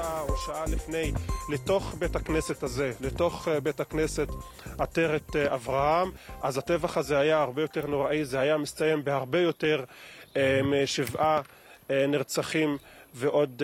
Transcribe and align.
שעה 0.00 0.20
או 0.20 0.36
שעה 0.36 0.64
לפני 0.66 1.12
לתוך 1.52 1.94
בית 1.98 2.16
הכנסת 2.16 2.62
הזה, 2.62 2.92
לתוך 3.00 3.48
בית 3.62 3.80
הכנסת 3.80 4.28
עטרת 4.78 5.36
אברהם, 5.36 6.10
אז 6.42 6.58
הטבח 6.58 6.96
הזה 6.96 7.18
היה 7.18 7.40
הרבה 7.40 7.62
יותר 7.62 7.86
נוראי, 7.86 8.24
זה 8.24 8.40
היה 8.40 8.56
מסתיים 8.56 9.04
בהרבה 9.04 9.38
יותר 9.40 9.84
משבעה 10.64 11.40
נרצחים 11.90 12.78
ועוד 13.14 13.62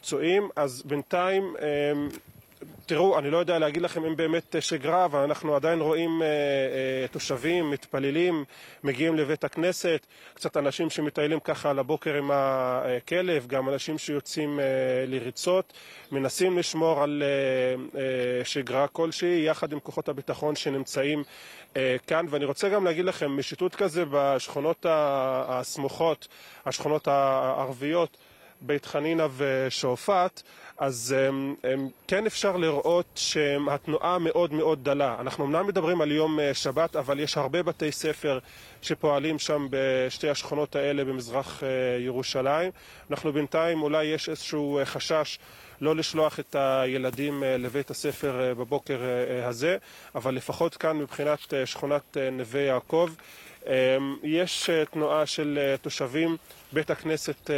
פצועים, 0.00 0.48
אז 0.56 0.82
בינתיים 0.86 1.54
תראו, 2.88 3.18
אני 3.18 3.30
לא 3.30 3.38
יודע 3.38 3.58
להגיד 3.58 3.82
לכם 3.82 4.04
אם 4.04 4.16
באמת 4.16 4.56
שגרה, 4.60 5.04
אבל 5.04 5.18
אנחנו 5.18 5.56
עדיין 5.56 5.80
רואים 5.80 6.22
אה, 6.22 6.26
אה, 6.26 7.08
תושבים, 7.10 7.70
מתפללים, 7.70 8.44
מגיעים 8.84 9.16
לבית 9.16 9.44
הכנסת, 9.44 10.06
קצת 10.34 10.56
אנשים 10.56 10.90
שמטיילים 10.90 11.40
ככה 11.40 11.70
על 11.70 11.78
הבוקר 11.78 12.14
עם 12.14 12.30
הכלב, 12.34 13.46
גם 13.46 13.68
אנשים 13.68 13.98
שיוצאים 13.98 14.60
אה, 14.60 14.64
לריצות, 15.06 15.72
מנסים 16.12 16.58
לשמור 16.58 17.02
על 17.02 17.22
אה, 17.22 18.00
אה, 18.00 18.44
שגרה 18.44 18.86
כלשהי, 18.86 19.44
יחד 19.46 19.72
עם 19.72 19.80
כוחות 19.80 20.08
הביטחון 20.08 20.56
שנמצאים 20.56 21.22
אה, 21.76 21.96
כאן. 22.06 22.26
ואני 22.30 22.44
רוצה 22.44 22.68
גם 22.68 22.84
להגיד 22.84 23.04
לכם, 23.04 23.36
משיטוט 23.36 23.74
כזה 23.74 24.04
בשכונות 24.10 24.86
הסמוכות, 24.88 26.28
השכונות 26.66 27.08
הערביות, 27.08 28.16
בית 28.60 28.86
חנינה 28.86 29.26
ושועפאט, 29.36 30.42
אז 30.78 31.14
הם, 31.18 31.54
הם, 31.64 31.88
כן 32.08 32.26
אפשר 32.26 32.56
לראות 32.56 33.06
שהתנועה 33.14 34.18
מאוד 34.18 34.52
מאוד 34.52 34.84
דלה. 34.84 35.16
אנחנו 35.20 35.44
אמנם 35.44 35.66
מדברים 35.66 36.00
על 36.00 36.12
יום 36.12 36.38
שבת, 36.52 36.96
אבל 36.96 37.20
יש 37.20 37.36
הרבה 37.36 37.62
בתי 37.62 37.92
ספר 37.92 38.38
שפועלים 38.82 39.38
שם 39.38 39.66
בשתי 39.70 40.28
השכונות 40.30 40.76
האלה 40.76 41.04
במזרח 41.04 41.62
ירושלים. 41.98 42.70
אנחנו 43.10 43.32
בינתיים, 43.32 43.82
אולי 43.82 44.04
יש 44.04 44.28
איזשהו 44.28 44.80
חשש 44.84 45.38
לא 45.80 45.96
לשלוח 45.96 46.40
את 46.40 46.56
הילדים 46.58 47.42
לבית 47.46 47.90
הספר 47.90 48.54
בבוקר 48.58 49.00
הזה, 49.44 49.76
אבל 50.14 50.34
לפחות 50.34 50.76
כאן 50.76 50.96
מבחינת 50.96 51.54
שכונת 51.64 52.16
נווה 52.32 52.60
יעקב 52.60 53.08
יש 54.22 54.70
תנועה 54.90 55.26
של 55.26 55.74
תושבים, 55.82 56.36
בית 56.72 56.90
הכנסת 56.90 57.50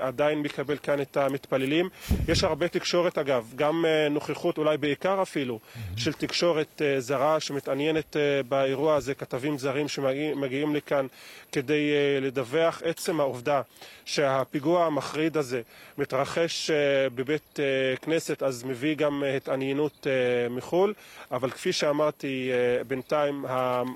עדיין 0.00 0.42
מקבל 0.42 0.76
כאן 0.76 1.00
את 1.00 1.16
המתפללים. 1.16 1.88
יש 2.28 2.44
הרבה 2.44 2.68
תקשורת 2.68 3.18
אגב, 3.18 3.52
גם 3.56 3.84
נוכחות, 4.10 4.58
אולי 4.58 4.76
בעיקר 4.76 5.22
אפילו, 5.22 5.58
של 5.96 6.12
תקשורת 6.12 6.82
זרה 6.98 7.40
שמתעניינת 7.40 8.16
באירוע 8.48 8.94
הזה, 8.96 9.14
כתבים 9.14 9.58
זרים 9.58 9.88
שמגיעים 9.88 10.74
לכאן 10.76 11.06
כדי 11.52 11.90
לדווח. 12.20 12.82
עצם 12.84 13.20
העובדה 13.20 13.62
שהפיגוע 14.04 14.86
המחריד 14.86 15.36
הזה 15.36 15.60
מתרחש 15.98 16.70
בבית 17.14 17.58
כנסת, 18.02 18.42
אז 18.42 18.64
מביא 18.64 18.94
גם 18.96 19.22
התעניינות 19.36 20.06
מחו"ל, 20.50 20.94
אבל 21.32 21.50
כפי 21.50 21.72
שאמרתי, 21.72 22.50
בינתיים 22.88 23.44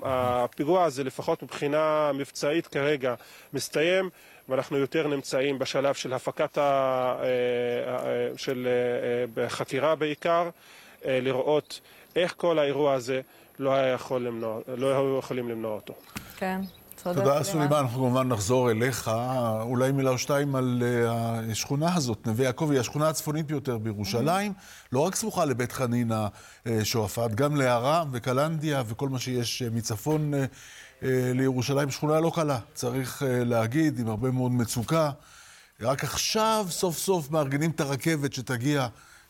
הפיגוע 0.03 0.83
הזה, 0.83 1.03
לפחות 1.03 1.43
מבחינה 1.43 2.11
מבצעית 2.13 2.67
כרגע, 2.67 3.13
מסתיים. 3.53 4.09
ואנחנו 4.49 4.77
יותר 4.77 5.07
נמצאים 5.07 5.59
בשלב 5.59 5.93
של 5.93 6.13
הפקת, 6.13 6.57
ה... 6.57 7.15
של 8.37 8.67
חקירה 9.47 9.95
בעיקר, 9.95 10.49
לראות 11.05 11.79
איך 12.15 12.33
כל 12.37 12.59
האירוע 12.59 12.93
הזה 12.93 13.21
לא 13.59 13.73
היה 13.73 13.93
יכול 13.93 14.25
למנוע, 14.25 14.59
לא 14.67 14.87
היו 14.87 15.19
יכולים 15.19 15.49
למנוע 15.49 15.71
אותו. 15.71 15.93
כן. 16.37 16.61
תודה, 17.03 17.43
סולימאן. 17.43 17.77
אנחנו 17.77 17.97
כמובן 17.97 18.27
נחזור 18.27 18.71
אליך. 18.71 19.11
אולי 19.61 19.91
מילה 19.91 20.09
או 20.09 20.17
שתיים 20.17 20.55
על 20.55 20.83
השכונה 21.51 21.95
הזאת. 21.95 22.27
נווה 22.27 22.45
יעקב 22.45 22.71
היא 22.71 22.79
השכונה 22.79 23.09
הצפונית 23.09 23.45
ביותר 23.45 23.77
בירושלים. 23.77 24.53
לא 24.91 24.99
רק 24.99 25.15
סמוכה 25.15 25.45
לבית 25.45 25.71
חנינא 25.71 26.27
שועפאט, 26.83 27.31
גם 27.31 27.55
לערם 27.55 28.09
וקלנדיה 28.11 28.83
וכל 28.87 29.09
מה 29.09 29.19
שיש 29.19 29.61
מצפון 29.61 30.31
לירושלים. 31.01 31.91
שכונה 31.91 32.19
לא 32.19 32.31
קלה, 32.35 32.59
צריך 32.73 33.23
להגיד, 33.27 33.99
עם 33.99 34.07
הרבה 34.07 34.31
מאוד 34.31 34.51
מצוקה. 34.51 35.11
רק 35.81 36.03
עכשיו, 36.03 36.65
סוף 36.69 36.97
סוף, 36.97 37.31
מארגנים 37.31 37.71
את 37.71 37.79
הרכבת 37.79 38.33
שתגיע. 38.33 38.87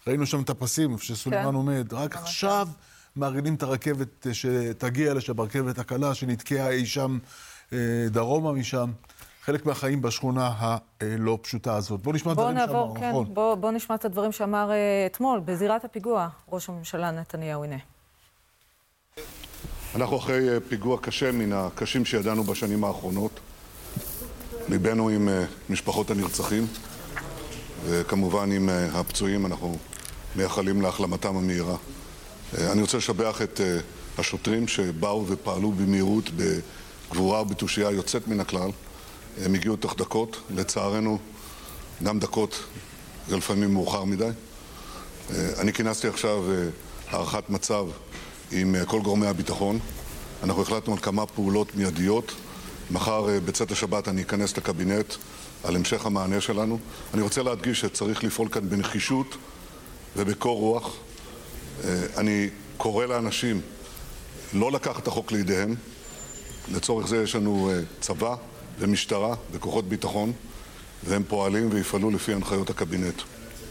ראינו 0.08 0.26
שם 0.26 0.42
את 0.42 0.50
הפסים, 0.50 0.94
איפה 0.94 1.06
שסולימאן 1.06 1.56
עומד. 1.56 1.94
רק 1.94 2.16
עכשיו 2.16 2.68
מארגנים 3.16 3.56
את 3.56 3.64
הרכבת 3.64 4.28
שתגיע 4.34 5.14
לשם, 5.14 5.40
הרכבת 5.40 5.80
הקלה 5.80 6.16
שנתקעה 6.16 6.70
אי 6.70 6.86
שם 6.86 7.18
דרומה 8.08 8.52
משם. 8.52 8.92
חלק 9.44 9.66
מהחיים 9.66 10.02
בשכונה 10.02 10.54
הלא 10.58 11.40
פשוטה 11.42 11.76
הזאת. 11.76 12.02
בואו 12.02 12.16
נשמע 12.16 12.34
דברים 12.34 12.58
שאמר, 12.58 12.88
כן, 13.00 13.10
נכון. 13.10 13.34
בואו 13.34 13.58
בוא 13.58 13.72
נשמע 13.72 13.96
את 13.96 14.06
הדברים 14.06 14.32
שאמר 14.32 14.72
אתמול, 15.06 15.40
בזירת 15.40 15.86
הפיגוע, 15.86 16.28
ראש 16.52 16.70
הממשלה 16.70 17.12
נתניהו, 17.12 17.64
הנה. 17.64 17.78
אנחנו 19.96 20.18
אחרי 20.18 20.48
פיגוע 20.70 20.98
קשה 21.02 21.32
מן 21.32 21.54
הקשים 21.54 22.06
שידענו 22.06 22.44
בשנים 22.44 22.84
האחרונות. 22.84 23.40
ליבנו 24.70 25.10
עם 25.10 25.30
משפחות 25.70 26.12
הנרצחים, 26.12 26.68
וכמובן 27.86 28.52
עם 28.52 28.70
הפצועים, 28.70 29.46
אנחנו 29.46 29.78
מייחלים 30.36 30.82
להחלמתם 30.82 31.36
המהירה. 31.36 31.76
אני 32.58 32.82
רוצה 32.82 32.98
לשבח 32.98 33.42
את 33.42 33.62
השוטרים 34.18 34.68
שבאו 34.68 35.26
ופעלו 35.28 35.72
במהירות, 35.72 36.30
בגבורה 36.36 37.42
ובתושייה 37.42 37.92
יוצאת 37.92 38.28
מן 38.28 38.40
הכלל. 38.40 38.70
הם 39.42 39.54
הגיעו 39.54 39.76
תוך 39.76 39.96
דקות, 39.98 40.42
לצערנו 40.56 41.20
גם 42.04 42.20
דקות 42.20 42.64
זה 43.28 43.38
לפעמים 43.38 43.74
מאוחר 43.74 44.04
מדי. 44.04 44.30
אני 45.32 45.74
כינסתי 45.74 46.08
עכשיו 46.08 46.44
הערכת 47.10 47.50
מצב 47.50 47.86
עם 48.52 48.76
כל 48.86 49.02
גורמי 49.02 49.28
הביטחון. 49.28 49.80
אנחנו 50.44 50.62
החלטנו 50.62 50.94
על 50.94 51.00
כמה 51.00 51.26
פעולות 51.26 51.76
מיידיות. 51.76 52.32
מחר 52.92 53.26
בצאת 53.46 53.72
השבת 53.72 54.08
אני 54.08 54.22
אכנס 54.22 54.58
לקבינט 54.58 55.14
על 55.64 55.76
המשך 55.76 56.06
המענה 56.06 56.42
שלנו. 56.42 56.80
אני 57.14 57.22
רוצה 57.22 57.44
להדגיש 57.44 57.80
שצריך 57.80 58.24
לפעול 58.24 58.50
כאן 58.50 58.70
בנחישות 58.70 59.38
ובקור 60.18 60.60
רוח. 60.60 60.96
אני 62.18 62.50
קורא 62.78 63.06
לאנשים 63.06 63.62
לא 64.54 64.72
לקחת 64.72 65.04
את 65.04 65.08
החוק 65.08 65.32
לידיהם. 65.32 65.76
לצורך 66.72 67.08
זה 67.08 67.24
יש 67.24 67.36
לנו 67.36 67.72
צבא 68.00 68.36
ומשטרה 68.80 69.36
וכוחות 69.52 69.90
ביטחון, 69.90 70.34
והם 71.04 71.24
פועלים 71.28 71.70
ויפעלו 71.72 72.12
לפי 72.12 72.34
הנחיות 72.34 72.70
הקבינט. 72.70 73.22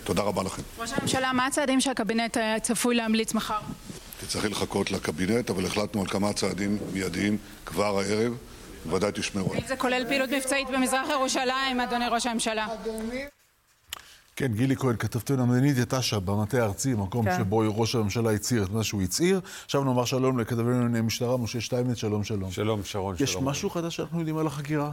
תודה 0.05 0.23
רבה 0.23 0.43
לכם. 0.43 0.63
ראש 0.79 0.93
הממשלה, 0.93 1.33
מה 1.33 1.47
הצעדים 1.47 1.81
שהקבינט 1.81 2.37
צפוי 2.63 2.95
להמליץ 2.95 3.35
מחר? 3.35 3.59
תצטרכי 4.31 4.49
לחכות 4.49 4.91
לקבינט, 4.91 5.51
אבל 5.51 5.67
החלטנו 5.67 6.01
על 6.01 6.07
כמה 6.07 6.33
צעדים 6.33 6.79
מיידיים 6.93 7.37
כבר 7.67 7.99
הערב, 7.99 8.37
בוודאי 8.85 9.11
תשמעו. 9.15 9.55
האם 9.55 9.67
זה 9.67 9.77
כולל 9.77 10.05
פעילות 10.09 10.31
מבצעית 10.31 10.71
במזרח 10.71 11.09
ירושלים, 11.11 11.81
אדוני 11.81 12.09
ראש 12.09 12.27
הממשלה? 12.27 12.67
כן, 14.41 14.53
גילי 14.55 14.77
כהן, 14.77 14.97
כתבתנו 14.97 15.43
המדינית 15.43 15.79
יתשה 15.79 16.21
במטה 16.21 16.63
הארצי, 16.63 16.95
מקום 16.95 17.25
כן. 17.25 17.39
שבו 17.39 17.63
ראש 17.77 17.95
הממשלה 17.95 18.31
הצהיר 18.31 18.63
את 18.63 18.71
מה 18.71 18.85
שהוא 18.85 19.03
הצהיר. 19.03 19.41
עכשיו 19.65 19.85
נאמר 19.85 20.05
שלום 20.05 20.39
לכתבנו 20.39 20.71
לענייני 20.71 21.01
משטרה, 21.01 21.37
משה 21.37 21.61
שטיימץ, 21.61 21.97
שלום 21.97 22.25
שלום. 22.25 22.51
שלום, 22.51 22.85
שרון, 22.85 23.15
יש 23.21 23.33
שלום. 23.33 23.45
יש 23.45 23.49
משהו 23.49 23.71
חדש 23.71 23.97
שאנחנו 23.97 24.19
יודעים 24.19 24.39
על 24.39 24.47
החקירה? 24.47 24.91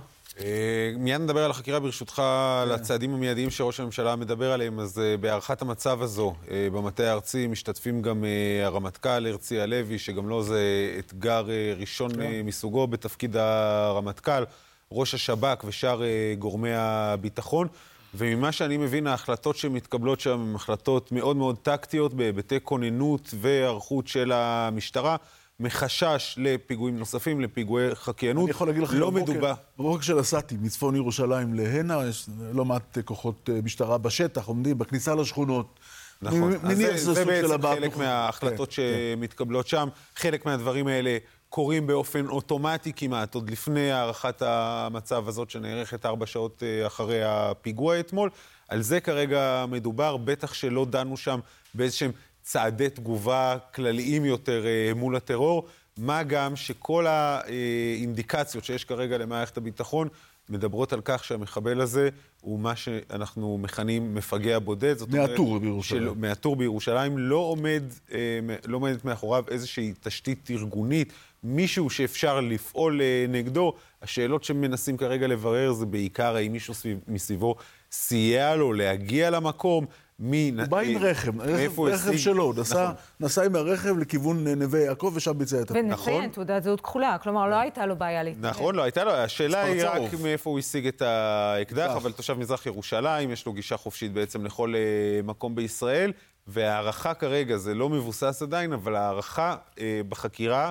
מיד 0.97 1.21
נדבר 1.21 1.43
על 1.43 1.51
החקירה 1.51 1.79
ברשותך, 1.79 2.15
כן. 2.15 2.21
על 2.61 2.71
הצעדים 2.71 3.13
המיידיים 3.13 3.49
שראש 3.49 3.79
הממשלה 3.79 4.15
מדבר 4.15 4.51
עליהם. 4.51 4.79
אז 4.79 5.01
בהערכת 5.19 5.61
המצב 5.61 6.01
הזו, 6.01 6.33
במטה 6.73 7.03
הארצי, 7.03 7.47
משתתפים 7.47 8.01
גם 8.01 8.23
הרמטכ"ל 8.65 9.27
הרצי 9.27 9.59
הלוי, 9.59 9.99
שגם 9.99 10.29
לו 10.29 10.43
זה 10.43 10.61
אתגר 10.99 11.45
ראשון 11.79 12.15
כן. 12.15 12.41
מסוגו 12.45 12.87
בתפקיד 12.87 13.37
הרמטכ"ל, 13.37 14.43
ראש 14.91 15.13
השב"כ 15.13 15.63
ושאר 15.65 16.01
גורמי 16.39 16.73
הביטחון. 16.73 17.67
וממה 18.15 18.51
שאני 18.51 18.77
מבין, 18.77 19.07
ההחלטות 19.07 19.55
שמתקבלות 19.57 20.19
שם 20.19 20.39
הן 20.39 20.55
החלטות 20.55 21.11
מאוד 21.11 21.37
מאוד 21.37 21.57
טקטיות 21.57 22.13
בהיבטי 22.13 22.57
כוננות 22.63 23.33
והיערכות 23.41 24.07
של 24.07 24.31
המשטרה. 24.31 25.15
מחשש 25.59 26.35
לפיגועים 26.37 26.97
נוספים, 26.99 27.41
לפיגועי 27.41 27.95
חקיינות. 27.95 28.43
אני 28.43 28.51
יכול 28.51 28.67
להגיד 28.67 28.83
לך, 28.83 28.89
לא 28.93 29.11
מדובר. 29.11 29.53
בבוקר 29.79 30.01
שנסעתי 30.01 30.55
מצפון 30.61 30.95
ירושלים 30.95 31.53
להנה, 31.53 32.05
יש 32.09 32.29
לא 32.53 32.65
מעט 32.65 32.97
כוחות 33.05 33.49
משטרה 33.63 33.97
בשטח, 33.97 34.45
עומדים 34.45 34.77
בכניסה 34.77 35.15
לשכונות. 35.15 35.79
נכון. 36.21 36.53
אז 36.53 36.77
זה, 36.77 37.13
זה 37.13 37.25
בעצם 37.25 37.61
חלק. 37.61 37.97
מההחלטות 37.97 38.69
כן, 38.69 38.75
שמתקבלות 38.75 39.65
כן. 39.65 39.69
שם. 39.69 39.87
חלק 40.15 40.45
מהדברים 40.45 40.87
האלה 40.87 41.17
קורים 41.49 41.87
באופן 41.87 42.27
אוטומטי 42.27 42.93
כמעט, 42.95 43.35
עוד 43.35 43.49
לפני 43.49 43.91
הערכת 43.91 44.41
המצב 44.41 45.27
הזאת 45.27 45.49
שנערכת 45.49 46.05
ארבע 46.05 46.25
שעות 46.25 46.63
אחרי 46.87 47.23
הפיגוע 47.23 47.99
אתמול. 47.99 48.29
על 48.67 48.81
זה 48.81 48.99
כרגע 48.99 49.65
מדובר, 49.69 50.17
בטח 50.17 50.53
שלא 50.53 50.85
דנו 50.85 51.17
שם 51.17 51.39
באיזשהם 51.73 52.11
צעדי 52.41 52.89
תגובה 52.89 53.57
כלליים 53.75 54.25
יותר 54.25 54.65
מול 54.95 55.15
הטרור, 55.15 55.67
מה 55.97 56.23
גם 56.23 56.55
שכל 56.55 57.07
האינדיקציות 57.07 58.63
שיש 58.63 58.85
כרגע 58.85 59.17
למערכת 59.17 59.57
הביטחון 59.57 60.07
מדברות 60.49 60.93
על 60.93 61.01
כך 61.03 61.23
שהמחבל 61.23 61.81
הזה 61.81 62.09
הוא 62.41 62.59
מה 62.59 62.75
שאנחנו 62.75 63.57
מכנים 63.57 64.15
מפגע 64.15 64.59
בודד. 64.59 64.97
זאת 64.97 65.09
מהטור 65.09 65.59
בירושלים. 65.59 66.03
של, 66.03 66.11
מהטור 66.15 66.55
בירושלים. 66.55 67.17
לא, 67.17 67.35
עומד, 67.35 67.83
אה, 68.11 68.39
לא 68.65 68.77
עומדת 68.77 69.05
מאחוריו 69.05 69.43
איזושהי 69.51 69.93
תשתית 70.01 70.51
ארגונית, 70.51 71.13
מישהו 71.43 71.89
שאפשר 71.89 72.41
לפעול 72.41 73.01
אה, 73.01 73.25
נגדו. 73.29 73.73
השאלות 74.01 74.43
שמנסים 74.43 74.97
כרגע 74.97 75.27
לברר 75.27 75.73
זה 75.73 75.85
בעיקר 75.85 76.35
האם 76.35 76.51
מישהו 76.51 76.73
סביב, 76.73 76.99
מסביבו 77.07 77.55
סייע 77.91 78.55
לו 78.55 78.73
להגיע 78.73 79.29
למקום. 79.29 79.85
מי... 80.19 80.51
הוא 80.57 80.65
בא 80.65 80.79
עם 80.79 80.97
רכב, 80.97 81.41
רכב, 81.41 81.79
רכב 81.79 82.17
שלו, 82.17 82.53
נסע, 82.57 82.83
נכון. 82.83 82.95
נסע 83.19 83.45
עם 83.45 83.55
הרכב 83.55 83.97
לכיוון 83.97 84.47
נווה 84.47 84.79
יעקב 84.79 85.11
ושם 85.15 85.37
ביצע 85.37 85.61
את 85.61 85.71
הפעם. 85.71 85.85
ונציין, 85.85 86.17
נכון? 86.17 86.27
תעודת 86.27 86.63
זהות 86.63 86.81
כחולה, 86.81 87.17
כלומר 87.17 87.47
לא 87.47 87.55
הייתה 87.55 87.85
לו 87.85 87.95
בעיה 87.95 88.23
להתנגד. 88.23 88.45
נכון, 88.45 88.75
לא 88.75 88.81
הייתה 88.81 89.03
לו, 89.03 89.11
השאלה 89.11 89.63
היא 89.63 89.83
רק 89.85 90.01
מאיפה 90.23 90.49
הוא 90.49 90.59
השיג 90.59 90.87
את 90.87 91.01
האקדח, 91.01 91.91
אבל 91.95 92.11
תושב 92.11 92.33
מזרח 92.33 92.65
ירושלים, 92.65 93.31
יש 93.31 93.45
לו 93.45 93.53
גישה 93.53 93.77
חופשית 93.77 94.13
בעצם 94.13 94.45
לכל 94.45 94.73
אה, 94.75 95.21
מקום 95.23 95.55
בישראל, 95.55 96.11
וההערכה 96.47 97.13
כרגע, 97.13 97.57
זה 97.57 97.73
לא 97.73 97.89
מבוסס 97.89 98.41
עדיין, 98.41 98.73
אבל 98.73 98.95
ההערכה 98.95 99.55
אה, 99.79 100.01
בחקירה 100.09 100.69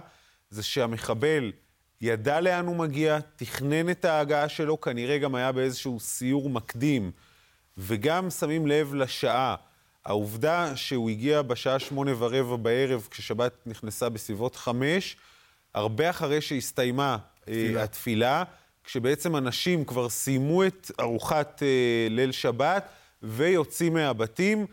זה 0.51 0.63
שהמחבל... 0.63 1.53
ידע 2.01 2.41
לאן 2.41 2.67
הוא 2.67 2.77
מגיע, 2.77 3.19
תכנן 3.37 3.91
את 3.91 4.05
ההגעה 4.05 4.49
שלו, 4.49 4.81
כנראה 4.81 5.19
גם 5.19 5.35
היה 5.35 5.53
באיזשהו 5.53 6.01
סיור 6.01 6.51
מקדים. 6.51 7.11
וגם 7.79 8.31
שמים 8.31 8.67
לב 8.67 8.95
לשעה. 8.95 9.55
העובדה 10.05 10.77
שהוא 10.77 11.11
הגיע 11.11 11.43
בשעה 11.43 11.79
שמונה 11.79 12.13
ורבע 12.19 12.57
בערב, 12.57 13.09
כששבת 13.11 13.53
נכנסה 13.67 14.09
בסביבות 14.09 14.57
חמש, 14.57 15.17
הרבה 15.75 16.11
אחרי 16.11 16.41
שהסתיימה 16.41 17.17
אה, 17.49 17.53
תפילה. 17.53 17.83
התפילה, 17.83 18.45
כשבעצם 18.85 19.37
אנשים 19.37 19.85
כבר 19.85 20.09
סיימו 20.09 20.67
את 20.67 20.91
ארוחת 21.01 21.63
אה, 21.63 22.07
ליל 22.11 22.33
שבת 22.33 22.89
ויוצאים 23.23 23.95
מהבתים. 23.95 24.67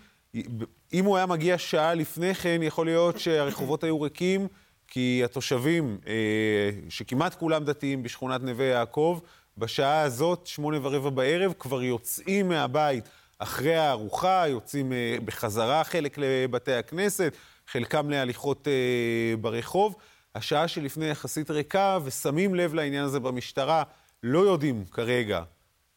אם 0.93 1.05
הוא 1.05 1.17
היה 1.17 1.25
מגיע 1.25 1.57
שעה 1.57 1.93
לפני 1.93 2.35
כן, 2.35 2.59
יכול 2.63 2.85
להיות 2.85 3.19
שהרחובות 3.19 3.83
היו 3.83 4.01
ריקים, 4.01 4.47
כי 4.94 5.22
התושבים, 5.25 5.98
אה, 6.07 6.69
שכמעט 6.90 7.36
כולם 7.36 7.66
דתיים 7.66 8.04
בשכונת 8.04 8.42
נווה 8.42 8.66
יעקב, 8.66 9.19
בשעה 9.57 10.01
הזאת, 10.01 10.48
שמונה 10.48 10.78
ורבע 10.81 11.10
בערב, 11.10 11.54
כבר 11.60 11.84
יוצאים 11.84 12.50
מהבית 12.50 13.10
אחרי 13.40 13.75
הארוחה, 13.75 14.44
יוצאים 14.48 14.94
אה, 14.94 15.18
בחזרה 15.25 15.84
חלק 15.84 16.18
לבתי 16.18 16.74
הכנסת, 16.74 17.34
חלקם 17.68 18.10
להליכות 18.10 18.68
אה, 18.68 19.38
ברחוב. 19.38 19.95
השעה 20.36 20.68
שלפני 20.68 21.06
יחסית 21.06 21.51
ריקה, 21.51 22.00
ושמים 22.04 22.56
לב 22.56 22.74
לעניין 22.74 23.04
הזה 23.04 23.19
במשטרה, 23.19 23.84
לא 24.24 24.40
יודעים 24.40 24.86
כרגע 24.92 25.44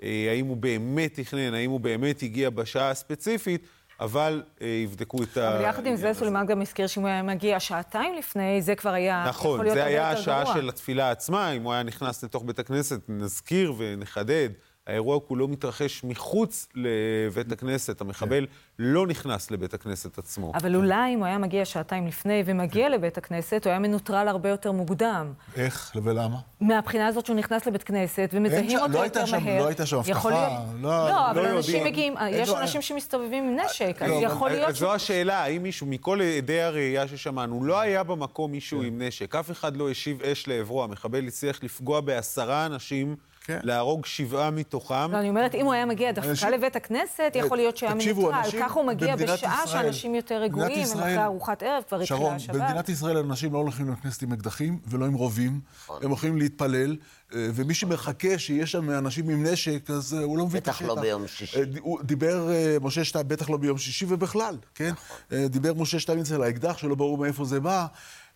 האם 0.00 0.46
הוא 0.46 0.56
באמת 0.56 1.20
תכנן, 1.20 1.54
האם 1.54 1.70
הוא 1.70 1.80
באמת 1.80 2.22
הגיע 2.22 2.50
בשעה 2.50 2.90
הספציפית, 2.90 3.66
אבל 4.00 4.42
אה, 4.62 4.66
יבדקו 4.66 5.22
את 5.22 5.36
ה... 5.36 5.56
אבל 5.56 5.64
יחד 5.64 5.86
עם 5.86 5.96
זה, 5.96 6.14
סולימאן 6.14 6.46
גם 6.46 6.62
הזכיר 6.62 6.86
שאם 6.86 7.02
הוא 7.02 7.08
היה 7.08 7.22
מגיע 7.22 7.60
שעתיים 7.60 8.14
לפני, 8.14 8.62
זה 8.62 8.74
כבר 8.74 8.90
היה 8.90 9.24
נכון. 9.28 9.60
נכון, 9.60 9.74
זה 9.74 9.84
היה 9.84 10.10
השעה 10.10 10.46
של 10.46 10.68
התפילה 10.68 11.10
עצמה, 11.10 11.50
אם 11.50 11.62
הוא 11.62 11.72
היה 11.72 11.82
נכנס 11.82 12.24
לתוך 12.24 12.42
בית 12.44 12.58
הכנסת, 12.58 13.00
נזכיר 13.08 13.74
ונחדד. 13.78 14.48
האירוע 14.86 15.20
כולו 15.28 15.48
מתרחש 15.48 16.04
מחוץ 16.04 16.68
לבית 16.74 17.52
הכנסת. 17.52 18.00
המחבל 18.00 18.46
לא 18.78 19.06
נכנס 19.06 19.50
לבית 19.50 19.74
הכנסת 19.74 20.18
עצמו. 20.18 20.52
אבל 20.54 20.76
אולי 20.76 21.14
אם 21.14 21.18
הוא 21.18 21.26
היה 21.26 21.38
מגיע 21.38 21.64
שעתיים 21.64 22.06
לפני 22.06 22.42
ומגיע 22.46 22.88
לבית 22.88 23.18
הכנסת, 23.18 23.64
הוא 23.64 23.70
היה 23.70 23.78
מנוטרל 23.78 24.28
הרבה 24.28 24.48
יותר 24.48 24.72
מוקדם. 24.72 25.32
איך 25.56 25.92
ולמה? 26.02 26.36
מהבחינה 26.60 27.06
הזאת 27.06 27.26
שהוא 27.26 27.36
נכנס 27.36 27.66
לבית 27.66 27.82
כנסת 27.82 28.30
ומזהים 28.32 28.78
אותו 28.78 28.92
לא 28.92 28.98
יותר 28.98 29.26
שם, 29.26 29.44
מהר. 29.44 29.58
לא 29.58 29.66
הייתה 29.66 29.86
שם 29.86 29.96
אבטחה. 29.96 30.64
לא, 30.80 31.08
לא, 31.08 31.30
אבל 31.30 31.42
לא 31.42 31.56
אנשים 31.56 31.84
מגיעים, 31.84 32.14
יש 32.30 32.48
אנשים 32.48 32.82
שמסתובבים 32.82 33.44
עם 33.44 33.56
נשק, 33.64 33.96
אז 34.00 34.10
לא, 34.10 34.14
יכול 34.14 34.50
להיות... 34.50 34.74
זו 34.74 34.94
השאלה, 34.94 35.42
האם 35.42 35.62
מישהו, 35.62 35.86
מכל 35.86 36.20
עדי 36.38 36.62
הראייה 36.62 37.08
ששמענו, 37.08 37.64
לא 37.64 37.80
היה 37.80 38.02
במקום 38.02 38.52
מישהו 38.52 38.80
כן. 38.80 38.86
עם 38.86 39.02
נשק, 39.02 39.34
אף 39.34 39.50
אחד 39.50 39.76
לא 39.76 39.90
השיב 39.90 40.22
אש 40.22 40.48
לעברו, 40.48 40.84
המחבל 40.84 41.26
הצליח 41.26 41.64
לפגוע 41.64 42.00
בעשרה 42.00 42.66
אנשים. 42.66 43.16
כן. 43.46 43.58
להרוג 43.62 44.06
שבעה 44.06 44.50
מתוכם. 44.50 45.12
לא, 45.12 45.18
אני 45.18 45.28
אומרת, 45.28 45.54
אם 45.54 45.64
הוא 45.64 45.72
היה 45.72 45.86
מגיע 45.86 46.12
דווקא 46.12 46.30
אנשים... 46.30 46.48
לבית 46.48 46.76
הכנסת, 46.76 47.32
יכול 47.34 47.56
להיות 47.56 47.76
שהיה 47.76 47.94
מנוטרל. 47.94 48.60
כך 48.60 48.72
הוא 48.72 48.84
מגיע 48.84 49.16
בשעה 49.16 49.34
ישראל, 49.64 49.82
שאנשים 49.82 50.14
יותר 50.14 50.34
רגועים, 50.34 50.86
הם 50.92 50.98
אחרי 50.98 51.24
ארוחת 51.24 51.62
ערב, 51.62 51.82
כבר 51.88 52.00
התחילה 52.00 52.34
השבת. 52.34 52.40
שרון, 52.40 52.60
במדינת 52.60 52.88
ישראל 52.88 53.16
אנשים 53.16 53.52
לא 53.52 53.58
הולכים 53.58 53.92
לכנסת 53.92 54.22
עם 54.22 54.32
אקדחים 54.32 54.78
ולא 54.86 55.04
עם 55.04 55.14
רובים. 55.14 55.60
נכון. 55.84 56.00
הם 56.02 56.08
הולכים 56.08 56.36
להתפלל, 56.36 56.96
אה, 57.34 57.48
ומי 57.54 57.74
שמחכה 57.74 58.38
שיש 58.38 58.72
שם 58.72 58.90
אנשים 58.90 59.28
עם 59.28 59.46
נשק, 59.46 59.90
אז 59.90 60.14
אה, 60.14 60.24
הוא 60.24 60.38
לא 60.38 60.46
מבין 60.46 60.62
את 60.62 60.68
השטח. 60.68 60.82
בטח 60.82 60.94
לא 60.94 61.00
ביום 61.00 61.26
שישי. 61.26 61.58
אה, 61.58 61.62
דיבר 62.02 62.48
משה 62.80 63.04
שטיין, 63.04 63.28
בטח 63.28 63.50
לא 63.50 63.56
ביום 63.56 63.78
שישי 63.78 64.06
ובכלל, 64.08 64.56
כן? 64.74 64.90
נכון. 64.90 65.46
דיבר 65.48 65.74
משה 65.74 66.00
שטייניץ 66.00 66.32
על 66.32 66.42
האקדח, 66.42 66.78
שלא 66.78 66.94
ברור 66.94 67.18
מאיפה 67.18 67.44
זה 67.44 67.60
בא. 67.60 67.86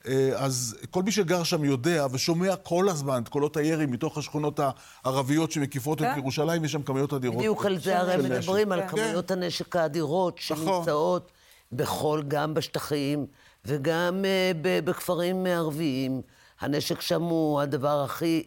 אה, 0.06 0.30
אז 0.36 0.76
כל 0.90 1.02
מי 1.02 1.12
שגר 1.12 1.42
שם 1.42 1.64
יודע 1.64 2.06
ושומע 2.12 2.56
כל 2.56 2.88
הזמן 2.88 3.22
את 3.22 3.28
קולות 3.28 3.56
הירי 3.56 3.86
מתוך 3.86 4.18
השכונות 4.18 4.60
הערביות 5.04 5.52
שמקיפות 5.52 6.02
את 6.02 6.06
כן. 6.06 6.18
ירושלים, 6.18 6.64
יש 6.64 6.72
שם 6.72 6.82
כמויות 6.82 7.12
אדירות. 7.12 7.38
בדיוק 7.38 7.66
על 7.66 7.78
זה 7.78 7.98
הרי 7.98 8.16
מדברים, 8.16 8.72
על 8.72 8.80
כן. 8.80 8.88
כמויות 8.88 9.30
הנשק 9.30 9.76
האדירות 9.76 10.40
נכון. 10.50 10.66
שנמצאות 10.66 11.32
בכל, 11.72 12.22
גם 12.28 12.54
בשטחים 12.54 13.26
וגם 13.64 14.24
אה, 14.24 14.52
בכפרים 14.84 15.46
ערביים. 15.46 16.22
הנשק 16.60 17.00
שם 17.00 17.22
הוא 17.22 17.60
הדבר 17.60 18.04
הכי 18.04 18.42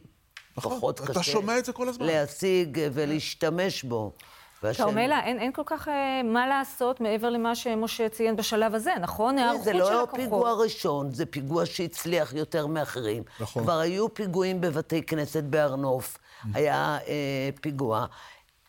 נכון, 0.57 0.77
פחות 0.77 0.99
קשה. 0.99 1.11
אתה 1.11 1.23
שומע 1.23 1.59
את 1.59 1.65
זה 1.65 1.73
כל 1.73 1.89
הזמן. 1.89 2.05
להשיג 2.05 2.79
ולהשתמש 2.93 3.83
בו. 3.83 4.11
כרמלה, 4.77 5.19
אין, 5.23 5.39
אין 5.39 5.51
כל 5.51 5.61
כך 5.65 5.87
אה, 5.87 6.21
מה 6.23 6.47
לעשות 6.47 7.01
מעבר 7.01 7.29
למה 7.29 7.55
שמשה 7.55 8.09
ציין 8.09 8.35
בשלב 8.35 8.75
הזה, 8.75 8.91
נכון? 9.01 9.37
היערכות 9.37 9.65
של. 9.65 9.71
זה 9.71 9.73
לא 9.73 10.07
פיגוע 10.15 10.53
ראשון, 10.53 11.11
זה 11.11 11.25
פיגוע 11.25 11.65
שהצליח 11.65 12.33
יותר 12.33 12.67
מאחרים. 12.67 13.23
נכון. 13.39 13.63
כבר 13.63 13.79
היו 13.79 14.13
פיגועים 14.13 14.61
בבתי 14.61 15.03
כנסת 15.03 15.43
בהר 15.43 15.75
נוף, 15.75 16.17
היה 16.53 16.97
אה, 17.07 17.49
פיגוע. 17.61 18.05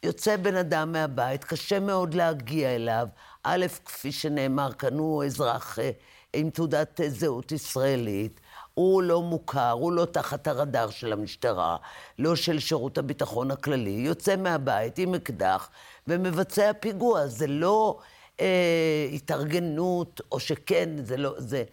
יוצא 0.02 0.36
בן 0.36 0.56
אדם 0.56 0.92
מהבית, 0.92 1.44
קשה 1.44 1.80
מאוד 1.80 2.14
להגיע 2.14 2.74
אליו. 2.74 3.08
א', 3.42 3.66
כפי 3.84 4.12
שנאמר 4.12 4.72
כאן, 4.72 4.98
הוא 4.98 5.24
אזרח 5.24 5.78
אה, 5.78 5.90
עם 6.32 6.50
תעודת 6.50 7.00
אה, 7.00 7.08
זהות 7.10 7.52
ישראלית. 7.52 8.40
הוא 8.74 9.02
לא 9.02 9.22
מוכר, 9.22 9.70
הוא 9.70 9.92
לא 9.92 10.04
תחת 10.04 10.46
הרדאר 10.46 10.90
של 10.90 11.12
המשטרה, 11.12 11.76
לא 12.18 12.36
של 12.36 12.58
שירות 12.58 12.98
הביטחון 12.98 13.50
הכללי, 13.50 13.90
יוצא 13.90 14.36
מהבית 14.36 14.98
עם 14.98 15.14
אקדח 15.14 15.70
ומבצע 16.06 16.72
פיגוע. 16.80 17.26
זה 17.26 17.46
לא 17.46 17.98
אה, 18.40 19.08
התארגנות, 19.12 20.20
או 20.32 20.40
שכן, 20.40 20.90
זה 21.04 21.16
לא... 21.16 21.34
זה... 21.38 21.64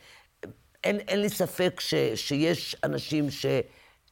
אין, 0.84 1.00
אין 1.00 1.22
לי 1.22 1.30
ספק 1.30 1.80
ש, 1.80 1.94
שיש 2.16 2.76
אנשים 2.84 3.32
ש... 3.32 3.46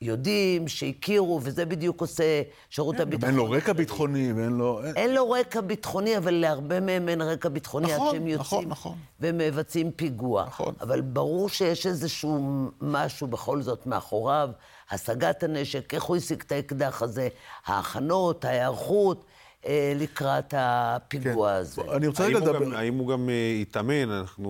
יודעים, 0.02 0.68
שהכירו, 0.68 1.40
וזה 1.44 1.66
בדיוק 1.66 2.02
עושה 2.02 2.42
שירות 2.70 2.96
כן, 2.96 3.02
הביטחון. 3.02 3.30
אין 3.30 3.38
לו 3.38 3.50
רקע 3.52 3.74
ביטחוני, 3.74 4.34
ואין 4.34 4.52
לו... 4.52 4.84
אין... 4.84 4.96
אין 4.96 5.14
לו 5.14 5.32
רקע 5.32 5.62
ביטחוני, 5.62 6.18
אבל 6.18 6.34
להרבה 6.34 6.80
מהם 6.80 7.10
אין 7.10 7.22
רקע 7.22 7.50
ביטחוני 7.50 7.94
נכון, 7.94 8.08
עד 8.08 8.14
שהם 8.14 8.28
נכון, 8.28 8.30
יוצאים 8.30 8.70
נכון, 8.70 8.70
נכון. 8.70 8.98
ומבצעים 9.20 9.92
פיגוע. 9.92 10.46
נכון. 10.48 10.74
אבל 10.82 11.02
ברור 11.02 11.50
שיש 11.50 11.88
איזשהו 11.88 12.66
משהו 12.82 13.28
בכל 13.28 13.62
זאת 13.62 13.88
מאחוריו, 13.88 14.50
השגת 14.92 15.44
הנשק, 15.44 15.94
איך 15.94 16.04
הוא 16.04 16.16
השיג 16.16 16.42
את 16.42 16.52
האקדח 16.52 17.02
הזה, 17.02 17.28
ההכנות, 17.66 18.46
ההיערכות. 18.46 19.26
אה, 19.66 19.94
לקראת 19.96 20.54
הפיגוע 20.58 21.50
כן. 21.50 21.56
הזה. 21.56 21.82
אני 21.96 22.08
רוצה 22.08 22.26
רגע 22.26 22.40
לדבר... 22.40 22.78
האם 22.78 22.98
הוא 22.98 23.08
גם 23.08 23.30
אה, 23.30 23.58
התאמן? 23.62 24.12
אנחנו 24.12 24.50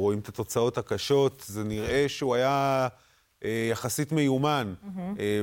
רואים 0.00 0.18
את 0.18 0.28
התוצאות 0.28 0.78
הקשות, 0.78 1.44
זה 1.46 1.64
נראה 1.64 2.04
שהוא 2.08 2.34
היה... 2.34 2.88
אה, 3.44 3.68
יחסית 3.70 4.12
מיומן 4.12 4.74
mm-hmm. 4.82 4.88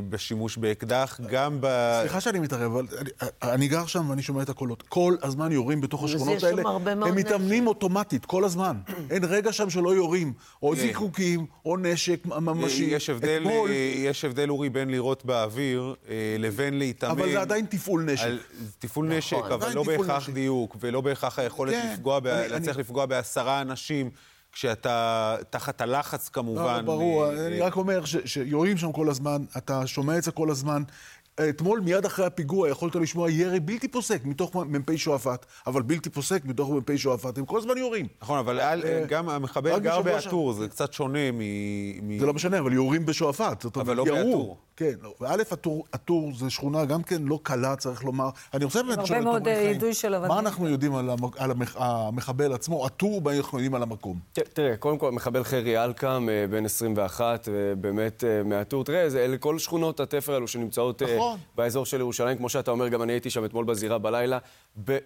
בשימוש 0.09 0.57
באקדח, 0.57 1.19
גם 1.29 1.57
ב... 1.61 1.67
סליחה 2.01 2.21
שאני 2.21 2.39
מתערב, 2.39 2.71
אבל 2.71 2.87
אני, 3.01 3.09
אני 3.43 3.67
גר 3.67 3.85
שם 3.85 4.09
ואני 4.09 4.21
שומע 4.21 4.41
את 4.41 4.49
הקולות. 4.49 4.81
כל 4.81 5.15
הזמן 5.21 5.51
יורים 5.51 5.81
בתוך 5.81 6.03
השכונות 6.03 6.43
האלה. 6.43 6.63
הם 6.87 7.15
מתאמנים 7.15 7.67
אוטומטית, 7.67 8.25
כל 8.25 8.43
הזמן. 8.43 8.77
אין 9.11 9.23
רגע 9.23 9.53
שם 9.53 9.69
שלא 9.69 9.95
יורים. 9.95 10.33
או 10.63 10.75
זיקוקים, 10.75 11.45
או 11.65 11.77
נשק 11.77 12.25
ממשי. 12.25 12.83
יש 12.83 13.09
הבדל, 14.25 14.49
אורי, 14.49 14.69
בין 14.69 14.89
לירות 14.89 15.25
באוויר 15.25 15.95
לבין 16.39 16.79
להתאמן. 16.79 17.19
אבל 17.19 17.31
זה 17.31 17.41
עדיין 17.41 17.65
תפעול 17.65 18.03
נשק. 18.03 18.27
תפעול 18.79 19.05
נכון. 19.05 19.17
נשק, 19.17 19.51
אבל 19.53 19.73
לא 19.73 19.83
בהכרח. 19.83 20.29
דיוק, 20.29 20.77
ולא 20.79 21.01
בהכרח 21.01 21.39
היכולת 21.39 21.73
כן. 21.73 21.89
לפגוע, 21.93 22.19
להצליח. 22.23 22.77
לפגוע 22.77 23.05
בעשרה 23.05 23.61
אנשים. 23.61 24.09
כשאתה 24.55 25.35
תחת 25.49 25.81
הלחץ 25.81 26.29
כמובן. 26.29 26.75
לא, 26.75 26.81
ברור. 26.81 27.31
אני 27.47 27.61
רק 27.61 27.75
אומר 27.75 28.01
שיורים 28.25 28.77
שם 28.77 28.91
כל 28.91 29.09
הזמן, 29.09 29.43
אתה 29.57 29.87
שומע 29.87 30.17
את 30.17 30.23
זה 30.23 30.31
כל 30.31 30.49
הזמן. 30.49 30.83
אתמול, 31.49 31.79
מיד 31.79 32.05
אחרי 32.05 32.25
הפיגוע, 32.25 32.69
יכולת 32.69 32.95
לשמוע 32.95 33.31
ירי 33.31 33.59
בלתי 33.59 33.87
פוסק 33.87 34.25
מתוך 34.25 34.55
מ"פ 34.55 34.95
שועפאט, 34.95 35.45
אבל 35.67 35.81
בלתי 35.81 36.09
פוסק 36.09 36.45
מתוך 36.45 36.69
מ"פ 36.69 36.95
שועפאט, 36.95 37.37
הם 37.37 37.45
כל 37.45 37.57
הזמן 37.57 37.77
יורים. 37.77 38.07
נכון, 38.21 38.39
אבל 38.39 38.59
אה, 38.59 39.05
גם 39.07 39.29
המחבל 39.29 39.79
גר 39.79 40.01
בעטור, 40.01 40.53
זה 40.53 40.67
קצת 40.67 40.93
שונה 40.93 41.31
מ... 41.31 42.19
זה 42.19 42.25
לא 42.25 42.33
משנה, 42.33 42.59
אבל 42.59 42.73
יורים 42.73 43.05
בשועפאט. 43.05 43.65
אבל 43.77 43.95
לא 43.95 44.03
בעטור. 44.03 44.57
כן, 44.77 44.91
לא. 45.01 45.13
וא', 45.21 45.35
הטור 45.93 46.31
זה 46.37 46.49
שכונה 46.49 46.85
גם 46.85 47.03
כן 47.03 47.21
לא 47.21 47.39
קלה, 47.43 47.75
צריך 47.75 48.03
לומר. 48.03 48.29
אני 48.53 48.65
רוצה 48.65 48.83
באמת 48.83 48.97
לשאול 48.97 49.19
את 49.19 49.25
הרבה 49.25 49.39
מאוד 49.39 49.47
יידוי 49.47 49.93
של 49.93 50.15
אבנים. 50.15 50.31
מה 50.31 50.39
אנחנו 50.39 50.69
יודעים 50.69 50.95
על. 50.95 51.09
המחבל 51.75 52.53
עצמו, 52.53 52.85
הטור, 52.85 53.21
מה 53.21 53.37
אנחנו 53.37 53.57
יודעים 53.57 53.75
על 53.75 53.83
המקום? 53.83 54.19
תראה, 54.33 54.77
קודם 54.77 54.97
כל, 54.97 55.11
מחבל 55.11 55.43
חרי 55.43 55.83
אלקאם, 55.83 56.29
אה, 56.29 56.45
בן 56.49 56.65
21, 56.65 57.49
באמת 57.77 58.23
אה, 58.23 58.43
מהטור. 58.43 58.83
תראה, 58.83 59.09
זה, 59.09 59.25
אלה 59.25 59.37
כל 59.37 59.59
שכונות 59.59 59.99
התפר 59.99 60.33
האלו 60.33 60.47
שנמצאות 60.47 61.01
אה, 61.01 61.24
נכון. 61.25 61.39
באזור 61.55 61.85
של 61.85 61.99
ירושלים. 61.99 62.37
כמו 62.37 62.49
שאתה 62.49 62.71
אומר, 62.71 62.87
גם 62.87 63.01
אני 63.01 63.13
הייתי 63.13 63.29
שם 63.29 63.45
אתמול 63.45 63.65
בזירה 63.65 63.97
בלילה. 63.97 64.37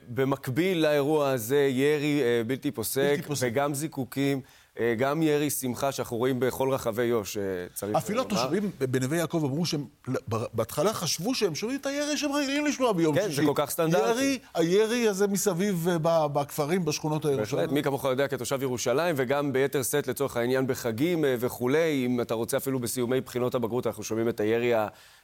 במקביל 0.08 0.78
לאירוע 0.78 1.30
הזה, 1.30 1.68
ירי 1.72 2.22
בלתי 2.48 2.72
פוסק, 2.72 3.10
בלתי 3.16 3.28
פוסק. 3.28 3.48
וגם 3.52 3.74
זיקוקים. 3.74 4.42
אה, 4.80 4.96
גם 4.98 5.22
ירי 5.22 5.50
שמחה 5.50 5.92
שאנחנו 5.92 6.18
רואים 6.18 6.40
בכל 6.40 6.70
רחבי 6.74 7.04
יו"ש, 7.04 7.38
אה, 7.38 7.44
צריך 7.74 7.84
לומר. 7.84 7.98
אפילו 7.98 8.22
התושבים 8.22 8.72
בנווה 8.80 9.18
יעקב 9.18 9.42
אמרו 9.46 9.66
שהם 9.66 9.86
בהתחלה 10.28 10.94
חשבו 10.94 11.36
שהם 11.36 11.56
שומעים 11.56 11.80
את 11.80 11.86
הירי 11.86 12.18
שהם 12.18 12.32
רגילים 12.32 12.66
לשמוע 12.66 12.94
ביום 12.94 13.16
שישי. 13.16 13.28
כן, 13.28 13.34
זה 13.34 13.42
כל 13.46 13.54
כך 13.56 13.70
סטנדרטי. 13.70 14.40
הירי 14.54 15.08
הזה 15.08 15.28
מסביב 15.28 15.88
אה, 15.88 16.28
בכפרים, 16.28 16.86
בשכונות 16.86 17.26
הירושלים. 17.26 17.62
בהחלט, 17.62 17.74
מי 17.74 17.84
כמוך 17.84 18.06
יודע 18.06 18.28
כתושב 18.28 18.62
ירושלים, 18.62 19.16
וגם 19.18 19.54
ביתר 19.54 19.84
שאת 19.84 20.08
לצורך 20.08 20.38
העניין 20.38 20.68
בחגים 20.68 21.26
וכולי, 21.40 22.06
אם 22.06 22.22
אתה 22.22 22.34
רוצה 22.34 22.58
אפילו 22.58 22.80
בסיומי 22.80 23.22
בחינות 23.22 23.56
הבגרות, 23.56 23.88
אנחנו 23.88 24.04
שומעים 24.04 24.30
את 24.30 24.40
הירי 24.40 24.74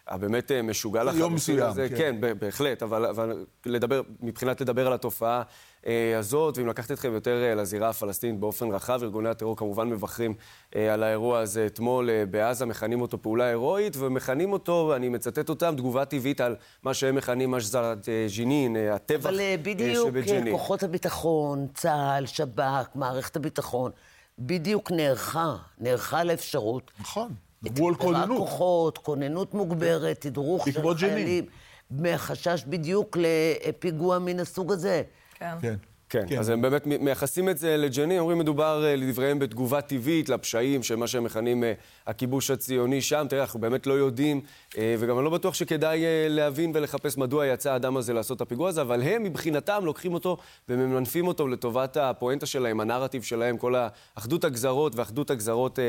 הבאמת 0.07 0.51
משוגע 0.51 1.03
לחלוטין. 1.03 1.21
יום 1.21 1.33
מסוים, 1.35 1.74
כן. 1.74 1.97
כן, 1.97 2.15
בהחלט, 2.39 2.83
אבל 2.83 3.45
לדבר, 3.65 4.01
מבחינת 4.21 4.62
לדבר 4.62 4.88
על 4.88 4.93
התופעה 4.93 5.43
אה, 5.88 6.19
הזאת, 6.19 6.57
ואם 6.57 6.67
לקחת 6.67 6.91
אתכם 6.91 7.13
יותר 7.13 7.43
אה, 7.43 7.55
לזירה 7.55 7.89
הפלסטינית 7.89 8.39
באופן 8.39 8.71
רחב, 8.71 9.00
ארגוני 9.03 9.29
הטרור 9.29 9.57
כמובן 9.57 9.89
מבקרים 9.89 10.33
אה, 10.75 10.93
על 10.93 11.03
האירוע 11.03 11.39
הזה 11.39 11.65
אתמול 11.65 12.09
בעזה, 12.29 12.65
מכנים 12.65 13.01
אותו 13.01 13.21
פעולה 13.21 13.45
הירואית, 13.45 13.97
ומכנים 14.00 14.53
אותו, 14.53 14.95
אני 14.95 15.09
מצטט 15.09 15.50
אותם, 15.50 15.74
תגובה 15.77 16.05
טבעית 16.05 16.41
על 16.41 16.55
מה 16.83 16.93
שהם 16.93 17.15
מכנים 17.15 17.51
משזרת 17.51 18.09
ג'נין, 18.38 18.75
הטבח 18.75 19.31
שבג'נין. 19.31 19.59
אבל 19.59 19.62
בדיוק 19.63 20.09
כוחות 20.51 20.83
הביטחון, 20.83 21.67
צה"ל, 21.74 22.25
שב"כ, 22.25 22.95
מערכת 22.95 23.35
הביטחון, 23.35 23.91
בדיוק 24.39 24.91
נערכה, 24.91 25.55
נערכה 25.79 26.24
לאפשרות. 26.24 26.91
נכון. 27.00 27.33
דיברו 27.65 27.89
על 27.89 27.95
כוננות. 27.95 28.38
כוחות, 28.38 28.98
כוננות 28.98 29.53
מוגברת, 29.53 30.22
תדרוך 30.22 30.67
של 30.67 30.93
חיילים. 30.95 31.45
מחשש 31.91 32.63
בדיוק 32.67 33.17
לפיגוע 33.19 34.19
מן 34.19 34.39
הסוג 34.39 34.72
הזה. 34.72 35.03
כן. 35.34 35.55
כן. 35.62 35.75
כן, 36.09 36.25
כן, 36.27 36.39
אז 36.39 36.50
הם 36.50 36.62
באמת 36.62 36.88
מייחסים 36.88 37.50
את 37.50 37.57
זה 37.57 37.77
לג'נין, 37.77 38.19
אומרים 38.19 38.38
מדובר 38.39 38.85
אה, 38.85 38.95
לדבריהם 38.95 39.39
בתגובה 39.39 39.81
טבעית 39.81 40.29
לפשעים 40.29 40.83
של 40.83 40.95
מה 40.95 41.07
שהם 41.07 41.24
מכנים 41.24 41.63
אה, 41.63 41.74
הכיבוש 42.07 42.51
הציוני 42.51 43.01
שם. 43.01 43.25
תראה, 43.29 43.41
אנחנו 43.41 43.59
באמת 43.59 43.88
לא 43.88 43.93
יודעים, 43.93 44.41
אה, 44.77 44.95
וגם 45.00 45.17
אני 45.17 45.25
לא 45.25 45.31
בטוח 45.31 45.53
שכדאי 45.53 46.03
להבין 46.29 46.71
ולחפש 46.75 47.17
מדוע 47.17 47.47
יצא 47.47 47.71
האדם 47.71 47.97
הזה 47.97 48.13
לעשות 48.13 48.35
את 48.38 48.41
הפיגוע 48.41 48.69
הזה, 48.69 48.81
אבל 48.81 49.01
הם 49.01 49.24
מבחינתם 49.24 49.85
לוקחים 49.85 50.13
אותו 50.13 50.38
וממנפים 50.69 51.27
אותו 51.27 51.47
לטובת 51.47 51.97
הפואנטה 51.97 52.45
שלהם, 52.45 52.79
הנרטיב 52.79 53.24
שלהם, 53.24 53.57
כל 53.57 53.75
אחדות 54.15 54.43
הגזרות 54.43 54.95
ואחדות 54.95 55.29
הגזרות 55.29 55.79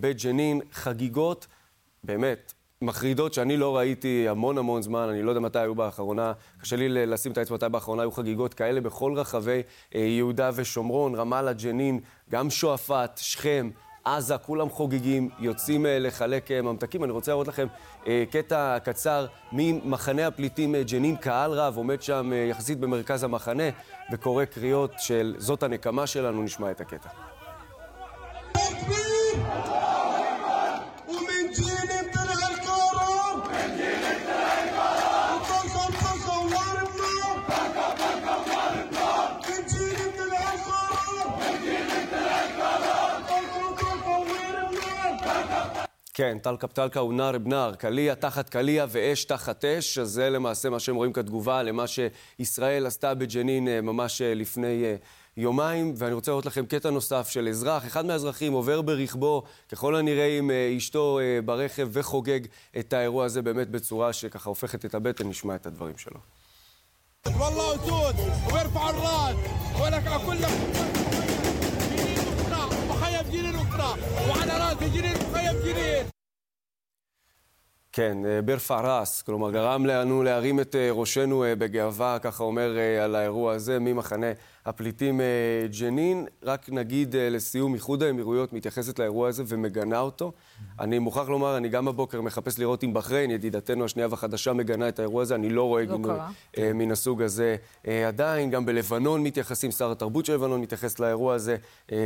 בג'נין, 0.00 0.60
חגיגות, 0.72 1.46
באמת. 2.04 2.52
מחרידות 2.82 3.34
שאני 3.34 3.56
לא 3.56 3.76
ראיתי 3.76 4.28
המון 4.28 4.58
המון 4.58 4.82
זמן, 4.82 5.08
אני 5.08 5.22
לא 5.22 5.30
יודע 5.30 5.40
מתי 5.40 5.58
היו 5.58 5.74
באחרונה, 5.74 6.32
קשה 6.60 6.76
לי 6.76 7.06
לשים 7.06 7.32
את 7.32 7.38
האצבע 7.38 7.56
מתי 7.56 7.68
באחרונה 7.68 8.02
היו 8.02 8.10
חגיגות 8.12 8.54
כאלה 8.54 8.80
בכל 8.80 9.12
רחבי 9.16 9.62
אה, 9.94 10.00
יהודה 10.00 10.50
ושומרון, 10.54 11.14
רמאללה, 11.14 11.52
ג'נין, 11.52 12.00
גם 12.30 12.50
שועפאט, 12.50 13.20
שכם, 13.22 13.70
עזה, 14.04 14.38
כולם 14.38 14.68
חוגגים, 14.70 15.28
יוצאים 15.38 15.86
אה, 15.86 15.98
לחלק 15.98 16.50
אה, 16.50 16.62
ממתקים. 16.62 17.04
אני 17.04 17.12
רוצה 17.12 17.30
להראות 17.30 17.48
לכם 17.48 17.66
קטע 18.30 18.78
קצר 18.84 19.26
ממחנה 19.52 20.26
הפליטים 20.26 20.74
ג'נין. 20.76 21.16
קהל 21.16 21.50
רב 21.52 21.76
עומד 21.76 22.02
שם 22.02 22.32
יחסית 22.50 22.80
במרכז 22.80 23.24
המחנה 23.24 23.64
וקורא 24.12 24.44
קריאות 24.44 24.92
של 24.98 25.34
זאת 25.38 25.62
הנקמה 25.62 26.06
שלנו, 26.06 26.42
נשמע 26.42 26.70
את 26.70 26.80
הקטע. 26.80 27.08
כן, 46.14 46.38
טלקה 46.38 46.66
פטלקה 46.66 47.00
הוא 47.00 47.14
נער 47.14 47.38
בנער, 47.38 47.74
קליע 47.74 48.14
תחת 48.14 48.48
קליע 48.48 48.86
ואש 48.88 49.24
תחת 49.24 49.64
אש, 49.64 49.98
אז 49.98 50.08
זה 50.08 50.30
למעשה 50.30 50.70
מה 50.70 50.80
שהם 50.80 50.96
רואים 50.96 51.12
כתגובה 51.12 51.62
למה 51.62 51.84
שישראל 51.86 52.86
עשתה 52.86 53.14
בג'נין 53.14 53.68
אה, 53.68 53.80
ממש 53.80 54.22
אה, 54.22 54.34
לפני 54.34 54.84
אה, 54.84 54.94
יומיים. 55.36 55.94
ואני 55.96 56.14
רוצה 56.14 56.30
לראות 56.30 56.46
לכם 56.46 56.66
קטע 56.66 56.90
נוסף 56.90 57.28
של 57.28 57.48
אזרח. 57.48 57.86
אחד 57.86 58.06
מהאזרחים 58.06 58.52
עובר 58.52 58.82
ברכבו, 58.82 59.42
ככל 59.68 59.96
הנראה 59.96 60.38
עם 60.38 60.50
אשתו 60.76 61.18
ברכב, 61.44 61.88
וחוגג 61.92 62.40
את 62.78 62.92
האירוע 62.92 63.24
הזה 63.24 63.42
באמת 63.42 63.68
בצורה 63.68 64.12
שככה 64.12 64.48
הופכת 64.48 64.84
את 64.84 64.94
הבטן, 64.94 65.28
נשמע 65.28 65.54
את 65.54 65.66
הדברים 65.66 65.98
שלו. 65.98 66.20
وعلى 74.29 74.53
راس 74.57 74.83
جنين 74.83 75.13
مخيم 75.13 75.59
جنين 75.65 76.05
כן, 77.91 78.17
אה, 78.25 78.41
ברפע 78.41 78.81
ראס, 78.81 79.21
כלומר 79.21 79.51
גרם 79.51 79.85
לנו 79.85 80.23
להרים 80.23 80.59
את 80.59 80.75
אה, 80.75 80.89
ראשנו 80.91 81.43
אה, 81.43 81.55
בגאווה, 81.55 82.19
ככה 82.19 82.43
אומר 82.43 82.77
על 83.03 83.15
האירוע 83.15 83.53
הזה, 83.53 83.79
ממחנה 83.79 84.27
הפליטים 84.66 85.20
ג'נין. 85.80 86.26
רק 86.42 86.70
נגיד 86.70 87.14
לסיום, 87.18 87.74
איחוד 87.74 88.02
האמירויות 88.02 88.52
מתייחסת 88.52 88.98
לאירוע 88.98 89.28
הזה 89.28 89.42
ומגנה 89.46 90.00
אותו. 90.00 90.32
אני 90.80 90.98
מוכרח 90.98 91.28
לומר, 91.28 91.56
אני 91.56 91.68
גם 91.68 91.84
בבוקר 91.84 92.20
מחפש 92.20 92.58
לראות 92.58 92.84
אם 92.84 92.94
בחריין, 92.94 93.30
ידידתנו 93.30 93.84
השנייה 93.84 94.08
והחדשה, 94.10 94.52
מגנה 94.52 94.88
את 94.88 94.98
האירוע 94.98 95.22
הזה. 95.22 95.34
אני 95.34 95.48
לא 95.48 95.62
רואה 95.62 95.84
לא 95.84 95.96
גינוי 95.96 96.74
מן 96.74 96.90
הסוג 96.92 97.22
הזה 97.22 97.56
עדיין. 98.08 98.50
גם 98.50 98.66
בלבנון 98.66 99.22
מתייחסים, 99.22 99.70
שר 99.70 99.90
התרבות 99.90 100.26
של 100.26 100.34
לבנון 100.34 100.60
מתייחס 100.60 100.98
לאירוע 100.98 101.34
הזה, 101.34 101.56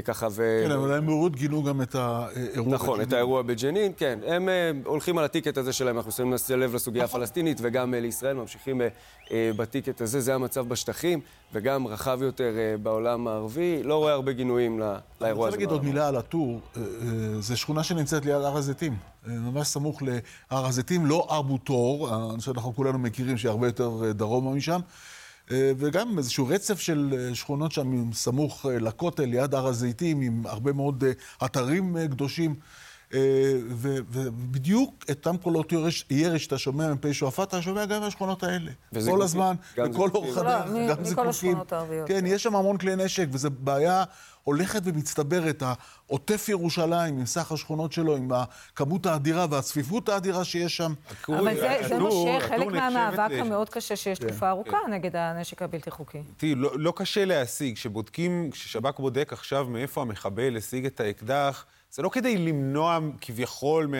ככה 0.04 0.28
ו... 0.30 0.62
כן, 0.66 0.72
אבל 0.72 0.92
האמירויות 0.92 1.36
גינו 1.36 1.62
גם 1.62 1.82
את 1.82 1.94
האירוע 1.94 2.75
נכון, 2.75 3.00
את 3.00 3.12
האירוע 3.12 3.42
בג'נין, 3.42 3.92
כן. 3.96 4.18
הם 4.26 4.48
הולכים 4.84 5.18
על 5.18 5.25
הטיקט 5.25 5.58
הזה 5.58 5.72
שלהם, 5.72 5.96
אנחנו 5.96 6.12
שמים 6.12 6.34
לב 6.56 6.75
לסוגיה 6.75 7.04
הפלסטינית 7.04 7.58
וגם 7.60 7.94
אה, 7.94 8.00
לישראל, 8.00 8.36
ממשיכים 8.36 8.80
אה, 8.80 8.88
אה, 9.32 9.50
בטיקט 9.56 10.00
הזה, 10.00 10.20
זה 10.20 10.34
המצב 10.34 10.68
בשטחים, 10.68 11.20
וגם 11.52 11.86
רחב 11.86 12.22
יותר 12.22 12.45
בעולם 12.82 13.28
הערבי. 13.28 13.82
לא 13.82 13.94
רואה 13.96 14.12
הרבה 14.12 14.32
גינויים 14.32 14.78
לאירוע 14.78 14.98
הזה. 15.18 15.26
אני 15.26 15.32
רוצה 15.32 15.50
להגיד 15.50 15.70
עוד 15.70 15.84
מילה 15.84 16.08
על 16.08 16.16
הטור. 16.16 16.60
זו 17.40 17.56
שכונה 17.56 17.82
שנמצאת 17.82 18.24
ליד 18.24 18.42
הר 18.42 18.56
הזיתים, 18.56 18.96
ממש 19.26 19.68
סמוך 19.68 20.02
להר 20.02 20.66
הזיתים, 20.66 21.06
לא 21.06 21.26
אבו 21.38 21.58
תור, 21.58 22.10
שאנחנו 22.38 22.74
כולנו 22.74 22.98
מכירים, 22.98 23.38
שהיא 23.38 23.50
הרבה 23.50 23.66
יותר 23.66 24.12
דרומה 24.12 24.50
משם. 24.50 24.80
וגם 25.50 26.18
איזשהו 26.18 26.46
רצף 26.46 26.80
של 26.80 27.30
שכונות 27.34 27.72
שם 27.72 28.12
סמוך 28.12 28.66
לכותל, 28.80 29.24
ליד 29.24 29.54
הר 29.54 29.66
הזיתים, 29.66 30.20
עם 30.20 30.42
הרבה 30.44 30.72
מאוד 30.72 31.04
אתרים 31.44 31.96
קדושים. 32.10 32.54
אה, 33.14 33.52
ובדיוק 34.10 35.04
את 35.10 35.26
אותם 35.26 35.36
קולות 35.36 35.72
ירי 36.10 36.38
שאתה 36.38 36.58
שומע 36.58 36.94
מפי 36.94 37.14
שועפאט, 37.14 37.48
אתה 37.48 37.62
שומע 37.62 37.84
גם 37.84 38.00
מהשכונות 38.00 38.42
האלה. 38.42 38.70
כל 39.10 39.22
הזמן, 39.22 39.56
בכל 39.76 40.10
אורך 40.14 40.38
הדרך, 40.38 40.66
גם 40.90 41.04
זיקוקים. 41.04 41.12
מכל 41.12 41.28
השכונות 41.28 41.72
הערביות. 41.72 42.08
כן, 42.08 42.26
יש 42.26 42.42
שם 42.42 42.56
המון 42.56 42.78
כלי 42.78 42.96
נשק, 42.96 43.26
וזו 43.32 43.50
בעיה 43.50 44.04
הולכת 44.46 44.80
ומצטברת. 44.84 45.62
העוטף 46.06 46.48
ירושלים, 46.48 47.18
עם 47.18 47.26
סך 47.26 47.52
השכונות 47.52 47.92
שלו, 47.92 48.16
עם 48.16 48.30
הכמות 48.32 49.06
האדירה 49.06 49.46
והצפיפות 49.50 50.08
האדירה 50.08 50.44
שיש 50.44 50.76
שם. 50.76 50.92
אבל 51.28 51.54
זה 51.88 51.98
מושך 51.98 52.44
חלק 52.48 52.66
מהמאבק 52.66 53.32
המאוד 53.40 53.68
קשה 53.68 53.96
שיש 53.96 54.18
כן. 54.18 54.28
תקופה 54.28 54.48
ארוכה 54.48 54.78
נגד 54.90 55.16
הנשק 55.16 55.62
הבלתי 55.62 55.90
חוקי. 55.90 56.22
תראי, 56.36 56.54
לא, 56.54 56.70
לא 56.78 56.92
קשה 56.96 57.25
להשיג. 57.25 57.75
כשבודקים, 57.75 58.50
כששב"כ 58.50 59.00
בודק 59.00 59.32
עכשיו 59.32 59.66
מאיפה 59.70 60.02
המחבל 60.02 60.56
השיג 60.56 60.86
את 60.86 61.00
האקדח, 61.00 61.64
זה 61.96 62.02
לא 62.02 62.08
כדי 62.08 62.38
למנוע 62.38 62.98
כביכול, 63.20 63.86
מה... 63.86 63.96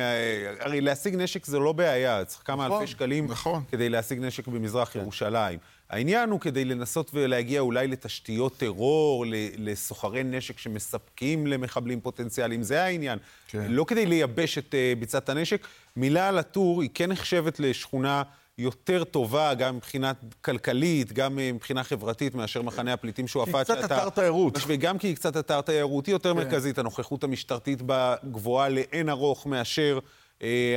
הרי 0.61 0.81
להשיג 0.81 1.17
נשק 1.17 1.47
זה 1.47 1.59
לא 1.59 1.73
בעיה, 1.73 2.25
צריך 2.25 2.43
כמה 2.45 2.67
נכון, 2.67 2.81
אלפי 2.81 2.91
שקלים 2.91 3.27
נכון. 3.27 3.63
כדי 3.71 3.89
להשיג 3.89 4.19
נשק 4.21 4.49
במזרח 4.49 4.91
כן. 4.93 4.99
ירושלים. 4.99 5.59
העניין 5.91 6.31
הוא 6.31 6.41
כדי 6.41 6.65
לנסות 6.65 7.11
ולהגיע 7.15 7.61
אולי 7.61 7.87
לתשתיות 7.87 8.57
טרור, 8.57 9.25
לסוחרי 9.59 10.23
נשק 10.25 10.59
שמספקים 10.59 11.47
למחבלים 11.47 12.01
פוטנציאליים, 12.01 12.63
זה 12.63 12.83
העניין. 12.83 13.19
כן. 13.49 13.73
לא 13.73 13.85
כדי 13.85 14.07
לייבש 14.07 14.59
את 14.59 14.75
uh, 14.75 14.99
ביצת 14.99 15.29
הנשק. 15.29 15.67
מילה 15.97 16.29
על 16.29 16.39
הטור, 16.39 16.83
היא 16.83 16.91
כן 16.95 17.13
נחשבת 17.13 17.61
לשכונה... 17.61 18.23
יותר 18.59 19.05
טובה, 19.05 19.55
גם 19.55 19.77
מבחינה 19.77 20.13
כלכלית, 20.41 21.13
גם 21.13 21.39
אה, 21.39 21.53
מבחינה 21.53 21.85
חברתית, 21.85 22.35
מאשר 22.35 22.63
מחנה 22.63 22.93
הפליטים 22.93 23.29
שועפאט, 23.29 23.67
שאתה... 23.67 23.79
היא 23.79 23.87
קצת 23.87 23.99
אתר 23.99 24.11
תיירות. 24.11 24.59
וגם 24.67 24.99
כי 24.99 25.07
היא 25.07 25.17
קצת 25.17 25.37
אתר 25.37 25.61
תיירותי 25.61 26.11
יותר 26.11 26.31
כן. 26.35 26.37
מרכזית, 26.37 26.79
הנוכחות 26.79 27.25
המשטרתית 27.25 27.83
בה 27.83 28.15
גבוהה 28.31 28.69
לאין 28.69 29.09
ארוך 29.09 29.47
מאשר 29.47 29.99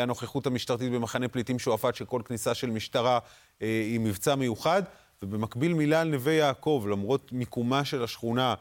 הנוכחות 0.01 0.48
המשטרתית 0.48 0.91
במחנה 0.91 1.27
פליטים 1.27 1.59
שועפאט, 1.59 1.95
שכל 1.95 2.21
כניסה 2.25 2.53
של 2.53 2.69
משטרה 2.69 3.19
היא 3.59 4.00
מבצע 4.00 4.36
מיוחד. 4.36 4.83
ובמקביל 5.24 5.74
מילה 5.74 6.01
על 6.01 6.07
נווה 6.07 6.33
יעקב, 6.33 6.86
למרות 6.89 7.31
מיקומה 7.31 7.86
של 7.86 8.03
השכונה, 8.03 8.50
אה, 8.50 8.53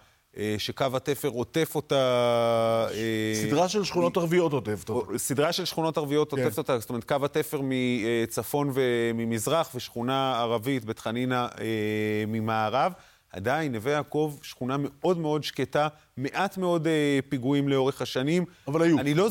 שקו 0.59 0.87
התפר 0.95 1.29
עוטף 1.29 1.73
אותה... 1.75 2.87
אה, 2.95 3.33
סדרה 3.35 3.69
של 3.69 3.85
שכונות 3.85 4.17
ערביות 4.17 4.53
עוטפת 4.53 4.89
אותה. 4.89 5.19
סדרה 5.19 5.53
של 5.53 5.65
שכונות 5.65 5.99
ערביות 5.99 6.35
כן. 6.35 6.43
עוטפת 6.43 6.59
אותה, 6.59 6.79
זאת 6.79 6.91
אומרת, 6.91 7.05
קו 7.05 7.17
התפר 7.25 7.61
מצפון 7.63 8.71
וממזרח, 8.75 9.71
ושכונה 9.75 10.39
ערבית, 10.41 10.85
בית 10.85 10.99
חנינא, 10.99 11.47
אה, 11.61 12.25
ממערב. 12.27 12.93
עדיין, 13.33 13.73
נווה 13.73 13.93
יעקב, 13.93 14.35
שכונה 14.43 14.77
מאוד 14.79 15.19
מאוד 15.19 15.45
שקטה, 15.45 15.89
מעט 16.17 16.59
מאוד 16.59 16.87
פיגועים 17.29 17.69
לאורך 17.69 18.03
השנים. 18.03 18.45
אבל 18.69 18.83
היו. 18.83 18.99
אני 18.99 19.15
לא... 19.15 19.29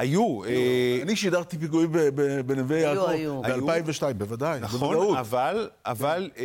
היו. 0.00 0.44
אה, 0.44 0.98
אני 1.02 1.16
שידרתי 1.16 1.58
פיגועים 1.58 1.92
בנווה 2.46 2.78
יעקב. 2.78 3.08
היו, 3.08 3.42
היו. 3.44 3.62
ב-2002, 3.66 4.12
בוודאי, 4.16 4.60
נכון, 4.60 5.16
אבל, 5.16 5.70
אבל 5.86 6.30
אה, 6.38 6.44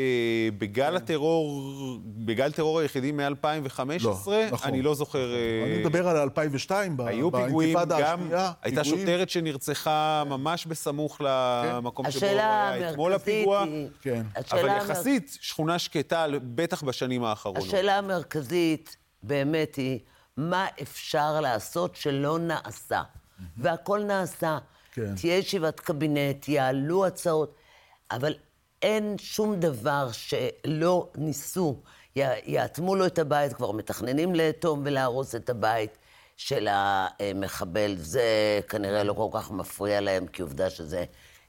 בגל 0.57 0.95
הטרור, 0.95 1.63
בגל 2.05 2.51
טרור 2.51 2.79
היחידי 2.79 3.11
מ-2015, 3.11 3.79
לא, 4.03 4.17
נכון. 4.51 4.69
אני 4.69 4.81
לא 4.81 4.95
זוכר... 4.95 5.33
אה, 5.33 5.63
אני 5.65 5.83
מדבר 5.83 6.07
על 6.07 6.17
2002, 6.17 6.97
באינתיפאדה 6.97 8.13
השנייה. 8.13 8.51
הייתה 8.61 8.83
שוטרת 8.83 9.29
שנרצחה 9.29 10.23
ממש 10.25 10.65
בסמוך 10.65 11.21
למקום 11.21 12.11
שבו 12.11 12.25
היה 12.25 12.89
אתמול 12.91 13.13
הפיגוע. 13.13 13.65
כן. 14.01 14.23
אבל 14.51 14.67
יחסית, 14.67 15.37
שכונה 15.41 15.79
שקטה, 15.79 16.25
בטח 16.55 16.83
בשנים 16.83 17.23
האחרונות. 17.23 17.63
השאלה 17.63 17.97
המרכזית 17.97 18.97
באמת 19.23 19.75
היא, 19.75 19.99
מה 20.37 20.65
אפשר 20.81 21.41
לעשות 21.41 21.95
שלא 21.95 22.39
נעשה? 22.39 23.01
והכל 23.57 24.03
נעשה. 24.03 24.57
כן. 24.91 25.15
תהיה 25.15 25.37
ישיבת 25.37 25.79
קבינט, 25.79 26.47
יעלו 26.47 27.05
הצעות, 27.05 27.55
אבל 28.11 28.33
אין 28.81 29.15
שום 29.17 29.55
דבר 29.55 30.09
שלא 30.11 31.09
ניסו. 31.17 31.81
יאטמו 32.45 32.95
לו 32.95 33.05
את 33.05 33.19
הבית, 33.19 33.53
כבר 33.53 33.71
מתכננים 33.71 34.35
לאטום 34.35 34.81
ולהרוס 34.85 35.35
את 35.35 35.49
הבית 35.49 35.97
של 36.37 36.67
המחבל. 36.71 37.95
זה 37.97 38.59
כנראה 38.69 39.03
לא 39.03 39.13
כל 39.13 39.29
כך 39.31 39.51
מפריע 39.51 40.01
להם, 40.01 40.27
כי 40.27 40.41
עובדה 40.41 40.69
שזה 40.69 41.05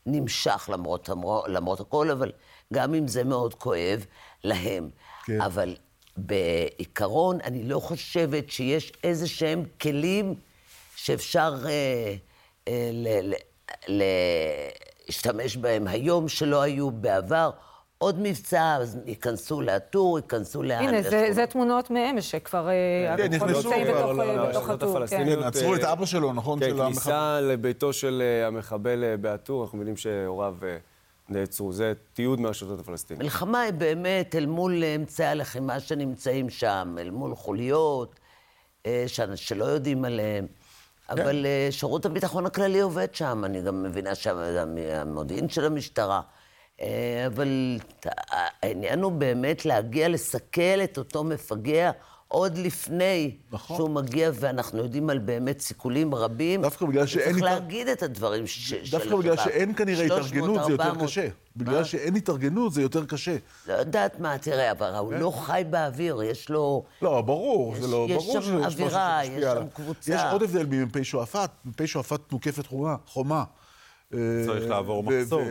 נמשך 0.06 0.70
למרות, 0.72 1.08
למרות 1.46 1.80
הכל, 1.80 2.10
אבל 2.10 2.32
גם 2.72 2.94
אם 2.94 3.08
זה 3.08 3.24
מאוד 3.24 3.54
כואב 3.54 4.06
להם. 4.44 4.90
כן. 5.24 5.40
אבל 5.40 5.76
בעיקרון, 6.16 7.40
אני 7.40 7.62
לא 7.62 7.80
חושבת 7.80 8.50
שיש 8.50 8.92
איזה 9.04 9.28
שהם 9.28 9.64
כלים 9.80 10.34
שאפשר 11.06 11.54
אה, 11.66 12.14
אה, 12.68 12.90
להשתמש 15.08 15.56
בהם 15.56 15.86
היום 15.86 16.28
שלא 16.28 16.62
היו 16.62 16.90
בעבר. 16.90 17.50
עוד 17.98 18.20
מבצע, 18.20 18.76
אז 18.80 18.98
ייכנסו 19.06 19.60
לאטור, 19.60 20.18
ייכנסו 20.18 20.62
לאן. 20.62 20.88
הנה, 20.88 21.02
זה, 21.02 21.28
זה 21.30 21.46
תמונות 21.46 21.90
מאמש 21.90 22.30
שכבר... 22.30 22.68
אה, 22.68 23.16
כן, 23.16 23.32
נכנסו 23.32 23.70
כבר 23.70 24.48
בתוך 24.48 24.68
הטור. 24.68 25.06
כן, 25.06 25.42
עצרו 25.42 25.74
את 25.74 25.84
אבא 25.84 26.06
שלו, 26.06 26.32
נכון? 26.32 26.60
כן, 26.60 26.76
כניסה 26.76 27.40
לביתו 27.40 27.92
של 27.92 28.22
אה, 28.24 28.46
המחבל 28.46 29.16
באטור, 29.16 29.62
אנחנו 29.64 29.78
מבינים 29.78 29.96
שהוריו 29.96 30.56
נעצרו. 31.28 31.72
זה 31.72 31.92
תיעוד 32.12 32.40
מהרשתות 32.40 32.80
הפלסטיניות. 32.80 33.22
מלחמה 33.22 33.60
היא 33.60 33.72
באמת 33.72 34.34
אל 34.34 34.46
מול 34.46 34.84
אמצעי 34.84 35.26
הלחימה 35.26 35.80
שנמצאים 35.80 36.50
שם, 36.50 36.96
אל 37.00 37.10
מול 37.10 37.34
חוליות 37.34 38.20
שלא 39.36 39.64
יודעים 39.64 40.04
עליהן. 40.04 40.46
אבל 41.10 41.46
כן. 41.46 41.70
שירות 41.70 42.06
הביטחון 42.06 42.46
הכללי 42.46 42.80
עובד 42.80 43.14
שם, 43.14 43.42
אני 43.44 43.62
גם 43.62 43.82
מבינה 43.82 44.14
שם, 44.14 44.36
גם 44.58 44.78
המודיעין 44.92 45.48
של 45.48 45.64
המשטרה. 45.64 46.20
אה, 46.80 47.24
אבל 47.26 47.78
העניין 48.62 49.02
הוא 49.02 49.12
באמת 49.12 49.66
להגיע 49.66 50.08
לסכל 50.08 50.80
את 50.84 50.98
אותו 50.98 51.24
מפגע 51.24 51.90
עוד 52.36 52.58
לפני 52.58 53.36
נכון. 53.52 53.76
שהוא 53.76 53.90
מגיע, 53.90 54.30
ואנחנו 54.34 54.78
יודעים 54.78 55.10
על 55.10 55.18
באמת 55.18 55.60
סיכולים 55.60 56.14
רבים. 56.14 56.62
דווקא 56.62 56.86
בגלל 56.86 57.06
שאין... 57.06 57.32
צריך 57.32 57.42
להגיד 57.42 57.88
את 57.88 58.02
הדברים 58.02 58.46
ש... 58.46 58.72
דווקא 58.90 59.16
בגלל 59.16 59.36
שאין 59.36 59.74
כנראה 59.74 60.04
התארגנות, 60.04 60.64
זה 60.64 60.72
יותר 60.72 60.94
קשה. 61.04 61.28
בגלל 61.56 61.84
שאין 61.84 62.16
התארגנות, 62.16 62.72
זה 62.72 62.82
יותר 62.82 63.04
קשה. 63.04 63.36
לא 63.68 63.72
יודעת 63.72 64.20
מה, 64.20 64.38
תראה, 64.38 64.70
אבל 64.70 64.94
הוא 64.94 65.12
לא 65.12 65.30
חי 65.30 65.62
באוויר, 65.70 66.22
יש 66.22 66.50
לו... 66.50 66.84
לא, 67.02 67.20
ברור, 67.20 67.74
זה 67.80 67.86
לא... 67.86 68.06
ברור 68.06 68.20
שיש 68.20 68.36
משהו 68.36 68.42
שמשפיע. 68.42 68.66
יש 68.66 68.74
שם 68.74 68.82
אווירה, 68.82 69.24
יש 69.24 69.44
שם 69.44 69.68
קבוצה. 69.74 70.14
יש 70.14 70.20
עוד 70.32 70.42
הבדל 70.42 70.66
ממ"פ 70.66 71.02
שועפאט, 71.02 71.50
מ"פ 71.64 71.86
שועפאט 71.86 72.32
מוקפת 72.32 72.66
חומה. 73.06 73.44
צריך 74.46 74.68
לעבור 74.68 75.02
מחסום. 75.02 75.44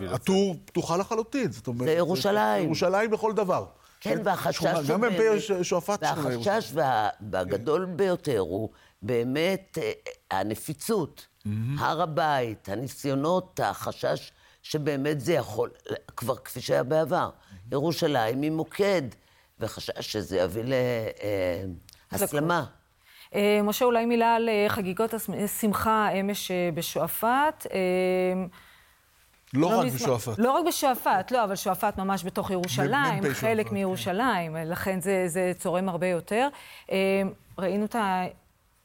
והטור 0.00 0.56
פתוחה 0.64 0.96
לחלוטין, 0.96 1.52
זאת 1.52 1.66
אומרת... 1.66 1.86
זה 1.88 1.92
ירושלים. 1.92 2.64
ירושלים 2.64 3.12
לכל 3.12 3.32
דבר. 3.32 3.64
כן, 4.02 4.18
והחשש... 4.24 4.90
גם 4.90 5.00
מ"פ 5.00 5.38
שועפאט 5.62 6.02
והחשש 6.02 6.72
והגדול 7.30 7.84
ביותר 7.84 8.38
הוא 8.38 8.68
באמת 9.02 9.78
אה, 9.82 9.92
הנפיצות, 10.30 11.26
הר 11.78 12.02
הבית, 12.02 12.68
הניסיונות, 12.68 13.60
החשש 13.62 14.32
שבאמת 14.62 15.20
זה 15.20 15.32
יכול, 15.32 15.70
כבר 16.16 16.36
כפי 16.36 16.60
שהיה 16.60 16.82
בעבר. 16.82 17.30
ירושלים 17.72 18.42
היא 18.42 18.50
מוקד, 18.50 19.02
וחשש 19.60 20.12
שזה 20.12 20.38
יביא 20.38 20.62
להסלמה. 22.12 22.64
אה, 23.34 23.60
משה, 23.64 23.84
אולי 23.84 24.06
מילה 24.06 24.34
על 24.34 24.48
אה, 24.48 24.66
חגיגות 24.68 25.14
השמחה 25.14 26.08
אמש 26.10 26.50
בשועפאט. 26.74 27.66
לא, 29.54 29.70
לא 29.70 29.78
רק 29.78 29.92
בשועפאט. 29.92 30.38
לא 30.38 30.52
רק 30.52 30.64
בשועפאט, 30.66 31.30
לא, 31.30 31.44
אבל 31.44 31.56
שועפאט 31.56 31.98
ממש 31.98 32.24
בתוך 32.24 32.50
ירושלים, 32.50 33.22
חלק 33.32 33.68
כן. 33.68 33.74
מירושלים, 33.74 34.56
לכן 34.56 35.00
זה, 35.00 35.24
זה 35.28 35.52
צורם 35.58 35.88
הרבה 35.88 36.06
יותר. 36.06 36.48
אה, 36.90 37.22
ראינו 37.58 37.84
את 37.84 37.96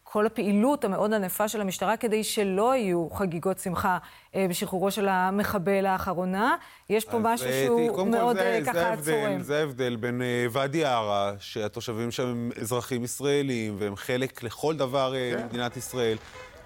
כל 0.04 0.26
הפעילות 0.26 0.86
המאוד 0.86 1.14
ענפה 1.14 1.48
של 1.48 1.62
המשטרה 1.62 1.98
כדי 1.98 2.24
שלא 2.24 2.76
יהיו 2.76 3.10
חגיגות 3.10 3.60
שמחה 3.60 3.98
אה, 4.36 4.46
בשחרורו 4.50 4.92
של 4.92 5.08
המחבל 5.08 5.86
האחרונה. 5.86 6.56
יש 6.90 7.06
פה 7.06 7.20
משהו 7.20 7.48
אה, 7.48 7.64
שהוא 7.66 8.08
מאוד 8.08 8.38
זה, 8.38 8.60
ככה 8.66 8.96
זה 8.96 9.12
צורם. 9.12 9.42
זה 9.42 9.60
ההבדל 9.60 9.96
בין 9.96 10.22
ואדי 10.52 10.86
עארה, 10.86 11.34
שהתושבים 11.40 12.12
שם 12.12 12.28
הם 12.28 12.50
אזרחים 12.62 13.04
ישראלים, 13.04 13.76
והם 13.80 13.96
חלק 13.96 14.44
לכל 14.44 14.76
דבר 14.76 15.14
כן. 15.16 15.42
במדינת 15.42 15.78
ישראל. 15.78 16.18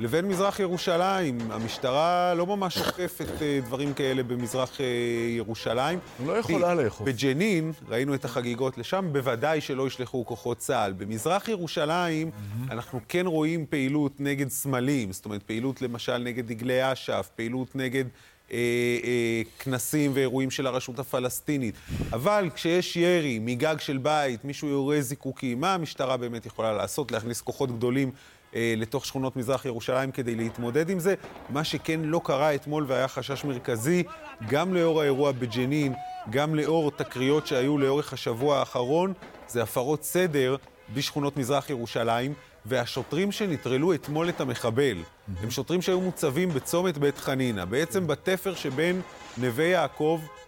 לבין 0.02 0.26
מזרח 0.28 0.60
ירושלים. 0.60 1.38
המשטרה 1.52 2.34
לא 2.34 2.48
ממש 2.48 2.78
אוכפת 2.78 3.42
אה, 3.42 3.60
דברים 3.66 3.94
כאלה 3.94 4.24
במזרח 4.24 4.82
אה, 4.82 4.86
ירושלים. 5.30 6.00
לא 6.26 6.38
יכולה 6.38 6.76
לאכוף. 6.76 7.08
בג'נין, 7.08 7.72
ראינו 7.90 8.14
את 8.14 8.26
החגיגות 8.26 8.78
לשם, 8.78 9.10
בוודאי 9.12 9.62
שלא 9.62 9.88
ישלחו 9.88 10.26
כוחות 10.26 10.58
צה"ל. 10.58 10.94
במזרח 10.94 11.48
ירושלים. 11.48 12.32
אנחנו 12.72 13.00
כן 13.08 13.26
רואים 13.26 13.66
פעילות 13.66 14.12
נגד 14.20 14.50
סמלים, 14.50 15.12
זאת 15.12 15.26
אומרת, 15.26 15.44
פעילות 15.44 15.82
למשל 15.82 16.18
נגד 16.18 16.48
דגלי 16.48 16.92
אש"ף, 16.92 17.30
פעילות 17.36 17.76
נגד... 17.76 18.06
אה, 18.52 19.42
כנסים 19.60 20.12
ואירועים 20.14 20.52
של 20.52 20.68
הרשות 20.68 21.00
הפלסטינית. 21.00 21.76
אבל 22.14 22.50
כשיש 22.56 22.96
ירי 22.96 23.40
מגג 23.40 23.76
של 23.80 23.98
בית, 23.98 24.46
מישהו 24.46 24.68
יורה 24.68 25.02
זיקוקים, 25.02 25.62
מה 25.62 25.74
המשטרה 25.74 26.18
באמת 26.18 26.46
יכולה 26.46 26.74
לעשות? 26.74 27.12
להכניס 27.12 27.42
כוחות 27.42 27.72
גדולים 27.72 28.12
לתוך 28.54 29.06
שכונות 29.06 29.36
מזרח 29.36 29.66
ירושלים 29.66 30.12
כדי 30.12 30.36
להתמודד 30.36 30.90
עם 30.90 31.00
זה. 31.00 31.16
מה 31.50 31.64
שכן 31.64 32.00
לא 32.04 32.22
קרה 32.24 32.56
אתמול 32.56 32.86
והיה 32.88 33.08
חשש 33.08 33.44
מרכזי, 33.44 34.04
גם 34.50 34.74
לאור 34.74 35.02
האירוע 35.02 35.32
בג'נין, 35.32 35.94
גם 36.30 36.56
לאור 36.56 36.92
תקריות 36.92 37.48
שהיו 37.48 37.78
לאורך 37.78 38.14
השבוע 38.14 38.58
האחרון, 38.58 39.14
זה 39.48 39.64
הפרות 39.64 40.04
סדר 40.04 40.56
בשכונות 40.94 41.38
מזרח 41.38 41.70
ירושלים. 41.70 42.34
והשוטרים 42.66 43.32
שנטרלו 43.32 43.94
אתמול 43.94 44.30
את 44.30 44.42
המחבל, 44.42 44.98
mm-hmm. 44.98 45.44
הם 45.44 45.52
שוטרים 45.52 45.82
שהיו 45.82 46.02
מוצבים 46.02 46.50
בצומת 46.50 46.98
בית 46.98 47.18
חנינא, 47.18 47.66
בעצם 47.66 48.08
בתפר 48.08 48.56
שבין 48.56 49.02
נווה 49.38 49.66
יעקב 49.66 50.22
אה, 50.24 50.40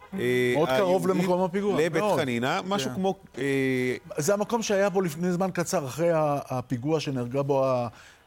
מאוד 0.55 0.69
קרוב 0.69 1.07
למקום 1.07 1.41
הפיגוע. 1.41 1.81
לבית 1.81 2.03
חנינה, 2.15 2.61
משהו 2.67 2.89
כן. 2.89 2.95
כמו... 2.95 3.15
אה, 3.37 3.95
זה 4.17 4.33
המקום 4.33 4.61
שהיה 4.61 4.89
בו 4.89 5.01
לפני 5.01 5.31
זמן 5.31 5.49
קצר, 5.53 5.85
אחרי 5.85 6.09
הפיגוע 6.49 6.99
שנהרגה 6.99 7.43
בו 7.43 7.65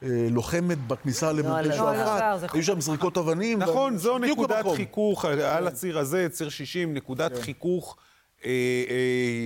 הלוחמת 0.03 0.79
בכניסה 0.87 1.33
לא, 1.33 1.38
למ"פ 1.38 1.66
לא, 1.66 1.77
שועפאט. 1.77 2.55
היו 2.55 2.62
שם 2.62 2.81
זריקות 2.81 3.18
אבנים. 3.18 3.59
נכון, 3.59 3.96
זו 3.96 4.18
נקודת 4.18 4.66
חיכוך 4.77 5.25
על 5.25 5.38
כן. 5.38 5.66
הציר 5.66 5.99
הזה, 5.99 6.29
ציר 6.31 6.49
60, 6.49 6.94
נקודת 6.94 7.33
כן. 7.33 7.40
חיכוך 7.40 7.96
אה, 8.44 8.51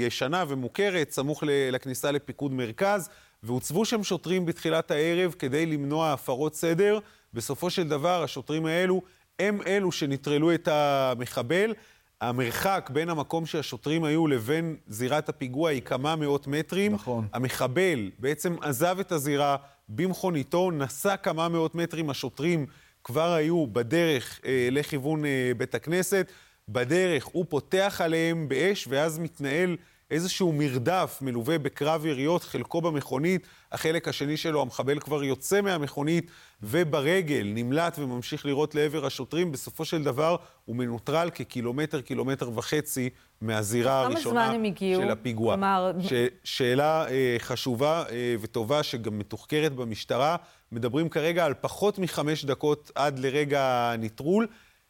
ישנה 0.07 0.44
ומוכרת, 0.48 1.11
סמוך 1.11 1.44
לכניסה 1.46 2.11
לפיקוד 2.11 2.53
מרכז, 2.53 3.09
והוצבו 3.42 3.85
שם 3.85 4.03
שוטרים 4.03 4.46
בתחילת 4.46 4.90
הערב 4.90 5.35
כדי 5.38 5.66
למנוע 5.66 6.12
הפרות 6.12 6.55
סדר. 6.55 6.98
בסופו 7.35 7.70
של 7.70 7.88
דבר, 7.88 8.22
השוטרים 8.22 8.66
האלו 8.66 9.03
הם 9.38 9.59
אלו 9.66 9.92
שנטרלו 9.92 10.55
את 10.55 10.68
המחבל. 10.68 11.74
המרחק 12.20 12.90
בין 12.92 13.09
המקום 13.09 13.46
שהשוטרים 13.46 14.04
היו 14.04 14.26
לבין 14.26 14.76
זירת 14.87 15.28
הפיגוע 15.28 15.70
היא 15.70 15.83
כמה 15.83 16.16
מאות 16.16 16.46
מטרים. 16.46 16.94
נכון. 16.94 17.26
המחבל 17.33 18.11
בעצם 18.18 18.56
עזב 18.62 18.96
את 19.00 19.12
הזירה 19.12 19.56
במכוניתו, 19.88 20.70
נסע 20.70 21.16
כמה 21.16 21.48
מאות 21.48 21.74
מטרים, 21.74 22.11
השוטרים 22.11 22.66
כבר 23.04 23.33
היו 23.33 23.66
בדרך 23.66 24.40
אה, 24.44 24.68
לכיוון 24.70 25.24
אה, 25.24 25.52
בית 25.56 25.74
הכנסת. 25.74 26.33
בדרך 26.68 27.24
הוא 27.24 27.46
פותח 27.48 28.00
עליהם 28.04 28.48
באש, 28.48 28.87
ואז 28.90 29.18
מתנהל 29.18 29.76
איזשהו 30.11 30.53
מרדף 30.53 31.18
מלווה 31.23 31.59
בקרב 31.59 32.07
יריות, 32.07 32.42
חלקו 32.42 32.81
במכונית, 32.81 33.46
החלק 33.73 34.09
השני 34.09 34.37
שלו, 34.37 34.62
המחבל 34.62 35.01
כבר 35.01 35.25
יוצא 35.25 35.61
מהמכונית 35.61 36.31
וברגל 36.62 37.53
נמלט 37.55 37.99
וממשיך 37.99 38.46
לירות 38.46 38.75
לעבר 38.75 39.07
השוטרים. 39.07 39.53
בסופו 39.53 39.85
של 39.85 40.03
דבר 40.05 40.37
הוא 40.64 40.77
מנוטרל 40.77 41.31
כקילומטר, 41.35 42.01
קילומטר 42.01 42.51
וחצי 42.55 43.11
מהזירה 43.40 44.01
הראשונה 44.01 44.53
של 44.79 45.11
הפיגוע. 45.11 45.55
כלומר... 45.55 45.92
ש... 46.01 46.12
שאלה 46.44 47.09
אה, 47.09 47.37
חשובה 47.38 48.05
אה, 48.11 48.35
וטובה 48.40 48.83
שגם 48.83 49.18
מתוחקרת 49.18 49.73
במשטרה. 49.73 50.37
מדברים 50.73 51.09
כרגע 51.09 51.44
על 51.44 51.55
פחות 51.61 51.99
מחמש 51.99 52.44
דקות 52.44 52.90
עד 52.94 53.18
לרגע 53.18 53.90
הנטרול. 53.92 54.46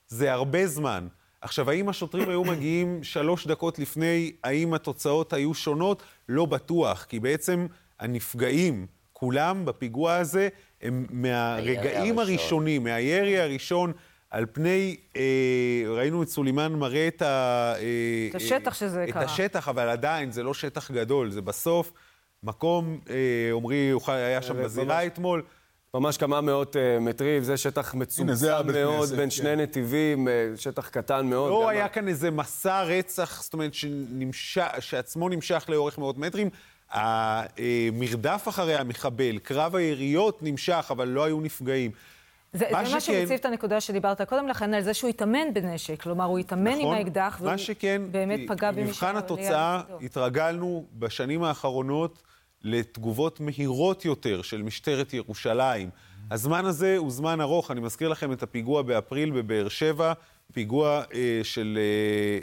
זה 0.09 0.33
הרבה 0.33 0.67
זמן. 0.67 1.07
עכשיו, 1.41 1.71
האם 1.71 1.89
השוטרים 1.89 2.29
היו 2.29 2.45
מגיעים 2.45 3.03
שלוש 3.03 3.47
דקות 3.47 3.79
לפני, 3.79 4.33
האם 4.45 4.75
התוצאות 4.75 5.33
היו 5.33 5.55
שונות? 5.55 6.03
לא 6.29 6.47
בטוח, 6.47 7.05
כי 7.09 7.21
בעצם 7.21 7.67
הנפגעים, 8.01 8.87
כולם 9.13 9.65
בפיגוע 9.65 10.15
הזה, 10.15 10.49
הם 10.83 11.07
מהרגעים 11.11 12.19
הראשונים, 12.19 12.85
מהירי 12.85 13.41
הראשון, 13.41 13.93
על 14.31 14.47
פני, 14.53 14.97
אה, 15.17 15.83
ראינו 15.87 16.23
את 16.23 16.29
סולימאן 16.29 16.73
מראה 16.73 17.09
את 17.09 17.23
ה... 17.23 17.75
אה, 17.79 18.29
את 18.31 18.35
השטח 18.35 18.75
שזה 18.75 19.05
את 19.05 19.11
קרה. 19.11 19.23
את 19.23 19.29
השטח, 19.29 19.69
אבל 19.69 19.89
עדיין 19.89 20.31
זה 20.31 20.43
לא 20.43 20.55
שטח 20.55 20.91
גדול, 20.91 21.31
זה 21.31 21.43
בסוף 21.43 21.93
מקום, 22.43 23.01
אה, 23.11 23.51
עמרי 23.53 23.93
היה 24.07 24.43
שם 24.43 24.63
בזירה 24.63 25.07
אתמול. 25.07 25.43
ממש 25.95 26.17
כמה 26.17 26.41
מאות 26.41 26.77
uh, 26.77 27.01
מטרים, 27.01 27.43
זה 27.43 27.57
שטח 27.57 27.95
מצומצם 27.95 28.47
מאוד, 28.47 29.01
כנסת, 29.01 29.17
בין 29.17 29.25
כן. 29.25 29.31
שני 29.31 29.57
נטיבים, 29.57 30.29
uh, 30.29 30.61
שטח 30.61 30.89
קטן 30.89 31.27
מאוד. 31.27 31.51
לא 31.51 31.69
היה 31.69 31.89
כאן 31.89 32.09
איזה 32.09 32.31
מסע 32.31 32.83
רצח, 32.83 33.43
זאת 33.43 33.53
אומרת, 33.53 33.75
שנמשך, 33.75 34.67
שעצמו 34.81 35.29
נמשך 35.29 35.65
לאורך 35.69 35.99
מאות 35.99 36.19
מטרים. 36.19 36.51
המרדף 36.91 38.45
אחרי 38.49 38.77
המחבל, 38.77 39.39
קרב 39.39 39.77
היריות 39.77 40.43
נמשך, 40.43 40.87
אבל 40.91 41.09
לא 41.09 41.25
היו 41.25 41.41
נפגעים. 41.41 41.91
זה 42.53 42.67
מה 42.73 42.87
שכן... 42.87 43.01
שמציב 43.01 43.33
את 43.33 43.45
הנקודה 43.45 43.81
שדיברת 43.81 44.21
קודם 44.23 44.49
לכן, 44.49 44.75
על 44.75 44.83
זה 44.83 44.95
שהוא 44.95 45.11
התאמן 45.11 45.55
בנשק. 45.55 46.03
כלומר, 46.03 46.25
הוא 46.25 46.39
התאמן 46.39 46.73
נכון, 46.73 46.85
עם 46.85 46.93
האקדח, 46.93 47.39
והוא 47.41 47.57
שכן, 47.57 48.03
באמת 48.11 48.41
פגע 48.49 48.71
במי 48.71 48.85
במבחן 48.85 49.17
התוצאה, 49.17 49.83
התרגלנו 50.03 50.85
בשנים 50.99 51.43
האחרונות 51.43 52.23
לתגובות 52.63 53.41
מהירות 53.41 54.05
יותר 54.05 54.43
של 54.43 54.63
משטרת 54.63 55.15
ירושלים. 55.15 55.91
הזמן 56.31 56.65
הזה 56.65 56.97
הוא 56.97 57.11
זמן 57.11 57.41
ארוך. 57.41 57.71
אני 57.71 57.81
מזכיר 57.81 58.09
לכם 58.09 58.33
את 58.33 58.43
הפיגוע 58.43 58.83
באפריל 58.83 59.31
בבאר 59.31 59.69
שבע, 59.69 60.13
פיגוע 60.53 61.03
אה, 61.15 61.41
של... 61.43 61.79
אה, 61.79 62.39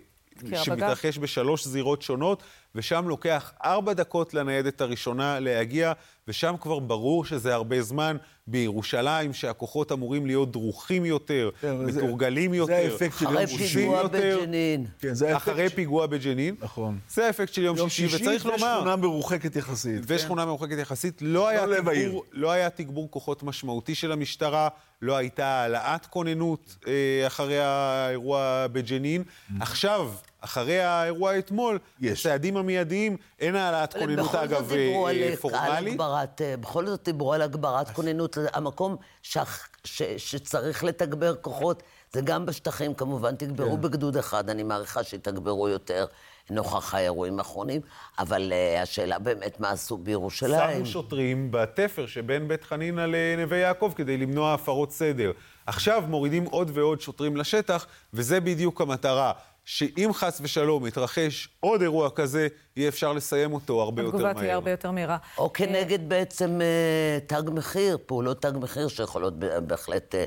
שמתרחש 0.64 1.18
בשלוש 1.18 1.68
זירות 1.68 2.02
שונות, 2.02 2.44
ושם 2.78 3.08
לוקח 3.08 3.54
ארבע 3.66 3.94
דקות 3.94 4.34
לניידת 4.34 4.82
הראשונה 4.82 5.40
להגיע, 5.40 5.94
ושם 6.28 6.56
כבר 6.62 6.80
ברור 6.80 7.26
שזה 7.26 7.54
הרבה 7.54 7.82
זמן. 7.82 8.18
בירושלים, 8.48 9.34
שהכוחות 9.34 9.92
אמורים 9.92 10.26
להיות 10.26 10.52
דרוכים 10.52 11.06
יותר, 11.06 11.50
כן, 11.62 11.78
מתורגלים 11.78 12.54
יותר, 12.54 12.74
זה 12.74 13.06
האפקט 13.06 13.20
של 13.20 13.26
יום 13.26 13.48
שישי. 13.48 13.66
אחרי 13.66 13.70
פיגוע 13.70 14.08
בג'נין. 14.08 14.86
כן, 15.00 15.14
זה 15.14 15.38
אחרי 15.38 15.70
פיגוע 15.70 16.08
בג'נין. 16.08 16.56
נכון. 16.62 17.00
זה 17.10 17.28
האפקט 17.28 17.54
של 17.54 17.62
יום, 17.62 17.78
יום 17.78 17.90
שישי, 17.90 18.10
שישי, 18.10 18.24
וצריך 18.24 18.46
לומר... 18.46 18.76
ושכונה 18.78 18.96
מרוחקת 18.96 19.56
יחסית. 19.56 20.02
ושכונה 20.08 20.42
כן. 20.42 20.48
מרוחקת 20.48 20.78
יחסית. 20.78 21.22
לא 21.22 21.48
היה, 21.48 21.66
לא 21.66 21.76
תגבור, 21.78 22.24
לא 22.32 22.52
היה 22.52 22.70
תגבור 22.70 23.12
כוחות 23.12 23.44
משמעותי 23.44 23.96
של 23.96 24.12
המשטרה, 24.12 24.68
לא 25.02 25.16
הייתה 25.16 25.48
העלאת 25.48 26.06
כוננות 26.06 26.78
אה, 26.88 27.28
אחרי 27.28 27.60
האירוע 27.60 28.68
בג'נין. 28.72 29.24
Mm-hmm. 29.24 29.54
עכשיו... 29.60 30.12
אחרי 30.42 30.80
האירוע 30.80 31.40
אתמול, 31.40 31.80
יש. 32.00 32.26
הצעדים 32.26 32.58
המיידיים, 32.58 33.18
אין 33.40 33.56
העלאת 33.56 33.94
כוננות, 33.94 34.36
אגב, 34.36 34.72
אה, 34.72 35.34
פורמלית. 35.42 36.02
אה, 36.42 36.58
בכל 36.58 36.88
זאת 36.88 37.04
דיברו 37.04 37.34
על 37.34 37.42
הגברת 37.42 37.90
כוננות. 37.90 38.38
המקום 38.54 38.96
ש... 39.22 39.38
ש... 39.84 40.04
שצריך 40.18 40.84
לתגבר 40.84 41.36
כוחות, 41.36 41.84
זה 42.14 42.22
גם 42.22 42.46
בשטחים, 42.46 42.94
כמובן. 42.94 43.36
תגברו 43.36 43.76
כן. 43.76 43.82
בגדוד 43.82 44.18
אחד, 44.18 44.50
אני 44.50 44.64
מעריכה 44.64 45.04
שיתגברו 45.04 45.70
יותר. 45.70 46.06
נוכח 46.50 46.94
האירועים 46.94 47.40
האחרונים, 47.40 47.82
אבל 48.20 48.54
uh, 48.54 48.82
השאלה 48.82 49.20
באמת 49.20 49.60
מה 49.60 49.70
עשו 49.70 49.98
בירושלים. 49.98 50.78
שמו 50.78 50.86
שוטרים 50.86 51.52
בתפר 51.52 52.06
שבין 52.06 52.48
בית 52.48 52.64
חנינא 52.64 53.06
לנווה 53.08 53.58
יעקב 53.58 53.94
כדי 53.96 54.18
למנוע 54.18 54.54
הפרות 54.54 54.92
סדר. 54.92 55.32
עכשיו 55.66 56.04
מורידים 56.08 56.46
עוד 56.46 56.72
ועוד 56.74 57.02
שוטרים 57.02 57.38
לשטח, 57.38 57.88
וזה 58.14 58.40
בדיוק 58.40 58.82
המטרה. 58.82 59.32
שאם 59.68 60.10
חס 60.14 60.40
ושלום 60.42 60.88
יתרחש 60.88 61.50
עוד 61.60 61.82
אירוע 61.82 62.10
כזה, 62.10 62.48
יהיה 62.76 62.90
אפשר 62.90 63.14
לסיים 63.14 63.54
אותו 63.54 63.82
הרבה 63.82 64.02
יותר 64.02 64.18
מהר. 64.18 64.26
התגובה 64.28 64.42
תהיה 64.42 64.56
הרבה 64.56 64.72
יותר 64.72 64.92
מהירה. 64.92 65.18
או 65.38 65.54
כנגד 65.54 66.10
בעצם 66.10 66.60
אה, 66.62 67.20
תג 67.28 67.50
מחיר, 67.52 67.98
פעולות 68.06 68.42
תג 68.42 68.52
מחיר 68.56 68.88
שיכולות 68.88 69.40
בהחלט 69.40 70.16
אה, 70.16 70.24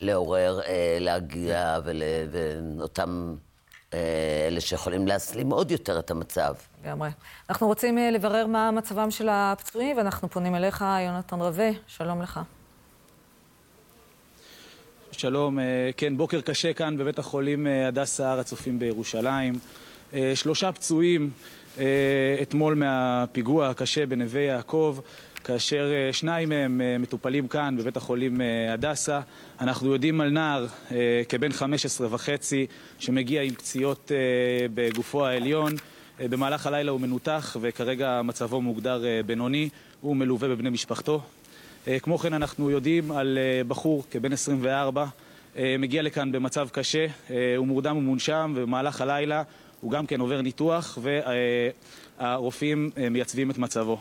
לעורר, 0.00 0.60
אה, 0.60 0.96
להגיע, 1.00 1.78
ואותם 2.30 3.34
אלה 3.94 4.60
שיכולים 4.60 5.08
להסלים 5.08 5.50
עוד 5.50 5.70
יותר 5.70 5.98
את 5.98 6.10
המצב. 6.10 6.54
לגמרי. 6.84 7.08
אנחנו 7.50 7.66
רוצים 7.66 7.98
לברר 7.98 8.46
מה 8.46 8.70
מצבם 8.70 9.10
של 9.10 9.28
הפצועים, 9.30 9.96
ואנחנו 9.96 10.28
פונים 10.30 10.54
אליך, 10.54 10.84
יונתן 11.06 11.40
רווה, 11.40 11.70
שלום 11.86 12.22
לך. 12.22 12.40
שלום, 15.18 15.58
אה, 15.58 15.90
כן, 15.96 16.16
בוקר 16.16 16.40
קשה 16.40 16.72
כאן 16.72 16.96
בבית 16.96 17.18
החולים 17.18 17.66
אה, 17.66 17.88
הדסה 17.88 18.32
הר 18.32 18.40
הצופים 18.40 18.78
בירושלים. 18.78 19.54
אה, 20.14 20.32
שלושה 20.34 20.72
פצועים 20.72 21.30
אתמול 22.42 22.74
מהפיגוע 22.74 23.68
הקשה 23.68 24.06
בנווה 24.06 24.40
יעקב, 24.40 24.98
כאשר 25.44 25.90
שניים 26.12 26.48
מהם 26.48 26.80
מטופלים 26.98 27.48
כאן 27.48 27.76
בבית 27.78 27.96
החולים 27.96 28.40
הדסה. 28.70 29.20
אנחנו 29.60 29.92
יודעים 29.92 30.20
על 30.20 30.30
נער 30.30 30.66
כבן 31.28 31.52
15 31.52 32.08
וחצי 32.10 32.66
שמגיע 32.98 33.42
עם 33.42 33.54
פציעות 33.54 34.12
בגופו 34.74 35.26
העליון. 35.26 35.72
במהלך 36.20 36.66
הלילה 36.66 36.90
הוא 36.90 37.00
מנותח 37.00 37.56
וכרגע 37.60 38.20
מצבו 38.24 38.60
מוגדר 38.60 39.04
בינוני. 39.26 39.68
הוא 40.00 40.16
מלווה 40.16 40.48
בבני 40.48 40.70
משפחתו. 40.70 41.20
אה, 41.86 41.98
כמו 42.00 42.18
כן 42.18 42.32
אנחנו 42.32 42.70
יודעים 42.70 43.12
על 43.12 43.38
אה, 43.38 43.64
בחור 43.64 44.04
כבן 44.10 44.32
24, 44.32 45.06
אה, 45.56 45.76
מגיע 45.78 46.02
לכאן 46.02 46.32
במצב 46.32 46.68
קשה, 46.72 47.06
הוא 47.56 47.66
מורדם 47.66 47.96
ומונשם 47.96 48.52
ובמהלך 48.56 49.00
הלילה 49.00 49.42
הוא 49.80 49.90
גם 49.90 50.06
כן 50.06 50.20
עובר 50.20 50.40
ניתוח 50.42 50.98
והרופאים 52.18 52.90
מייצבים 53.10 53.50
את 53.50 53.58
מצבו. 53.58 53.98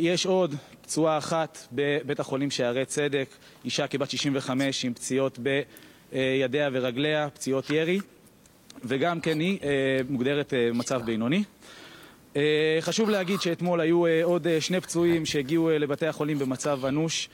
יש 0.00 0.26
עוד 0.26 0.54
פצועה 0.82 1.18
אחת 1.18 1.58
בבית 1.72 2.20
החולים 2.20 2.50
שערי 2.50 2.84
צדק, 2.84 3.28
אישה 3.64 3.86
כבת 3.86 4.10
65 4.10 4.84
עם 4.84 4.94
פציעות 4.94 5.38
בידיה 5.38 6.68
ורגליה, 6.72 7.28
פציעות 7.30 7.70
ירי, 7.70 8.00
וגם 8.84 9.20
כן 9.20 9.40
היא 9.40 9.58
מוגדרת 10.08 10.54
מצב 10.74 11.02
בינוני. 11.04 11.42
אה, 12.36 12.78
חשוב 12.80 13.10
להגיד 13.10 13.40
שאתמול 13.40 13.80
היו 13.80 14.06
אה, 14.06 14.24
עוד 14.24 14.46
אה, 14.46 14.60
שני 14.60 14.80
פצועים 14.80 15.26
שהגיעו 15.26 15.70
לבתי 15.70 16.06
החולים 16.06 16.38
במצב 16.38 16.84
אנוש 16.84 17.28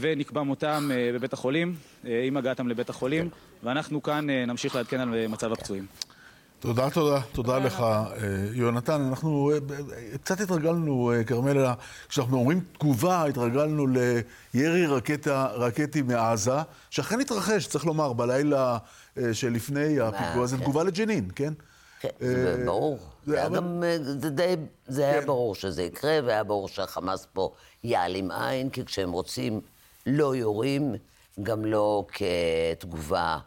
ונקבע 0.00 0.42
מותם 0.42 0.90
בבית 1.14 1.32
החולים, 1.32 1.74
עם 2.04 2.36
הגעתם 2.36 2.68
לבית 2.68 2.90
החולים, 2.90 3.28
ואנחנו 3.62 4.02
כאן 4.02 4.30
נמשיך 4.30 4.74
לעדכן 4.74 5.00
על 5.00 5.26
מצב 5.26 5.52
הפצועים. 5.52 5.86
תודה, 6.60 6.90
תודה, 6.90 7.20
תודה 7.20 7.58
לך, 7.58 7.82
יונתן. 8.52 9.00
אנחנו 9.08 9.50
קצת 10.22 10.40
התרגלנו, 10.40 11.12
כרמלה, 11.26 11.74
כשאנחנו 12.08 12.38
אומרים 12.38 12.60
תגובה, 12.72 13.24
התרגלנו 13.24 13.86
לירי 14.54 14.86
רקטה, 14.86 15.46
רקטי 15.54 16.02
מעזה, 16.02 16.52
שאכן 16.90 17.20
התרחש, 17.20 17.66
צריך 17.66 17.86
לומר, 17.86 18.12
בלילה 18.12 18.78
שלפני 19.32 20.00
הפיגוע, 20.00 20.46
זה 20.46 20.58
תגובה 20.58 20.84
לג'נין, 20.84 21.28
כן? 21.34 21.52
כן, 22.00 22.08
זה 22.20 22.62
ברור. 22.66 22.98
זה 23.26 23.38
היה 23.38 23.48
גם, 23.48 23.82
אה, 23.84 23.96
זה 24.00 24.30
די, 24.30 24.56
זה 24.86 25.08
היה 25.08 25.20
כן. 25.20 25.26
ברור 25.26 25.54
שזה 25.54 25.82
יקרה, 25.82 26.18
והיה 26.24 26.44
ברור 26.44 26.68
שהחמאס 26.68 27.26
פה 27.32 27.52
יעלים 27.84 28.30
עין, 28.30 28.70
כי 28.70 28.84
כשהם 28.84 29.12
רוצים 29.12 29.60
לא 30.06 30.36
יורים, 30.36 30.94
גם 31.42 31.64
לא 31.64 32.04
כתגובה. 32.12 33.38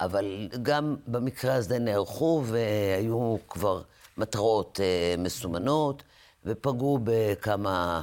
אבל 0.00 0.48
גם 0.62 0.96
במקרה 1.06 1.54
הזה 1.54 1.78
נערכו 1.78 2.42
והיו 2.46 3.36
כבר 3.48 3.82
מטרות 4.16 4.80
אה, 4.82 5.14
מסומנות, 5.18 6.02
ופגעו 6.44 6.98
בכמה 7.04 8.02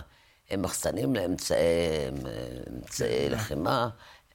מחסנים 0.57 1.15
לאמצעי 1.15 1.59
לחימה, 3.29 3.89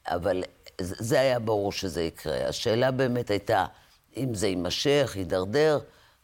אבל 0.07 0.43
זה 0.81 1.21
היה 1.21 1.39
ברור 1.39 1.73
שזה 1.73 2.03
יקרה. 2.03 2.49
השאלה 2.49 2.91
באמת 2.91 3.31
הייתה 3.31 3.67
אם 4.17 4.35
זה 4.35 4.47
יימשך, 4.47 5.13
יידרדר, 5.17 5.79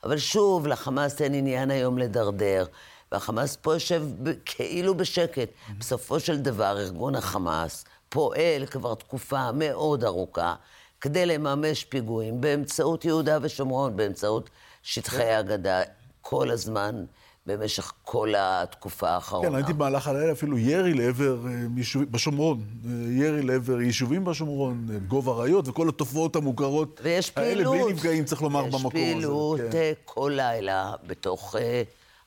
אבל 0.04 0.18
שוב, 0.18 0.66
לחמאס 0.66 1.22
אין 1.22 1.34
עניין 1.34 1.70
היום 1.70 1.98
לדרדר, 1.98 2.64
והחמאס 3.12 3.56
פה 3.56 3.74
יושב 3.74 4.02
כאילו 4.44 4.94
בשקט. 4.94 5.48
בסופו 5.78 6.20
של 6.20 6.38
דבר, 6.40 6.80
ארגון 6.80 7.14
החמאס 7.14 7.84
פועל 8.08 8.66
כבר 8.66 8.94
תקופה 8.94 9.52
מאוד 9.52 10.04
ארוכה 10.04 10.54
כדי 11.00 11.26
לממש 11.26 11.84
פיגועים 11.84 12.40
באמצעות 12.40 13.04
יהודה 13.04 13.38
ושומרון, 13.42 13.96
באמצעות 13.96 14.50
שטחי 14.82 15.30
הגדה, 15.30 15.82
כל 16.20 16.50
הזמן. 16.50 17.04
במשך 17.46 17.92
כל 18.02 18.34
התקופה 18.38 19.10
האחרונה. 19.10 19.48
כן, 19.48 19.54
הייתי 19.54 19.72
במהלך 19.72 20.08
הלילה 20.08 20.32
אפילו 20.32 20.58
ירי 20.58 20.94
לעבר, 20.94 21.46
אה, 21.46 21.52
יישובים, 21.76 22.12
בשומרון, 22.12 22.64
אה, 22.86 22.90
ירי 23.12 23.42
לעבר 23.42 23.80
יישובים 23.80 24.24
בשומרון, 24.24 24.86
אה, 24.92 24.98
גובה 24.98 25.32
אריות 25.32 25.68
וכל 25.68 25.88
התופעות 25.88 26.36
המוכרות 26.36 27.00
ויש 27.02 27.30
פעילות. 27.30 27.74
האלה, 27.74 27.84
בלי 27.84 27.92
נפגעים, 27.92 28.24
צריך 28.24 28.42
לומר, 28.42 28.64
במקום 28.64 28.78
הזה. 28.86 28.98
יש 28.98 29.04
פעילות 29.04 29.60
כן. 29.72 29.92
כל 30.04 30.32
לילה 30.36 30.92
בתוך 31.06 31.54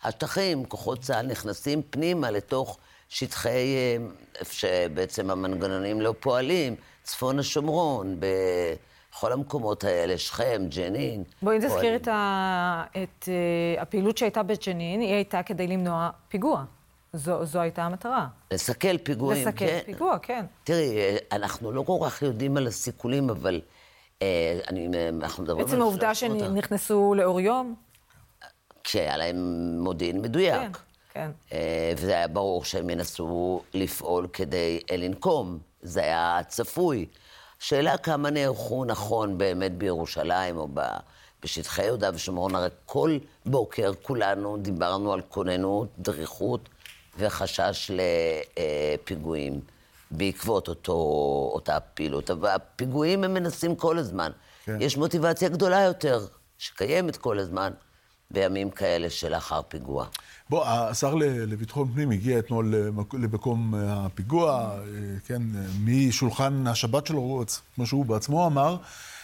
השטחים. 0.04 0.66
כוחות 0.66 1.02
צה"ל 1.02 1.26
נכנסים 1.26 1.82
פנימה 1.90 2.32
לתוך 2.32 2.78
שטחי, 3.10 3.76
איפה 4.40 4.54
שבעצם 4.54 5.30
המנגנונים 5.30 6.02
לא 6.02 6.14
פועלים, 6.20 6.76
צפון 7.04 7.40
השומרון, 7.40 8.16
ב... 8.20 8.26
בכל 9.18 9.32
המקומות 9.32 9.84
האלה, 9.84 10.18
שכם, 10.18 10.64
ג'נין. 10.70 11.24
בואי 11.42 11.60
נזכיר 11.60 11.96
את, 11.96 12.08
ה... 12.08 12.84
את 12.92 13.24
uh, 13.24 13.82
הפעילות 13.82 14.18
שהייתה 14.18 14.44
בג'נין, 14.44 15.02
היא 15.02 15.14
הייתה 15.14 15.44
כדי 15.44 15.68
למנוע 15.68 16.10
פיגוע. 16.30 16.64
זו, 17.14 17.46
זו 17.46 17.60
הייתה 17.60 17.84
המטרה. 17.84 18.28
לסכל 18.52 18.98
פיגועים, 18.98 19.48
לסכל 19.48 19.66
כן. 19.66 19.80
פיגוע, 19.86 20.20
כן. 20.20 20.46
תראי, 20.64 20.98
אנחנו 21.32 21.72
לא 21.72 21.82
כל 21.82 21.98
כך 22.06 22.22
יודעים 22.22 22.58
על 22.58 22.68
הסיכולים, 22.68 23.30
אבל 23.30 23.62
אה, 24.22 24.60
אני, 24.68 24.88
אנחנו 25.10 25.44
מדברים 25.44 25.60
על... 25.60 25.66
בעצם 25.66 25.82
העובדה 25.82 26.16
שנכנסו 26.16 27.14
לאור 27.18 27.42
יום? 27.42 27.76
כשהיה 28.84 29.18
להם 29.18 29.38
מודיעין 29.80 30.22
מדויק. 30.22 30.62
כן, 30.62 30.72
כן. 31.14 31.32
אה, 31.54 31.94
וזה 31.98 32.12
היה 32.12 32.28
ברור 32.28 32.64
שהם 32.64 32.90
ינסו 32.90 33.62
לפעול 33.74 34.28
כדי 34.34 34.80
לנקום. 34.98 35.60
זה 35.82 36.02
היה 36.02 36.40
צפוי. 36.48 37.06
שאלה 37.60 37.98
כמה 37.98 38.30
נערכו 38.30 38.86
נכון 38.86 39.38
באמת 39.38 39.78
בירושלים 39.78 40.58
או 40.58 40.68
בשטחי 41.44 41.86
יהודה 41.86 42.10
ושומרון. 42.14 42.56
הרי 42.56 42.70
כל 42.86 43.18
בוקר 43.46 43.92
כולנו 44.02 44.58
דיברנו 44.58 45.14
על 45.14 45.22
כוננות, 45.22 45.88
דריכות 46.00 46.70
וחשש 47.18 47.92
לפיגועים 48.98 49.62
בעקבות 50.12 50.68
אותו, 50.68 50.94
אותה 51.54 51.80
פעילות. 51.80 52.32
אבל 52.32 52.50
הפיגועים 52.50 53.24
הם 53.24 53.34
מנסים 53.34 53.76
כל 53.76 53.98
הזמן. 53.98 54.32
כן. 54.66 54.78
יש 54.82 54.98
מוטיבציה 54.98 55.50
גדולה 55.50 55.82
יותר, 55.82 56.26
שקיימת 56.58 57.18
כל 57.18 57.40
הזמן, 57.40 57.72
בימים 58.32 58.70
כאלה 58.70 59.10
שלאחר 59.10 59.62
פיגוע. 59.68 60.06
בוא, 60.50 60.66
השר 60.66 61.16
לביטחון 61.20 61.92
פנים 61.94 62.12
הגיע 62.12 62.40
אתמול 62.40 62.76
למקום 63.14 63.74
הפיגוע, 63.78 64.72
כן, 65.28 65.42
משולחן 65.84 66.68
השבת 66.68 67.08
שלו, 67.08 67.44
כמו 67.76 67.86
שהוא 67.86 68.06
בעצמו 68.06 68.48
אמר. 68.48 68.78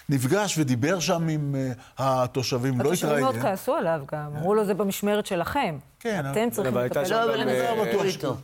נפגש 0.09 0.57
ודיבר 0.57 0.99
שם 0.99 1.27
עם 1.27 1.55
התושבים, 1.97 2.81
לא 2.81 2.93
התראיין. 2.93 3.23
התושבים 3.23 3.23
מאוד 3.23 3.35
כעסו 3.35 3.75
עליו 3.75 4.01
גם, 4.11 4.35
אמרו 4.35 4.55
לו 4.55 4.65
זה 4.65 4.73
במשמרת 4.73 5.25
שלכם. 5.25 5.77
כן. 5.99 6.31
אתם 6.31 6.49
צריכים 6.51 6.77
לטפל. 6.77 7.09
לא, 7.09 7.23
אבל 7.23 7.41
הם 7.41 7.47
התחבקו 7.47 8.03
איתו. 8.03 8.35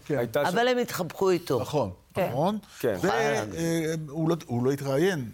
אבל 0.48 0.68
הם 0.68 0.78
התחבקו 0.78 1.30
איתו. 1.30 1.62
נכון, 1.62 1.90
נכון. 2.18 2.58
והוא 4.08 4.64
לא 4.66 4.72
התראיין, 4.72 5.30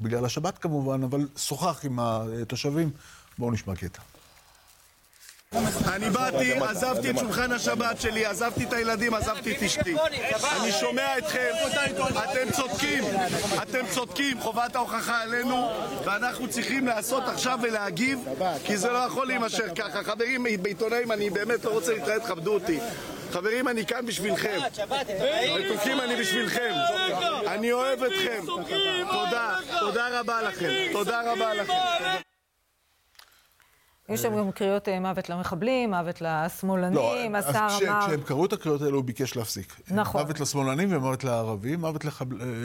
בגלל 0.00 0.24
השבת 0.24 0.58
כמובן, 0.58 1.02
אבל 1.02 1.28
שוחח 1.36 1.84
עם 1.84 1.98
התושבים. 2.00 2.90
בואו 3.38 3.50
נשמע 3.50 3.74
קטע. 3.74 4.00
אני 5.92 6.10
באתי, 6.10 6.52
עזבתי 6.52 7.10
את 7.10 7.18
שולחן 7.18 7.52
השבת 7.52 8.00
שלי, 8.00 8.26
עזבתי 8.26 8.64
את 8.64 8.72
הילדים, 8.72 9.14
עזבתי 9.14 9.52
את 9.52 9.62
אשתי. 9.62 9.94
אני 10.60 10.72
שומע 10.72 11.18
אתכם, 11.18 11.50
אתם 12.24 12.52
צודקים, 12.52 13.04
אתם 13.62 13.86
צודקים, 13.90 14.40
חובת 14.40 14.76
ההוכחה 14.76 15.22
עלינו, 15.22 15.70
ואנחנו 16.04 16.48
צריכים 16.48 16.86
לעשות 16.86 17.22
עכשיו 17.28 17.58
ולהגיב, 17.62 18.28
כי 18.64 18.76
זה 18.76 18.90
לא 18.90 18.98
יכול 18.98 19.26
להימשך 19.26 19.66
ככה. 19.76 20.02
חברים, 20.02 20.46
בעיתונאים, 20.62 21.12
אני 21.12 21.30
באמת 21.30 21.64
לא 21.64 21.70
רוצה 21.70 21.92
להתראה, 21.92 22.20
תכבדו 22.20 22.54
אותי. 22.54 22.78
חברים, 23.32 23.68
אני 23.68 23.86
כאן 23.86 24.06
בשבילכם. 24.06 24.58
בטוחים 25.58 26.00
אני 26.00 26.16
בשבילכם. 26.16 26.74
אני 27.46 27.72
אוהב 27.72 28.02
אתכם. 28.02 28.40
תודה, 29.12 29.56
תודה 29.80 30.20
רבה 30.20 30.42
לכם. 30.42 30.70
תודה 30.92 31.32
רבה 31.32 31.54
לכם. 31.54 32.33
יש 34.08 34.20
שם 34.20 34.36
גם 34.36 34.52
קריאות 34.52 34.88
אה, 34.88 35.00
מוות 35.00 35.28
למחבלים, 35.28 35.90
מוות 35.90 36.20
לשמאלנים, 36.20 37.32
לא, 37.32 37.38
השר 37.38 37.66
אמר... 37.88 38.06
כשהם 38.06 38.20
קראו 38.20 38.44
את 38.44 38.52
הקריאות 38.52 38.82
האלו 38.82 38.96
הוא 38.96 39.04
ביקש 39.04 39.36
להפסיק. 39.36 39.80
נכון. 39.90 40.22
מוות 40.22 40.40
לשמאלנים 40.40 40.88
ומוות 40.92 41.24
לערבים, 41.24 41.80
מוות. 41.80 42.04
אה, 42.04 42.10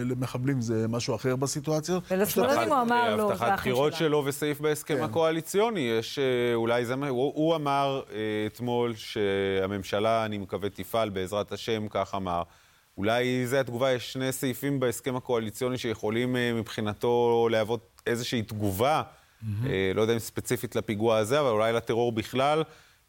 למחבלים 0.05 0.61
זה 0.61 0.87
משהו 0.87 1.15
אחר 1.15 1.35
בסיטואציה. 1.35 1.97
ולשמאלנים 2.11 2.73
הוא 2.73 2.81
אמר 2.81 3.15
לו, 3.15 3.27
זה 3.27 3.33
הבטחת 3.33 3.53
בחירות 3.53 3.93
שלו 3.93 4.23
וסעיף 4.25 4.59
בהסכם 4.59 4.97
כן. 4.97 5.03
הקואליציוני. 5.03 5.79
יש 5.79 6.19
אה, 6.19 6.55
אולי 6.55 6.85
זה... 6.85 6.93
הוא, 6.93 7.31
הוא 7.35 7.55
אמר 7.55 8.01
אתמול 8.47 8.93
שהממשלה, 8.95 10.25
אני 10.25 10.37
מקווה, 10.37 10.69
תפעל 10.69 11.09
בעזרת 11.09 11.51
השם, 11.51 11.87
כך 11.89 12.15
אמר. 12.15 12.43
אולי 12.97 13.47
זו 13.47 13.57
התגובה, 13.57 13.91
יש 13.91 14.13
שני 14.13 14.31
סעיפים 14.31 14.79
בהסכם 14.79 15.15
הקואליציוני 15.15 15.77
שיכולים 15.77 16.35
מבחינתו 16.55 17.47
להוות 17.51 18.01
איזושהי 18.07 18.41
תגובה. 18.41 19.01
Mm-hmm. 19.43 19.67
לא 19.95 20.01
יודע 20.01 20.13
אם 20.13 20.19
ספציפית 20.19 20.75
לפיגוע 20.75 21.17
הזה, 21.17 21.39
אבל 21.39 21.49
אולי 21.49 21.73
לטרור 21.73 22.11
בכלל, 22.11 22.63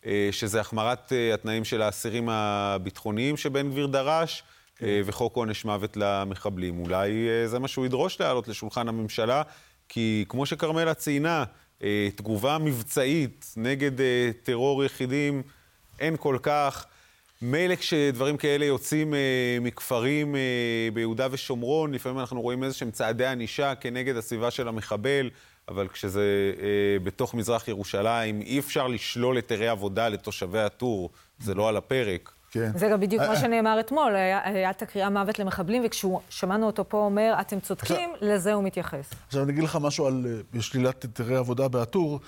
אה, 0.07 0.29
שזה 0.33 0.61
החמרת 0.61 1.13
אה, 1.13 1.35
התנאים 1.35 1.65
של 1.65 1.83
האסירים 1.83 2.29
הביטחוניים 2.29 3.37
שבן 3.37 3.71
גביר 3.71 3.87
דרש, 3.87 4.43
כן. 4.77 4.87
וחוק 5.05 5.37
עונש 5.37 5.65
מוות 5.65 5.97
למחבלים. 5.97 6.81
אולי 6.81 7.29
זה 7.47 7.59
מה 7.59 7.69
שהוא 7.69 7.87
ידרוש 7.87 8.21
להעלות 8.21 8.49
לשולחן 8.49 8.89
הממשלה, 8.89 9.43
כי 9.89 10.25
כמו 10.29 10.47
שכרמלה 10.47 10.95
ציינה, 10.95 11.45
תגובה 12.17 12.59
מבצעית 12.59 13.55
נגד 13.57 13.93
טרור 14.43 14.85
יחידים 14.85 15.43
אין 16.01 16.17
כל 16.17 16.39
כך. 16.43 16.87
מילא 17.43 17.75
כשדברים 17.75 18.37
כאלה 18.37 18.65
יוצאים 18.65 19.15
אה, 19.15 19.59
מכפרים 19.61 20.37
אה, 20.37 20.41
ביהודה 20.95 21.29
ושומרון, 21.31 21.93
לפעמים 21.95 22.19
אנחנו 22.19 22.41
רואים 22.43 22.65
איזה 22.65 22.77
שהם 22.77 22.91
צעדי 22.91 23.27
ענישה 23.27 23.75
כנגד 23.75 24.17
הסביבה 24.17 24.51
של 24.51 24.69
המחבל, 24.69 25.31
אבל 25.71 25.89
כשזה 25.89 26.53
אה, 26.63 26.99
בתוך 27.03 27.35
מזרח 27.35 27.69
ירושלים, 27.69 28.41
אי 28.41 28.59
אפשר 28.59 28.87
לשלול 28.87 29.37
היתרי 29.37 29.69
עבודה 29.69 30.09
לתושבי 30.09 30.61
הטור, 30.61 31.11
זה 31.39 31.55
לא 31.55 31.69
על 31.69 31.77
הפרק. 31.77 32.33
כן. 32.51 32.71
זה 32.79 32.89
גם 32.89 33.01
בדיוק 33.01 33.23
מה 33.23 33.37
שנאמר 33.37 33.81
אתמול, 33.81 34.15
היה 34.17 34.71
את 34.71 34.83
הקריאה 34.83 35.11
מוות 35.11 35.39
למחבלים, 35.39 35.83
וכששמענו 35.87 36.67
אותו 36.67 36.89
פה 36.89 36.99
אומר, 36.99 37.35
אתם 37.41 37.61
צודקים, 37.61 38.11
לזה 38.21 38.53
הוא 38.53 38.65
מתייחס. 38.65 39.11
עכשיו 39.27 39.43
אני 39.43 39.53
אגיד 39.53 39.65
לך 39.65 39.79
משהו 39.81 40.07
על 40.07 40.43
שלילת 40.61 41.03
היתרי 41.03 41.37
עבודה 41.37 41.69
בהטור, 41.69 42.21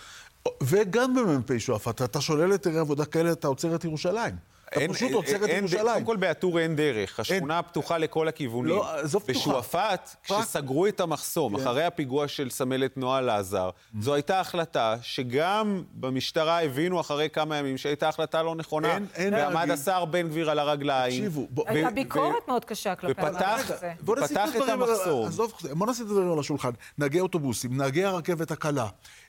וגם 0.63 1.15
במ"פ 1.15 1.59
שועפאט, 1.59 2.03
אתה 2.03 2.21
שולל 2.21 2.53
היתרי 2.53 2.79
עבודה 2.79 3.05
כאלה, 3.05 3.33
אתה 3.33 3.49
עוצר 3.49 3.75
את 3.75 3.85
ירושלים. 3.85 4.52
אתה 4.77 4.93
פשוט 4.93 5.13
עוצר 5.13 5.45
את 5.45 5.49
ירושלים. 5.49 5.87
קודם 5.87 6.05
כל 6.05 6.17
באטור 6.17 6.59
אין 6.59 6.77
דרך, 6.77 7.21
השכונה 7.21 7.63
פתוחה 7.63 7.99
לכל 7.99 8.29
הכיוונים. 8.29 8.75
לא, 8.75 8.99
עזוב 8.99 9.23
פתוחה. 9.23 9.39
בשועפאט, 9.41 10.17
כשסגרו 10.23 10.87
את 10.87 11.01
המחסום, 11.01 11.57
כן. 11.57 11.63
אחרי 11.63 11.85
הפיגוע 11.85 12.29
של 12.29 12.51
סמלת 12.51 12.97
נועה 12.97 13.21
לזר, 13.21 13.71
זו 14.01 14.15
הייתה 14.15 14.41
החלטה 14.41 14.97
שגם 15.03 15.83
במשטרה 15.93 16.63
הבינו 16.63 17.01
אחרי 17.01 17.29
כמה 17.31 17.57
ימים 17.57 17.79
שהייתה 17.79 18.09
החלטה 18.09 18.43
לא 18.43 18.55
נכונה. 18.55 18.95
אין, 18.95 19.07
אין 19.15 19.33
להגיד. 19.33 19.57
ועמד 19.57 19.71
השר 19.71 20.05
בן 20.05 20.29
גביר 20.29 20.51
על 20.51 20.59
הרגליים. 20.59 21.17
תקשיבו, 21.17 21.47
הייתה 21.67 21.91
ביקורת 21.91 22.49
מאוד 22.49 22.65
קשה 22.65 22.95
כלפי 22.95 23.21
המהלך 23.21 23.71
הזה. 23.71 23.93
ופתח 24.03 24.49
את 24.57 24.69
המחסום. 24.69 25.27
עזוב, 25.27 25.53
בוא 25.73 25.87
נשים 25.87 26.07
את 26.07 26.11
הדברים 26.11 26.33
על 26.33 26.39
השולחן. 26.39 26.71
נהגי 26.99 27.21
אוטובוסים, 27.21 27.77
נהגי 27.77 28.05
הרכבת 28.05 28.51
הקלה, 28.51 28.87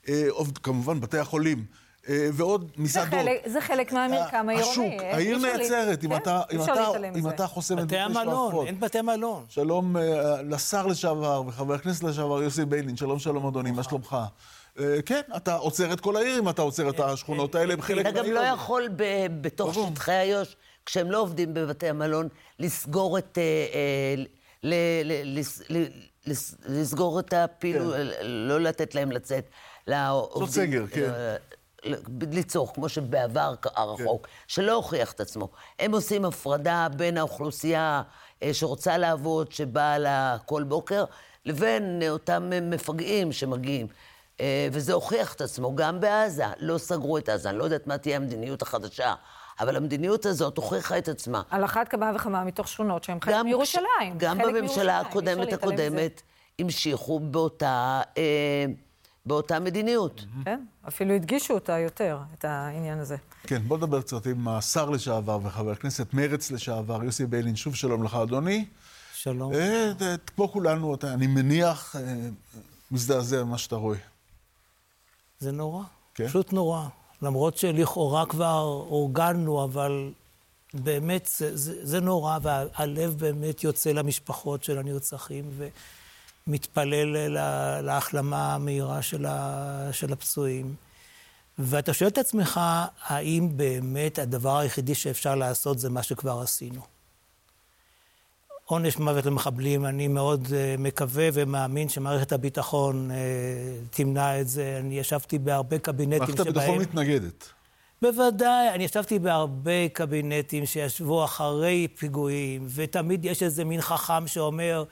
אה, 0.10 0.24
כמובן 0.64 1.00
בתי 1.00 1.18
החולים. 1.18 1.66
אה, 2.10 2.30
ועוד 2.34 2.72
מסעדות. 2.78 3.12
זה 3.12 3.18
חלק, 3.18 3.42
זה 3.46 3.62
חלק 3.62 3.92
מהמרקם 3.92 4.50
העירוני. 4.50 4.72
השוק, 4.72 5.02
העיר 5.02 5.38
נעצרת? 5.38 6.04
אם 6.04 6.16
אתה, 6.16 6.42
אם 6.52 6.64
אתה, 6.64 6.92
אם 7.16 7.30
אתה 7.30 7.48
חוסם 7.48 7.80
את 7.80 7.84
בתי 7.84 7.98
המלון, 7.98 8.68
אין 8.68 8.80
בתי 8.80 9.02
מלון. 9.02 9.46
שלום 9.50 9.96
לשר 10.50 10.88
לשעבר 10.88 11.44
וחבר 11.48 11.74
הכנסת 11.74 12.04
לשעבר 12.04 12.44
יוסי 12.44 12.66
ביילין, 12.66 12.98
שלום 12.98 13.20
שלום 13.20 13.48
אדוני, 13.48 13.72
מה 13.72 13.84
שלומך? 13.84 14.18
כן, 15.06 15.22
אתה 15.38 15.56
עוצר 15.56 15.94
את 15.94 16.00
כל 16.00 16.16
העיר 16.16 16.40
אם 16.40 16.50
אתה 16.50 16.62
עוצר 16.62 16.90
את 16.90 17.00
השכונות 17.00 17.56
האלה 17.56 17.76
בחלק 17.76 18.06
מהעיר. 18.06 18.20
אתה 18.20 18.28
גם 18.28 18.34
לא 18.34 18.40
יכול 18.40 18.90
בתוך 19.42 19.74
שטחי 19.74 20.22
איו"ש, 20.22 20.56
כשהם 20.86 21.12
לא 21.12 21.22
עובדים 21.22 21.54
בבתי 21.54 21.90
המלון, 21.90 22.28
לסגור 22.60 23.18
את... 23.18 23.38
לסגור 26.68 27.20
את 27.20 27.34
הפעילות, 27.34 27.96
כן. 27.96 28.26
לא 28.26 28.60
לתת 28.60 28.96
להם 28.96 29.12
לצאת. 29.12 29.50
לעובדים. 29.88 30.46
זאת 30.46 30.56
סגר, 30.56 30.86
כן. 30.92 31.12
ליצור, 32.32 32.74
כמו 32.74 32.90
שבעבר 32.90 33.54
הרחוק, 33.76 34.28
כן. 34.28 34.34
שלא 34.48 34.74
הוכיח 34.74 35.12
את 35.12 35.20
עצמו. 35.20 35.50
הם 35.80 35.92
עושים 35.94 36.26
הפרדה 36.26 36.88
בין 36.98 37.18
האוכלוסייה 37.18 38.02
אה, 38.44 38.54
שרוצה 38.54 38.98
לעבוד, 38.98 39.52
שבאה 39.52 39.98
לה 39.98 40.38
כל 40.46 40.64
בוקר, 40.64 41.06
לבין 41.46 42.02
אותם 42.10 42.52
מפגעים 42.62 43.32
שמגיעים. 43.32 43.88
אה, 44.42 44.68
וזה 44.72 44.94
הוכיח 44.94 45.34
את 45.34 45.42
עצמו 45.42 45.76
גם 45.76 46.00
בעזה. 46.00 46.46
לא 46.60 46.78
סגרו 46.78 47.18
את 47.18 47.30
עזה, 47.30 47.50
אני 47.50 47.58
לא 47.58 47.64
יודעת 47.64 47.88
מה 47.88 47.98
תהיה 47.98 48.16
המדיניות 48.16 48.62
החדשה, 48.62 49.14
אבל 49.60 49.76
המדיניות 49.76 50.26
הזאת 50.26 50.58
הוכיחה 50.58 50.98
את 50.98 51.08
עצמה. 51.08 51.42
על 51.50 51.66
אחת 51.66 51.88
כמה 51.88 52.12
וכמה 52.16 52.44
מתוך 52.44 52.68
שכונות 52.68 53.04
שהן 53.04 53.18
חלק 53.22 53.36
מירושלים. 53.44 54.14
גם 54.18 54.38
בממשלה 54.38 55.00
הקודמת 55.00 55.54
הקודמת 55.54 56.22
המשיכו 56.60 57.20
באותה... 57.20 58.02
אה, 58.18 58.66
באותה 59.26 59.60
מדיניות. 59.60 60.26
כן, 60.46 60.60
אפילו 60.88 61.14
הדגישו 61.14 61.54
אותה 61.54 61.80
יותר, 61.80 62.20
את 62.34 62.46
העניין 62.46 63.00
הזה. 63.00 63.18
כן, 63.44 63.62
בוא 63.68 63.78
נדבר 63.78 64.02
קצת 64.02 64.26
עם 64.26 64.48
השר 64.48 64.90
לשעבר 64.90 65.40
וחבר 65.44 65.72
הכנסת 65.72 66.14
מרץ 66.14 66.52
לשעבר, 66.52 67.04
יוסי 67.04 67.26
ביילין. 67.26 67.56
שוב 67.56 67.76
שלום 67.76 68.04
לך, 68.04 68.16
אדוני. 68.16 68.66
שלום. 69.14 69.54
אה, 69.54 69.92
כמו 70.36 70.52
כולנו, 70.52 70.96
אני 71.04 71.28
מניח, 71.28 71.96
אה, 71.96 72.16
מזדעזע 72.92 73.44
ממה 73.44 73.58
שאתה 73.58 73.76
רואה. 73.76 73.98
זה 75.40 75.52
נורא. 75.52 75.84
כן? 76.16 76.28
פשוט 76.28 76.54
נורא. 76.54 76.88
למרות 77.22 77.58
שלכאורה 77.58 78.26
כבר 78.26 78.62
אורגנו, 78.90 79.64
אבל 79.64 80.12
באמת 80.74 81.30
זה, 81.38 81.58
זה, 81.58 81.86
זה 81.86 82.00
נורא, 82.00 82.38
והלב 82.42 83.16
באמת 83.20 83.64
יוצא 83.64 83.92
למשפחות 83.92 84.64
של 84.64 84.78
הנרצחים. 84.78 85.46
ו... 85.50 85.68
מתפלל 86.48 87.38
להחלמה 87.82 88.56
המהירה 88.56 89.02
של, 89.02 89.26
ה, 89.26 89.90
של 89.92 90.14
הפצועים. 90.14 90.76
ואתה 91.60 91.94
שואל 91.94 92.10
את 92.10 92.18
עצמך, 92.18 92.60
האם 93.04 93.50
באמת 93.56 94.20
הדבר 94.20 94.58
היחידי 94.58 94.96
שאפשר 94.96 95.36
לעשות 95.36 95.80
זה 95.80 95.90
מה 95.90 96.04
שכבר 96.04 96.42
עשינו? 96.42 96.82
עונש 98.66 98.98
מוות 98.98 99.26
למחבלים, 99.26 99.86
אני 99.86 100.08
מאוד 100.08 100.46
uh, 100.46 100.82
מקווה 100.82 101.30
ומאמין 101.34 101.90
שמערכת 101.90 102.32
הביטחון 102.32 103.12
uh, 103.12 103.14
תמנע 103.96 104.42
את 104.42 104.48
זה. 104.48 104.78
אני 104.80 105.00
ישבתי 105.00 105.40
בהרבה 105.40 105.80
קבינטים 105.80 106.28
שבהם... 106.28 106.36
מערכת 106.36 106.58
הביטחון 106.58 106.78
מתנגדת. 106.80 107.50
בוודאי, 108.02 108.70
אני 108.70 108.84
ישבתי 108.84 109.20
בהרבה 109.20 109.90
קבינטים 109.94 110.66
שישבו 110.66 111.26
אחרי 111.26 111.88
פיגועים, 111.98 112.68
ותמיד 112.76 113.26
יש 113.26 113.44
איזה 113.44 113.66
מין 113.66 113.82
חכם 113.82 114.28
שאומר, 114.28 114.84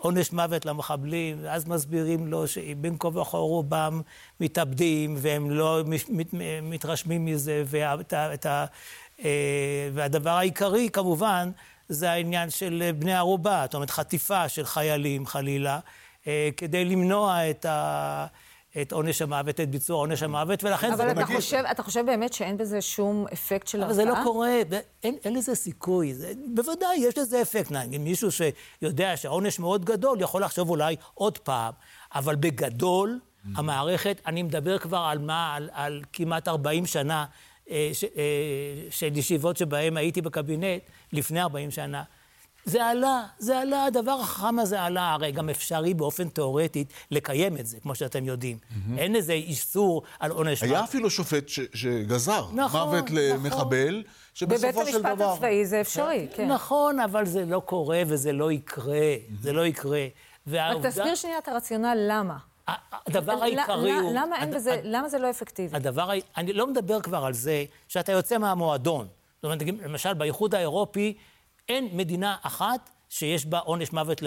עונש 0.00 0.32
מוות 0.32 0.66
למחבלים, 0.66 1.38
ואז 1.42 1.68
מסבירים 1.68 2.26
לו 2.26 2.48
שבין 2.48 2.96
כה 2.98 3.08
וכה 3.08 3.36
רובם 3.36 4.00
מתאבדים, 4.40 5.16
והם 5.18 5.50
לא 5.50 5.82
מת, 5.86 6.34
מתרשמים 6.62 7.24
מזה, 7.24 7.62
ואת, 7.66 8.14
את, 8.14 8.46
אה, 9.24 9.88
והדבר 9.94 10.30
העיקרי, 10.30 10.88
כמובן, 10.92 11.50
זה 11.88 12.10
העניין 12.10 12.50
של 12.50 12.90
בני 12.98 13.14
ערובה, 13.14 13.62
זאת 13.64 13.74
אומרת, 13.74 13.90
חטיפה 13.90 14.48
של 14.48 14.64
חיילים, 14.64 15.26
חלילה, 15.26 15.78
אה, 16.26 16.48
כדי 16.56 16.84
למנוע 16.84 17.50
את 17.50 17.64
ה... 17.64 18.26
את 18.82 18.92
עונש 18.92 19.22
המוות, 19.22 19.60
את 19.60 19.70
ביצוע 19.70 19.96
עונש 19.96 20.22
המוות, 20.22 20.64
ולכן 20.64 20.96
זה... 20.96 21.02
אבל 21.02 21.10
אתה 21.10 21.26
חושב, 21.26 21.62
אתה 21.70 21.82
חושב 21.82 22.06
באמת 22.06 22.32
שאין 22.32 22.56
בזה 22.56 22.80
שום 22.80 23.26
אפקט 23.32 23.66
של 23.66 23.82
הרתעה? 23.82 23.96
אבל 23.96 24.04
זה 24.04 24.04
לא 24.04 24.24
קורה, 24.24 24.48
אין, 25.02 25.16
אין 25.24 25.34
לזה 25.34 25.54
סיכוי. 25.54 26.14
זה, 26.14 26.32
בוודאי, 26.54 26.96
יש 26.96 27.18
לזה 27.18 27.42
אפקט. 27.42 27.70
נגיד, 27.72 28.00
מישהו 28.00 28.28
שיודע 28.32 29.16
שהעונש 29.16 29.58
מאוד 29.58 29.84
גדול, 29.84 30.20
יכול 30.20 30.42
לחשוב 30.42 30.70
אולי 30.70 30.96
עוד 31.14 31.38
פעם, 31.38 31.72
אבל 32.14 32.36
בגדול, 32.36 33.18
mm. 33.20 33.48
המערכת, 33.56 34.20
אני 34.26 34.42
מדבר 34.42 34.78
כבר 34.78 34.98
על 35.10 35.18
מה? 35.18 35.54
על, 35.54 35.70
על 35.72 36.02
כמעט 36.12 36.48
40 36.48 36.86
שנה 36.86 37.24
אה, 37.70 37.90
ש, 37.92 38.04
אה, 38.04 38.10
של 38.90 39.16
ישיבות 39.16 39.56
שבהן 39.56 39.96
הייתי 39.96 40.20
בקבינט, 40.22 40.82
לפני 41.12 41.40
40 41.40 41.70
שנה. 41.70 42.02
זה 42.64 42.86
עלה, 42.86 43.22
זה 43.38 43.58
עלה, 43.58 43.84
הדבר 43.84 44.12
החכם 44.12 44.58
הזה 44.58 44.82
עלה, 44.82 45.12
הרי 45.12 45.32
גם 45.32 45.48
אפשרי 45.48 45.94
באופן 45.94 46.28
תיאורטי 46.28 46.84
לקיים 47.10 47.56
את 47.56 47.66
זה, 47.66 47.80
כמו 47.82 47.94
שאתם 47.94 48.24
יודעים. 48.24 48.58
Mm-hmm. 48.60 48.98
אין 48.98 49.16
איזה 49.16 49.32
איסור 49.32 50.02
על 50.20 50.30
עונש 50.30 50.62
היה 50.62 50.84
אפילו 50.84 51.10
שופט 51.10 51.48
ש- 51.48 51.60
שגזר 51.74 52.46
נכון, 52.54 52.80
מוות 52.80 53.04
נכון. 53.04 53.18
למחבל, 53.18 54.02
שבסופו 54.34 54.86
של 54.86 54.98
דבר... 54.98 55.14
בבית 55.14 55.20
המשפט 55.20 55.34
הצבאי 55.34 55.66
זה 55.66 55.80
אפשרי, 55.80 56.28
כן. 56.34 56.48
נכון, 56.48 57.00
אבל 57.00 57.26
זה 57.26 57.44
לא 57.44 57.62
קורה 57.64 58.02
וזה 58.06 58.32
לא 58.32 58.52
יקרה, 58.52 58.94
mm-hmm. 58.94 59.42
זה 59.42 59.52
לא 59.52 59.66
יקרה. 59.66 60.06
והעובדה... 60.46 60.88
אבל 60.88 60.90
תסביר 60.90 61.14
שנייה 61.14 61.38
את 61.38 61.48
הרציונל 61.48 61.96
למה. 62.08 62.36
הדבר 63.06 63.42
העיקרי 63.42 63.92
הוא... 63.92 64.12
למה 64.14 64.36
אין 64.40 64.54
בזה, 64.54 64.80
למה 64.84 65.08
זה 65.08 65.18
לא 65.18 65.30
אפקטיבי? 65.30 65.76
הדבר, 65.76 66.10
אני 66.36 66.52
לא 66.52 66.66
מדבר 66.66 67.00
כבר 67.00 67.24
על 67.24 67.32
זה 67.32 67.64
שאתה 67.88 68.12
יוצא 68.12 68.38
מהמועדון. 68.38 69.06
זאת 69.36 69.44
אומרת, 69.44 69.62
למשל, 69.62 70.14
באיחוד 70.14 70.54
האירופי 70.54 71.14
אין 71.68 71.88
מדינה 71.92 72.36
אחת 72.42 72.90
שיש 73.08 73.46
בה 73.46 73.58
עונש 73.58 73.92
מוות, 73.92 74.22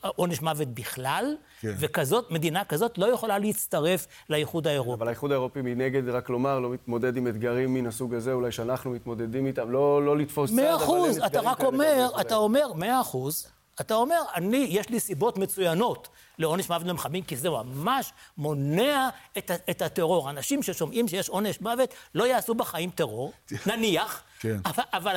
עונש 0.00 0.42
מוות 0.42 0.68
בכלל, 0.68 1.36
כן. 1.60 1.74
וכזאת, 1.78 2.30
מדינה 2.30 2.64
כזאת 2.64 2.98
לא 2.98 3.06
יכולה 3.06 3.38
להצטרף 3.38 4.06
לאיחוד 4.30 4.66
האירופי. 4.66 4.98
אבל 4.98 5.06
האיחוד 5.08 5.30
האירופי 5.30 5.62
מנגד, 5.62 6.08
רק 6.08 6.30
לומר, 6.30 6.58
לא 6.58 6.70
מתמודד 6.70 7.16
עם 7.16 7.26
אתגרים 7.26 7.74
מן 7.74 7.86
הסוג 7.86 8.14
הזה, 8.14 8.32
אולי 8.32 8.52
שאנחנו 8.52 8.90
מתמודדים 8.90 9.46
איתם, 9.46 9.70
לא, 9.70 10.04
לא 10.04 10.16
לתפוס 10.16 10.50
צעד, 10.50 10.60
מאה 10.60 10.76
אחוז, 10.76 11.18
אתה 11.18 11.40
רק 11.40 11.64
אומר, 11.64 12.08
אתה 12.20 12.36
אומר, 12.36 12.72
מאה 12.72 13.00
אחוז, 13.00 13.46
אתה 13.80 13.94
אומר, 13.94 14.22
אני, 14.34 14.66
יש 14.70 14.88
לי 14.88 15.00
סיבות 15.00 15.38
מצוינות 15.38 16.08
לעונש 16.38 16.68
מוות 16.68 16.86
למחבלים, 16.86 17.22
כי 17.22 17.36
זה 17.36 17.50
ממש 17.50 18.12
מונע 18.38 19.08
את, 19.38 19.50
את 19.70 19.82
הטרור. 19.82 20.30
אנשים 20.30 20.62
ששומעים 20.62 21.08
שיש 21.08 21.28
עונש 21.28 21.60
מוות 21.60 21.94
לא 22.14 22.26
יעשו 22.26 22.54
בחיים 22.54 22.90
טרור, 22.90 23.32
נניח, 23.66 24.22
כן. 24.40 24.56
אבל, 24.64 24.82
אבל 24.92 25.16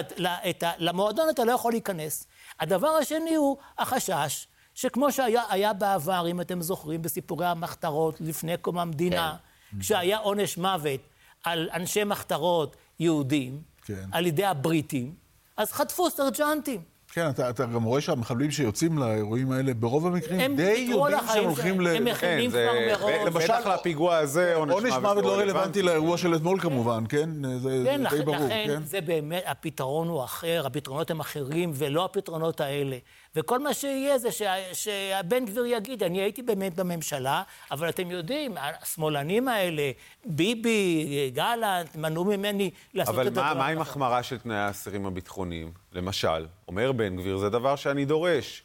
את, 0.50 0.64
למועדון 0.78 1.30
אתה 1.30 1.44
לא 1.44 1.52
יכול 1.52 1.72
להיכנס. 1.72 2.28
הדבר 2.60 2.88
השני 2.88 3.36
הוא 3.36 3.58
החשש, 3.78 4.48
שכמו 4.76 5.12
שהיה 5.12 5.74
בעבר, 5.74 6.28
אם 6.28 6.42
אתם 6.42 6.62
זוכרים, 6.62 7.02
בסיפורי 7.02 7.46
המחתרות 7.46 8.22
לפני 8.22 8.58
קום 8.58 8.78
המדינה, 8.78 9.36
כן. 9.72 9.80
כשהיה 9.82 10.18
עונש 10.18 10.58
מוות 10.58 11.00
על 11.44 11.70
אנשי 11.74 12.04
מחתרות 12.04 12.76
יהודים, 13.00 13.62
כן. 13.82 14.10
על 14.12 14.26
ידי 14.26 14.46
הבריטים, 14.46 15.16
אז 15.58 15.72
חטפו 15.72 16.10
סרג'נטים. 16.10 16.95
כן, 17.16 17.30
אתה, 17.30 17.50
אתה 17.50 17.66
גם 17.66 17.84
רואה 17.84 18.02
שהמחבלים 18.02 18.52
שיוצאים 18.52 18.98
לאירועים 18.98 19.52
האלה, 19.52 19.74
ברוב 19.74 20.08
המקרים 20.08 20.56
די 20.56 20.88
יודעים 20.90 21.20
שהם 21.34 21.44
הולכים 21.44 21.82
ל... 21.82 21.88
הם 21.88 22.06
מכינים 22.06 22.52
כן, 22.52 22.68
כבר 22.98 23.08
מראש. 23.08 23.44
בטח 23.44 23.68
לפיגוע 23.68 24.18
הזה, 24.18 24.56
עונש 24.56 24.72
מוות 24.74 24.84
עונש 24.84 24.94
מוות 25.02 25.24
לא 25.24 25.38
רלוונטי 25.38 25.82
לאירוע 25.82 26.18
של 26.18 26.36
אתמול 26.36 26.60
כמובן, 26.60 27.04
כן? 27.10 27.30
זה 27.58 27.84
כן, 27.86 28.04
די 28.10 28.22
ברור, 28.22 28.38
כן? 28.38 28.64
לכן 28.70 28.84
זה 28.84 29.02
באמת, 29.02 29.44
הפתרון 29.46 30.08
הוא 30.08 30.24
אחר, 30.24 30.64
הפתרונות 30.66 31.12
הם 31.12 31.20
אחרים, 31.20 31.72
ולא 31.74 32.06
הפתרונות 32.06 32.62
האלה. 32.62 32.98
וכל 33.36 33.60
מה 33.60 33.74
שיהיה 33.74 34.18
זה 34.18 34.30
שהבן 34.74 35.46
גביר 35.46 35.66
יגיד, 35.66 36.04
אני 36.04 36.22
הייתי 36.22 36.42
באמת 36.42 36.76
בממשלה, 36.76 37.44
אבל 37.72 37.90
אתם 37.90 38.12
יודעים, 38.12 38.56
השמאלנים 38.82 39.48
האלה, 39.48 39.92
ביבי, 40.26 41.32
גלנט, 41.34 41.96
מנעו 41.96 42.26
ממני 42.26 42.72
לעשות 42.94 43.16
את 43.16 43.26
הדבר. 43.26 43.52
אבל 43.52 43.58
מה 43.58 43.68
עם 43.68 43.82
החמרה 43.82 44.24
של 44.24 44.38
תנאי 44.38 44.56
האסירים 44.56 45.06
הביטחוניים? 45.06 45.72
למשל, 45.94 46.46
אומר 46.68 46.92
בן 46.92 47.16
גביר, 47.16 47.38
זה 47.38 47.50
דבר 47.50 47.76
שאני 47.76 48.06
דורש. 48.06 48.64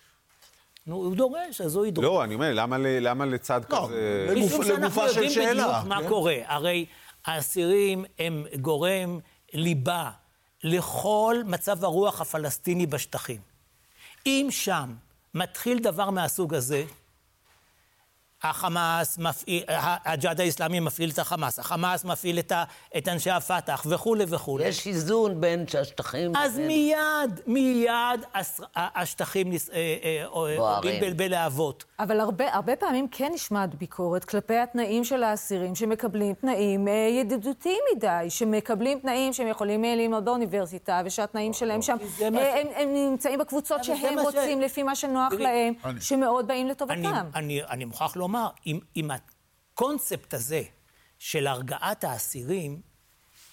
נו, 0.87 0.97
הוא 0.97 1.17
דורש, 1.17 1.61
אז 1.61 1.77
הוא 1.77 1.87
ידרוש. 1.87 2.05
לא, 2.05 2.25
אני 2.25 2.35
אומר, 2.35 2.51
למה, 2.55 2.79
למה 2.79 3.27
לצד 3.27 3.61
לא, 3.71 3.89
כזה... 3.89 4.35
משום 4.47 4.65
שאנחנו 4.65 5.03
יודעים 5.03 5.31
בדיוק 5.51 5.69
מה 5.87 6.03
כן? 6.03 6.09
קורה. 6.09 6.37
הרי 6.47 6.87
האסירים 7.27 8.05
הם 8.19 8.45
גורם 8.61 9.19
ליבה 9.53 10.11
לכל 10.65 11.37
מצב 11.47 11.85
הרוח 11.85 12.21
הפלסטיני 12.21 12.87
בשטחים. 12.87 13.50
אם 14.27 14.47
שם 14.51 14.95
מתחיל 15.35 15.79
דבר 15.79 16.11
מהסוג 16.11 16.55
הזה, 16.55 16.85
החמאס 18.43 19.19
מפעיל, 19.19 19.63
הג'יהאד 20.05 20.41
האיסלאמי 20.41 20.81
מפעיל 20.81 21.11
את 21.11 21.19
החמאס, 21.19 21.59
החמאס 21.59 22.05
מפעיל 22.05 22.39
את, 22.39 22.53
ה, 22.53 22.65
את 22.97 23.09
אנשי 23.09 23.31
הפת"ח 23.31 23.87
וכולי 23.89 24.25
וכולי. 24.29 24.65
יש 24.69 24.87
איזון 24.87 25.41
בין 25.41 25.65
השטחים... 25.81 26.33
אז 26.37 26.57
בין... 26.57 26.67
מיד, 26.67 27.41
מיד 27.47 28.21
השטחים 28.77 29.53
אה, 29.53 29.57
אה, 30.05 30.25
עולים 30.27 31.17
בלהבות. 31.17 31.85
אבל 31.99 32.21
הרבה, 32.21 32.55
הרבה 32.55 32.77
פעמים 32.77 33.09
כן 33.09 33.31
נשמעת 33.35 33.75
ביקורת 33.75 34.25
כלפי 34.25 34.57
התנאים 34.57 35.05
של 35.05 35.23
האסירים 35.23 35.75
שמקבלים 35.75 36.35
תנאים 36.35 36.89
אה, 36.89 36.93
ידידותיים 36.93 37.81
מדי, 37.97 38.27
שמקבלים 38.29 38.99
תנאים 38.99 39.33
שהם 39.33 39.47
יכולים 39.47 39.85
ללמוד 39.85 40.25
באוניברסיטה, 40.25 41.03
ושהתנאים 41.05 41.53
שלהם 41.53 41.83
שם, 41.83 41.97
הם, 42.21 42.35
הם, 42.37 42.67
הם 42.77 42.89
נמצאים 42.95 43.39
בקבוצות 43.39 43.85
שהם 43.85 44.19
רוצים, 44.19 44.61
ש... 44.61 44.65
לפי 44.65 44.83
מה 44.83 44.95
שנוח 44.95 45.33
להם, 45.33 45.75
אני... 45.85 46.01
שמאוד 46.01 46.47
באים 46.47 46.69
לטובתם. 46.69 46.95
אני, 46.95 47.09
אני, 47.35 47.63
אני 47.71 47.85
מוכרח 47.85 48.17
לומר... 48.17 48.30
לומר, 48.31 48.49
אם, 48.67 48.81
אם 48.97 49.11
הקונספט 49.11 50.35
הזה 50.35 50.63
של 51.19 51.47
הרגעת 51.47 52.05
האסירים, 52.05 52.81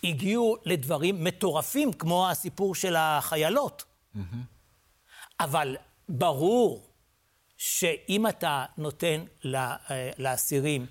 הגיעו 0.03 0.57
לדברים 0.65 1.23
מטורפים, 1.23 1.93
כמו 1.93 2.29
הסיפור 2.29 2.75
של 2.75 2.95
החיילות. 2.95 3.83
Mm-hmm. 3.83 4.19
אבל 5.39 5.75
ברור 6.09 6.87
שאם 7.57 8.27
אתה 8.27 8.65
נותן 8.77 9.23
אה, 9.45 9.75
לאסירים 10.17 10.85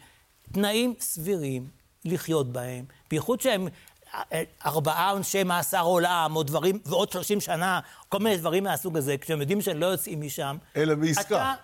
תנאים 0.52 0.94
סבירים 1.00 1.70
לחיות 2.04 2.52
בהם, 2.52 2.84
בייחוד 3.10 3.40
שהם 3.40 3.68
אה, 4.14 4.42
ארבעה 4.66 5.10
עונשי 5.10 5.44
מאסר 5.44 5.82
עולם, 5.82 6.36
או 6.36 6.42
דברים, 6.42 6.78
ועוד 6.84 7.12
שלושים 7.12 7.40
שנה, 7.40 7.80
כל 8.08 8.18
מיני 8.18 8.36
דברים 8.36 8.64
מהסוג 8.64 8.96
הזה, 8.96 9.18
כשהם 9.18 9.40
יודעים 9.40 9.60
שהם 9.60 9.80
לא 9.80 9.86
יוצאים 9.86 10.20
משם. 10.20 10.56
אלא 10.76 10.94
בעסקה. 10.94 11.22
אתה, 11.22 11.54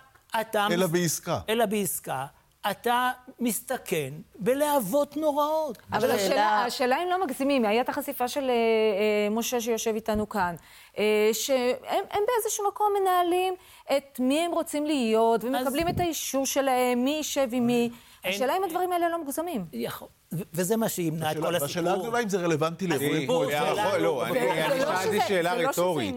אתה... 0.41 0.67
אלא 0.71 0.87
בעסקה. 0.87 1.39
אלא 1.49 1.65
בעסקה. 1.65 2.25
אתה 2.71 3.11
מסתכן 3.39 4.13
בלהבות 4.39 5.17
נוראות. 5.17 5.77
אבל 5.93 6.11
השאלה, 6.11 6.65
השאלה 6.65 7.03
אם 7.03 7.09
לא 7.09 7.25
מגזימים, 7.25 7.65
הייתה 7.65 7.91
החשיפה 7.91 8.27
של 8.27 8.49
אה, 8.49 8.49
אה, 8.49 9.29
משה 9.31 9.61
שיושב 9.61 9.95
איתנו 9.95 10.29
כאן, 10.29 10.55
אה, 10.97 11.29
שהם 11.33 12.05
באיזשהו 12.27 12.67
מקום 12.67 12.93
מנהלים 13.01 13.53
את 13.97 14.19
מי 14.19 14.39
הם 14.39 14.51
רוצים 14.51 14.85
להיות, 14.85 15.43
ומקבלים 15.43 15.87
אז... 15.87 15.93
את 15.93 15.99
האישור 15.99 16.45
שלהם, 16.45 17.03
מי 17.03 17.11
יישב 17.11 17.47
עם 17.51 17.67
מי. 17.67 17.89
השאלה 18.25 18.57
אם 18.57 18.63
הדברים 18.63 18.91
האלה 18.91 19.09
לא 19.09 19.19
מוגזמים. 19.19 19.65
יכול. 19.73 20.07
וזה 20.53 20.77
מה 20.77 20.89
שימנע 20.89 21.31
את 21.31 21.37
כל 21.37 21.55
הסיפור. 21.55 21.65
השאלה 21.65 21.93
הגדולה 21.93 22.19
אם 22.19 22.29
זה 22.29 22.37
רלוונטי 22.37 22.87
לאירועים 22.87 23.27
פה. 23.27 23.45
לא, 23.99 24.25
אני 24.27 24.39
שאלתי 24.79 25.21
שאלה 25.27 25.53
רטורית. 25.53 26.15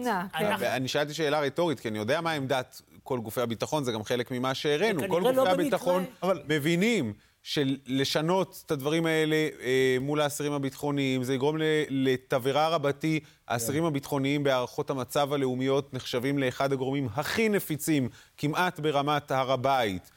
אני 0.61 0.87
שאלתי 0.87 1.13
שאלה 1.13 1.39
רטורית, 1.39 1.79
כי 1.79 1.87
אני 1.87 1.97
יודע 1.97 2.21
מה 2.21 2.31
עמדת 2.31 2.81
כל 3.07 3.19
גופי 3.19 3.41
הביטחון, 3.41 3.83
זה 3.83 3.91
גם 3.91 4.03
חלק 4.03 4.31
ממה 4.31 4.53
שהראינו. 4.53 4.99
כל 4.99 5.21
גופי 5.21 5.35
לא 5.35 5.49
הביטחון 5.49 6.05
מבינים 6.47 7.13
שלשנות 7.43 8.63
את 8.65 8.71
הדברים 8.71 9.05
האלה 9.05 9.35
אה, 9.35 9.97
מול 10.01 10.21
האסירים 10.21 10.53
הביטחוניים, 10.53 11.23
זה 11.23 11.33
יגרום 11.33 11.55
לתבערה 11.89 12.67
רבתי. 12.69 13.19
האסירים 13.47 13.83
כן. 13.83 13.87
הביטחוניים 13.87 14.43
בהערכות 14.43 14.89
המצב 14.89 15.33
הלאומיות 15.33 15.93
נחשבים 15.93 16.37
לאחד 16.37 16.73
הגורמים 16.73 17.07
הכי 17.15 17.49
נפיצים, 17.49 18.09
כמעט 18.37 18.79
ברמת 18.79 19.31
הר 19.31 19.51
הבית. 19.51 20.11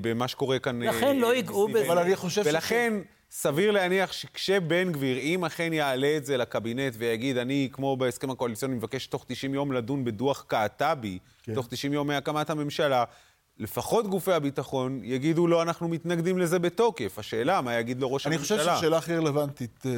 במה 0.00 0.28
שקורה 0.28 0.58
כאן. 0.58 0.82
לכן 0.82 1.16
לא 1.16 1.34
ייגעו 1.34 1.68
בזה. 1.68 1.86
אבל 1.86 1.98
אני 1.98 2.16
חושב 2.16 2.44
ש... 2.44 2.46
ולכן... 2.46 2.94
סביר 3.38 3.70
להניח 3.70 4.12
שכשבן 4.12 4.92
גביר, 4.92 5.18
אם 5.18 5.44
אכן 5.44 5.72
יעלה 5.72 6.16
את 6.16 6.26
זה 6.26 6.36
לקבינט 6.36 6.94
ויגיד, 6.98 7.36
אני, 7.36 7.68
כמו 7.72 7.96
בהסכם 7.96 8.30
הקואליציוני, 8.30 8.74
מבקש 8.74 9.06
תוך 9.06 9.24
90 9.28 9.54
יום 9.54 9.72
לדון 9.72 10.04
בדוח 10.04 10.44
קעטבי, 10.48 11.18
כן. 11.42 11.54
תוך 11.54 11.66
90 11.70 11.92
יום 11.92 12.06
מהקמת 12.06 12.50
הממשלה, 12.50 13.04
לפחות 13.58 14.06
גופי 14.06 14.32
הביטחון 14.32 15.00
יגידו 15.04 15.46
לו, 15.46 15.62
אנחנו 15.62 15.88
מתנגדים 15.88 16.38
לזה 16.38 16.58
בתוקף. 16.58 17.18
השאלה, 17.18 17.60
מה 17.60 17.74
יגיד 17.74 18.00
לו 18.00 18.12
ראש 18.12 18.26
אני 18.26 18.36
הממשלה? 18.36 18.56
אני 18.56 18.64
חושב 18.64 18.74
שהשאלה 18.74 18.98
הכי 18.98 19.16
רלוונטית, 19.16 19.86
אה, 19.86 19.90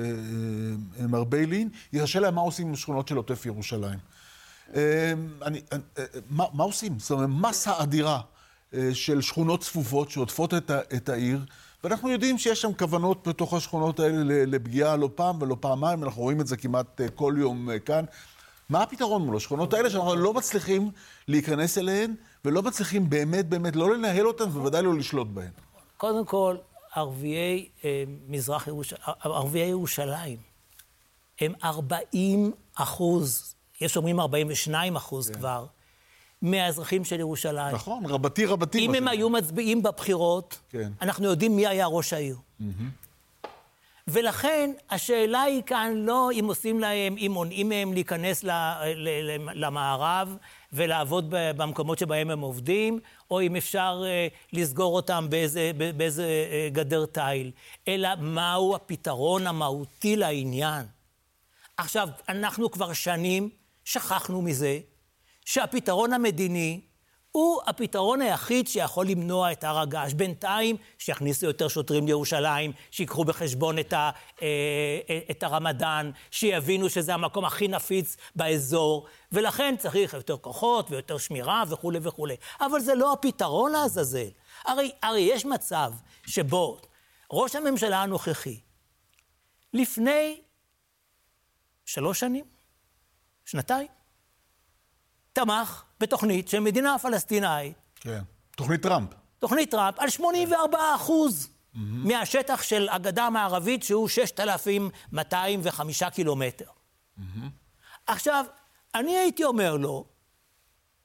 אה, 1.00 1.06
מר 1.06 1.24
ביילין, 1.24 1.68
היא 1.92 2.02
השאלה 2.02 2.30
מה 2.30 2.40
עושים 2.40 2.68
עם 2.68 2.76
שכונות 2.76 3.08
של 3.08 3.16
עוטף 3.16 3.46
ירושלים. 3.46 3.98
אה, 4.74 5.12
אני, 5.42 5.60
מה, 6.30 6.44
מה 6.52 6.64
עושים? 6.64 6.98
זאת 6.98 7.10
אומרת, 7.10 7.28
מסה 7.32 7.82
אדירה. 7.82 8.20
של 8.92 9.20
שכונות 9.20 9.60
צפופות 9.60 10.10
שעוטפות 10.10 10.54
את, 10.54 10.70
את 10.70 11.08
העיר, 11.08 11.40
ואנחנו 11.84 12.10
יודעים 12.10 12.38
שיש 12.38 12.62
שם 12.62 12.72
כוונות 12.72 13.28
בתוך 13.28 13.54
השכונות 13.54 14.00
האלה 14.00 14.44
לפגיעה 14.46 14.96
לא 14.96 15.10
פעם 15.14 15.42
ולא 15.42 15.56
פעמיים, 15.60 16.04
אנחנו 16.04 16.22
רואים 16.22 16.40
את 16.40 16.46
זה 16.46 16.56
כמעט 16.56 17.00
אה, 17.00 17.08
כל 17.08 17.34
יום 17.38 17.70
אה, 17.70 17.78
כאן. 17.78 18.04
מה 18.68 18.82
הפתרון 18.82 19.22
מול 19.22 19.36
השכונות 19.36 19.74
האלה 19.74 19.90
שאנחנו 19.90 20.16
לא 20.16 20.34
מצליחים 20.34 20.90
להיכנס 21.28 21.78
אליהן, 21.78 22.14
ולא 22.44 22.62
מצליחים 22.62 23.10
באמת 23.10 23.48
באמת 23.48 23.76
לא 23.76 23.94
לנהל 23.94 24.26
אותן, 24.26 24.44
ובוודאי 24.44 24.82
לא 24.82 24.94
לשלוט 24.94 25.28
בהן? 25.28 25.50
קודם 25.96 26.24
כל, 26.24 26.56
ערביי 26.94 27.68
אה, 27.84 28.04
מזרח 28.28 28.66
ירושלים, 28.66 29.02
ערביי 29.20 29.68
ירושלים, 29.68 30.38
הם 31.40 31.52
40 31.64 32.52
אחוז, 32.74 33.54
יש 33.80 33.96
אומרים 33.96 34.20
42 34.20 34.96
אחוז 34.96 35.28
כן. 35.28 35.34
כבר, 35.38 35.66
מהאזרחים 36.42 37.04
של 37.04 37.20
ירושלים. 37.20 37.74
נכון, 37.74 38.06
רבתי 38.06 38.46
רבתי. 38.46 38.78
אם 38.78 38.94
הם 38.94 39.08
היו 39.08 39.30
מצביעים 39.30 39.82
בבחירות, 39.82 40.58
כן. 40.70 40.92
אנחנו 41.02 41.24
יודעים 41.24 41.56
מי 41.56 41.66
היה 41.66 41.86
ראש 41.86 42.12
העיר. 42.12 42.36
Mm-hmm. 42.36 42.64
ולכן 44.08 44.70
השאלה 44.90 45.42
היא 45.42 45.62
כאן 45.62 45.92
לא 45.96 46.30
אם 46.32 46.44
עושים 46.48 46.80
להם, 46.80 47.16
אם 47.16 47.30
מונעים 47.34 47.68
מהם 47.68 47.92
להיכנס 47.92 48.44
למערב 49.54 50.36
ולעבוד 50.72 51.26
במקומות 51.30 51.98
שבהם 51.98 52.30
הם 52.30 52.40
עובדים, 52.40 53.00
או 53.30 53.40
אם 53.40 53.56
אפשר 53.56 54.02
אה, 54.06 54.28
לסגור 54.52 54.96
אותם 54.96 55.26
באיזה, 55.30 55.70
באיזה 55.96 56.24
אה, 56.24 56.68
גדר 56.72 57.06
תיל, 57.06 57.50
אלא 57.88 58.08
מהו 58.20 58.74
הפתרון 58.74 59.46
המהותי 59.46 60.16
לעניין. 60.16 60.86
עכשיו, 61.76 62.08
אנחנו 62.28 62.70
כבר 62.70 62.92
שנים 62.92 63.50
שכחנו 63.84 64.42
מזה, 64.42 64.78
שהפתרון 65.48 66.12
המדיני 66.12 66.80
הוא 67.32 67.60
הפתרון 67.66 68.20
היחיד 68.20 68.68
שיכול 68.68 69.06
למנוע 69.06 69.52
את 69.52 69.64
הר 69.64 69.78
הגעש. 69.78 70.12
בינתיים, 70.12 70.76
שיכניסו 70.98 71.46
יותר 71.46 71.68
שוטרים 71.68 72.06
לירושלים, 72.06 72.72
שיקחו 72.90 73.24
בחשבון 73.24 73.78
את, 73.78 73.92
ה, 73.92 74.10
אה, 74.42 74.46
אה, 75.10 75.20
את 75.30 75.42
הרמדאן, 75.42 76.10
שיבינו 76.30 76.90
שזה 76.90 77.14
המקום 77.14 77.44
הכי 77.44 77.68
נפיץ 77.68 78.16
באזור, 78.36 79.06
ולכן 79.32 79.74
צריך 79.78 80.14
יותר 80.14 80.36
כוחות 80.36 80.90
ויותר 80.90 81.18
שמירה 81.18 81.64
וכולי 81.68 81.98
וכולי. 82.02 82.36
אבל 82.60 82.80
זה 82.80 82.94
לא 82.94 83.12
הפתרון 83.12 83.72
לעזאזל. 83.72 84.28
הרי, 84.64 84.92
הרי 85.02 85.20
יש 85.20 85.44
מצב 85.44 85.92
שבו 86.26 86.80
ראש 87.32 87.56
הממשלה 87.56 88.02
הנוכחי, 88.02 88.60
לפני 89.72 90.40
שלוש 91.86 92.20
שנים, 92.20 92.44
שנתיים, 93.44 93.97
תמך 95.38 95.82
בתוכנית 96.00 96.48
של 96.48 96.60
מדינה 96.60 96.98
פלסטינאית. 96.98 97.74
כן, 97.94 98.20
תוכנית 98.56 98.82
טראמפ. 98.82 99.10
תוכנית 99.38 99.70
טראמפ 99.70 99.98
על 99.98 100.10
84 100.10 100.78
אחוז 100.94 101.46
mm-hmm. 101.46 101.78
מהשטח 101.78 102.62
של 102.62 102.88
הגדה 102.88 103.24
המערבית, 103.24 103.82
שהוא 103.82 104.08
6,205 104.08 106.02
קילומטר. 106.02 106.64
Mm-hmm. 106.64 107.22
עכשיו, 108.06 108.44
אני 108.94 109.16
הייתי 109.16 109.44
אומר 109.44 109.76
לו, 109.76 110.04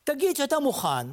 תגיד 0.04 0.36
שאתה 0.36 0.60
מוכן, 0.60 1.08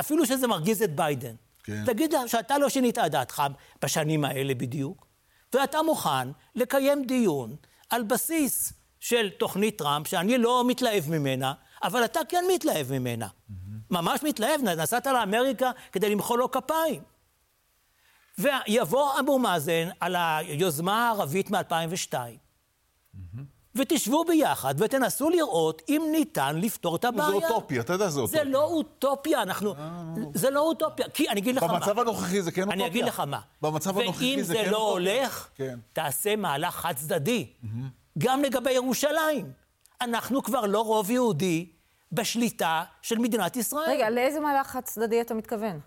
אפילו 0.00 0.26
שזה 0.26 0.46
מרגיז 0.46 0.82
את 0.82 0.96
ביידן, 0.96 1.34
כן. 1.64 1.84
תגיד 1.86 2.14
שאתה 2.26 2.58
לא 2.58 2.68
שינית 2.68 2.98
את 2.98 3.10
דעתך 3.10 3.42
בשנים 3.82 4.24
האלה 4.24 4.54
בדיוק, 4.54 5.06
ואתה 5.52 5.82
מוכן 5.82 6.28
לקיים 6.54 7.04
דיון 7.04 7.56
על 7.90 8.02
בסיס 8.02 8.72
של 9.00 9.30
תוכנית 9.38 9.78
טראמפ, 9.78 10.06
שאני 10.06 10.38
לא 10.38 10.64
מתלהב 10.66 11.04
ממנה, 11.08 11.52
אבל 11.82 12.04
אתה 12.04 12.20
כן 12.28 12.44
מתלהב 12.54 12.92
ממנה. 12.92 13.26
Mm-hmm. 13.26 13.54
ממש 13.90 14.22
מתלהב, 14.22 14.60
נסעת 14.62 15.06
לאמריקה 15.06 15.70
כדי 15.92 16.10
למחוא 16.10 16.38
לו 16.38 16.50
כפיים. 16.50 17.02
ויבוא 18.38 19.20
אבו 19.20 19.38
מאזן 19.38 19.88
על 20.00 20.16
היוזמה 20.18 21.08
הערבית 21.08 21.50
מ-2002, 21.50 22.12
mm-hmm. 22.12 23.40
ותשבו 23.74 24.24
ביחד 24.24 24.74
ותנסו 24.78 25.30
לראות 25.30 25.82
אם 25.88 26.02
ניתן 26.12 26.60
לפתור 26.60 26.96
את 26.96 27.04
הבעיה. 27.04 27.28
זה 27.28 27.48
אוטופיה, 27.48 27.80
אתה 27.80 27.92
יודע, 27.92 28.08
זה 28.08 28.20
אוטופיה. 28.20 28.44
זה 28.44 28.50
לא 28.50 28.64
אוטופיה, 28.64 29.42
אנחנו... 29.42 29.74
זה 30.34 30.50
לא 30.50 30.60
אוטופיה, 30.60 31.08
כי 31.08 31.28
אני 31.28 31.40
אגיד 31.40 31.56
לך 31.56 31.62
מה. 31.62 31.78
במצב 31.78 31.98
הנוכחי 31.98 32.42
זה 32.42 32.52
כן 32.52 32.62
אוטופיה. 32.62 32.84
אני 32.84 32.86
אגיד 32.86 33.04
לך 33.04 33.20
מה. 33.20 33.40
במצב 33.62 33.98
הנוכחי 33.98 34.42
זה 34.44 34.54
כן 34.54 34.58
אוטופיה. 34.58 34.62
ואם 34.62 34.66
זה 34.66 34.70
לא 34.70 34.90
הולך, 34.92 35.48
כן. 35.54 35.78
תעשה 35.92 36.36
מהלך 36.36 36.74
חד-צדדי. 36.74 37.46
Mm-hmm. 37.62 37.66
גם 38.18 38.42
לגבי 38.42 38.72
ירושלים. 38.72 39.52
אנחנו 40.00 40.42
כבר 40.42 40.66
לא 40.66 40.80
רוב 40.80 41.10
יהודי 41.10 41.72
בשליטה 42.12 42.84
של 43.02 43.18
מדינת 43.18 43.56
ישראל. 43.56 43.90
רגע, 43.90 44.10
לאיזה 44.10 44.40
מהלך 44.40 44.66
חד 44.66 44.80
צדדי 44.80 45.20
אתה 45.20 45.34
מתכוון? 45.34 45.80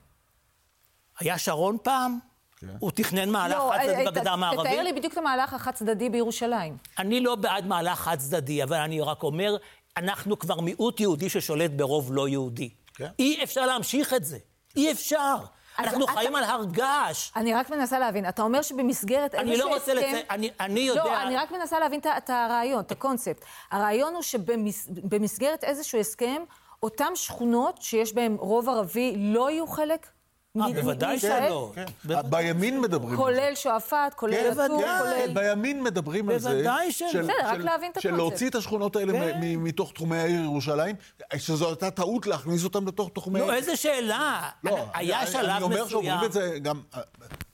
היה 1.20 1.38
שרון 1.38 1.78
פעם, 1.84 2.20
כן. 2.58 2.68
הוא 2.80 2.92
תכנן 2.92 3.30
מהלך 3.30 3.58
לא, 3.58 3.72
חד 3.74 3.80
צדדי 3.82 4.06
אה, 4.06 4.12
בגדה 4.12 4.32
המערבית. 4.34 4.72
תתאר 4.72 4.84
לי 4.84 4.94
בדיוק 4.94 5.14
את 5.14 5.18
המהלך 5.18 5.54
החד 5.54 5.72
צדדי 5.72 6.10
בירושלים. 6.10 6.78
אני 7.00 7.22
לא 7.22 7.36
בעד 7.36 7.66
מהלך 7.66 8.00
חד 8.00 8.18
צדדי, 8.18 8.64
אבל 8.64 8.78
אני 8.78 9.02
רק 9.02 9.24
אומר, 9.24 9.58
אנחנו 9.98 10.40
כבר 10.40 10.62
מיעוט 10.62 11.00
יהודי 11.00 11.30
ששולט 11.30 11.72
ברוב 11.72 12.14
לא 12.14 12.28
יהודי. 12.28 12.70
כן. 12.94 13.08
אי 13.20 13.44
אפשר 13.44 13.66
להמשיך 13.66 14.14
את 14.14 14.26
זה. 14.26 14.38
אי 14.76 14.92
אפשר. 14.92 15.36
אנחנו. 15.84 16.08
חיים 16.08 16.36
על 16.36 16.44
הר 16.44 16.64
געש. 16.66 17.32
אני 17.36 17.54
רק 17.54 17.70
מנסה 17.70 18.00
להבין. 18.00 18.30
אתה 18.30 18.42
אומר 18.42 18.62
שבמסגרת 18.62 19.36
אני 19.36 19.58
לא 19.58 19.68
רוצה 19.74 19.94
הסכם... 19.94 20.16
לצ... 20.16 20.26
אני, 20.30 20.50
אני 20.60 20.80
יודע... 20.80 21.04
לא, 21.04 21.22
אני 21.22 21.36
רק 21.36 21.52
מנסה 21.52 21.80
להבין 21.80 22.00
את 22.18 22.30
הרעיון, 22.30 22.80
את 22.80 22.92
הקונספט. 22.92 23.46
הרעיון 23.72 24.14
הוא 24.14 24.22
שבמסגרת 24.22 25.64
איזשהו 25.64 26.00
הסכם, 26.00 26.44
אותן 26.84 27.16
שכונות 27.16 27.82
שיש 27.82 28.14
בהן 28.14 28.36
רוב 28.40 28.70
ערבי 28.70 29.16
לא 29.18 29.52
יהיו 29.52 29.68
חלק 29.68 30.08
בוודאי 30.56 31.20
שלא. 31.20 31.72
כן. 31.76 31.86
בימין 32.30 32.82
מדברים 32.82 33.10
על 33.10 33.16
זה. 33.16 33.24
כולל 33.24 33.56
שועפאט, 33.56 34.14
כולל 34.14 34.34
כן, 34.34 34.52
אטור, 34.52 34.84
כולל... 34.98 35.34
בימין 35.34 35.84
מדברים 35.84 36.30
על 36.30 36.38
זה. 36.40 36.50
בוודאי 36.50 36.92
שלא. 36.92 37.10
בסדר, 37.10 37.34
רק 37.44 37.60
להבין 37.60 37.92
את 37.92 37.98
הקונספט. 37.98 38.02
של 38.02 38.16
להוציא 38.16 38.50
את 38.50 38.56
השכונות 38.56 38.96
האלה 38.96 39.14
כן. 39.14 39.40
מתוך 39.42 39.92
תחומי 39.92 40.18
העיר 40.18 40.42
ירושלים, 40.44 40.96
שזו 41.38 41.68
הייתה 41.68 41.92
טעות 41.92 42.28
להכניס 42.28 42.64
אותם 42.64 42.88
לתוך 42.88 43.10
תחומי. 43.14 43.40
נו, 43.40 43.54
איזה 43.54 43.76
שאלה. 43.76 44.50
לא, 44.64 44.86
היה 44.94 45.28
שלב 45.28 45.34
מסוים. 45.36 45.50
אני 45.50 45.64
אומר 45.64 45.88
שאומרים 45.88 46.24
את 46.26 46.32
זה 46.32 46.60
גם 46.62 46.82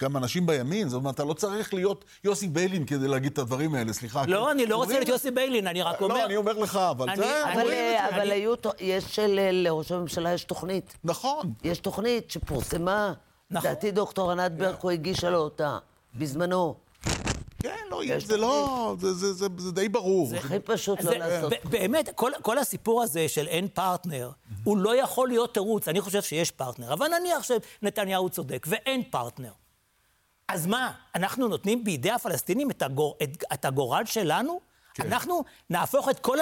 אנשים 0.04 0.46
בימין, 0.46 0.90
זאת 0.90 1.00
אומרת, 1.00 1.16
אתה 1.16 1.24
לא 1.24 1.34
צריך 1.34 1.74
להיות 1.74 2.06
יוסי 2.24 2.48
ביילין 2.48 2.86
כדי 2.86 3.08
להגיד 3.08 3.32
את 3.32 3.38
הדברים 3.38 3.76
האלה, 3.76 3.94
סליחה. 3.94 4.24
לא, 4.28 4.52
אני 4.52 4.66
לא 4.66 4.76
רוצה 4.76 4.94
להיות 4.94 5.08
יוסי 5.08 5.32
ביילין, 5.32 5.68
אני 5.68 5.82
רק 5.82 6.02
לא, 6.02 6.06
אומר... 6.06 6.18
לא, 6.18 6.26
אני 6.26 6.36
אומר 6.36 6.54
לך, 6.54 6.76
אבל 6.76 7.16
זה... 7.16 7.54
אבל 8.10 8.32
היו, 8.32 8.54
יש, 8.80 9.20
לראש 9.52 9.92
הממשלה 9.92 10.34
יש 10.34 10.44
תוכנית. 10.44 10.94
נכון. 11.04 11.54
יש 11.64 11.80
תוכנית 11.80 12.32
שפורסמה. 12.32 13.14
נכון. 13.52 13.70
לדעתי 13.70 13.92
דוקטור 13.92 14.32
ענת 14.32 14.52
ברקו 14.52 14.90
הגישה 14.90 15.30
לו 15.30 15.38
אותה, 15.38 15.78
בזמנו. 16.16 16.76
כן, 17.60 17.76
לא, 17.90 18.02
זה 18.20 18.38
לא, 18.38 18.96
זה 19.58 19.72
די 19.72 19.90
ברור. 19.90 20.28
זה 20.28 20.38
הכי 20.38 20.60
פשוט 20.60 21.04
לא 21.04 21.12
לעשות. 21.12 21.54
באמת, 21.64 22.10
כל 22.42 22.58
הסיפור 22.58 23.04
הזה 23.04 23.28
של 23.28 23.48
אין 23.48 23.68
פרטנר, 23.68 24.32
הוא 24.64 24.78
לא 24.78 24.96
יכול 25.02 25.28
להיות 25.28 25.54
תירוץ. 25.54 25.88
אני 25.88 26.02
חושב 26.02 26.22
שיש 26.22 26.52
פרטנר, 26.52 26.94
אבל 26.94 27.08
נניח 27.20 27.44
שנתניהו 27.44 28.30
צודק 28.30 28.68
ואין 28.70 29.04
פרטנר. 29.04 29.52
אז 30.48 30.68
מה, 30.68 30.92
אנחנו 31.16 31.48
נותנים 31.48 31.84
בידי 31.84 32.12
הפלסטינים 32.12 32.72
את, 32.72 32.82
הגור, 32.82 33.18
את, 33.24 33.44
את 33.54 33.66
הגורל 33.66 34.06
שלנו? 34.06 34.60
כן. 34.94 35.08
אנחנו 35.08 35.44
נהפוך 35.70 36.10
את 36.10 36.20
כל 36.20 36.38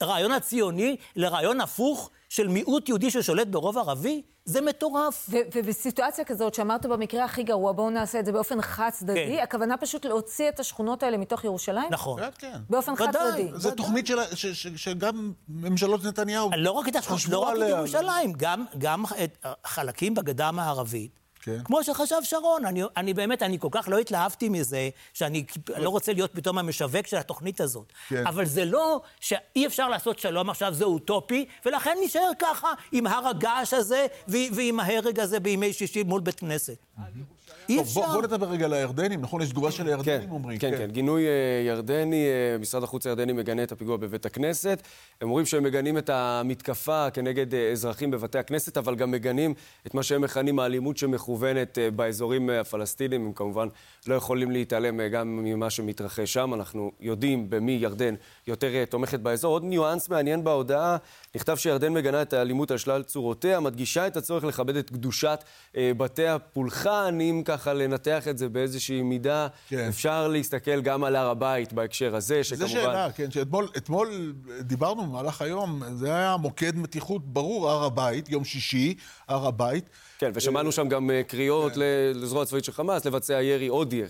הרעיון 0.00 0.32
הציוני 0.32 0.96
לרעיון 1.16 1.60
הפוך 1.60 2.10
של 2.28 2.48
מיעוט 2.48 2.88
יהודי 2.88 3.10
ששולט 3.10 3.46
ברוב 3.46 3.78
ערבי? 3.78 4.22
זה 4.44 4.60
מטורף. 4.60 5.28
ובסיטואציה 5.54 6.24
כזאת, 6.24 6.54
שאמרת 6.54 6.86
במקרה 6.86 7.24
הכי 7.24 7.42
גרוע, 7.42 7.72
בואו 7.72 7.90
נעשה 7.90 8.20
את 8.20 8.26
זה 8.26 8.32
באופן 8.32 8.62
חד-צדדי, 8.62 9.36
כן. 9.36 9.42
הכוונה 9.42 9.76
פשוט 9.76 10.06
להוציא 10.06 10.48
את 10.48 10.60
השכונות 10.60 11.02
האלה 11.02 11.16
מתוך 11.16 11.44
ירושלים? 11.44 11.88
נכון. 11.90 12.20
כן, 12.20 12.28
כן. 12.38 12.58
באופן 12.70 12.96
חד-צדדי. 12.96 13.48
זו 13.54 13.70
תוכנית 13.70 14.06
של, 14.06 14.18
ש, 14.34 14.46
ש, 14.46 14.66
שגם 14.66 15.32
ממשלות 15.48 16.04
נתניהו 16.04 16.50
לא 16.56 16.70
רק 16.70 16.88
את 16.88 16.96
השכונות, 16.96 17.24
לא 17.28 17.38
רק 17.38 17.56
את 17.56 17.68
ירושלים, 17.68 18.32
גם, 18.36 18.64
גם 18.78 19.04
את 19.24 19.46
חלקים 19.64 20.14
בגדה 20.14 20.48
המערבית. 20.48 21.17
כן. 21.42 21.64
כמו 21.64 21.84
שחשב 21.84 22.16
שרון. 22.22 22.64
אני, 22.64 22.82
אני 22.96 23.14
באמת, 23.14 23.42
אני 23.42 23.58
כל 23.58 23.68
כך 23.70 23.88
לא 23.88 23.98
התלהבתי 23.98 24.48
מזה, 24.48 24.88
שאני 25.14 25.44
לא 25.78 25.90
רוצה 25.90 26.12
להיות 26.12 26.34
פתאום 26.34 26.58
המשווק 26.58 27.06
של 27.06 27.16
התוכנית 27.16 27.60
הזאת. 27.60 27.92
כן. 28.08 28.26
אבל 28.26 28.46
זה 28.46 28.64
לא 28.64 29.00
שאי 29.20 29.66
אפשר 29.66 29.88
לעשות 29.88 30.18
שלום 30.18 30.50
עכשיו, 30.50 30.74
זה 30.74 30.84
אוטופי, 30.84 31.46
ולכן 31.66 31.96
נשאר 32.04 32.30
ככה 32.38 32.72
עם 32.92 33.06
הר 33.06 33.28
הגעש 33.28 33.74
הזה 33.74 34.06
ועם 34.28 34.80
ההרג 34.80 35.20
הזה 35.20 35.40
בימי 35.40 35.72
שישי 35.72 36.02
מול 36.02 36.20
בית 36.20 36.40
כנסת. 36.40 36.76
Mm-hmm. 36.98 37.37
אי 37.68 37.80
אפשר. 37.80 38.00
בוא, 38.00 38.12
בוא 38.12 38.22
נדבר 38.22 38.46
רגע 38.48 38.64
על 38.64 38.72
הירדנים, 38.72 39.20
נכון? 39.20 39.42
יש 39.42 39.48
תגובה 39.48 39.70
של 39.70 39.86
הירדנים, 39.86 40.20
כן, 40.20 40.30
אומרים. 40.30 40.58
כן, 40.58 40.70
כן, 40.70 40.78
כן. 40.78 40.90
גינוי 40.90 41.24
uh, 41.24 41.66
ירדני, 41.66 42.26
uh, 42.26 42.60
משרד 42.60 42.82
החוץ 42.82 43.06
הירדני 43.06 43.32
מגנה 43.32 43.62
את 43.62 43.72
הפיגוע 43.72 43.96
בבית 43.96 44.26
הכנסת. 44.26 44.82
הם 45.20 45.28
אומרים 45.28 45.46
שהם 45.46 45.62
מגנים 45.62 45.98
את 45.98 46.10
המתקפה 46.10 47.10
כנגד 47.10 47.52
uh, 47.52 47.56
אזרחים 47.72 48.10
בבתי 48.10 48.38
הכנסת, 48.38 48.76
אבל 48.76 48.94
גם 48.94 49.10
מגנים 49.10 49.54
את 49.86 49.94
מה 49.94 50.02
שהם 50.02 50.20
מכנים 50.20 50.58
האלימות 50.58 50.96
שמכוונת 50.96 51.78
באזורים 51.96 52.50
הפלסטינים. 52.50 53.26
הם 53.26 53.32
כמובן 53.32 53.68
לא 54.06 54.14
יכולים 54.14 54.50
להתעלם 54.50 55.00
גם 55.12 55.44
ממה 55.44 55.70
שמתרחש 55.70 56.32
שם. 56.32 56.54
אנחנו 56.54 56.92
יודעים 57.00 57.50
במי 57.50 57.72
ירדן 57.72 58.14
יותר 58.46 58.84
תומכת 58.84 59.20
באזור. 59.20 59.52
עוד 59.52 59.64
ניואנס 59.64 60.08
מעניין 60.08 60.44
בהודעה, 60.44 60.96
נכתב 61.36 61.56
שירדן 61.56 61.92
מגנה 61.92 62.22
את 62.22 62.32
האלימות 62.32 62.70
על 62.70 62.78
שלל 62.78 63.02
צורותיה, 63.02 63.60
מדגישה 63.60 64.06
את 64.06 64.16
הצורך 64.16 64.44
לכבד 64.44 64.76
את 64.76 64.90
קדושת 64.90 65.44
בתי 65.74 66.26
הפולחן, 66.26 67.18
אם 67.20 67.37
כך... 67.44 67.58
ככה 67.58 67.74
לנתח 67.74 68.28
את 68.28 68.38
זה 68.38 68.48
באיזושהי 68.48 69.02
מידה. 69.02 69.46
כן. 69.68 69.88
אפשר 69.88 70.28
להסתכל 70.28 70.80
גם 70.80 71.04
על 71.04 71.16
הר 71.16 71.30
הבית 71.30 71.72
בהקשר 71.72 72.16
הזה, 72.16 72.44
שכמובן... 72.44 72.66
זו 72.66 72.72
שאלה, 72.72 73.12
כן, 73.12 73.30
שאתמול 73.30 74.34
דיברנו 74.60 75.06
במהלך 75.06 75.42
היום, 75.42 75.82
זה 75.94 76.14
היה 76.14 76.36
מוקד 76.36 76.76
מתיחות 76.76 77.32
ברור, 77.32 77.70
הר 77.70 77.84
הבית, 77.84 78.28
יום 78.28 78.44
שישי, 78.44 78.94
הר 79.28 79.46
הבית. 79.46 79.90
כן, 80.18 80.30
ושמענו 80.34 80.72
שם 80.72 80.88
גם 80.88 81.10
אה, 81.10 81.22
קריאות 81.22 81.72
כן. 81.72 81.80
לזרוע 82.14 82.42
הצבאית 82.42 82.64
של 82.64 82.72
חמאס 82.72 83.04
לבצע 83.04 83.42
ירי, 83.42 83.68
עוד 83.68 83.92
ירי. 83.92 84.08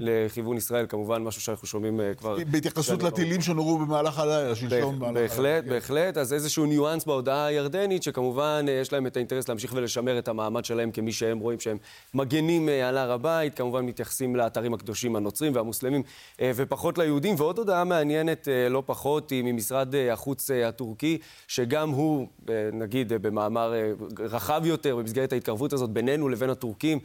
לכיוון 0.00 0.56
ישראל, 0.56 0.86
כמובן, 0.88 1.22
משהו 1.22 1.40
שאנחנו 1.40 1.66
שומעים 1.68 2.00
אה, 2.00 2.14
כבר... 2.14 2.36
בהתייחסות 2.50 3.02
לטילים 3.02 3.40
שנורו 3.40 3.78
במהלך 3.78 4.18
הלילה, 4.18 4.54
שלשום 4.54 4.98
במהלך 4.98 5.16
הלילה. 5.16 5.28
בהחלט, 5.28 5.64
כן. 5.64 5.70
בהחלט. 5.70 6.16
אז 6.16 6.32
איזשהו 6.32 6.66
ניואנס 6.66 7.04
בהודעה 7.04 7.46
הירדנית, 7.46 8.02
שכמובן 8.02 8.64
אה, 8.68 8.72
יש 8.72 8.92
להם 8.92 9.06
את 9.06 9.16
האינטרס 9.16 9.48
להמשיך 9.48 9.72
ולשמר 9.76 10.18
את 10.18 10.28
המעמד 10.28 10.64
שלהם 10.64 10.90
כמי 10.90 11.12
שהם 11.12 11.38
רואים 11.38 11.60
שהם 11.60 11.76
מגנים 12.14 12.68
על 12.68 12.98
הר 12.98 13.12
הבית, 13.12 13.54
כמובן 13.54 13.86
מתייחסים 13.86 14.36
לאתרים 14.36 14.74
הקדושים 14.74 15.16
הנוצרים 15.16 15.54
והמוסלמים, 15.54 16.02
ופחות 16.42 16.98
ליהודים. 16.98 17.34
ועוד 17.38 17.58
הודעה 17.58 17.84
מעניינת 17.84 18.48
לא 18.70 18.82
פחות 18.86 19.30
היא 19.30 19.42
ממשרד 19.44 19.94
החוץ 20.12 20.50
הטורקי, 20.50 21.18
שגם 21.48 21.90
הוא, 21.90 22.26
נגיד, 22.72 23.12
במאמר 23.12 23.74
רחב 24.18 24.62
יותר, 24.64 24.96
במסגרת 24.96 25.32
ההתקרבות 25.32 25.72
הזאת 25.72 25.90
בינינו 25.90 26.28
לבין 26.28 26.50
הטורקים, 26.50 26.98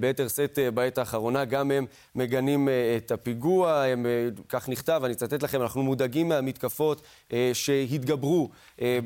ביתר 0.00 0.28
שאת 0.28 0.58
בעת 0.74 0.98
האחרונה, 0.98 1.44
גם 1.44 1.70
הם 1.70 1.86
מגנים 2.16 2.68
את 2.96 3.10
הפיגוע. 3.10 3.82
הם, 3.82 4.06
כך 4.48 4.68
נכתב, 4.68 5.00
אני 5.04 5.12
אצטט 5.12 5.42
לכם, 5.42 5.62
אנחנו 5.62 5.82
מודאגים 5.82 6.28
מהמתקפות 6.28 7.02
שהתגברו 7.52 8.50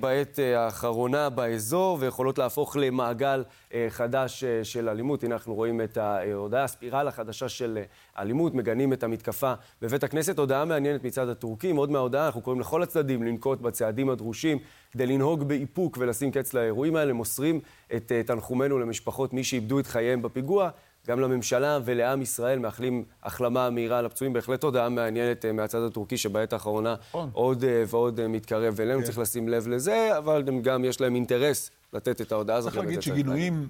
בעת 0.00 0.38
האחרונה 0.38 1.30
באזור 1.30 1.96
ויכולות 2.00 2.38
להפוך 2.38 2.76
למעגל 2.76 3.44
חדש 3.88 4.44
של 4.62 4.88
אלימות. 4.88 5.24
הנה 5.24 5.34
אנחנו 5.34 5.54
רואים 5.54 5.80
את 5.80 5.96
ההודעה, 5.96 6.64
הספירלה 6.64 7.08
החדשה 7.08 7.48
של 7.48 7.78
אלימות, 8.18 8.54
מגנים 8.54 8.92
את 8.92 9.02
המתקפה 9.02 9.52
בבית 9.82 10.04
הכנסת. 10.04 10.38
הודעה 10.38 10.64
מעניינת 10.64 11.04
מצד 11.04 11.28
הטורקים. 11.28 11.76
עוד 11.76 11.90
מההודעה, 11.90 12.26
אנחנו 12.26 12.40
קוראים 12.40 12.60
לכל 12.60 12.82
הצדדים 12.82 13.22
לנקוט 13.22 13.60
בצעדים 13.60 14.10
הדרושים 14.10 14.58
כדי 14.92 15.06
לנהוג 15.06 15.42
באיפוק 15.42 15.96
ולשים 16.00 16.30
קץ 16.30 16.54
לאירועים 16.54 16.96
האלה. 16.96 17.12
מוסרים 17.12 17.60
את 17.96 18.12
תנחומינו 18.26 18.78
למשפחות 18.78 19.32
מי 19.32 19.44
שאיבדו 19.44 19.78
את 19.78 19.86
חייהם 19.86 20.22
בפיגוע. 20.22 20.70
גם 21.08 21.20
לממשלה 21.20 21.78
ולעם 21.84 22.22
ישראל 22.22 22.58
מאחלים 22.58 23.04
החלמה 23.22 23.70
מהירה 23.70 24.02
לפצועים. 24.02 24.32
בהחלט 24.32 24.64
הודעה 24.64 24.88
מעניינת 24.88 25.44
אה, 25.44 25.52
מהצד 25.52 25.82
הטורקי, 25.82 26.16
שבעת 26.16 26.52
האחרונה 26.52 26.94
נכון. 27.08 27.30
עוד 27.32 27.64
אה, 27.64 27.84
ועוד 27.88 28.20
אה, 28.20 28.28
מתקרב 28.28 28.80
אלינו. 28.80 28.98
כן. 28.98 29.04
צריך 29.04 29.18
לשים 29.18 29.48
לב 29.48 29.68
לזה, 29.68 30.18
אבל 30.18 30.44
גם 30.62 30.84
יש 30.84 31.00
להם 31.00 31.14
אינטרס 31.14 31.70
לתת 31.92 32.20
את 32.20 32.32
ההודעה 32.32 32.56
הזאת. 32.56 32.72
צריך 32.72 32.84
להגיד 32.84 33.02
שגינויים 33.02 33.68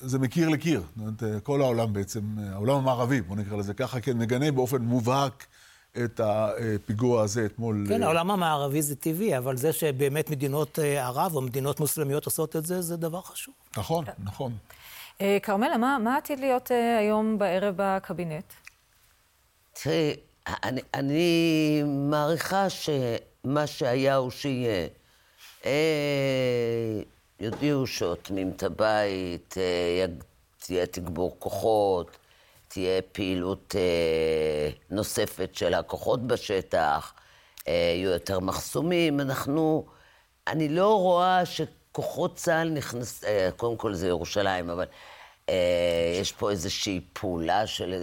זה 0.00 0.18
מקיר 0.18 0.48
לקיר. 0.48 0.82
זאת 0.96 1.22
אומרת, 1.22 1.42
כל 1.42 1.62
העולם 1.62 1.92
בעצם, 1.92 2.20
העולם 2.52 2.76
המערבי, 2.76 3.20
בוא 3.20 3.36
נקרא 3.36 3.56
לזה 3.56 3.74
ככה, 3.74 4.00
כן, 4.00 4.18
מגנה 4.18 4.52
באופן 4.52 4.82
מובהק. 4.82 5.46
את 6.04 6.20
הפיגוע 6.24 7.22
הזה 7.22 7.46
אתמול. 7.46 7.84
כן, 7.88 8.02
העולם 8.02 8.30
המערבי 8.30 8.82
זה 8.82 8.96
טבעי, 8.96 9.38
אבל 9.38 9.56
זה 9.56 9.72
שבאמת 9.72 10.30
מדינות 10.30 10.78
ערב 10.82 11.34
או 11.34 11.40
מדינות 11.40 11.80
מוסלמיות 11.80 12.24
עושות 12.24 12.56
את 12.56 12.66
זה, 12.66 12.82
זה 12.82 12.96
דבר 12.96 13.20
חשוב. 13.20 13.54
נכון, 13.76 14.04
נכון. 14.24 14.52
אה, 15.20 15.38
כרמלה, 15.42 15.76
מה, 15.76 15.98
מה 15.98 16.16
עתיד 16.16 16.40
להיות 16.40 16.70
uh, 16.70 16.74
היום 17.00 17.38
בערב 17.38 17.74
בקבינט? 17.76 18.52
תראי, 19.72 20.16
אני, 20.46 20.80
אני 20.94 21.82
מעריכה 21.86 22.70
שמה 22.70 23.66
שהיה 23.66 24.16
הוא 24.16 24.30
שיהיה. 24.30 24.88
אה, 25.66 27.00
יודיעו 27.40 27.86
שאוטמים 27.86 28.52
את 28.56 28.62
הבית, 28.62 29.54
אה, 29.58 30.06
תהיה 30.58 30.86
תגבור 30.86 31.36
כוחות, 31.38 32.16
תהיה 32.68 33.02
פעילות 33.02 33.74
אה, 33.78 34.70
נוספת 34.90 35.50
של 35.54 35.74
הכוחות 35.74 36.26
בשטח, 36.26 37.12
אה, 37.68 37.72
יהיו 37.72 38.10
יותר 38.10 38.40
מחסומים. 38.40 39.20
אנחנו, 39.20 39.86
אני 40.46 40.68
לא 40.68 41.00
רואה 41.00 41.46
ש... 41.46 41.60
כוחות 41.96 42.36
צה"ל 42.36 42.68
נכנס, 42.68 43.24
אה, 43.24 43.48
קודם 43.56 43.76
כל 43.76 43.94
זה 43.94 44.08
ירושלים, 44.08 44.70
אבל 44.70 44.84
אה, 45.48 46.16
יש 46.20 46.32
פה 46.32 46.50
איזושהי 46.50 47.00
פעולה 47.12 47.66
של, 47.66 47.94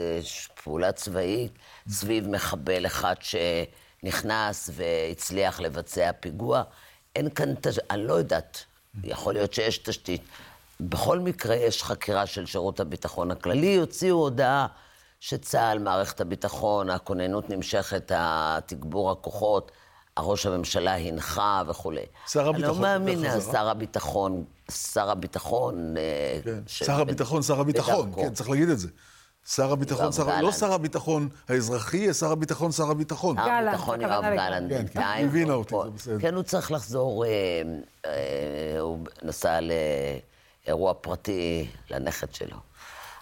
פעולה 0.64 0.92
צבאית 0.92 1.52
סביב 1.90 2.28
מחבל 2.28 2.86
אחד 2.86 3.16
שנכנס 3.22 4.70
והצליח 4.74 5.60
לבצע 5.60 6.12
פיגוע. 6.20 6.64
אין 7.16 7.30
כאן, 7.30 7.54
אני 7.90 8.08
לא 8.08 8.14
יודעת, 8.14 8.64
יכול 9.04 9.34
להיות 9.34 9.54
שיש 9.54 9.78
תשתית. 9.78 10.22
בכל 10.80 11.20
מקרה, 11.20 11.56
יש 11.56 11.84
חקירה 11.84 12.26
של 12.26 12.46
שירות 12.46 12.80
הביטחון 12.80 13.32
הכללי, 13.32 13.76
הוציאו 13.76 14.16
הודעה 14.16 14.68
שצה"ל, 15.20 15.80
מערכת 15.80 16.22
הביטחון, 16.22 16.90
הכוננות 16.90 17.50
נמשכת, 17.50 18.12
התגבור 18.16 19.12
הכוחות. 19.12 19.72
ראש 20.20 20.46
הממשלה 20.46 20.96
הנחה 20.96 21.64
וכולי. 21.68 22.06
שר 22.28 22.50
הביטחון. 22.50 22.70
אני 22.70 22.78
לא 22.78 22.82
מאמינה, 22.82 23.42
שר 23.42 23.70
הביטחון, 23.70 24.44
שר 24.72 25.10
הביטחון... 25.10 25.98
אה, 25.98 26.40
כן, 26.44 26.60
שר 26.68 27.02
הביטחון, 27.02 27.44
שר 27.44 27.60
הביטחון, 27.60 28.12
כן, 28.16 28.34
צריך 28.34 28.50
להגיד 28.50 28.70
את 28.70 28.80
זה. 28.80 28.88
שר 29.48 29.72
הביטחון, 29.72 30.12
שר... 30.12 30.42
לא 30.42 30.52
שר 30.52 30.74
הביטחון 30.74 31.30
האזרחי, 31.50 32.14
שר 32.14 32.32
הביטחון, 32.32 32.72
שר 32.72 32.92
הביטחון. 32.92 33.36
שר 33.38 33.50
הביטחון 33.52 34.02
יואב 34.02 34.24
גלנט 34.24 34.72
כן, 34.72 34.78
בינתיים. 34.78 35.28
הבינה 35.28 35.54
אותי, 35.54 35.76
זה 35.84 35.90
בסדר. 35.90 36.20
כן, 36.20 36.36
הוא 36.36 36.44
צריך 36.44 36.72
לחזור, 36.72 37.26
אה, 37.26 37.32
אה, 38.06 38.80
הוא 38.80 39.00
נסע 39.24 39.60
לאירוע 40.66 40.94
פרטי 40.94 41.68
לנכד 41.92 42.34
שלו. 42.34 42.58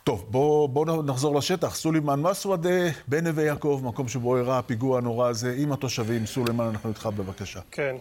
טוב, 0.04 0.26
בואו 0.30 0.68
בוא 0.68 1.04
נחזור 1.04 1.36
לשטח. 1.36 1.76
סולימאן 1.76 2.22
מסוודה 2.22 2.70
בנווה 3.08 3.43
יעקב, 3.43 3.82
מקום 3.84 4.08
שבו 4.08 4.38
אירע 4.38 4.58
הפיגוע 4.58 4.97
הנורא 4.97 5.30
הזה, 5.30 5.56
עם 5.58 5.72
התושבים. 5.72 6.26
סולימאן, 6.26 6.66
אנחנו 6.66 6.89
איתך 6.89 7.06
בבקשה. 7.06 7.60
כן. 7.72 7.95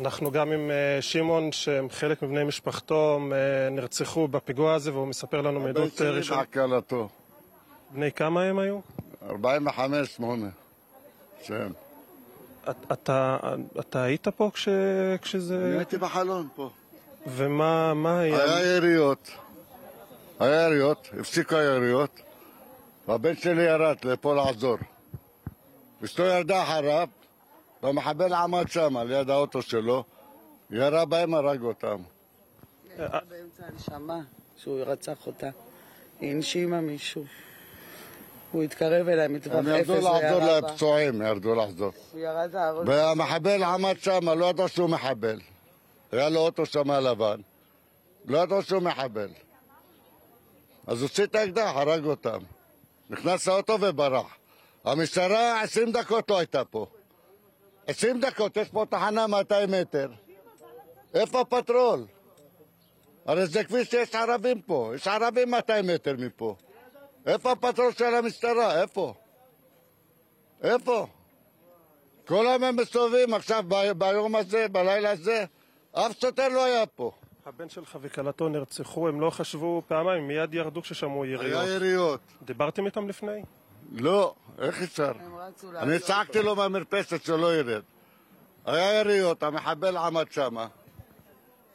אנחנו 0.00 0.30
גם 0.30 0.52
עם 0.52 0.70
uh, 0.70 1.02
שמעון, 1.02 1.52
שהם 1.52 1.90
חלק 1.90 2.22
מבני 2.22 2.44
משפחתו, 2.44 3.20
uh, 3.30 3.32
נרצחו 3.70 4.28
בפיגוע 4.28 4.74
הזה, 4.74 4.92
והוא 4.92 5.06
מספר 5.06 5.40
לנו 5.40 5.60
מעדות 5.60 6.02
אה, 6.02 6.10
ראשונות. 6.10 6.92
בני 7.90 8.12
כמה 8.12 8.42
הם 8.42 8.58
היו? 8.58 8.78
45, 9.30 10.14
8. 10.16 10.46
שם. 11.42 11.70
אתה, 12.92 13.36
אתה 13.80 14.02
היית 14.02 14.28
פה 14.28 14.50
כש, 14.54 14.68
כשזה... 15.22 15.64
אני 15.64 15.76
הייתי 15.76 15.98
בחלון 15.98 16.48
פה. 16.54 16.70
ומה 17.26 18.20
היה? 18.20 18.44
היה 18.44 18.76
יריות. 18.76 19.30
היה 20.40 20.62
יריות, 20.62 21.08
הפסיקו 21.20 21.56
היריות, 21.56 22.20
והבן 23.08 23.36
שלי 23.36 23.62
ירד 23.62 23.96
לפה 24.04 24.34
לעזור. 24.34 24.76
אשתו 26.04 26.22
ירדה 26.22 26.62
אחריו, 26.62 27.08
והמחבל 27.82 28.32
עמד 28.32 28.68
שם, 28.68 28.96
ליד 28.98 29.30
האוטו 29.30 29.62
שלו, 29.62 30.04
ירה 30.70 31.04
בהם, 31.04 31.34
הרג 31.34 31.62
אותם. 31.62 31.96
באמצע 32.96 33.62
הנשמה, 33.66 34.20
שהוא 34.56 34.80
רצח 34.86 35.26
אותה. 35.26 35.50
היא 36.20 36.30
הנשימה 36.30 36.80
מישהו. 36.80 37.24
הוא 38.52 38.62
התקרב 38.62 39.08
אליה 39.08 39.28
מטווח 39.28 39.54
הם 39.54 39.68
אפס 39.68 39.88
ירדו 39.88 40.00
לעזור 40.00 40.42
וירה. 40.42 40.60
לפצועים, 40.60 41.22
ירדו 41.22 41.54
לעזור. 41.54 41.92
הוא 42.12 42.20
ירד 42.20 42.54
להרוג. 42.54 42.88
והמחבל 42.88 43.62
עמד 43.62 43.96
שם, 43.98 44.28
לא 44.28 44.46
ידעו 44.46 44.68
שהוא 44.68 44.90
מחבל. 44.90 45.40
היה 46.12 46.28
לו 46.28 46.40
אוטו 46.40 46.66
שם 46.66 46.90
לבן. 46.90 47.40
לא 48.24 48.38
ידעו 48.38 48.62
שהוא 48.62 48.82
מחבל. 48.82 49.28
אז 50.86 51.02
הוציא 51.02 51.24
את 51.24 51.34
האקדח, 51.34 51.70
הרג 51.74 52.04
אותם. 52.04 52.38
נכנס 53.10 53.46
לאוטו 53.48 53.78
וברח. 53.80 54.36
המשטרה 54.84 55.62
עשרים 55.62 55.92
דקות 55.92 56.30
לא 56.30 56.38
הייתה 56.38 56.64
פה. 56.64 56.86
עשרים 57.86 58.20
דקות, 58.20 58.56
יש 58.56 58.68
פה 58.68 58.84
תחנה 58.90 59.26
200 59.26 59.70
מטר. 59.70 60.08
איפה 61.14 61.40
הפטרול? 61.40 62.06
הרי 63.26 63.46
זה 63.46 63.64
כביש 63.64 63.88
שיש 63.88 64.14
ערבים 64.14 64.62
פה, 64.62 64.92
יש 64.94 65.08
ערבים 65.08 65.50
200 65.50 65.86
מטר 65.86 66.14
מפה. 66.18 66.56
איפה 67.26 67.52
הפטרול 67.52 67.92
של 67.92 68.14
המשטרה? 68.14 68.82
איפה? 68.82 69.14
איפה? 70.62 71.06
כל 72.26 72.46
היום 72.46 72.64
הם 72.64 72.76
מסתובבים 72.76 73.34
עכשיו 73.34 73.64
ביום 73.98 74.36
הזה, 74.36 74.68
בלילה 74.68 75.10
הזה, 75.10 75.44
אף 75.92 76.20
שוטר 76.20 76.48
לא 76.48 76.64
היה 76.64 76.86
פה. 76.86 77.12
הבן 77.46 77.68
שלך 77.68 77.98
וכלתו 78.00 78.48
נרצחו, 78.48 79.08
הם 79.08 79.20
לא 79.20 79.30
חשבו 79.30 79.82
פעמיים, 79.88 80.28
מיד 80.28 80.54
ירדו 80.54 80.82
כששמעו 80.82 81.24
יריות. 81.24 81.62
היה 81.62 81.74
יריות. 81.74 82.20
דיברתם 82.42 82.86
איתם 82.86 83.08
לפני? 83.08 83.42
לא, 83.92 84.34
איך 84.58 84.82
אפשר? 84.82 85.12
אני 85.76 85.98
צעקתי 85.98 86.42
לו 86.42 86.56
מהמרפסת 86.56 87.22
שלא 87.22 87.56
ירד. 87.56 87.82
היה 88.64 89.00
יריות, 89.00 89.42
המחבל 89.42 89.96
עמד 89.96 90.32
שם. 90.32 90.56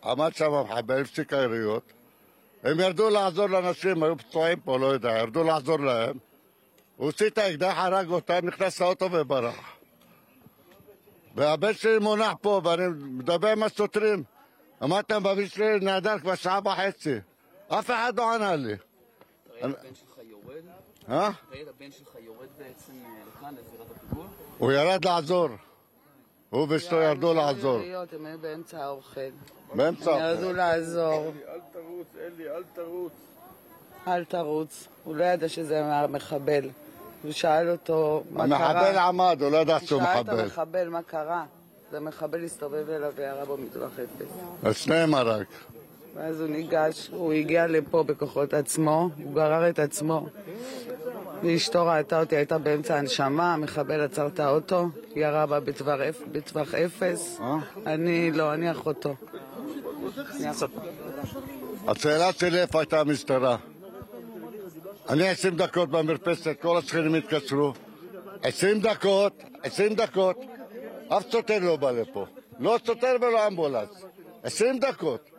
עמד 0.04 0.36
שם 0.36 0.54
המחבל, 0.54 1.02
הפסיק 1.02 1.34
היריות. 1.34 1.94
הם 2.64 2.80
ירדו 2.80 3.10
לעזור 3.10 3.48
לאנשים, 3.48 4.04
היו 4.04 4.18
פצועים 4.18 4.60
פה, 4.60 4.80
לא 4.80 4.86
יודע, 4.86 5.18
ירדו 5.18 5.44
לעזור 5.44 5.80
להם. 5.80 6.18
הוא 6.98 7.06
הוציא 7.06 7.28
את 7.28 7.38
האקדח, 7.38 7.74
הרג 7.78 8.10
אותם, 8.10 8.40
נכנס 8.44 8.82
לאוטו 8.82 9.12
וברח. 9.12 9.56
והבן 11.36 11.74
שלי 11.74 12.00
מונח 12.00 12.34
פה, 12.42 12.62
ואני 12.64 12.84
מדבר 13.02 13.48
עם 13.48 13.64
השוטרים. 13.64 14.24
אמרתי 14.84 15.14
להם, 15.14 15.26
הבן 15.26 15.48
שלי 15.48 15.80
נעדר 15.80 16.20
כבר 16.20 16.36
שעה 16.36 16.60
וחצי. 16.66 17.16
אף 17.68 17.86
אחד 17.86 18.14
לא 18.18 18.36
ענה 18.36 18.56
לי. 18.56 18.74
הבן 19.62 19.74
שלך 19.94 20.18
יורד? 20.30 20.62
אה? 21.10 21.30
ראית 21.52 21.68
הבן 21.68 21.92
שלך 21.92 22.16
יורד 22.20 22.48
בעצם 22.58 22.94
אה, 23.06 23.10
לכאן, 23.28 23.54
לזירת 23.54 23.88
הפיגוע? 23.96 24.26
הוא 24.58 24.72
ירד 24.72 25.06
לעזור. 25.06 25.50
הוא 26.50 26.68
ואשתו 26.70 26.96
ירדו 26.96 27.34
לעזור. 27.34 27.80
הם 28.12 28.26
היו 28.26 28.40
באמצע 28.40 28.84
האוכל. 28.84 29.22
באמצע 29.76 30.12
הם 30.12 30.20
ירדו 30.20 30.54
לעזור. 30.54 31.32
אל 31.48 31.60
תרוץ, 31.72 32.08
אלי, 32.20 32.50
אל 32.50 32.64
תרוץ. 32.74 33.14
אל 34.08 34.26
תרוץ. 34.26 34.88
הוא 35.04 35.16
לא 35.16 35.24
ידע 35.24 35.50
שזה 35.50 35.86
המחבל. 35.86 36.70
הוא 37.24 37.32
שאל 37.32 37.70
אותו 37.70 38.24
מה 38.32 38.48
קרה. 38.48 38.70
המחבל 38.70 38.98
עמד, 38.98 39.42
הוא 39.42 39.52
לא 39.52 39.58
ידע 39.58 39.80
שהוא 39.80 40.02
הוא 40.02 40.10
שאל 40.14 40.22
מחבל. 40.22 40.40
את 40.40 40.44
המחבל 40.44 40.90
מה 40.90 41.02
קרה. 41.02 41.46
אז 41.92 41.98
המחבל 41.98 42.44
הסתובב 42.46 42.90
אליו 42.90 43.12
וירה 43.16 43.46
בו 43.46 43.58
מטווח 43.58 43.92
אפס. 44.00 44.32
את 44.70 44.76
שניהם 44.76 45.14
הרג. 45.16 45.46
ואז 46.16 46.40
הוא 46.42 46.48
ניגש, 46.50 47.10
הוא 47.14 47.34
הגיע 47.34 47.68
לפה 47.68 48.04
בכוחות 48.04 48.54
עצמו, 48.54 49.10
הוא 49.24 49.34
גרר 49.36 49.70
את 49.70 49.80
עצמו. 49.80 50.28
ואשתו 51.44 51.86
ראתה 51.86 52.20
אותי, 52.20 52.36
הייתה 52.36 52.58
באמצע 52.58 52.96
הנשמה, 52.98 53.54
המחבל 53.54 54.02
עצר 54.02 54.28
את 54.28 54.40
האוטו, 54.40 54.88
ירה 55.16 55.46
בה 55.46 55.60
בטווח, 55.60 56.00
אפ- 56.00 56.22
בטווח 56.32 56.74
אפס. 56.76 57.40
אני 57.86 58.32
לא, 58.32 58.54
אני 58.54 58.72
אחותו. 58.72 59.16
השאלה 61.88 62.34
שלי 62.34 62.62
איפה 62.62 62.80
הייתה 62.80 63.00
המשטרה? 63.00 63.58
אני 65.10 65.30
עשרים 65.30 65.56
דקות 65.56 65.90
במרפסת, 65.90 66.56
כל 66.62 66.78
השכנים 66.78 67.16
התקשרו. 67.16 67.74
עשרים 68.44 68.80
דקות, 68.80 69.34
עשרים 69.64 69.94
דקות, 69.96 70.38
אף 71.18 71.32
שוטר 71.32 71.60
לא 71.60 71.76
בא 71.76 71.92
לפה. 71.92 72.26
לא 72.60 72.78
שוטר 72.86 73.16
ולא 73.22 73.48
אמבולנס. 73.48 73.90
עשרים 74.44 74.80
דקות. 74.80 75.30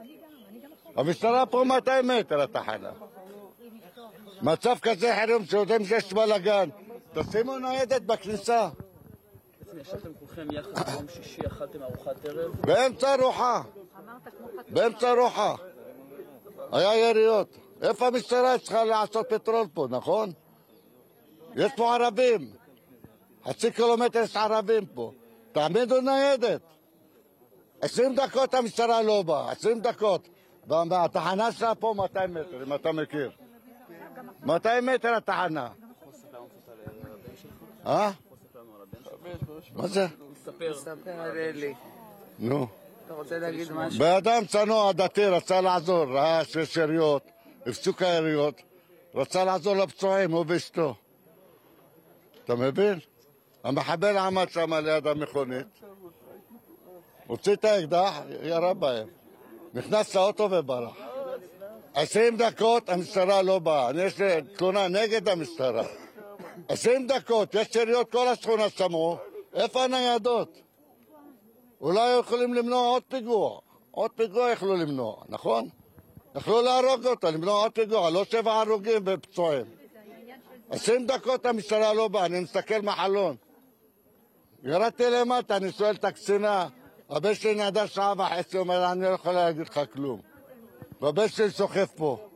המשטרה 0.96 1.46
פה 1.46 1.64
200 1.64 2.06
מטר 2.08 2.42
התחנה. 2.42 2.90
מצב 4.42 4.76
כזה 4.82 5.14
חירום 5.20 5.44
שיודעים 5.44 5.84
שיש 5.84 6.12
בלאגן. 6.12 6.68
תשימו 7.14 7.58
ניידת 7.58 8.02
בכניסה. 8.02 8.68
ישבתם 9.80 10.10
כולכם 10.18 10.52
יחד 10.52 10.90
ביום 10.90 11.08
שישי, 11.08 11.46
אכלתם 11.46 11.82
ארוחת 11.82 12.24
ערב? 12.24 12.52
באמצע 12.60 13.14
ארוחה. 13.14 13.62
באמצע 14.68 15.12
ארוחה. 15.12 15.54
היה 16.72 17.08
יריות. 17.10 17.58
איפה 17.82 18.06
המשטרה 18.06 18.58
צריכה 18.58 18.84
לעשות 18.84 19.26
פתרון 19.28 19.66
פה, 19.74 19.86
נכון? 19.90 20.32
יש 21.56 21.72
פה 21.76 21.94
ערבים. 21.94 22.50
חצי 23.44 23.70
קילומטר 23.70 24.18
יש 24.18 24.36
ערבים 24.36 24.86
פה. 24.86 25.12
תעמידו 25.52 26.00
ניידת. 26.00 26.60
עשרים 27.80 28.14
דקות 28.14 28.54
המשטרה 28.54 29.02
לא 29.02 29.22
באה, 29.22 29.52
עשרים 29.52 29.80
דקות. 29.80 30.28
והתחנה 30.66 31.52
שלה 31.52 31.74
פה 31.74 31.94
200 31.96 32.34
מטר, 32.34 32.62
אם 32.62 32.74
אתה 32.74 32.92
מכיר. 32.92 33.30
200 34.42 34.86
מטר 34.86 35.14
התחנה. 35.14 35.68
אה? 37.86 38.10
מה 39.72 39.86
זה? 39.86 40.06
ספר. 40.44 40.72
נו. 42.38 42.66
אתה 43.06 43.14
רוצה 43.14 43.38
להגיד 43.38 43.72
משהו? 43.72 43.98
בן 43.98 44.14
אדם 44.16 44.44
צנוע, 44.46 44.92
דתי, 44.92 45.26
רצה 45.26 45.60
לעזור, 45.60 46.04
ראה 46.04 46.44
שיש 46.44 46.76
יריות, 46.76 47.22
הפסיקו 47.66 48.04
היריות, 48.04 48.62
רצה 49.14 49.44
לעזור 49.44 49.76
לפצועים, 49.76 50.32
הוא 50.32 50.44
ואשתו. 50.48 50.94
אתה 52.44 52.54
מבין? 52.54 52.98
המחבל 53.64 54.16
עמד 54.16 54.50
שם 54.50 54.74
ליד 54.74 55.06
המכונית, 55.06 55.66
הוציא 57.26 57.52
את 57.52 57.64
האקדח, 57.64 58.20
ירה 58.42 58.74
בהם. 58.74 59.08
נכנס 59.74 60.14
לאוטו 60.14 60.48
וברח. 60.50 60.96
עשרים 61.94 62.36
דקות 62.36 62.88
המשטרה 62.88 63.42
לא 63.42 63.58
באה. 63.58 63.90
אני 63.90 64.02
יש 64.02 64.18
לי 64.18 64.42
תלונה 64.56 64.88
נגד 64.88 65.28
המשטרה. 65.28 65.84
עשרים 66.68 67.06
דקות, 67.06 67.54
יש 67.54 67.76
יריות, 67.76 68.12
כל 68.12 68.28
השכונה 68.28 68.68
שמעו. 68.68 69.16
איפה 69.54 69.84
הניידות? 69.84 70.60
אולי 71.80 72.18
יכולים 72.18 72.54
למנוע 72.54 72.88
עוד 72.88 73.02
פיגוע. 73.08 73.58
עוד 73.90 74.10
פיגוע 74.10 74.50
יכלו 74.50 74.76
למנוע, 74.76 75.16
נכון? 75.28 75.68
יכלו 76.34 76.62
להרוג 76.62 77.06
אותו, 77.06 77.30
למנוע 77.30 77.62
עוד 77.62 77.72
פיגוע, 77.72 78.10
לא 78.10 78.24
שבע 78.24 78.52
הרוגים 78.52 79.02
ופצועים. 79.06 79.64
עשרים 80.70 81.06
דקות 81.06 81.46
המשטרה 81.46 81.92
לא 81.92 82.08
באה, 82.08 82.26
אני 82.26 82.40
מסתכל 82.40 82.82
מהחלון. 82.82 83.36
ירדתי 84.62 85.10
למטה, 85.10 85.56
אני 85.56 85.72
שואל 85.72 85.94
את 85.94 86.04
הקצינה, 86.04 86.68
הבן 87.10 87.34
שלי 87.34 87.54
נעדר 87.54 87.86
שעה 87.86 88.14
וחצי, 88.18 88.56
הוא 88.56 88.62
אומר, 88.62 88.92
אני 88.92 89.02
לא 89.02 89.08
יכול 89.08 89.32
להגיד 89.32 89.68
לך 89.68 89.80
כלום. 89.92 90.20
והבן 91.00 91.28
שלי 91.28 91.50
סוחף 91.50 91.90
פה. 91.96 92.28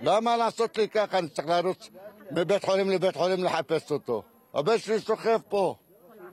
למה 0.00 0.36
לעשות 0.36 0.78
לי 0.78 0.88
ככה? 0.88 1.18
אני 1.18 1.28
צריך 1.28 1.48
לרוץ 1.48 1.90
מבית 2.30 2.64
חולים 2.64 2.90
לבית 2.90 3.16
חולים 3.16 3.44
לחפש 3.44 3.90
אותו. 3.90 4.22
הבן 4.54 4.78
שלי 4.78 5.00
סוחף 5.00 5.40
פה. 5.48 5.74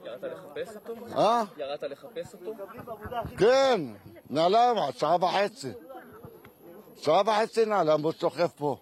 ירדת 0.04 0.24
לחפש 0.24 0.76
אותו? 0.76 0.94
אה? 1.18 1.44
ירדת 1.58 1.84
לחפש 1.84 2.34
אותו? 2.34 2.54
כן, 3.38 3.82
נעלם, 4.30 4.76
שעה 4.98 5.16
וחצי. 5.16 5.72
שעה 7.02 7.22
וחצי 7.26 7.66
נעלם, 7.66 8.02
והוא 8.02 8.14
סוחף 8.14 8.52
פה. 8.58 8.78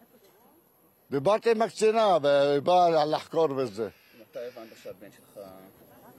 דיברתי 1.11 1.51
עם 1.51 1.61
הקצינה, 1.61 2.17
והיא 2.21 2.59
באה 2.59 3.05
לחקור 3.05 3.47
וזה. 3.57 3.89
מתי 4.21 4.39
הבנת 4.39 4.73
שהבן 4.83 5.11
שלך 5.11 5.43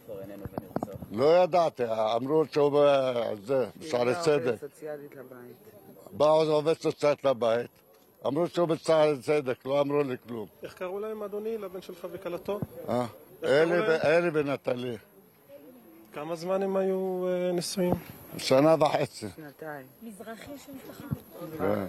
כבר 0.08 0.20
איננו 0.20 0.44
ונרצח? 0.58 1.00
לא 1.12 1.42
ידעתי, 1.42 1.82
אמרו 2.16 2.44
שהוא 2.52 2.70
בזה, 2.74 3.66
בשערי 3.78 4.14
היא 4.14 4.22
צדק. 4.22 4.44
עובדת 4.44 4.60
סוציאלית 4.60 5.16
לבית. 5.16 5.56
באה 6.12 6.30
עובדת 6.30 6.82
סוציאלית 6.82 7.24
לבית, 7.24 7.70
אמרו 8.26 8.46
שהוא 8.46 8.68
בשערי 8.68 9.18
צדק, 9.18 9.66
לא 9.66 9.80
אמרו 9.80 10.02
לי 10.02 10.16
כלום. 10.28 10.46
איך 10.62 10.74
קראו 10.74 11.00
להם, 11.00 11.22
אדוני, 11.22 11.58
לבן 11.58 11.82
שלך 11.82 12.06
וכלתו? 12.12 12.60
אה? 12.88 13.06
אלי 14.04 14.28
ונטלי. 14.32 14.96
כמה 16.12 16.36
זמן 16.36 16.62
הם 16.62 16.76
היו 16.76 17.26
אה, 17.28 17.52
נשואים? 17.52 17.94
שנה 18.38 18.74
וחצי. 18.80 19.26
שנתיים. 19.36 19.86
מזרחי 20.02 20.52
של 20.66 20.72
משפחה. 20.72 21.04
כן. 21.58 21.86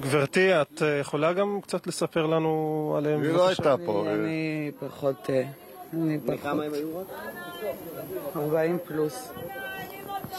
גברתי, 0.00 0.62
את 0.62 0.82
אה, 0.82 0.98
יכולה 0.98 1.32
גם 1.32 1.60
קצת 1.62 1.86
לספר 1.86 2.26
לנו 2.26 2.94
עליהם? 2.98 3.22
היא 3.22 3.30
לא? 3.32 3.48
הייתה 3.48 3.74
פה. 3.86 4.04
אני 4.08 4.70
פחות... 4.78 5.30
אה, 5.94 5.98
אני 6.02 6.18
פחות. 6.26 6.40
כמה 6.40 6.64
הם 6.64 6.72
היו 6.74 6.98
רק? 6.98 7.06
40 8.36 8.78
פלוס. 8.84 9.32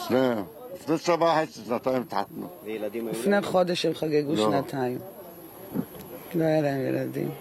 שניהם. 0.07 0.43
לפני 0.75 0.97
שנה 0.97 1.23
וחצי, 1.23 1.59
שנתיים 1.65 2.01
התחתנו. 2.01 2.47
וילדים 2.63 3.07
היו? 3.07 3.19
לפני 3.19 3.41
חודש 3.41 3.85
הם 3.85 3.93
חגגו 3.93 4.35
לא. 4.35 4.51
שנתיים. 4.51 4.99
לא 6.35 6.43
היה 6.43 6.61
להם 6.61 6.81
ילדים. 6.87 7.31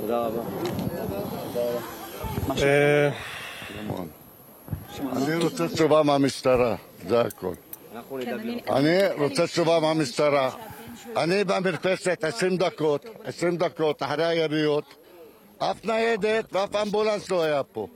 תודה 0.00 0.26
רבה. 0.26 0.42
אה, 2.62 3.10
אני 5.16 5.34
רוצה 5.34 5.68
תשובה 5.68 6.02
מהמשטרה, 6.02 6.76
זה 7.08 7.20
הכל. 7.20 7.54
אני 8.68 8.98
רוצה 9.18 9.46
תשובה 9.46 9.80
מהמשטרה. 9.80 10.50
אני 11.16 11.44
במרפסת 11.44 12.24
20 12.24 12.56
דקות, 12.56 13.06
20 13.24 13.56
דקות 13.56 14.02
אחרי 14.02 14.24
היריות, 14.24 14.84
אף 15.62 15.84
ניידת 15.84 16.52
ואף 16.52 16.76
אמבולנס 16.76 17.30
לא 17.30 17.42
היה 17.42 17.62
פה. 17.62 17.86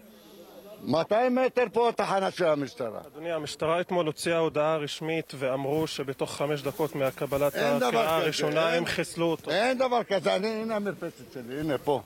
200 0.87 1.35
מטר 1.35 1.65
פה 1.73 1.91
תחנה 1.97 2.31
של 2.31 2.45
המשטרה. 2.47 3.01
אדוני, 3.07 3.33
המשטרה 3.33 3.81
אתמול 3.81 4.07
הוציאה 4.07 4.39
הודעה 4.39 4.77
רשמית 4.77 5.33
ואמרו 5.39 5.87
שבתוך 5.87 6.35
חמש 6.35 6.63
דקות 6.63 6.95
מהקבלת 6.95 7.53
כזה, 7.53 7.87
הראשונה 7.93 8.69
אין. 8.69 8.79
הם 8.79 8.87
חיסלו 8.87 9.27
אותו. 9.27 9.51
אין 9.51 9.79
דבר 9.79 10.05
כזה, 10.05 10.37
אני, 10.37 10.49
הנה 10.49 10.77
המרפסת 10.77 11.33
שלי, 11.33 11.61
הנה 11.61 11.79
פה. 11.79 12.01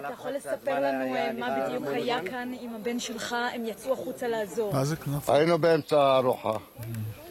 אתה 0.00 0.12
יכול 0.12 0.30
לספר 0.30 0.80
לנו 0.80 1.14
אה, 1.14 1.32
מה 1.32 1.66
בדיוק 1.66 1.84
היה 1.86 2.18
כאן 2.30 2.52
עם 2.60 2.74
הבן 2.74 2.98
שלך? 2.98 3.36
הם 3.54 3.64
יצאו 3.64 3.92
החוצה 3.92 4.28
לעזור. 4.28 4.72
היינו 5.28 5.58
באמצע 5.58 6.00
הארוחה, 6.02 6.56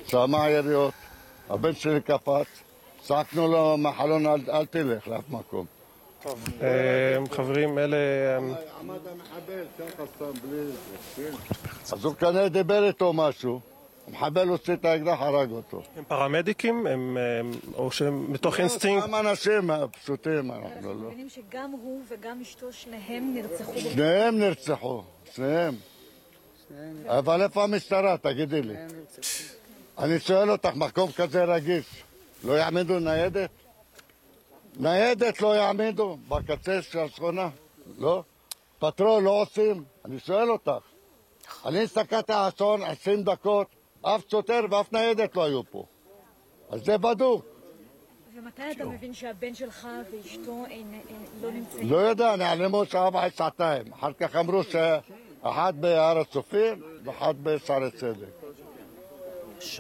שמע 0.07 0.49
יריות, 0.49 0.93
הבן 1.49 1.73
שלי 1.73 2.01
קפץ, 2.01 2.47
צעקנו 3.01 3.47
לו 3.47 3.77
מהחלון 3.77 4.25
אל, 4.25 4.41
אל 4.49 4.65
תלך 4.65 5.07
לאף 5.07 5.29
מקום. 5.29 5.74
אה, 6.61 7.17
חברים, 7.31 7.77
אלה... 7.79 7.97
עמד 8.37 8.97
המחבל 9.11 9.65
ככה 9.79 10.03
סתם 10.15 10.31
בלי 10.49 10.65
זה. 11.15 11.29
אז 11.95 12.05
הוא 12.05 12.13
כנראה 12.15 12.49
דיבר 12.49 12.87
איתו 12.87 13.13
משהו, 13.13 13.59
המחבל 14.07 14.47
הוציא 14.47 14.73
את 14.73 14.85
האקדח, 14.85 15.17
הרג 15.21 15.51
אותו. 15.51 15.81
הם 15.97 16.03
פרמדיקים? 16.07 16.87
הם... 16.87 17.17
הם- 17.17 17.51
או 17.73 17.91
שהם 17.91 18.31
מתוך 18.33 18.59
אינסטינקט? 18.59 19.03
סתם 19.07 19.15
אנשים 19.15 19.69
פשוטים, 20.03 20.51
אנחנו 20.51 20.67
אנחנו 20.75 20.93
לא. 20.93 21.07
מבינים 21.09 21.29
שגם 21.29 21.71
הוא 21.71 22.01
וגם 22.07 22.41
אשתו, 22.41 22.73
שניהם 22.73 23.33
נרצחו. 23.33 23.73
שניהם 23.79 24.39
נרצחו, 24.39 25.03
שניהם. 25.35 25.75
אבל 27.07 27.41
איפה 27.41 27.63
המשטרה, 27.63 28.17
תגידי 28.17 28.61
לי? 28.61 28.73
אני 29.99 30.19
שואל 30.19 30.51
אותך, 30.51 30.69
מקום 30.75 31.11
כזה 31.11 31.43
רגיש, 31.43 31.85
לא 32.43 32.53
יעמידו 32.53 32.99
ניידת? 32.99 33.49
ניידת 34.77 35.41
לא 35.41 35.55
יעמידו 35.55 36.17
בקצה 36.27 36.81
של 36.81 36.99
השכונה? 36.99 37.49
לא? 37.97 38.23
פטרול 38.79 39.23
לא 39.23 39.41
עושים? 39.41 39.83
אני 40.05 40.19
שואל 40.19 40.49
אותך. 40.51 40.71
אני 41.65 41.83
הסתכלתי 41.83 42.33
על 42.33 42.39
השעון 42.47 42.81
20 42.83 43.23
דקות, 43.23 43.67
אף 44.01 44.21
שוטר 44.31 44.59
ואף 44.71 44.93
ניידת 44.93 45.35
לא 45.35 45.43
היו 45.43 45.61
פה. 45.71 45.85
אז 46.69 46.85
זה 46.85 46.97
בדוק. 46.97 47.45
ומתי 48.35 48.71
אתה 48.71 48.85
מבין 48.85 49.13
שהבן 49.13 49.53
שלך 49.53 49.87
ואשתו 50.11 50.63
אין- 50.69 51.01
אין- 51.09 51.25
לא 51.41 51.51
נמצאים? 51.51 51.91
לא 51.91 51.97
יודע, 51.97 52.35
נעלמו 52.35 52.85
שעה 52.85 53.09
וחצי, 53.13 53.35
שעתיים. 53.37 53.93
אחר 53.93 54.13
כך 54.13 54.35
אמרו 54.35 54.61
שאחד 54.63 55.73
בהר 55.79 56.17
הצופים 56.19 56.83
ואחד 57.03 57.35
בשערי 57.43 57.91
צדק. 57.91 58.27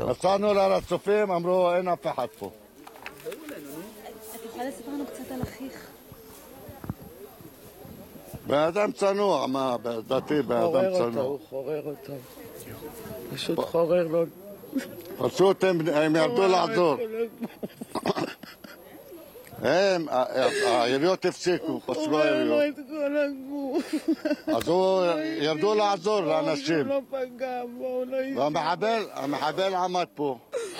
נסענו 0.07 0.53
להר 0.53 0.73
הצופים, 0.73 1.31
אמרו 1.31 1.73
אין 1.73 1.87
אף 1.87 2.07
אחד 2.07 2.27
פה. 2.39 2.51
אתה 4.55 4.63
יכול 4.63 4.73
לספר 4.73 4.91
לנו 4.91 5.05
קצת 5.05 5.31
על 5.31 5.41
אחיך? 5.41 5.87
בן 8.47 8.57
אדם 8.57 8.91
צנוע, 8.91 9.47
מה, 9.47 9.75
לדעתי 9.85 10.41
בן 10.41 10.61
חורר 10.61 10.79
אדם 10.79 10.91
אותו, 10.93 11.11
צנוע. 11.11 11.23
הוא 11.23 11.39
חורר 11.49 11.81
אותו. 11.85 12.13
פשוט 13.33 13.59
חורר 13.59 14.07
לו. 14.07 14.23
פשוט 15.17 15.63
הם 15.63 15.79
הם 15.93 16.15
ירדו 16.15 16.47
לעזור. 16.47 16.95
הם, 19.61 20.09
ה- 20.09 20.13
ה- 20.13 20.83
היריות 20.83 21.25
הפסיקו, 21.25 21.81
פסלו 21.85 22.21
היריות. 22.21 22.61
את 22.79 22.83
כל 22.89 23.17
הגוף. 23.17 23.93
אז 24.47 24.67
הוא, 24.67 25.03
ירדו 25.41 25.75
לעזור 25.75 26.19
לאנשים. 26.21 26.75
הוא 26.79 26.85
לא 26.87 27.01
פגע 27.09 27.61
בו, 27.77 27.85
הוא 27.85 28.05
לא. 28.05 28.39
והמחבל, 28.41 29.03
המחבל 29.13 29.73
עמד 29.75 30.05
פה. 30.15 30.37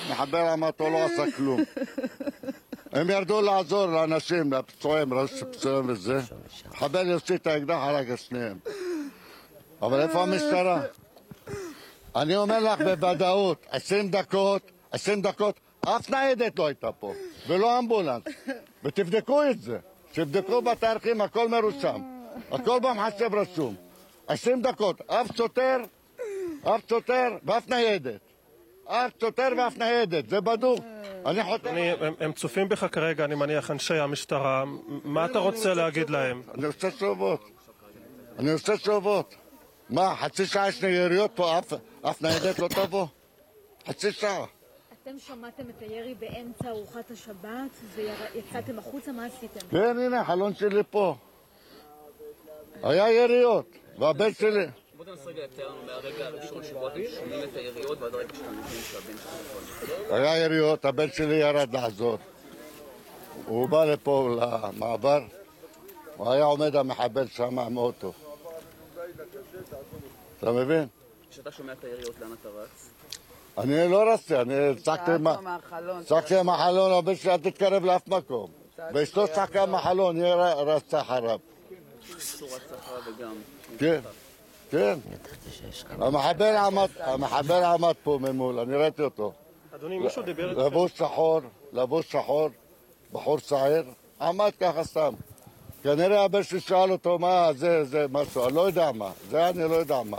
המחבל 0.08 0.40
עמד 0.40 0.72
פה, 0.78 0.90
לא 0.90 0.98
עשה 0.98 1.32
כלום. 1.38 1.60
הם 2.96 3.10
ירדו 3.10 3.42
לעזור 3.42 3.86
לאנשים, 3.86 4.54
לפצועים, 4.54 5.10
פצועים 5.52 5.90
וזה. 5.90 6.20
המחבל 6.66 7.08
יוציא 7.08 7.36
את 7.36 7.48
האקדח, 7.48 7.76
הרג 7.76 8.12
את 8.12 8.20
שניהם. 8.20 8.58
אבל 9.82 10.02
איפה 10.02 10.24
המשטרה? 10.24 10.82
אני 12.16 12.36
אומר 12.36 12.60
לך 12.60 12.82
בוודאות, 12.82 13.66
20 13.70 14.10
דקות, 14.10 14.72
20 14.92 15.22
דקות, 15.22 15.60
אף 15.82 16.10
ניידת 16.10 16.60
לא 16.60 16.68
הייתה 16.68 16.92
פה, 16.92 17.14
ולא 17.48 17.80
אמבולנס. 17.80 18.24
ותבדקו 18.84 19.44
את 19.44 19.62
זה, 19.62 19.78
תבדקו 20.12 20.62
בתאריכים, 20.62 21.22
הכל 21.22 21.50
מרושם. 21.50 22.02
הכל 22.52 22.80
במחשב 22.80 23.36
רשום. 23.36 23.76
20 24.28 24.62
דקות, 24.62 25.02
אף 25.08 25.38
שוטר, 25.38 25.78
אף 26.64 26.82
שוטר 26.90 27.28
ואף 27.44 27.68
ניידת. 27.68 28.35
אף 28.88 29.12
שוטר 29.22 29.48
ואף 29.58 29.78
ניידת, 29.78 30.30
זה 30.30 30.42
בדוק. 30.42 30.80
אני 31.26 31.44
חותם. 31.44 31.76
הם- 32.20 32.34
צופים 32.34 32.70
בך 32.70 32.86
כרגע, 32.92 33.26
אני 33.26 33.36
מניח, 33.36 33.72
אנשי 33.72 33.94
המשטרה. 33.94 34.64
מה 35.04 35.26
אתה 35.26 35.40
רוצה 35.40 35.74
להגיד 35.74 36.10
להם? 36.10 36.42
אני 36.58 36.68
רוצה 36.68 36.92
תשובות. 36.92 37.50
אני 38.40 38.54
רוצה 38.54 38.78
תשובות. 38.78 39.36
מה, 39.90 40.16
חצי 40.16 40.46
שעה 40.46 40.70
יש 40.70 40.84
לי 40.84 40.90
יריות 40.92 41.32
פה, 41.36 41.60
אף 42.10 42.22
ניידת 42.22 42.60
לא 42.60 42.68
תבוא? 42.68 43.06
חצי 43.88 44.12
שעה. 44.12 44.46
אתם 45.04 45.20
שמעתם 45.20 45.64
את 45.70 45.82
הירי 45.82 46.14
באמצע 46.14 46.70
ארוחת 46.70 47.12
השבת 47.12 47.72
ויצאתם 47.96 48.80
החוצה? 48.80 49.12
מה 49.12 49.26
עשיתם? 49.26 49.68
כן, 49.72 50.00
הנה, 50.00 50.22
החלון 50.22 50.56
שלי 50.56 50.82
פה. 50.90 51.16
היה 52.84 53.12
יריות, 53.12 53.66
והבן 54.00 54.34
שלי... 54.34 54.66
בוא 55.06 55.16
תנסה 55.16 55.30
רגע 55.30 55.44
לתאר 55.44 55.68
לנו 55.68 55.86
מהרגע 55.86 56.26
הראשון 56.26 56.64
שבו 56.64 56.88
אתם 56.88 57.00
שומעים 57.20 57.44
את 57.44 57.56
היריות 57.56 58.02
ועד 58.02 58.14
הרגע 58.14 58.34
שאתם 58.34 58.52
מבינים 58.52 58.82
שהבן 58.92 59.18
שלכם 59.18 60.06
יכול. 60.06 60.16
היה 60.16 60.38
יריות, 60.38 60.86
הבן 60.86 61.12
שלי 61.12 61.36
ירד 61.36 61.74
לעזור. 61.74 62.18
הוא 63.46 63.70
בא 63.70 63.86
לפה 63.86 64.30
למעבר, 64.42 65.20
הוא 66.16 66.32
היה 66.32 66.44
עומד 66.44 66.76
המחבל 66.76 67.28
שם 67.28 67.60
עם 67.60 67.78
אוטו. 67.78 68.14
אתה 70.40 70.52
מבין? 70.52 70.88
כשאתה 71.32 71.52
שומע 71.52 71.74
את 71.74 71.84
היריות, 71.84 72.20
לאן 72.20 72.34
אתה 72.42 72.50
רץ? 72.50 72.90
אני 73.58 73.92
לא 73.92 74.14
רצתי, 74.14 74.36
אני 74.36 74.54
צעקתי 74.76 75.06
צעק 75.06 75.20
מה... 75.20 75.36
לו 75.36 75.42
מהחלון. 76.44 76.92
הבן 76.92 77.16
שלי, 77.16 77.32
אל 77.32 77.38
תתקרב 77.38 77.86
לאף 77.86 78.08
מקום. 78.08 78.52
ואשתו 78.94 79.28
צעקה 79.28 79.66
מהחלון, 79.66 80.16
היא 80.16 80.34
רצה 80.34 81.02
אחריו. 81.02 81.40
אשתו 82.18 82.46
רץ 82.46 82.72
אחריו 82.80 83.02
וגם... 83.18 83.36
כן, 83.80 84.00
כן. 84.72 85.00
המחבל 85.90 86.56
עמד, 86.56 86.88
המחבל 87.00 87.64
עמד 87.64 87.94
פה 88.04 88.20
ממול, 88.22 88.60
אני 88.60 88.76
ראיתי 88.76 89.02
אותו. 89.02 89.32
אדוני, 89.76 90.00
מישהו 90.00 90.22
דיבר? 90.22 90.66
לבוש 90.66 90.92
שחור, 90.98 91.42
לבוש 91.74 92.12
שחור, 92.12 92.50
בחור 93.12 93.40
צעיר, 93.40 93.84
עמד 94.22 94.52
ככה 94.60 94.84
סתם. 94.84 95.14
כנראה 95.84 96.24
הבן 96.24 96.44
שלי 96.44 96.60
שאל 96.60 96.92
אותו 96.92 97.20
מה 97.20 97.54
זה, 97.54 97.84
זה 97.84 98.06
משהו, 98.12 98.48
אני 98.48 98.56
לא 98.56 98.62
יודע 98.62 98.92
מה, 98.92 99.12
זה 99.30 99.50
אני 99.50 99.70
לא 99.70 99.76
יודע 99.76 100.04
מה. 100.04 100.18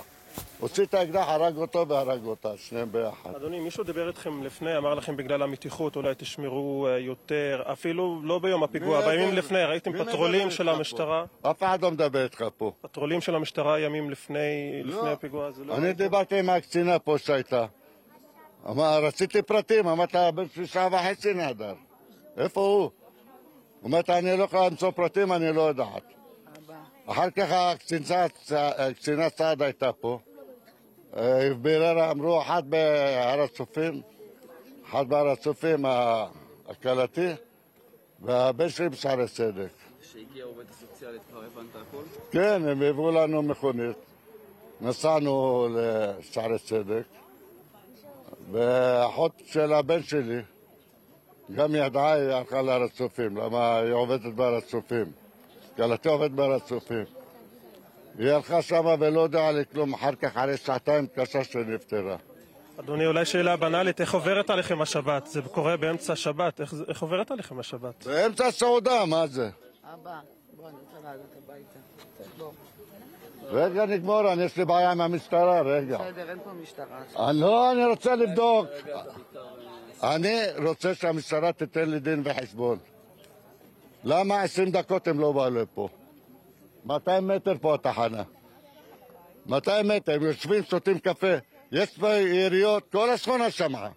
הוציא 0.60 0.84
את 0.84 0.94
האקדח, 0.94 1.24
הרג 1.28 1.56
אותו 1.56 1.88
והרג 1.88 2.24
אותה, 2.24 2.56
שניהם 2.56 2.92
ביחד. 2.92 3.34
אדוני, 3.34 3.60
מישהו 3.60 3.84
דיבר 3.84 4.08
איתכם 4.08 4.42
לפני, 4.42 4.76
אמר 4.76 4.94
לכם 4.94 5.16
בגלל 5.16 5.42
המתיחות 5.42 5.96
אולי 5.96 6.14
תשמרו 6.16 6.86
אה, 6.86 6.98
יותר, 6.98 7.62
אפילו 7.72 8.20
לא 8.22 8.38
ביום 8.38 8.62
הפיגוע, 8.62 9.00
מי 9.00 9.06
בימים 9.06 9.34
לפני, 9.34 9.64
ראיתם 9.64 10.04
פטרולים 10.04 10.50
של 10.50 10.68
המשטרה? 10.68 11.24
אף 11.42 11.62
אחד 11.62 11.82
לא 11.82 11.90
מדבר 11.90 12.24
איתך 12.24 12.44
פה. 12.56 12.72
פטרולים 12.80 13.20
של 13.20 13.34
המשטרה 13.34 13.80
ימים 13.80 14.10
לפני 14.10 14.82
לא. 14.84 14.96
לפני 14.96 15.10
הפיגוע 15.10 15.46
הזה, 15.46 15.64
לא 15.64 15.76
אני? 15.76 15.92
דיברתי 15.92 16.38
עם 16.38 16.50
הקצינה 16.50 16.98
פה 16.98 17.18
שהייתה. 17.18 17.66
אמר, 18.68 19.04
רציתי 19.04 19.42
פרטים, 19.42 19.86
הבן 19.88 20.48
שלי 20.54 20.66
שעה 20.66 20.88
וחצי 20.92 21.34
נהדר. 21.34 21.74
איפה 22.36 22.60
הוא? 22.60 22.90
אומרת, 23.82 24.10
אני 24.10 24.38
לא 24.38 24.44
יכולה 24.44 24.68
למצוא 24.68 24.90
פרטים, 24.90 25.32
אני 25.32 25.52
לא 25.52 25.62
יודעת. 25.62 26.02
אחר 27.06 27.30
כך 27.30 27.52
הקצינה, 27.52 28.26
הקצינה 28.78 29.30
צעד 29.30 29.62
הייתה 29.62 29.92
פה. 29.92 30.18
ביררה, 31.62 32.10
אמרו, 32.10 32.42
אחד 32.42 32.70
בהר 32.70 33.40
הצופים, 33.40 34.02
אחד 34.86 35.08
בהר 35.08 35.28
הצופים 35.28 35.84
הכלתי, 36.68 37.28
והבן 38.22 38.68
שלי 38.68 38.88
בשערי 38.88 39.28
צדק. 39.28 39.68
כשהגיעה 40.02 40.46
העובדת 40.46 40.70
הסוציאלית 40.70 41.22
כבר 41.30 41.42
הבנת 41.44 41.76
הכל? 41.76 42.02
כן, 42.30 42.68
הם 42.68 42.82
הביאו 42.82 43.10
לנו 43.10 43.42
מכונית. 43.42 43.96
נסענו 44.80 45.68
לשערי 45.70 46.58
צדק, 46.58 47.06
ואחות 48.50 49.32
של 49.46 49.72
הבן 49.72 50.02
שלי 50.02 50.40
גם 51.54 51.74
ידעה, 51.74 52.12
היא 52.12 52.30
הלכה 52.30 52.62
להר 52.62 52.82
הצופים, 52.82 53.36
למה 53.36 53.78
היא 53.78 53.92
עובדת 53.92 54.34
בהר 54.34 54.54
הצופים. 54.54 55.12
כלתי 55.76 56.08
עובדת 56.08 56.30
בהר 56.30 56.52
הצופים. 56.52 57.04
היא 58.18 58.30
הלכה 58.30 58.62
שמה 58.62 58.94
ולא 59.00 59.20
יודעה 59.20 59.52
לי 59.52 59.62
כלום, 59.72 59.94
אחר 59.94 60.14
כך 60.14 60.36
אחרי 60.36 60.56
שעתיים 60.56 61.04
התקשרה 61.04 61.44
שנפטרה. 61.44 62.16
אדוני, 62.80 63.06
אולי 63.06 63.24
שאלה 63.24 63.56
בנאלית, 63.56 64.00
איך 64.00 64.14
עוברת 64.14 64.50
עליכם 64.50 64.82
השבת? 64.82 65.26
זה 65.26 65.42
קורה 65.42 65.76
באמצע 65.76 66.12
השבת, 66.12 66.60
איך 66.60 66.74
איך 66.88 67.02
עוברת 67.02 67.30
עליכם 67.30 67.58
השבת? 67.58 68.06
באמצע 68.06 68.46
הסעודה, 68.46 69.04
מה 69.04 69.26
זה? 69.26 69.50
אבא, 69.94 70.18
בוא 70.56 70.68
רגע, 73.50 73.86
נגמור, 73.86 74.32
אני 74.32 74.42
יש 74.42 74.56
לי 74.56 74.64
בעיה 74.64 74.92
עם 74.92 75.00
המשטרה, 75.00 75.60
רגע. 75.60 75.98
בסדר, 75.98 76.30
אין 76.30 76.38
פה 76.44 76.50
משטרה. 76.62 77.32
לא, 77.32 77.72
אני 77.72 77.84
רוצה 77.84 78.14
לבדוק. 78.14 78.66
אני 80.02 80.38
רוצה 80.66 80.94
שהמשטרה 80.94 81.52
תיתן 81.52 81.90
לי 81.90 82.00
דין 82.00 82.22
וחשבון. 82.24 82.78
למה 84.04 84.42
20 84.42 84.70
דקות 84.70 85.08
הם 85.08 85.20
לא 85.20 85.32
באו 85.32 85.50
לפה? 85.50 85.88
200 86.86 87.28
מטר 87.28 87.54
פה 87.60 87.74
התחנה. 87.74 88.22
200 89.46 89.88
מטר, 89.88 90.22
יושבים, 90.22 90.64
שותים 90.64 90.98
קפה. 90.98 91.34
יש 91.72 91.98
פה 91.98 92.14
יריות, 92.14 92.92
כל 92.92 93.10
השכונה 93.10 93.50
שמעה. 93.50 93.88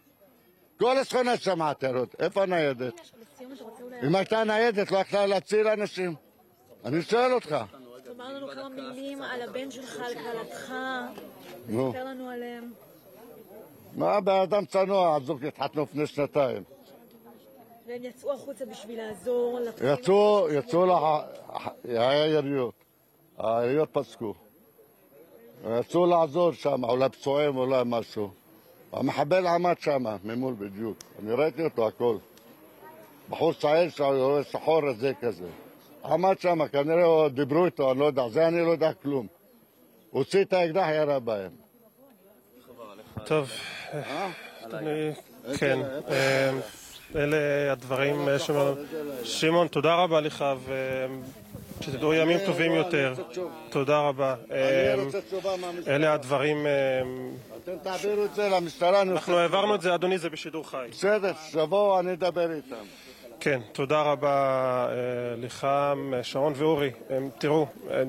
כל 0.80 0.98
השכונה 0.98 1.38
שמעה 1.38 1.74
טרות. 1.74 2.16
איפה 2.20 2.44
הניידת? 2.44 2.94
אם 4.04 4.16
הייתה 4.16 4.44
ניידת, 4.44 4.92
לא 4.92 4.98
יכלה 4.98 5.26
להציל 5.26 5.68
אנשים. 5.68 6.16
אני 6.86 7.02
שואל 7.02 7.34
אותך. 7.34 7.56
תאמר 8.04 8.34
לנו 8.34 8.48
כמה 8.48 8.70
מילים 8.70 9.22
על 9.22 9.42
הבן 9.42 9.72
שלך, 9.72 10.00
על 10.00 10.14
כלתך, 10.14 10.74
נו. 11.68 11.92
תספר 11.92 12.06
לנו 12.06 12.30
עליהם. 12.30 12.72
מה, 13.96 14.22
בן 14.22 14.40
אדם 14.42 14.66
צנוע, 14.66 15.16
הזוג 15.16 15.46
התחתנו 15.46 15.84
לפני 15.84 16.08
שנתיים. 16.08 16.64
והם 17.90 18.04
יצאו 18.04 18.34
החוצה 18.34 18.66
בשביל 18.66 18.98
לעזור. 18.98 19.60
יצאו, 19.94 20.48
יצאו 20.52 20.86
היה 21.84 22.28
יריות. 22.28 22.74
היריות 23.38 23.90
פסקו. 23.92 24.34
יצאו 25.80 26.06
לעזור 26.06 26.52
שם, 26.52 26.84
אולי 26.84 27.10
פצועים, 27.10 27.58
אולי 27.58 27.82
משהו. 27.86 28.30
המחבל 28.92 29.48
עמד 29.48 29.76
שם, 29.80 30.04
ממול 30.24 30.54
בדיוק. 30.54 30.98
אני 31.20 31.34
ראיתי 31.34 31.64
אותו, 31.64 31.88
הכל. 31.88 32.18
בחור 33.30 33.54
צעיר 33.54 33.90
שהוא 33.90 34.42
שחור 34.44 34.90
רזה 34.90 35.12
כזה. 35.22 35.48
עמד 36.06 36.40
שם, 36.40 36.68
כנראה 36.68 37.30
דיברו 37.30 37.66
איתו, 37.66 37.92
אני 37.92 38.00
לא 38.00 38.06
יודע. 38.06 38.30
זה 38.30 38.48
אני 38.48 38.66
לא 38.66 38.72
יודע 38.72 38.94
כלום. 38.94 39.28
הוציא 40.10 40.42
את 40.42 40.54
האקדח, 40.54 40.88
ירה 40.90 41.20
בהם. 41.20 41.52
טוב, 43.26 43.50
אני... 44.74 45.12
כן, 45.58 45.80
אה, 46.10 46.52
אלה 47.16 47.72
הדברים, 47.72 48.30
אה, 48.30 48.40
שמעון. 48.40 48.76
שמעון, 49.24 49.68
תודה 49.68 49.96
רבה 49.96 50.22
לך, 50.22 50.46
ושתדעו 51.80 52.14
ימים 52.14 52.38
טובים 52.46 52.72
יותר. 52.72 53.14
תודה 53.70 54.00
רבה. 54.00 54.36
מהמשטרה. 55.62 55.96
אלה 55.96 56.14
הדברים... 56.14 56.68
אה, 56.68 57.02
אתם 57.64 57.78
תעבירו 57.84 58.26
את 58.26 58.36
זה 58.36 58.50
למשטרה. 58.50 59.02
אנחנו 59.02 59.38
העברנו 59.38 59.76
את 59.76 59.82
זה, 59.82 59.96
אדוני, 59.96 60.18
זה 60.18 60.30
בשידור 60.30 60.70
חי. 60.70 60.88
בסדר, 60.92 61.32
שיבואו, 61.52 62.00
אני 62.00 62.14
אדבר 62.14 62.52
איתם. 62.52 62.76
כן, 63.42 63.60
תודה 63.72 64.02
רבה 64.02 64.88
אה, 64.90 65.36
לך, 65.38 65.68
שרון 66.24 66.54
ואורי. 66.56 66.92
תראו, 67.38 67.68
אה, 67.92 68.04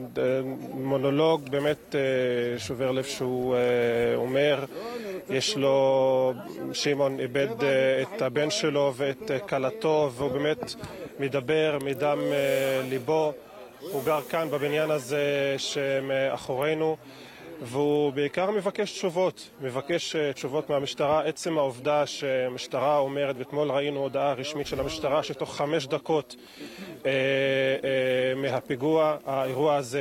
מונולוג 0.75 1.49
באמת 1.49 1.95
אה, 1.95 2.59
שובר 2.59 2.91
לב 2.91 3.05
שהוא 3.05 3.57
אומר, 4.17 4.65
יש 5.31 5.57
לו, 5.57 6.33
שמעון 6.73 7.21
איבד 7.21 7.49
את 8.03 8.23
הבן 8.23 8.51
שלו 8.51 8.93
ואת 8.97 9.31
כלתו, 9.49 10.11
והוא 10.15 10.31
באמת 10.31 10.75
מדבר 11.21 11.79
מדם 11.85 12.19
ליבו. 12.89 13.33
הוא 13.81 14.05
גר 14.05 14.21
כאן 14.21 14.51
בבניין 14.51 14.91
הזה 14.91 15.55
שמאחורינו. 15.59 16.97
והוא 17.63 18.13
בעיקר 18.13 18.51
מבקש 18.51 18.93
תשובות, 18.93 19.51
מבקש 19.61 20.17
אה, 20.17 20.33
תשובות 20.33 20.71
מהמשטרה. 20.71 21.23
עצם 21.25 21.59
העובדה 21.59 22.07
שהמשטרה 22.07 22.99
אומרת, 22.99 23.37
ואתמול 23.39 23.71
ראינו 23.71 24.01
הודעה 24.01 24.33
רשמית 24.33 24.67
של 24.67 24.81
המשטרה, 24.81 25.23
שתוך 25.23 25.57
חמש 25.57 25.87
דקות 25.87 26.37
אה, 27.07 27.11
אה, 27.11 28.35
מהפיגוע 28.37 29.17
האירוע 29.27 29.77
הזה 29.77 30.01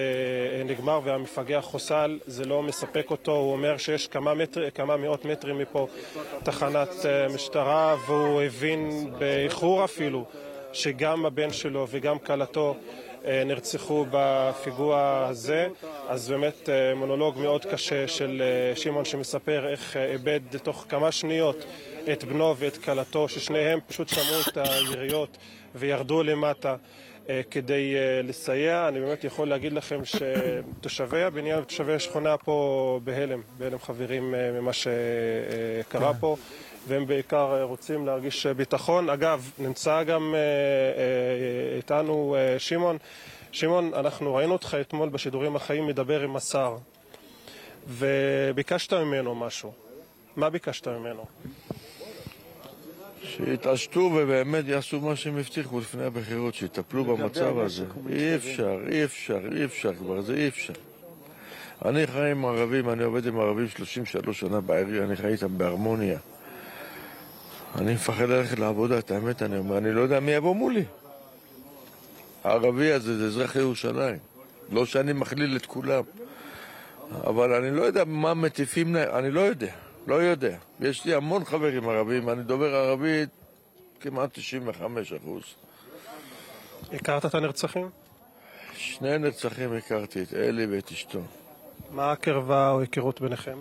אה, 0.54 0.64
נגמר 0.64 1.00
והמפגע 1.04 1.62
חוסל, 1.62 2.20
זה 2.26 2.46
לא 2.46 2.64
מספק 2.64 3.12
אותו. 3.12 3.32
הוא 3.32 3.52
אומר 3.52 3.78
שיש 3.78 4.08
כמה, 4.08 4.34
מטר, 4.34 4.70
כמה 4.70 4.98
מאות 4.98 5.26
מטרים 5.26 5.58
מפה 5.58 5.88
תחנת 6.44 6.90
אה, 7.06 7.28
משטרה, 7.34 7.96
והוא 8.08 8.42
הבין 8.42 9.12
באיחור 9.18 9.84
אפילו 9.84 10.26
שגם 10.74 11.26
הבן 11.26 11.52
שלו 11.54 11.88
וגם 11.90 12.20
כלתו 12.20 12.76
נרצחו 13.46 14.06
בפיגוע 14.12 15.26
הזה. 15.30 15.68
אז 16.08 16.30
באמת 16.30 16.70
אה, 16.70 16.96
מונולוג 16.96 17.40
מאוד 17.40 17.66
קשה 17.66 18.08
של 18.08 18.42
אה, 18.42 18.76
שמעון 18.76 19.06
שמספר 19.06 19.68
איך 19.70 19.98
אה, 19.98 20.12
איבד 20.12 20.40
תוך 20.64 20.86
כמה 20.90 21.12
שניות 21.12 21.66
את 22.12 22.24
בנו 22.24 22.58
ואת 22.58 22.78
כלתו, 22.78 23.30
ששניהם 23.30 23.80
פשוט 23.88 24.10
שמעו 24.10 24.42
את 24.48 24.58
היריות 24.58 25.38
וירדו 25.76 26.24
למטה. 26.24 26.76
אה, 27.30 27.42
כדי 27.52 27.96
אה, 27.96 28.22
לסייע. 28.24 28.88
אני 28.88 29.00
באמת 29.00 29.24
יכול 29.24 29.48
להגיד 29.48 29.74
לכם 29.74 30.00
שתושבי 30.06 31.24
הבניין 31.24 31.60
ותושבי 31.60 31.94
השכונה 31.94 32.38
פה 32.38 33.00
בהלם, 33.04 33.42
בהלם 33.58 33.80
חברים 33.80 34.36
אה, 34.36 34.52
ממה 34.52 34.72
שקרה 34.74 36.14
פה. 36.20 36.36
והם 36.90 37.06
בעיקר 37.06 37.56
אה, 37.56 37.64
רוצים 37.64 38.06
להרגיש 38.06 38.46
אה, 38.46 38.54
ביטחון. 38.54 39.10
אגב, 39.10 39.52
נמצא 39.60 40.04
גם 40.04 40.36
אה, 40.36 41.78
איתנו 41.78 42.36
שמעון. 42.58 42.98
שמעון, 43.52 43.94
אנחנו 43.94 44.36
ראינו 44.36 44.54
אותך 44.54 44.78
אתמול 44.82 45.10
בשידורים 45.10 45.56
החיים 45.56 45.88
מדבר 45.88 46.22
עם 46.22 46.36
השר, 46.36 46.78
וביקשת 47.88 48.94
ממנו 48.94 49.36
משהו. 49.36 49.72
מה 50.36 50.50
ביקשת 50.50 50.88
ממנו? 50.88 51.26
שיתעשתו 53.24 54.00
ובאמת 54.00 54.66
יעשו 54.68 55.02
מה 55.02 55.16
שהם 55.16 55.38
הבטיחו 55.38 55.80
לפני 55.80 56.04
הבחירות, 56.04 56.56
שיטפלו 56.56 57.06
במצב 57.06 57.60
הזה. 57.60 57.86
אי 58.10 58.36
אפשר, 58.36 58.78
אי 58.92 59.04
אפשר, 59.04 59.40
אי 59.56 59.66
אפשר 59.66 59.94
כבר, 59.94 60.22
זה 60.22 60.34
אי 60.34 60.48
אפשר. 60.48 60.74
אני 61.86 62.08
חי 62.08 62.32
עם 62.32 62.46
ערבים, 62.46 62.90
אני 62.90 63.04
עובד 63.04 63.28
עם 63.28 63.40
ערבים 63.40 63.68
33 63.68 64.40
שנה 64.40 64.62
בעירייה, 64.62 65.04
אני 65.04 65.16
חי 65.16 65.28
איתם 65.28 65.58
בהרמוניה. 65.58 66.20
אני 67.76 67.94
מפחד 67.94 68.30
ללכת 68.30 68.60
לעבודה, 68.60 69.00
את 69.00 69.12
האמת 69.12 69.42
אני 69.42 69.58
אומר, 69.58 69.78
אני 69.78 69.92
לא 69.92 70.02
יודע 70.02 70.20
מי 70.20 70.32
יבוא 70.32 70.56
מולי. 70.56 70.84
הערבי 72.44 72.92
הזה 72.92 73.18
זה 73.18 73.26
אזרח 73.26 73.56
ירושלים. 73.56 74.18
לא 74.72 74.86
שאני 74.86 75.14
מכליל 75.14 75.56
את 75.56 75.66
כולם, 75.66 76.04
אבל 77.12 77.54
אני 77.54 77.76
לא 77.76 77.82
יודע 77.82 78.04
מה 78.06 78.34
מטיפים 78.34 78.96
להם, 78.96 79.16
אני 79.16 79.32
לא 79.32 79.42
יודע, 79.42 79.72
לא 80.08 80.16
יודע. 80.16 80.58
יש 80.80 81.06
לי 81.06 81.14
המון 81.14 81.46
חברים 81.46 81.90
ערבים, 81.90 82.30
אני 82.30 82.44
דובר 82.44 82.76
ערבית 82.76 83.30
כמעט 84.00 84.30
95 84.34 85.14
אחוז. 85.14 85.44
הכרת 86.94 87.26
את 87.26 87.36
הנרצחים? 87.36 87.90
שני 88.74 89.18
נרצחים 89.18 89.74
הכרתי, 89.74 90.24
את 90.24 90.34
אלי 90.34 90.66
ואת 90.66 90.92
אשתו. 90.92 91.20
מה 91.92 92.12
הקרבה 92.12 92.70
או 92.72 92.80
היכרות 92.80 93.22
ביניכם? 93.22 93.60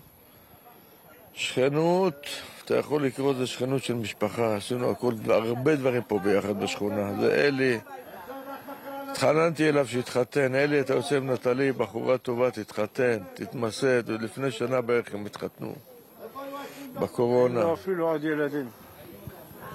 שכנות, 1.34 2.26
אתה 2.68 2.76
יכול 2.76 3.06
לקרוא 3.06 3.32
לזה 3.32 3.46
שכנות 3.46 3.84
של 3.84 3.94
משפחה, 3.94 4.56
עשינו 4.56 4.90
הכל, 4.90 5.12
הרבה 5.28 5.76
דברים 5.76 6.02
פה 6.02 6.18
ביחד 6.18 6.60
בשכונה. 6.60 7.12
זה 7.20 7.34
אלי, 7.34 7.78
התחננתי 9.10 9.68
אליו 9.68 9.86
שיתחתן, 9.86 10.54
אלי, 10.54 10.80
אתה 10.80 10.94
יוצא 10.94 11.16
עם 11.16 11.30
נטלי, 11.30 11.72
בחורה 11.72 12.18
טובה, 12.18 12.50
תתחתן, 12.50 13.18
תתמסד, 13.34 14.10
ולפני 14.10 14.50
שנה 14.50 14.80
בערך 14.80 15.14
הם 15.14 15.26
התחתנו, 15.26 15.74
בקורונה. 16.94 17.60
לא, 17.60 17.74
אפילו 17.74 18.10
עוד 18.10 18.24
ילדים. 18.24 18.68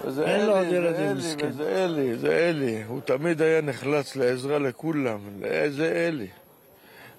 זה 0.08 0.26
אין 0.26 0.46
לו 0.46 0.58
עוד 0.58 0.68
אלי, 0.68 0.76
ילדים, 0.76 1.20
זה 1.20 1.28
מסכן. 1.30 1.46
אלי, 1.46 1.54
זה 1.54 1.86
אלי, 1.86 2.18
זה 2.18 2.50
אלי. 2.50 2.84
הוא 2.88 3.02
תמיד 3.02 3.42
היה 3.42 3.62
נחלץ 3.62 4.16
לעזרה 4.16 4.60
לכולם. 4.60 5.20
זה 5.70 6.08
אלי. 6.08 6.28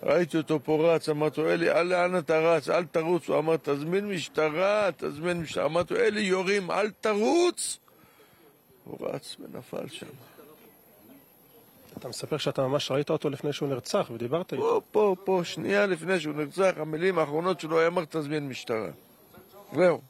ראיתי 0.04 0.36
אותו 0.36 0.60
פה 0.64 0.94
רץ, 0.94 1.08
אמרתי 1.08 1.40
לו, 1.40 1.50
אלי, 1.50 1.70
אל 1.70 1.82
לאן 1.82 2.18
אתה 2.18 2.38
רץ? 2.38 2.68
אל 2.68 2.84
תרוץ. 2.84 3.28
הוא 3.28 3.38
אמר, 3.38 3.56
תזמין 3.56 4.08
משטרה, 4.08 4.90
תזמין 4.96 5.40
משטרה. 5.40 5.64
אמרתי 5.64 5.94
לו, 5.94 6.00
אלי, 6.00 6.20
יורים, 6.20 6.70
אל 6.70 6.90
תרוץ! 6.90 7.78
הוא 8.84 9.08
רץ 9.08 9.36
ונפל 9.40 9.88
שם. 9.88 10.06
אתה 11.98 12.08
מספר 12.08 12.36
שאתה 12.36 12.62
ממש 12.62 12.90
ראית 12.90 13.10
אותו 13.10 13.30
לפני 13.30 13.52
שהוא 13.52 13.68
נרצח 13.68 14.10
ודיברת 14.14 14.52
איתו. 14.52 14.62
פה, 14.62 14.80
פה, 14.90 15.16
פה, 15.24 15.40
שנייה 15.44 15.86
לפני 15.86 16.20
שהוא 16.20 16.34
נרצח, 16.34 16.72
המילים 16.76 17.18
האחרונות 17.18 17.60
שלו 17.60 17.78
היה 17.78 17.88
אמר, 17.88 18.04
תזמין 18.04 18.48
משטרה. 18.48 18.90
זהו. 19.72 20.00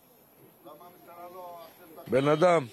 בן 2.07 2.29
אדם. 2.29 2.67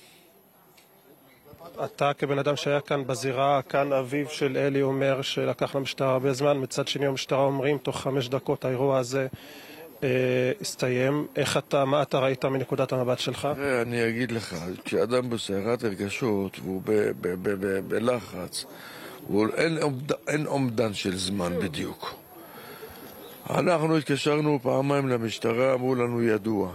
אתה 1.85 2.11
כבן 2.13 2.39
אדם 2.39 2.55
שהיה 2.55 2.81
כאן 2.81 3.07
בזירה, 3.07 3.61
כאן 3.61 3.93
אביו 3.93 4.29
של 4.29 4.57
אלי 4.57 4.81
אומר 4.81 5.21
שלקח 5.21 5.75
למשטרה 5.75 6.11
הרבה 6.11 6.33
זמן, 6.33 6.57
מצד 6.57 6.87
שני 6.87 7.05
המשטרה 7.05 7.39
אומרים 7.43 7.77
תוך 7.77 8.01
חמש 8.01 8.29
דקות 8.29 8.65
האירוע 8.65 8.97
הזה 8.97 9.27
אה, 10.03 10.09
הסתיים. 10.61 11.27
איך 11.35 11.57
אתה, 11.57 11.85
מה 11.85 12.01
אתה 12.01 12.19
ראית 12.19 12.45
מנקודת 12.45 12.91
המבט 12.93 13.19
שלך? 13.19 13.47
אני 13.81 14.09
אגיד 14.09 14.31
לך, 14.31 14.55
כשאדם 14.85 15.29
בסערת 15.29 15.83
הרגשות 15.83 16.59
והוא 16.63 16.81
בלחץ, 17.87 18.65
אין 19.53 19.77
אומד- 19.81 20.11
אין 20.27 20.45
אומדן 20.45 20.93
של 20.93 21.15
זמן 21.17 21.59
בדיוק. 21.59 22.13
אנחנו 23.49 23.97
התקשרנו 23.97 24.59
פעמיים 24.63 25.07
למשטרה, 25.09 25.73
אמרו 25.73 25.95
לנו 25.95 26.23
ידוע. 26.23 26.73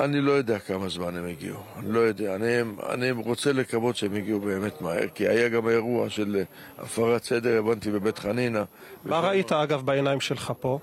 אה, 0.00 0.04
אני 0.04 0.20
לא 0.20 0.32
יודע 0.32 0.58
כמה 0.58 0.88
זמן 0.88 1.16
הם 1.16 1.26
הגיעו, 1.26 1.60
אני 1.78 1.92
לא 1.92 2.00
יודע. 2.00 2.34
אני, 2.34 2.60
אני 2.88 3.10
רוצה 3.10 3.52
לקוות 3.52 3.96
שהם 3.96 4.14
הגיעו 4.14 4.40
באמת 4.40 4.80
מהר, 4.80 5.08
כי 5.14 5.28
היה 5.28 5.48
גם 5.48 5.68
אירוע 5.68 6.10
של 6.10 6.42
הפרת 6.78 7.24
סדר, 7.24 7.58
הבנתי, 7.58 7.90
בבית 7.90 8.18
חנינא. 8.18 8.62
מה 9.04 9.20
ראית, 9.20 9.52
אגב, 9.52 9.82
בעיניים 9.86 10.20
שלך 10.20 10.52
פה? 10.60 10.78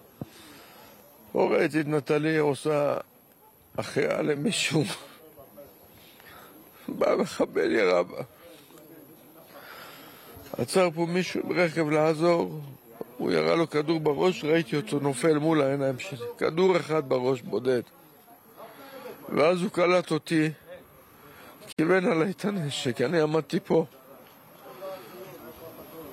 פה 1.31 1.49
ראיתי 1.51 1.81
את 1.81 1.87
נטלי 1.87 2.37
עושה 2.37 2.97
החייאה 3.77 4.21
למישהו. 4.21 4.83
בא 6.87 7.15
מחבל 7.15 7.71
ירה 7.71 8.03
בה. 8.03 8.21
עצר 10.57 10.89
פה 10.95 11.05
מישהו 11.05 11.41
ברכב 11.47 11.89
לעזור, 11.89 12.59
הוא 13.17 13.31
ירה 13.31 13.55
לו 13.55 13.69
כדור 13.69 13.99
בראש, 13.99 14.43
ראיתי 14.43 14.75
אותו 14.75 14.99
נופל 14.99 15.37
מול 15.37 15.61
העיניים 15.61 15.99
שלי. 15.99 16.17
כדור 16.37 16.77
אחד 16.77 17.09
בראש 17.09 17.41
בודד. 17.41 17.81
ואז 19.35 19.61
הוא 19.61 19.71
קלט 19.71 20.11
אותי, 20.11 20.49
כיוון 21.77 22.05
עליי 22.05 22.31
את 22.31 22.45
הנשק, 22.45 23.01
אני 23.01 23.21
עמדתי 23.21 23.59
פה. 23.59 23.85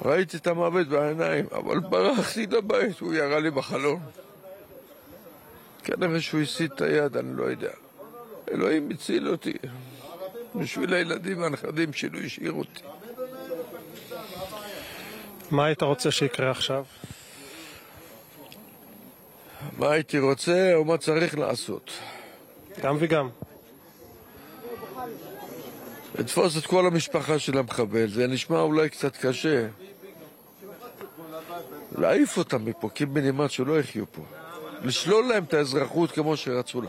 ראיתי 0.04 0.36
את 0.36 0.46
המוות 0.46 0.88
בעיניים, 0.88 1.46
אבל 1.52 1.80
ברחתי 1.80 2.46
לבית, 2.46 3.00
הוא 3.00 3.14
ירה 3.14 3.40
לי 3.40 3.50
בחלום. 3.50 4.00
כנראה 5.84 6.20
שהוא 6.20 6.40
הסיט 6.40 6.72
את 6.72 6.80
היד, 6.80 7.16
אני 7.16 7.36
לא 7.36 7.44
יודע. 7.44 7.70
אלוהים 8.50 8.90
הציל 8.90 9.28
אותי. 9.28 9.54
בשביל 10.54 10.94
הילדים 10.94 11.42
והנכדים 11.42 11.92
שלו 11.92 12.18
השאיר 12.18 12.52
אותי. 12.52 12.82
מה 15.50 15.66
היית 15.66 15.82
רוצה 15.82 16.10
שיקרה 16.10 16.50
עכשיו? 16.50 16.84
מה 19.78 19.90
הייתי 19.90 20.18
רוצה 20.18 20.74
או 20.74 20.84
מה 20.84 20.98
צריך 20.98 21.38
לעשות? 21.38 21.90
גם 22.82 22.96
וגם. 23.00 23.28
לתפוס 26.18 26.58
את 26.58 26.66
כל 26.66 26.86
המשפחה 26.86 27.38
של 27.38 27.58
המחבל, 27.58 28.08
זה 28.08 28.26
נשמע 28.26 28.60
אולי 28.60 28.88
קצת 28.88 29.16
קשה. 29.16 29.68
להעיף 31.98 32.38
אותם 32.38 32.64
מפה, 32.64 32.88
קיבינימט 32.88 33.50
שלא 33.50 33.80
יחיו 33.80 34.04
פה. 34.12 34.22
לשלול 34.82 35.24
להם 35.24 35.44
את 35.44 35.54
האזרחות 35.54 36.10
כמו 36.10 36.36
שרצו 36.36 36.82
לה. 36.82 36.88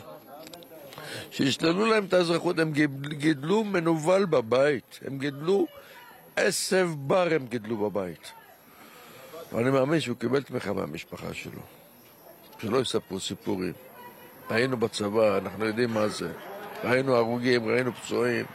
שישללו 1.32 1.86
להם 1.86 2.06
את 2.06 2.14
האזרחות, 2.14 2.60
הם 2.60 2.72
גידלו 3.10 3.64
מנוול 3.64 4.26
בבית, 4.26 5.00
הם 5.06 5.18
גידלו 5.18 5.68
עשב 6.36 6.90
בר 6.98 7.28
הם 7.32 7.46
גידלו 7.48 7.78
בבית. 7.78 8.32
ואני 9.54 9.70
מאמין 9.70 10.00
שהוא 10.00 10.18
קיבל 10.18 10.44
תמיכה 10.44 10.74
מהמשפחה 10.74 11.34
שלו. 11.34 11.62
שלא 12.62 12.78
יספרו 12.78 13.20
סיפורים. 13.20 13.74
היינו 14.50 14.78
בצבא, 14.78 15.38
אנחנו 15.38 15.66
יודעים 15.66 15.90
מה 15.90 16.08
זה. 16.08 16.32
ראינו 16.84 17.16
הרוגים, 17.16 17.68
ראינו 17.68 17.94
פצועים. 17.94 18.46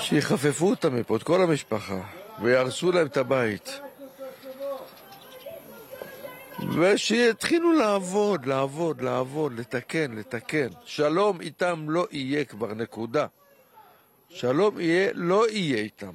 שיחפפו 0.00 0.70
אותם 0.70 0.96
מפה, 0.96 1.16
את 1.16 1.22
כל 1.22 1.42
המשפחה, 1.42 2.00
ויהרסו 2.42 2.92
להם 2.92 3.06
את 3.06 3.16
הבית. 3.16 3.80
ושיתחילו 6.78 7.72
לעבוד, 7.72 8.46
לעבוד, 8.46 9.00
לעבוד, 9.00 9.58
לתקן, 9.58 10.12
לתקן. 10.12 10.68
שלום 10.84 11.40
איתם 11.40 11.90
לא 11.90 12.06
יהיה 12.10 12.44
כבר, 12.44 12.74
נקודה. 12.74 13.26
שלום 14.28 14.80
יהיה, 14.80 15.10
לא 15.14 15.48
יהיה 15.50 15.78
איתם. 15.78 16.10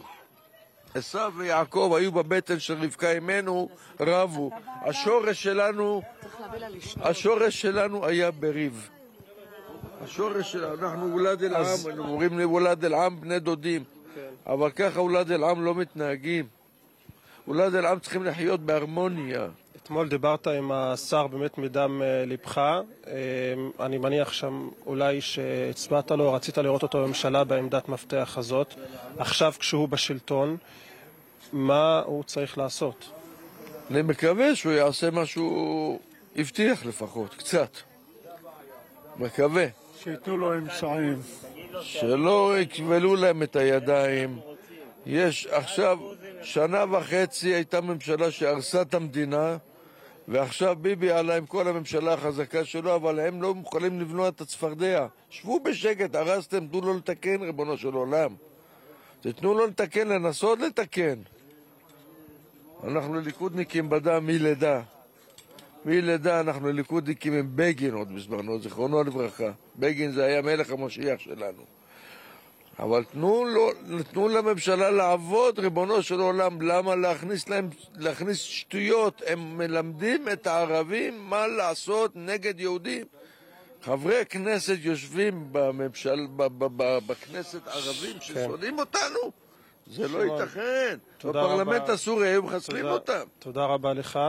עשו 0.93 1.33
ויעקב 1.37 1.93
היו 1.97 2.11
בבטן 2.11 2.59
של 2.59 2.83
רבקה 2.83 3.11
אמנו, 3.17 3.69
רבו. 3.99 4.51
השורש 4.81 5.43
שלנו, 5.43 6.01
השורש 7.01 7.61
שלנו 7.61 8.05
היה 8.05 8.31
בריב. 8.31 8.89
השורש 10.03 10.51
שלנו, 10.51 10.73
אנחנו 10.73 11.11
וולד 11.11 11.43
אל 11.43 11.55
עם, 11.55 11.65
אנחנו 11.87 12.03
אומרים 12.03 12.51
וולד 12.51 12.85
אל 12.85 12.93
עם 12.93 13.21
בני 13.21 13.39
דודים. 13.39 13.83
אבל 14.47 14.71
ככה 14.71 15.01
וולד 15.01 15.31
אל 15.31 15.43
עם 15.43 15.65
לא 15.65 15.75
מתנהגים. 15.75 16.47
וולד 17.47 17.75
אל 17.75 17.85
עם 17.85 17.99
צריכים 17.99 18.23
לחיות 18.23 18.59
בהרמוניה. 18.59 19.47
אתמול 19.89 20.09
דיברת 20.09 20.47
עם 20.47 20.71
השר 20.71 21.27
באמת 21.27 21.57
מדם 21.57 22.01
ליבך. 22.25 22.81
אני 23.79 23.97
מניח 23.97 24.31
שם 24.31 24.69
אולי 24.85 25.21
שהצבעת 25.21 26.11
לו, 26.11 26.33
רצית 26.33 26.57
לראות 26.57 26.83
אותו 26.83 27.03
בממשלה 27.03 27.43
בעמדת 27.43 27.89
מפתח 27.89 28.33
הזאת. 28.37 28.73
עכשיו 29.17 29.53
כשהוא 29.59 29.89
בשלטון, 29.89 30.57
מה 31.53 32.01
הוא 32.05 32.23
צריך 32.23 32.57
לעשות? 32.57 33.11
אני 33.91 34.01
מקווה 34.01 34.55
שהוא 34.55 34.73
יעשה 34.73 35.11
מה 35.11 35.25
שהוא 35.25 35.99
הבטיח 36.35 36.85
לפחות, 36.85 37.35
קצת. 37.35 37.77
מקווה. 39.17 39.65
שייתנו 40.03 40.37
לו 40.37 40.53
אמצעים. 40.53 41.21
שלא 41.81 42.59
יכבלו 42.59 43.15
להם 43.15 43.43
את 43.43 43.55
הידיים. 43.55 44.39
יש 45.05 45.47
עכשיו, 45.47 45.99
שנה 46.43 46.85
וחצי 46.91 47.53
הייתה 47.53 47.81
ממשלה 47.81 48.31
שהרסה 48.31 48.81
את 48.81 48.93
המדינה 48.93 49.57
ועכשיו 50.29 50.75
ביבי 50.81 51.11
עלה 51.11 51.37
עם 51.37 51.45
כל 51.45 51.67
הממשלה 51.67 52.13
החזקה 52.13 52.65
שלו, 52.65 52.95
אבל 52.95 53.19
הם 53.19 53.41
לא 53.41 53.55
מוכנים 53.55 54.01
לבנוע 54.01 54.27
את 54.27 54.41
הצפרדע. 54.41 55.07
שבו 55.29 55.59
בשקט, 55.59 56.15
הרסתם, 56.15 56.67
תנו 56.67 56.81
לו 56.81 56.93
לתקן, 56.93 57.41
ריבונו 57.41 57.77
של 57.77 57.93
עולם. 57.93 58.35
תתנו 59.21 59.53
לו 59.53 59.67
לתקן, 59.67 60.07
לנסות 60.07 60.59
לתקן. 60.59 61.19
אנחנו 62.83 63.19
ליכודניקים 63.19 63.89
בדם 63.89 64.25
מלידה. 64.25 64.81
מלידה 65.85 66.39
אנחנו 66.39 66.71
ליכודניקים 66.71 67.33
עם 67.33 67.51
בגין 67.55 67.93
עוד 67.93 68.15
בזמנו, 68.15 68.61
זיכרונו 68.61 69.03
לברכה. 69.03 69.51
בגין 69.75 70.11
זה 70.11 70.25
היה 70.25 70.41
מלך 70.41 70.71
המשיח 70.71 71.19
שלנו. 71.19 71.78
אבל 72.79 73.03
תנו, 73.03 73.45
לו, 73.45 73.71
תנו 74.11 74.27
לממשלה 74.27 74.91
לעבוד, 74.91 75.59
ריבונו 75.59 76.03
של 76.03 76.19
עולם. 76.19 76.61
למה 76.61 76.95
להכניס 76.95 77.49
להם, 77.49 77.69
להכניס 77.95 78.37
שטויות? 78.37 79.21
הם 79.27 79.57
מלמדים 79.57 80.29
את 80.29 80.47
הערבים 80.47 81.29
מה 81.29 81.47
לעשות 81.47 82.11
נגד 82.15 82.59
יהודים. 82.59 83.05
חברי 83.81 84.25
כנסת 84.29 84.77
יושבים 84.81 85.47
בממשל, 85.51 86.27
ב, 86.35 86.43
ב, 86.43 86.67
ב, 86.77 86.99
בכנסת 87.07 87.67
ערבים 87.67 88.15
ששונאים 88.21 88.79
אותנו? 88.79 89.31
זה 89.87 90.07
לא 90.07 90.23
ייתכן. 90.23 90.97
בפרלמנט 91.23 91.89
הסורי 91.89 92.27
היו 92.27 92.43
מחסלים 92.43 92.85
אותם. 92.85 93.23
תודה 93.39 93.65
רבה 93.65 93.93
לך. 93.93 94.19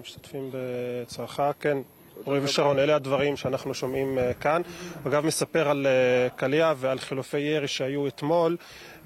משתתפים 0.00 0.50
בצערך. 0.52 1.40
כן, 1.60 1.78
אורי 2.26 2.40
ושרון, 2.42 2.78
אלה 2.78 2.94
הדברים 2.96 3.36
שאנחנו 3.36 3.74
שומעים 3.74 4.18
כאן. 4.40 4.62
אגב, 5.06 5.26
מספר 5.26 5.68
על 5.68 5.86
קליע 6.36 6.72
ועל 6.76 6.98
חילופי 6.98 7.38
ירי 7.38 7.68
שהיו 7.68 8.06
אתמול, 8.06 8.56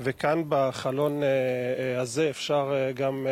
וכאן 0.00 0.42
בחלון 0.48 1.22
הזה 1.98 2.30
אפשר 2.30 2.72
גם 2.94 3.26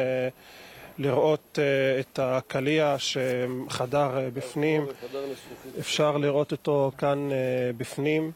לראות 0.99 1.59
את 2.01 2.19
הקליע 2.23 2.97
שחדר 2.99 4.11
בפנים. 4.35 4.87
אפשר 5.79 6.17
לראות 6.17 6.53
אותו 6.53 6.91
כאן 6.99 7.29
בפנים, 7.77 8.31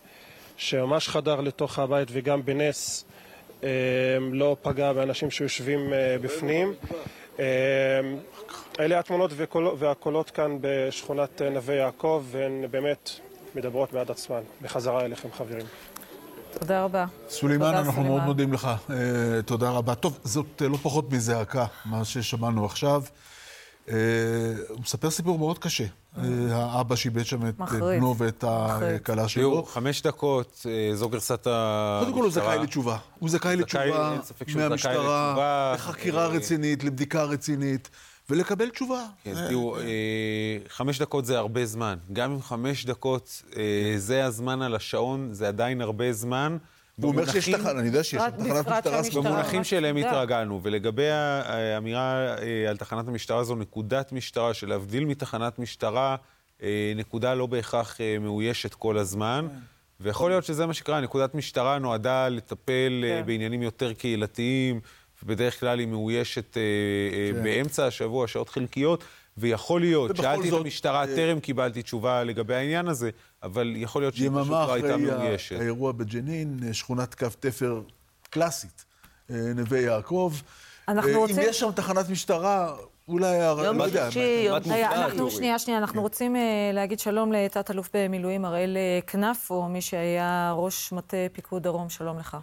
שממש 0.57 1.09
חדר 1.09 1.41
לתוך 1.41 1.79
הבית 1.79 2.09
וגם 2.13 2.45
בנס 2.45 3.05
לא 4.33 4.57
פגע 4.63 4.93
באנשים 4.93 5.31
שיושבים 5.31 5.93
בפנים. 6.23 6.75
אלה 8.81 8.99
התמונות 8.99 9.31
והקולות 9.79 10.31
כאן 10.31 10.59
בשכונת 10.61 11.43
נווה 11.43 11.75
יעקב, 11.75 12.25
והן 12.31 12.65
באמת 12.71 13.11
מדברות 13.55 13.93
בעד 13.93 14.11
עצמן. 14.11 14.41
בחזרה 14.63 15.05
אליכם, 15.05 15.29
חברים. 15.33 15.67
תודה 16.59 16.85
רבה. 16.85 17.07
סולימאן, 17.29 17.75
אנחנו 17.75 18.05
מאוד 18.05 18.23
מודים 18.23 18.53
לך. 18.53 18.69
תודה 19.45 19.71
רבה. 19.71 19.95
טוב, 19.95 20.19
זאת 20.25 20.63
לא 20.63 20.77
פחות 20.77 21.13
מזעקה, 21.13 21.67
מה 21.85 22.05
ששמענו 22.05 22.65
עכשיו. 22.65 23.03
הוא 23.85 23.95
מספר 24.81 25.11
סיפור 25.11 25.39
מאוד 25.39 25.59
קשה. 25.59 25.85
האבא 26.51 26.97
שאיבד 26.97 27.25
שם 27.25 27.49
את 27.49 27.55
בנו 27.59 28.17
ואת 28.17 28.45
הכלה 28.49 29.29
שלו. 29.29 29.65
חמש 29.65 30.03
דקות, 30.03 30.67
זו 30.95 31.09
גרסת 31.09 31.47
המשטרה. 31.47 32.01
קודם 32.01 32.15
כל 32.15 32.23
הוא 32.23 32.31
זכאי 32.31 32.59
לתשובה. 32.59 32.97
הוא 33.19 33.31
זכאי 33.31 33.57
לתשובה 33.57 34.19
מהמשטרה, 34.57 35.73
לחקירה 35.75 36.27
רצינית, 36.27 36.85
לבדיקה 36.85 37.23
רצינית. 37.23 37.91
ולקבל 38.31 38.69
תשובה. 38.69 39.05
כן, 39.25 39.35
תראו, 39.49 39.77
חמש 40.69 40.99
דקות 40.99 41.25
זה 41.25 41.39
הרבה 41.39 41.67
זמן. 41.67 41.97
גם 42.13 42.33
אם 42.33 42.43
חמש 42.43 42.87
דקות 42.87 43.43
זה 43.97 44.25
הזמן 44.25 44.63
על 44.63 44.75
השעון, 44.75 45.29
זה 45.33 45.49
עדיין 45.49 45.81
הרבה 45.81 46.13
זמן. 46.13 46.57
הוא 47.03 47.11
אומר 47.11 47.27
שיש 47.27 47.49
תחנה, 47.49 47.81
אני 47.81 47.87
יודע 47.87 48.05
שיש 48.05 48.23
תחנת 48.39 48.87
משטרה. 48.87 49.23
במונחים 49.23 49.65
שאליהם 49.65 49.97
התרגלנו. 49.97 50.61
ולגבי 50.63 51.11
האמירה 51.11 52.37
על 52.69 52.77
תחנת 52.77 53.09
המשטרה, 53.09 53.45
זו 53.45 53.55
נקודת 53.55 54.13
משטרה, 54.13 54.55
שלהבדיל 54.55 55.05
מתחנת 55.05 55.59
משטרה, 55.59 56.17
נקודה 56.97 57.35
לא 57.35 57.47
בהכרח 57.47 57.99
מאוישת 58.21 58.75
כל 58.75 58.99
הזמן. 58.99 59.49
ויכול 60.01 60.31
להיות 60.31 60.45
שזה 60.45 60.67
מה 60.67 60.75
שקרה, 60.75 61.01
נקודת 61.01 61.35
משטרה 61.35 61.79
נועדה 61.79 62.29
לטפל 62.29 63.05
בעניינים 63.27 63.63
יותר 63.63 63.93
קהילתיים. 63.93 64.81
ובדרך 65.23 65.61
כלל 65.61 65.79
היא 65.79 65.89
מאוישת 65.89 66.55
כן. 66.55 67.43
באמצע 67.43 67.87
השבוע, 67.87 68.27
שעות 68.27 68.49
חלקיות, 68.49 69.05
ויכול 69.41 69.81
להיות, 69.81 70.17
שאלתי 70.17 70.49
את 70.49 70.55
המשטרה, 70.55 71.01
אה, 71.01 71.07
טרם 71.07 71.41
קיבלתי 71.41 71.83
תשובה 71.83 72.25
לגבי 72.25 72.55
העניין 72.55 72.89
הזה, 72.89 73.11
אבל 73.43 73.73
יכול 73.77 74.03
להיות 74.03 74.15
שהיא 74.15 74.31
פשוט 74.31 74.51
לא 74.51 74.73
הייתה 74.73 74.97
מאוישת. 74.97 75.11
יממה 75.11 75.35
אחרי 75.35 75.59
האירוע 75.59 75.93
בג'נין, 75.93 76.59
שכונת 76.73 77.15
קו 77.15 77.27
תפר 77.41 77.83
קלאסית, 78.31 78.85
נווה 79.31 79.81
יעקב. 79.81 80.33
אנחנו 80.89 81.21
רוצים... 81.21 81.39
אם 81.39 81.45
יש 81.49 81.61
שם 81.61 81.71
תחנת 81.73 82.09
משטרה, 82.09 82.77
אולי... 83.09 83.37
יום 83.65 83.79
לא 83.79 83.89
שישי, 83.89 84.45
יום 84.47 84.63
שישי. 84.63 84.85
אנחנו, 84.85 85.31
שנייה, 85.31 85.59
שנייה, 85.59 85.79
אנחנו 85.79 86.03
רוצים 86.03 86.37
להגיד 86.73 86.99
שלום 86.99 87.33
לתת-אלוף 87.33 87.91
במילואים 87.95 88.45
אראל 88.45 88.77
כנפו, 89.07 89.69
מי 89.69 89.81
שהיה 89.81 90.53
ראש 90.57 90.93
מטה 90.93 91.17
פיקוד 91.33 91.63
דרום, 91.63 91.89
שלום 91.89 92.19
לך. 92.19 92.37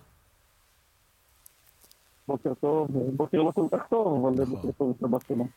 בוקר 2.27 2.53
טוב, 2.61 2.87
בוקר 2.91 3.37
לא 3.37 3.51
כל 3.55 3.65
כך 3.71 3.83
טוב, 3.89 4.25
אבל 4.25 4.43
נכון. 4.43 4.55
בוקר 4.55 4.71
טוב, 4.77 4.93
שבת 5.01 5.21
שלום. 5.27 5.47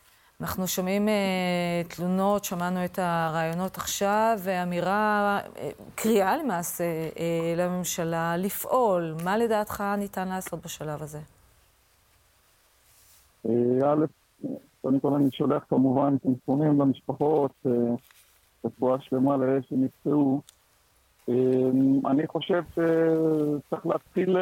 אנחנו 0.41 0.67
שומעים 0.67 1.07
uh, 1.07 1.95
תלונות, 1.95 2.43
שמענו 2.43 2.85
את 2.85 2.99
הרעיונות 2.99 3.77
עכשיו, 3.77 4.39
ואמירה, 4.43 5.39
uh, 5.43 5.59
קריאה 5.95 6.37
למעשה 6.37 6.83
uh, 7.13 7.19
לממשלה 7.57 8.37
לפעול. 8.37 9.15
מה 9.23 9.37
לדעתך 9.37 9.83
ניתן 9.97 10.27
לעשות 10.27 10.65
בשלב 10.65 11.01
הזה? 11.01 11.19
א', 13.85 14.05
קודם 14.81 14.99
כל 14.99 15.13
אני 15.13 15.31
שולח 15.31 15.63
כמובן 15.69 16.17
תנחומים 16.17 16.81
למשפחות, 16.81 17.51
רפואה 18.65 19.01
שלמה 19.01 19.37
לאלה 19.37 19.61
שנפצעו. 19.61 20.41
אני 22.05 22.27
חושב 22.27 22.63
שצריך 22.71 23.85
להתחיל 23.85 24.37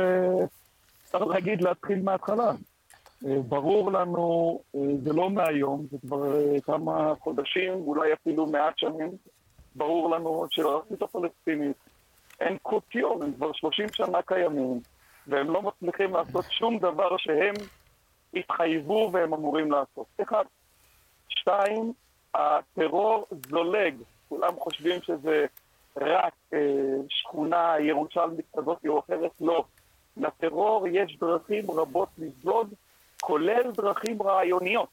צריך 1.04 1.28
להגיד 1.28 1.62
להתחיל 1.62 2.02
מההתחלה. 2.02 2.52
אה, 3.26 3.40
ברור 3.48 3.92
לנו, 3.92 4.60
אה, 4.76 4.80
זה 5.04 5.14
לא 5.14 5.30
מהיום, 5.30 5.86
זה 5.92 5.98
כבר 6.08 6.36
אה, 6.36 6.62
כמה 6.62 7.14
חודשים, 7.20 7.74
אולי 7.74 8.14
אפילו 8.14 8.46
מעט 8.46 8.78
שנים, 8.78 9.10
ברור 9.76 10.10
לנו 10.16 10.46
שלרשות 10.50 11.02
הפלסטינית 11.02 11.78
אין 12.40 12.58
קוטיון, 12.58 13.24
הם 13.24 13.34
כבר 13.34 13.54
30 13.54 13.86
שנה 13.94 14.22
קיימים, 14.22 14.80
והם 15.28 15.52
לא 15.52 15.62
מצליחים 15.62 16.14
לעשות 16.14 16.46
שום 16.50 16.78
דבר 16.78 17.18
שהם 17.18 17.54
התחייבו 18.34 19.10
והם 19.14 19.34
אמורים 19.34 19.72
לעשות. 19.72 20.06
אחד. 20.22 20.44
שתיים, 21.30 21.94
הטרור 22.34 23.28
זולג. 23.50 23.96
כולם 24.30 24.56
חושבים 24.60 25.02
שזה 25.02 25.46
רק 25.98 26.34
אה, 26.54 26.60
שכונה 27.10 27.76
ירושלמית 27.80 28.46
כזאת 28.58 28.78
או 28.88 29.00
אחרת, 29.00 29.32
לא. 29.42 29.64
לטרור 30.18 30.88
יש 30.88 31.18
דרכים 31.20 31.72
רבות 31.72 32.10
לזלוג, 32.18 32.68
כולל 33.22 33.72
דרכים 33.72 34.22
רעיוניות. 34.22 34.90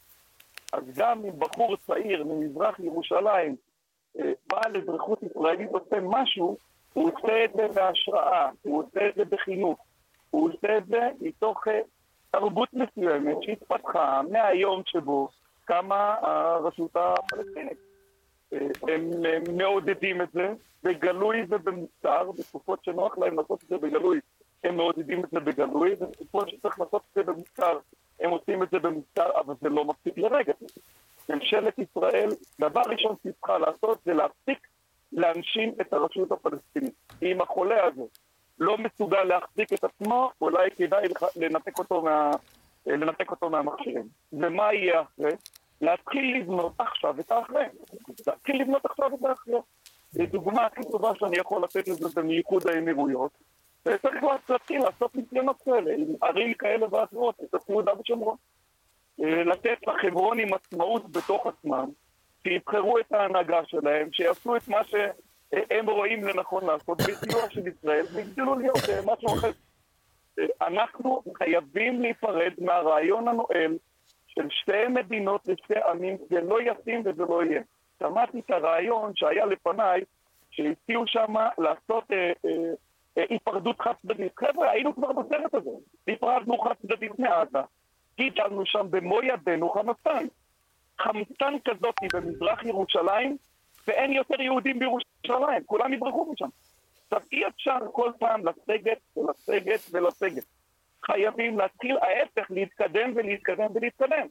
אז 0.72 0.82
גם 0.96 1.24
אם 1.24 1.38
בחור 1.38 1.76
צעיר 1.76 2.24
ממזרח 2.24 2.80
ירושלים 2.80 3.56
אה, 4.18 4.32
בא 4.46 4.60
לאזרחות 4.68 5.22
ישראלית 5.22 5.70
עושה 5.70 5.96
משהו, 6.02 6.56
הוא 6.92 7.10
עושה 7.12 7.44
את 7.44 7.50
זה 7.56 7.68
בהשראה, 7.74 8.50
הוא 8.62 8.82
עושה 8.82 9.08
את 9.08 9.14
זה 9.14 9.24
בחינוך, 9.24 9.78
הוא 10.30 10.50
עושה 10.50 10.78
את 10.78 10.86
זה 10.86 11.10
מתוך 11.20 11.68
אה, 11.68 11.80
תרבות 12.30 12.68
מסוימת 12.72 13.36
שהתפתחה 13.42 14.20
מהיום 14.30 14.82
שבו 14.86 15.28
קמה 15.64 16.16
הרשות 16.20 16.96
הפלסטינית. 16.96 17.78
אה, 18.52 18.58
הם 18.82 19.10
מעודדים 19.56 20.22
את 20.22 20.28
זה 20.32 20.52
בגלוי 20.82 21.44
ובמוצר, 21.48 22.30
בתקופות 22.38 22.84
שנוח 22.84 23.18
להם 23.18 23.36
לעשות 23.36 23.62
את 23.62 23.68
זה 23.68 23.78
בגלוי 23.78 24.20
הם 24.64 24.76
מעודדים 24.76 25.24
את 25.24 25.30
זה 25.30 25.40
בגלוי, 25.40 25.92
ובתקופות 26.00 26.48
שצריך 26.48 26.80
לעשות 26.80 27.02
את 27.02 27.14
זה 27.14 27.22
במוצר, 27.22 27.78
הם 28.20 28.30
עושים 28.30 28.62
את 28.62 28.70
זה 28.70 28.78
במוצר, 28.78 29.40
אבל 29.40 29.54
זה 29.61 29.68
לא 29.68 29.84
מפסיק 29.84 30.18
לרגע. 30.18 30.52
ממשלת 31.28 31.78
ישראל, 31.78 32.28
דבר 32.61 32.82
ראשון 32.86 33.16
שהיא 33.22 33.32
צריכה 33.32 33.59
לעשות 33.59 33.98
זה 34.04 34.14
להפסיק 34.14 34.66
להנשים 35.12 35.74
את 35.80 35.92
הרשות 35.92 36.32
הפלסטינית. 36.32 36.94
אם 37.22 37.40
החולה 37.40 37.84
הזה 37.84 38.02
לא 38.59 38.78
מסוגל 38.78 39.24
להחזיק 39.24 39.72
את 39.72 39.84
עצמו, 39.84 40.30
אולי 40.40 40.70
כדאי 40.70 41.07
לנתק 41.36 41.78
אותו, 41.78 42.02
מה, 42.02 42.30
לנתק 42.86 43.30
אותו 43.30 43.50
מהמכשירים. 43.50 44.09
ומה 44.32 44.72
יהיה 44.74 45.02
אחרי? 45.02 45.32
להתחיל 45.80 46.36
לבנות 46.36 46.72
עכשיו 46.78 47.20
את 47.20 47.30
האחרי. 47.30 47.64
להתחיל 48.26 48.62
לבנות 48.62 48.84
עכשיו 48.84 49.14
את 49.14 49.24
האחרי. 49.24 49.61
דוגמה 50.26 50.66
הכי 50.66 50.80
טובה 50.90 51.12
שאני 51.14 51.36
יכול 51.36 51.62
לתת 51.64 51.88
לזה 51.88 52.09
זה 52.09 52.22
מאיחוד 52.22 52.66
האמירויות. 52.66 53.30
וצריך 53.87 54.24
להתחיל 54.51 54.82
לעשות 54.82 55.14
ניסיונות 55.14 55.62
כאלה, 55.62 55.95
עם 55.95 56.14
ערים 56.22 56.55
כאלה 56.55 56.95
ואחרות, 56.95 57.41
את 57.45 57.68
יהודה 57.68 57.93
ושומרון. 58.01 58.37
אה, 59.24 59.45
לתת 59.45 59.78
לחברונים 59.87 60.55
עצמאות 60.55 61.12
בתוך 61.12 61.47
עצמם, 61.47 61.89
שיבחרו 62.43 62.99
את 62.99 63.12
ההנהגה 63.12 63.61
שלהם, 63.64 64.09
שיעשו 64.12 64.57
את 64.57 64.68
מה 64.68 64.78
שהם 64.84 65.91
רואים 65.91 66.24
לנכון 66.24 66.66
לעשות 66.66 66.99
בסיוע 66.99 67.51
של 67.51 67.68
ישראל, 67.68 68.05
ויגדלו 68.14 68.59
להיות 68.59 68.89
אה, 68.89 69.01
משהו 69.12 69.39
אחר. 69.39 69.51
אה, 70.39 70.66
אנחנו 70.66 71.22
חייבים 71.39 72.01
להיפרד 72.03 72.53
מהרעיון 72.59 73.28
הנואל 73.28 73.76
של 74.26 74.49
שתי 74.51 74.89
מדינות 74.89 75.49
לשתי 75.49 75.80
עמים, 75.91 76.16
זה 76.30 76.41
לא 76.41 76.59
ישים 76.62 77.03
וזה 77.05 77.22
לא 77.28 77.45
יהיה. 77.45 77.62
שמעתי 77.99 78.39
את 78.39 78.51
הרעיון 78.51 79.12
שהיה 79.14 79.47
לפניי, 79.47 80.01
שהציעו 80.51 81.07
שם 81.07 81.34
לעשות 81.59 82.05
אה, 82.12 82.32
אה, 82.45 82.72
היפרדות 83.16 83.80
חד 83.80 83.92
צדדית. 84.02 84.32
חבר'ה, 84.38 84.70
היינו 84.70 84.94
כבר 84.94 85.12
בסרט 85.12 85.54
הזה. 85.54 85.70
נפרדנו 86.06 86.58
חד 86.58 86.74
צדדית 86.82 87.18
מעזה, 87.18 87.58
גידלנו 88.16 88.66
שם 88.66 88.86
במו 88.90 89.22
ידינו 89.22 89.70
חמצן. 89.70 90.26
חמצן 91.00 91.54
כזאת 91.64 91.94
במזרח 92.12 92.64
ירושלים, 92.64 93.36
ואין 93.88 94.12
יותר 94.12 94.40
יהודים 94.40 94.78
בירושלים, 94.78 95.64
כולם 95.66 95.92
יברחו 95.92 96.32
משם. 96.32 96.48
עכשיו, 97.04 97.20
אי 97.32 97.46
אפשר 97.46 97.78
כל 97.92 98.12
פעם 98.18 98.42
לסגת 98.46 98.98
ולסגת 99.16 99.80
ולסגת. 99.92 100.44
חייבים 101.04 101.58
להתחיל 101.58 101.98
ההפך, 101.98 102.50
להתקדם 102.50 103.12
ולהתקדם 103.14 103.66
ולהתקדם. 103.74 104.26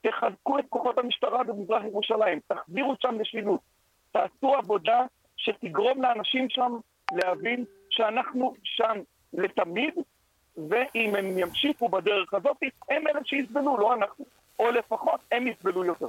תחזקו 0.00 0.58
את 0.58 0.64
כוחות 0.68 0.98
המשטרה 0.98 1.44
במזרח 1.44 1.84
ירושלים, 1.84 2.40
תחזירו 2.46 2.94
שם 3.00 3.20
משילות, 3.20 3.60
תעשו 4.12 4.54
עבודה 4.54 5.00
שתגרום 5.36 6.02
לאנשים 6.02 6.50
שם 6.50 6.72
להבין 7.12 7.64
שאנחנו 7.96 8.54
שם 8.62 9.00
לתמיד, 9.32 9.94
ואם 10.56 11.14
הם 11.18 11.38
ימשיכו 11.38 11.88
בדרך 11.88 12.34
הזאת, 12.34 12.56
הם 12.90 13.08
אלה 13.08 13.20
שיסבלו, 13.24 13.76
לא 13.78 13.94
אנחנו. 13.94 14.24
או 14.58 14.70
לפחות 14.70 15.20
הם 15.32 15.46
יסבלו 15.46 15.84
יותר. 15.84 16.06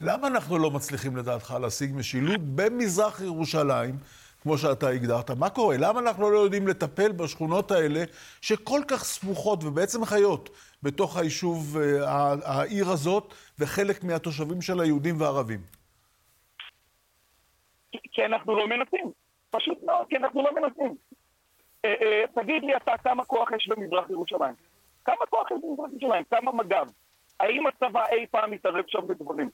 למה 0.00 0.26
אנחנו 0.26 0.58
לא 0.58 0.70
מצליחים 0.70 1.16
לדעתך 1.16 1.56
להשיג 1.60 1.94
משילות 1.94 2.40
במזרח 2.40 3.20
ירושלים, 3.20 3.94
כמו 4.42 4.58
שאתה 4.58 4.88
הגדרת? 4.88 5.30
מה 5.30 5.50
קורה? 5.50 5.76
למה 5.78 6.00
אנחנו 6.00 6.30
לא 6.30 6.38
יודעים 6.38 6.68
לטפל 6.68 7.12
בשכונות 7.12 7.70
האלה, 7.70 8.04
שכל 8.40 8.80
כך 8.88 9.04
סמוכות 9.04 9.64
ובעצם 9.64 10.04
חיות 10.04 10.50
בתוך 10.82 11.16
היישוב, 11.16 11.76
אה, 11.78 12.34
העיר 12.44 12.88
הזאת, 12.88 13.34
וחלק 13.58 14.04
מהתושבים 14.04 14.62
של 14.62 14.80
היהודים 14.80 15.20
והערבים? 15.20 15.60
כי 18.12 18.24
אנחנו 18.24 18.56
לא 18.56 18.66
מנסים. 18.66 19.12
פשוט 19.50 19.82
מאוד, 19.82 20.06
כי 20.08 20.16
אנחנו 20.16 20.42
לא 20.42 20.50
מנסים. 20.54 20.96
אה, 21.84 21.94
אה, 22.02 22.24
תגיד 22.34 22.62
לי 22.64 22.76
אתה 22.76 22.98
כמה 22.98 23.24
כוח 23.24 23.52
יש 23.52 23.68
במזרח 23.68 24.10
ירושלים. 24.10 24.54
כמה 25.04 25.26
כוח 25.30 25.50
יש 25.50 25.58
במזרח 25.62 25.90
ירושלים? 25.90 26.24
כמה 26.30 26.52
מג"ב? 26.52 26.86
האם 27.40 27.66
הצבא 27.66 28.06
אי 28.06 28.26
פעם 28.26 28.50
מתערב 28.50 28.84
שם 28.88 29.06
בדברים? 29.06 29.50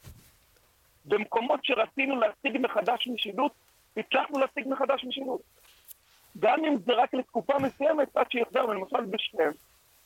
במקומות 1.04 1.60
שרצינו 1.64 2.20
להשיג 2.20 2.60
מחדש 2.60 3.08
משילות, 3.08 3.52
הצלחנו 3.96 4.38
להשיג 4.38 4.68
מחדש 4.68 5.04
משילות. 5.04 5.40
גם 6.38 6.64
אם 6.64 6.76
זה 6.86 6.92
רק 6.92 7.14
לתקופה 7.14 7.58
מסוימת, 7.58 8.16
עד 8.16 8.30
שיחזרנו, 8.30 8.72
למשל 8.74 9.04
בשכם, 9.04 9.50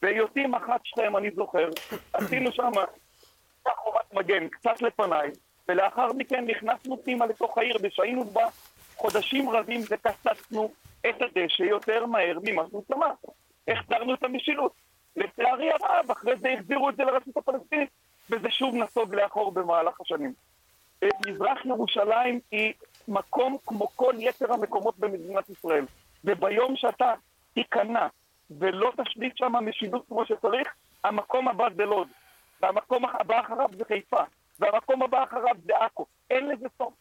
בהיותי 0.03 0.47
מח"ט 0.47 0.81
שכם, 0.85 1.17
אני 1.17 1.31
זוכר, 1.31 1.69
עשינו 2.13 2.53
שם 2.53 2.71
חומת 3.77 4.15
מגן 4.15 4.49
קצת 4.49 4.83
לפניי, 4.83 5.31
ולאחר 5.69 6.13
מכן 6.13 6.45
נכנסנו 6.45 7.03
פנימה 7.03 7.27
לתוך 7.27 7.59
העיר, 7.59 7.77
ושהיינו 7.83 8.25
בה 8.25 8.47
חודשים 8.97 9.51
רבים 9.51 9.81
וקצצנו 9.91 10.71
את 11.01 11.23
הדשא 11.23 11.63
יותר 11.63 12.07
מהר 12.07 12.39
ממה 12.45 12.63
שהוא 12.69 12.83
צמח. 12.89 13.33
החזרנו 13.69 14.15
את 14.15 14.23
המשילות. 14.23 14.73
לצערי 15.17 15.71
הרב, 15.71 16.11
אחרי 16.11 16.37
זה 16.37 16.49
החזירו 16.49 16.91
את 16.91 16.97
זה 16.97 17.03
לרשות 17.05 17.37
הפלסטינית, 17.37 17.89
וזה 18.31 18.51
שוב 18.51 18.75
נסוג 18.75 19.15
לאחור 19.15 19.53
במהלך 19.53 20.01
השנים. 20.01 20.33
מזרח 21.27 21.67
ירושלים 21.67 22.41
היא 22.51 22.73
מקום 23.09 23.57
כמו 23.67 23.89
כל 23.89 24.15
יתר 24.19 24.53
המקומות 24.53 24.99
במדינת 24.99 25.51
ישראל, 25.51 25.85
וביום 26.25 26.77
שאתה 26.77 27.15
תיכנע 27.55 28.07
ולא 28.51 28.93
תשליט 29.03 29.37
שם 29.37 29.53
משילות 29.63 30.05
כמו 30.09 30.27
שצריך, 30.27 30.75
המקום 31.05 31.49
הבא 31.49 31.69
זה 31.77 31.85
לוד, 31.85 32.09
והמקום 32.63 33.05
הבא 33.05 33.41
אחריו 33.41 33.69
זה 33.77 33.85
חיפה, 33.85 34.23
והמקום 34.59 35.03
הבא 35.03 35.25
אחריו 35.25 35.55
זה 35.65 35.77
עכו. 35.77 36.07
אין 36.31 36.49
לזה 36.49 36.67
סוף. 36.79 36.95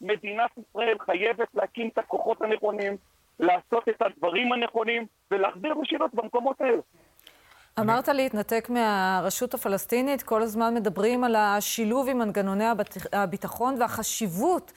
מדינת 0.00 0.50
ישראל 0.58 0.96
חייבת 0.98 1.48
להקים 1.54 1.88
את 1.88 1.98
הכוחות 1.98 2.42
הנכונים, 2.42 2.96
לעשות 3.40 3.88
את 3.88 4.02
הדברים 4.02 4.52
הנכונים 4.52 5.06
ולהחזיר 5.30 5.74
משילות 5.74 6.14
במקומות 6.14 6.60
האלה. 6.60 6.82
אמרת. 7.80 8.08
להתנתק 8.08 8.68
מהרשות 8.70 9.54
הפלסטינית, 9.54 10.22
כל 10.22 10.42
הזמן 10.42 10.74
מדברים 10.74 11.24
על 11.24 11.36
השילוב 11.36 12.08
עם 12.08 12.18
מנגנוני 12.18 12.64
הביטחון 13.12 13.74
והחשיבות 13.80 14.72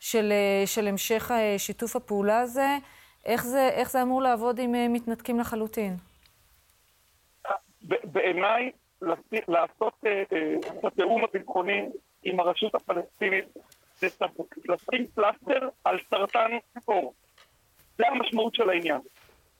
של, 0.00 0.32
של 0.66 0.86
המשך 0.86 1.30
שיתוף 1.58 1.96
הפעולה 1.96 2.40
הזה. 2.40 2.76
איך 3.24 3.44
זה, 3.44 3.68
איך 3.68 3.90
זה 3.90 4.02
אמור 4.02 4.22
לעבוד 4.22 4.58
אם 4.58 4.92
מתנתקים 4.92 5.40
לחלוטין? 5.40 5.96
בעיניי, 7.82 8.70
לעשות 9.48 9.94
את 10.78 10.84
התיאום 10.84 11.24
הביטחוני 11.24 11.88
עם 12.24 12.40
הרשות 12.40 12.74
הפלסטינית 12.74 13.44
זה 13.94 14.06
לשים 14.68 15.06
פלסטר 15.14 15.68
על 15.84 15.98
סרטן 16.10 16.50
עור. 16.84 17.14
זה 17.98 18.08
המשמעות 18.08 18.54
של 18.54 18.70
העניין. 18.70 19.00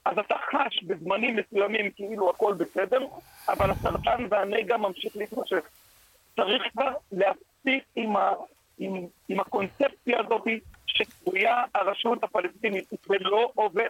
אז 0.05 0.17
אתה 0.19 0.35
חש 0.51 0.83
בזמנים 0.83 1.35
מסוימים 1.35 1.91
כאילו 1.91 2.29
הכל 2.29 2.53
בסדר, 2.53 3.05
אבל 3.47 3.71
הסרטן 3.71 4.25
והנגע 4.29 4.77
ממשיך 4.77 5.17
להתמשך. 5.17 5.69
צריך 6.35 6.63
כבר 6.71 6.93
להפסיק 7.11 7.83
עם, 7.95 8.15
ה, 8.15 8.33
עם, 8.77 9.07
עם 9.29 9.39
הקונספציה 9.39 10.19
הזאת 10.19 10.43
שקרויה 10.85 11.63
הרשות 11.75 12.23
הפלסטינית. 12.23 12.89
זה 12.89 13.15
לא 13.19 13.51
עובד. 13.55 13.89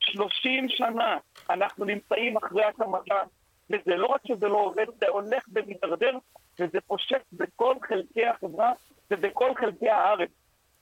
30 0.00 0.68
שנה 0.68 1.18
אנחנו 1.50 1.84
נמצאים 1.84 2.36
אחרי 2.36 2.64
הקמתה, 2.64 3.22
וזה 3.70 3.96
לא 3.96 4.06
רק 4.06 4.20
שזה 4.26 4.48
לא 4.48 4.56
עובד, 4.56 4.86
זה 5.00 5.08
הולך 5.08 5.44
ומידרדר, 5.52 6.18
וזה 6.60 6.80
פושט 6.86 7.22
בכל 7.32 7.74
חלקי 7.88 8.26
החברה 8.26 8.72
ובכל 9.10 9.52
חלקי 9.60 9.88
הארץ. 9.88 10.30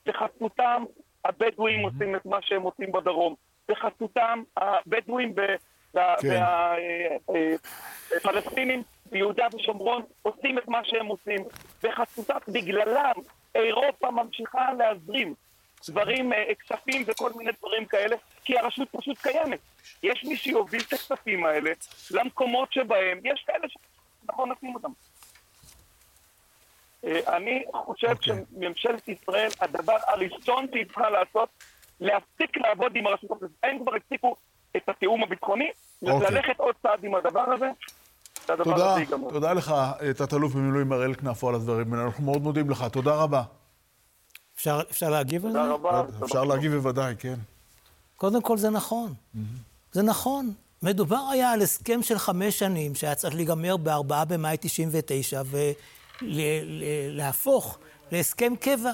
בחסותם 0.06 0.84
הבדואים 1.28 1.80
עושים 1.80 2.16
את 2.16 2.26
מה 2.26 2.38
שהם 2.42 2.62
עושים 2.62 2.92
בדרום. 2.92 3.34
בחסותם 3.68 4.42
הבדואים 4.56 5.34
והפלסטינים 8.10 8.82
כן. 8.82 8.88
ביהודה 9.10 9.46
ושומרון 9.54 10.02
עושים 10.22 10.58
את 10.58 10.68
מה 10.68 10.80
שהם 10.84 11.06
עושים. 11.06 11.44
בחסותם, 11.82 12.38
בגללם, 12.48 13.14
אירופה 13.54 14.10
ממשיכה 14.10 14.72
להזרים 14.72 15.34
דברים, 15.88 16.32
כספים 16.60 17.02
וכל 17.06 17.30
מיני 17.36 17.50
דברים 17.58 17.84
כאלה, 17.84 18.16
כי 18.44 18.58
הרשות 18.58 18.88
פשוט 18.92 19.18
קיימת. 19.18 19.58
יש 20.02 20.24
מי 20.24 20.36
שיוביל 20.36 20.80
את 20.88 20.92
הכספים 20.92 21.46
האלה 21.46 21.70
למקומות 22.10 22.72
שבהם 22.72 23.20
יש 23.24 23.44
כאלה 23.46 23.66
שנכון 23.68 24.52
נשים 24.52 24.74
אותם. 24.74 24.90
אני 27.06 27.62
חושב 27.72 28.08
okay. 28.08 28.32
שממשלת 28.56 29.08
ישראל, 29.08 29.48
הדבר 29.60 29.96
הראשון 30.06 30.66
שהיא 30.72 30.84
צריכה 30.86 31.10
לעשות, 31.10 31.48
להפסיק 32.00 32.56
לעבוד 32.56 32.92
עם 32.96 33.06
הרשות 33.06 33.30
הפלסטינית. 33.30 33.58
הם 33.62 33.78
כבר 33.82 33.94
הפסיקו 33.94 34.36
את 34.76 34.88
התיאום 34.88 35.22
הביטחוני, 35.22 35.70
okay. 36.04 36.08
ללכת 36.08 36.58
עוד 36.58 36.74
צעד 36.82 37.04
עם 37.04 37.14
הדבר 37.14 37.44
הזה. 37.52 37.66
תודה, 38.46 38.94
תודה 39.30 39.52
לך, 39.52 39.74
תת-אלוף 40.16 40.54
במילואים 40.54 40.92
הראל 40.92 41.14
כנפו 41.14 41.48
על 41.48 41.54
הדברים 41.54 41.92
האלה. 41.92 42.04
אנחנו 42.04 42.24
מאוד 42.24 42.42
מודים 42.42 42.70
לך, 42.70 42.84
תודה 42.92 43.14
רבה. 43.14 43.42
אפשר, 44.56 44.80
אפשר 44.90 45.10
להגיב 45.10 45.46
על 45.46 45.52
זה? 45.52 45.58
תודה 45.58 45.72
רבה. 45.72 46.02
אפשר 46.24 46.44
להגיב 46.44 46.74
בוודאי, 46.74 47.14
כן. 47.18 47.34
קודם 48.16 48.42
כל 48.42 48.56
זה 48.56 48.70
נכון. 48.70 49.10
Mm-hmm. 49.10 49.38
זה 49.92 50.02
נכון. 50.02 50.52
מדובר 50.82 51.20
היה 51.32 51.52
על 51.52 51.62
הסכם 51.62 52.02
של 52.02 52.18
חמש 52.18 52.58
שנים, 52.58 52.94
שהיה 52.94 53.14
צריך 53.14 53.34
להיגמר 53.34 53.76
ב-4 53.76 54.24
במאי 54.28 54.56
99, 54.60 55.42
ולהפוך 56.22 57.78
להסכם 58.12 58.54
קבע. 58.60 58.92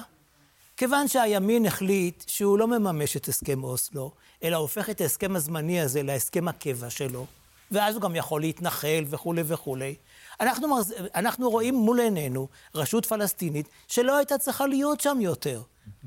כיוון 0.77 1.07
שהימין 1.07 1.65
החליט 1.65 2.23
שהוא 2.27 2.59
לא 2.59 2.67
מממש 2.67 3.17
את 3.17 3.27
הסכם 3.27 3.63
אוסלו, 3.63 4.11
אלא 4.43 4.57
הופך 4.57 4.89
את 4.89 5.01
ההסכם 5.01 5.35
הזמני 5.35 5.81
הזה 5.81 6.03
להסכם 6.03 6.47
הקבע 6.47 6.89
שלו, 6.89 7.25
ואז 7.71 7.95
הוא 7.95 8.01
גם 8.01 8.15
יכול 8.15 8.41
להתנחל 8.41 9.05
וכולי 9.09 9.43
וכולי. 9.45 9.95
אנחנו, 10.41 10.67
מרז... 10.67 10.93
אנחנו 11.15 11.49
רואים 11.49 11.75
מול 11.75 11.99
עינינו 11.99 12.47
רשות 12.75 13.05
פלסטינית 13.05 13.69
שלא 13.87 14.17
הייתה 14.17 14.37
צריכה 14.37 14.67
להיות 14.67 15.01
שם 15.01 15.17
יותר. 15.21 15.61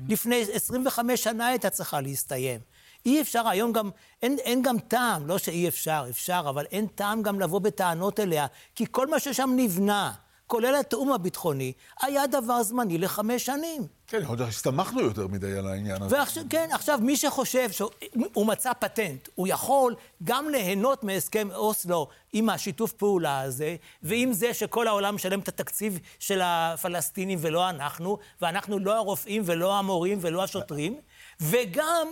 לפני 0.07 0.45
25 0.53 1.23
שנה 1.23 1.47
הייתה 1.47 1.69
צריכה 1.69 2.01
להסתיים. 2.01 2.59
אי 3.05 3.21
אפשר 3.21 3.47
היום 3.47 3.71
גם, 3.71 3.89
אין, 4.21 4.37
אין 4.39 4.61
גם 4.61 4.79
טעם, 4.79 5.27
לא 5.27 5.37
שאי 5.37 5.67
אפשר, 5.67 6.05
אפשר, 6.09 6.45
אבל 6.49 6.65
אין 6.71 6.87
טעם 6.87 7.21
גם 7.21 7.39
לבוא 7.39 7.59
בטענות 7.59 8.19
אליה, 8.19 8.47
כי 8.75 8.85
כל 8.91 9.07
מה 9.07 9.19
ששם 9.19 9.49
נבנה, 9.55 10.11
כולל 10.47 10.75
התיאום 10.75 11.11
הביטחוני, 11.13 11.73
היה 12.01 12.27
דבר 12.27 12.63
זמני 12.63 12.97
לחמש 12.97 13.45
שנים. 13.45 13.87
כן, 14.07 14.25
עוד 14.25 14.41
הסתמכנו 14.41 15.01
יותר 15.01 15.27
מדי 15.27 15.57
על 15.57 15.67
העניין 15.67 16.01
הזה. 16.01 16.17
ועכשיו, 16.17 16.43
כן, 16.49 16.69
עכשיו, 16.71 16.99
מי 17.01 17.17
שחושב 17.17 17.71
שהוא 17.71 18.45
מצא 18.45 18.73
פטנט, 18.73 19.29
הוא 19.35 19.47
יכול 19.47 19.95
גם 20.23 20.49
ליהנות 20.49 21.03
מהסכם 21.03 21.51
אוסלו 21.51 22.07
עם 22.33 22.49
השיתוף 22.49 22.93
פעולה 22.93 23.41
הזה, 23.41 23.75
ועם 24.03 24.33
זה 24.33 24.53
שכל 24.53 24.87
העולם 24.87 25.15
משלם 25.15 25.39
את 25.39 25.47
התקציב 25.47 25.99
של 26.19 26.41
הפלסטינים 26.43 27.39
ולא 27.41 27.69
אנחנו, 27.69 28.17
ואנחנו 28.41 28.79
לא 28.79 28.95
הרופאים 28.95 29.43
ולא 29.45 29.77
המורים 29.77 30.17
ולא 30.21 30.43
השוטרים, 30.43 30.99
וגם 31.41 32.07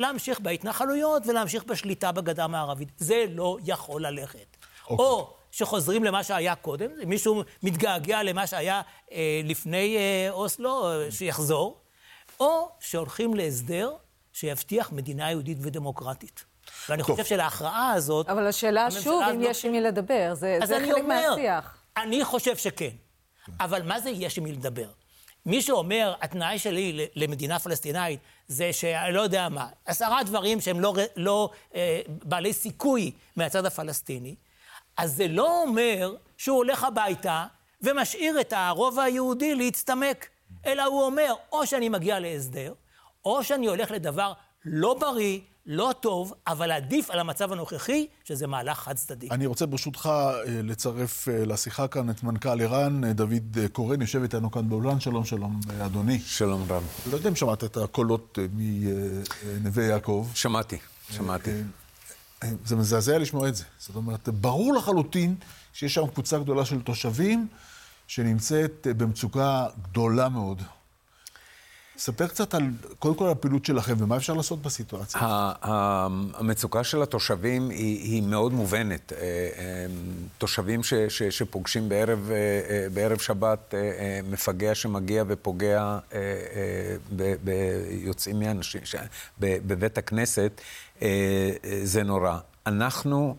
להמשיך 0.00 0.40
בהתנחלויות 0.40 1.22
ולהמשיך 1.26 1.64
בשליטה 1.64 2.12
בגדה 2.12 2.44
המערבית. 2.44 2.88
זה 2.98 3.24
לא 3.34 3.56
יכול 3.64 4.06
ללכת. 4.06 4.56
אוקיי. 4.90 5.06
או 5.06 5.35
שחוזרים 5.56 6.04
למה 6.04 6.24
שהיה 6.24 6.54
קודם, 6.54 6.90
אם 7.02 7.08
מישהו 7.08 7.42
מתגעגע 7.62 8.22
למה 8.22 8.46
שהיה 8.46 8.82
אה, 9.12 9.40
לפני 9.44 9.96
אה, 9.96 10.30
אוסלו, 10.30 10.88
אה, 10.88 11.10
שיחזור, 11.10 11.80
או 12.40 12.68
שהולכים 12.80 13.34
להסדר 13.34 13.90
שיבטיח 14.32 14.92
מדינה 14.92 15.30
יהודית 15.30 15.58
ודמוקרטית. 15.60 16.44
ואני 16.88 17.02
טוב. 17.02 17.10
חושב 17.10 17.24
שלהכרעה 17.24 17.92
הזאת... 17.92 18.28
אבל 18.28 18.46
השאלה 18.46 18.90
שוב, 18.90 19.22
אם 19.22 19.40
יש 19.42 19.64
עם 19.64 19.72
מי 19.72 19.80
לדבר, 19.80 20.34
זה, 20.34 20.58
זה 20.64 20.78
חלק 20.80 20.94
אומר, 20.94 21.34
מהשיח. 21.34 21.78
אני 21.96 22.24
חושב 22.24 22.56
שכן. 22.56 22.90
אבל 23.60 23.82
מה 23.82 24.00
זה 24.00 24.10
יש 24.10 24.38
עם 24.38 24.44
מי 24.44 24.52
לדבר? 24.52 24.88
מי 25.46 25.62
שאומר, 25.62 26.14
התנאי 26.20 26.58
שלי 26.58 27.06
למדינה 27.14 27.58
פלסטינאית 27.58 28.20
זה 28.48 28.72
שאני 28.72 29.14
לא 29.14 29.20
יודע 29.20 29.48
מה, 29.48 29.68
עשרה 29.84 30.22
דברים 30.24 30.60
שהם 30.60 30.80
לא, 30.80 30.94
לא 31.16 31.50
אה, 31.74 32.00
בעלי 32.08 32.52
סיכוי 32.52 33.12
מהצד 33.36 33.66
הפלסטיני, 33.66 34.34
אז 34.96 35.16
זה 35.16 35.28
לא 35.28 35.62
אומר 35.62 36.14
שהוא 36.36 36.56
הולך 36.56 36.84
הביתה 36.84 37.44
ומשאיר 37.82 38.40
את 38.40 38.52
הרובע 38.56 39.02
היהודי 39.02 39.54
להצטמק, 39.54 40.28
אלא 40.66 40.84
הוא 40.84 41.02
אומר, 41.02 41.34
או 41.52 41.66
שאני 41.66 41.88
מגיע 41.88 42.20
להסדר, 42.20 42.74
או 43.24 43.44
שאני 43.44 43.66
הולך 43.66 43.90
לדבר 43.90 44.32
לא 44.64 44.96
בריא, 45.00 45.40
לא 45.66 45.94
טוב, 46.00 46.34
אבל 46.46 46.72
עדיף 46.72 47.10
על 47.10 47.18
המצב 47.18 47.52
הנוכחי, 47.52 48.06
שזה 48.24 48.46
מהלך 48.46 48.78
חד-צדדי. 48.78 49.28
אני 49.30 49.46
רוצה 49.46 49.66
ברשותך 49.66 50.06
אה, 50.06 50.42
לצרף 50.46 51.28
אה, 51.28 51.44
לשיחה 51.44 51.88
כאן 51.88 52.10
את 52.10 52.22
מנכ"ל 52.22 52.60
איראן, 52.60 53.04
אה, 53.04 53.12
דוד 53.12 53.58
קורן, 53.72 54.00
יושב 54.00 54.22
איתנו 54.22 54.50
כאן 54.50 54.68
באולן. 54.68 55.00
שלום, 55.00 55.24
שלום, 55.24 55.60
אדוני. 55.84 56.18
שלום 56.18 56.62
רב. 56.68 56.84
לא 57.10 57.16
יודע 57.16 57.28
אם 57.28 57.36
שמעת 57.36 57.64
את 57.64 57.76
הקולות 57.76 58.38
מנווה 58.52 59.84
יעקב. 59.84 60.26
שמעתי, 60.34 60.78
שמעתי. 61.10 61.50
זה 62.64 62.76
מזעזע 62.76 63.18
לשמוע 63.18 63.48
את 63.48 63.56
זה. 63.56 63.64
זאת 63.78 63.96
אומרת, 63.96 64.28
ברור 64.28 64.74
לחלוטין 64.74 65.34
שיש 65.72 65.94
שם 65.94 66.06
קבוצה 66.06 66.38
גדולה 66.38 66.64
של 66.64 66.82
תושבים 66.82 67.46
שנמצאת 68.06 68.86
במצוקה 68.96 69.66
גדולה 69.82 70.28
מאוד. 70.28 70.62
ספר 71.98 72.26
קצת 72.26 72.54
על, 72.54 72.62
קודם 72.98 73.14
כל 73.14 73.24
על 73.24 73.30
הפעילות 73.30 73.64
שלכם 73.64 73.94
ומה 73.98 74.16
אפשר 74.16 74.32
לעשות 74.32 74.62
בסיטואציה. 74.62 75.20
המצוקה 76.34 76.84
של 76.84 77.02
התושבים 77.02 77.70
היא, 77.70 78.02
היא 78.02 78.22
מאוד 78.22 78.52
מובנת. 78.52 79.12
אה, 79.12 79.18
אה, 79.18 79.86
תושבים 80.38 80.82
ש, 80.82 80.94
ש, 80.94 81.22
שפוגשים 81.22 81.88
בערב, 81.88 82.30
אה, 82.30 82.86
בערב 82.94 83.18
שבת 83.18 83.74
מפגע 84.30 84.74
שמגיע 84.74 85.24
ופוגע 85.26 85.98
ביוצאים 87.44 88.38
מאנשים, 88.38 88.80
בבית 89.40 89.98
הכנסת, 89.98 90.60
זה 91.82 92.02
נורא. 92.04 92.38
אנחנו 92.66 93.36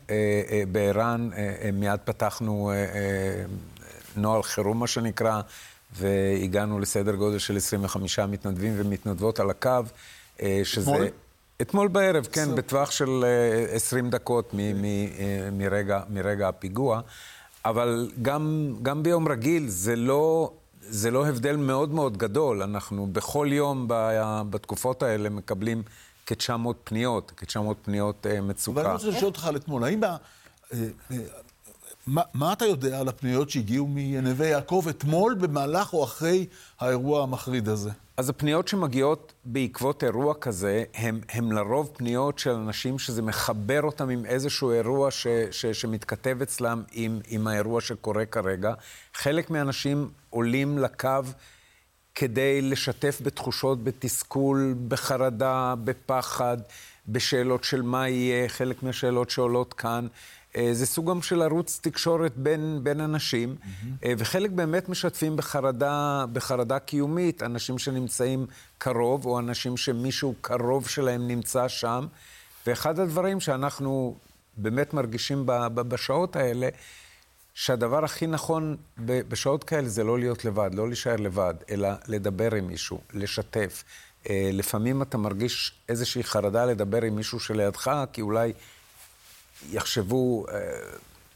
בער"ן 0.71 1.29
מיד 1.73 1.99
פתחנו 2.05 2.71
נוהל 4.15 4.43
חירום, 4.43 4.79
מה 4.79 4.87
שנקרא. 4.87 5.41
והגענו 5.95 6.79
לסדר 6.79 7.15
גודל 7.15 7.37
של 7.37 7.57
25 7.57 8.19
מתנדבים 8.19 8.73
ומתנדבות 8.75 9.39
על 9.39 9.49
הקו, 9.49 9.69
אה, 10.41 10.61
שזה... 10.63 10.91
אתמול? 10.91 11.07
אתמול 11.61 11.87
בערב, 11.87 12.27
כן, 12.31 12.55
בטווח 12.55 12.91
של 12.91 13.25
20 13.71 14.05
אה, 14.05 14.09
דקות 14.09 14.53
אה, 14.59 15.49
מרגע, 15.51 16.01
מרגע 16.09 16.47
הפיגוע. 16.47 17.01
אבל 17.65 18.11
גם, 18.21 18.73
גם 18.81 19.03
ביום 19.03 19.27
רגיל 19.27 19.67
זה 19.67 19.95
לא, 19.95 20.51
זה 20.81 21.11
לא 21.11 21.27
הבדל 21.27 21.55
מאוד 21.55 21.93
מאוד 21.93 22.17
גדול. 22.17 22.61
אנחנו 22.61 23.07
בכל 23.07 23.47
יום 23.51 23.85
בתקופות 24.49 25.03
האלה 25.03 25.29
מקבלים 25.29 25.83
כ-900 26.27 26.73
פניות, 26.83 27.31
כ-900 27.37 27.73
פניות 27.81 28.25
מצוקה. 28.41 28.81
אבל 28.81 28.89
אני 28.89 28.95
רוצה 28.95 29.07
לשאול 29.07 29.25
אותך 29.25 29.45
על 29.45 29.55
אתמול, 29.55 29.83
האם 29.83 30.01
מה, 32.07 32.21
מה 32.33 32.53
אתה 32.53 32.65
יודע 32.65 32.99
על 32.99 33.07
הפניות 33.07 33.49
שהגיעו 33.49 33.87
מנווה 33.89 34.47
יעקב 34.47 34.85
אתמול 34.89 35.35
במהלך 35.35 35.93
או 35.93 36.03
אחרי 36.03 36.45
האירוע 36.79 37.23
המחריד 37.23 37.69
הזה? 37.69 37.89
אז 38.17 38.29
הפניות 38.29 38.67
שמגיעות 38.67 39.33
בעקבות 39.45 40.03
אירוע 40.03 40.33
כזה, 40.33 40.83
הן 41.29 41.51
לרוב 41.51 41.91
פניות 41.93 42.39
של 42.39 42.49
אנשים 42.49 42.99
שזה 42.99 43.21
מחבר 43.21 43.81
אותם 43.81 44.09
עם 44.09 44.25
איזשהו 44.25 44.71
אירוע 44.71 45.11
ש, 45.11 45.27
ש, 45.51 45.65
שמתכתב 45.65 46.37
אצלם 46.41 46.83
עם, 46.91 47.19
עם 47.27 47.47
האירוע 47.47 47.81
שקורה 47.81 48.25
כרגע. 48.25 48.73
חלק 49.13 49.49
מהאנשים 49.49 50.09
עולים 50.29 50.77
לקו 50.77 51.09
כדי 52.19 52.61
לשתף 52.61 53.19
בתחושות, 53.23 53.83
בתסכול, 53.83 54.75
בחרדה, 54.87 55.73
בפחד, 55.83 56.57
בשאלות 57.07 57.63
של 57.63 57.81
מה 57.81 58.09
יהיה, 58.09 58.49
חלק 58.49 58.83
מהשאלות 58.83 59.29
שעולות 59.29 59.73
כאן. 59.73 60.07
אה, 60.55 60.69
זה 60.73 60.85
סוג 60.85 61.09
גם 61.09 61.21
של 61.21 61.41
ערוץ 61.41 61.79
תקשורת 61.83 62.37
בין, 62.37 62.79
בין 62.83 63.01
אנשים, 63.01 63.55
mm-hmm. 63.61 64.05
וחלק 64.17 64.51
באמת 64.51 64.89
משתפים 64.89 65.35
בחרדה, 65.35 66.25
בחרדה 66.33 66.79
קיומית, 66.79 67.43
אנשים 67.43 67.77
שנמצאים 67.77 68.45
קרוב, 68.77 69.25
או 69.25 69.39
אנשים 69.39 69.77
שמישהו 69.77 70.35
קרוב 70.41 70.87
שלהם 70.87 71.27
נמצא 71.27 71.67
שם. 71.67 72.05
ואחד 72.67 72.99
הדברים 72.99 73.39
שאנחנו 73.39 74.15
באמת 74.57 74.93
מרגישים 74.93 75.43
בשעות 75.73 76.35
האלה, 76.35 76.69
שהדבר 77.59 78.05
הכי 78.05 78.27
נכון 78.27 78.77
בשעות 78.97 79.63
כאלה 79.63 79.89
זה 79.89 80.03
לא 80.03 80.19
להיות 80.19 80.45
לבד, 80.45 80.69
לא 80.73 80.87
להישאר 80.87 81.15
לבד, 81.15 81.53
אלא 81.69 81.89
לדבר 82.07 82.55
עם 82.55 82.67
מישהו, 82.67 82.99
לשתף. 83.13 83.83
אה, 84.29 84.49
לפעמים 84.53 85.01
אתה 85.01 85.17
מרגיש 85.17 85.73
איזושהי 85.89 86.23
חרדה 86.23 86.65
לדבר 86.65 87.01
עם 87.01 87.15
מישהו 87.15 87.39
שלידך, 87.39 87.91
כי 88.13 88.21
אולי 88.21 88.53
יחשבו, 89.71 90.45
אה, 90.47 90.53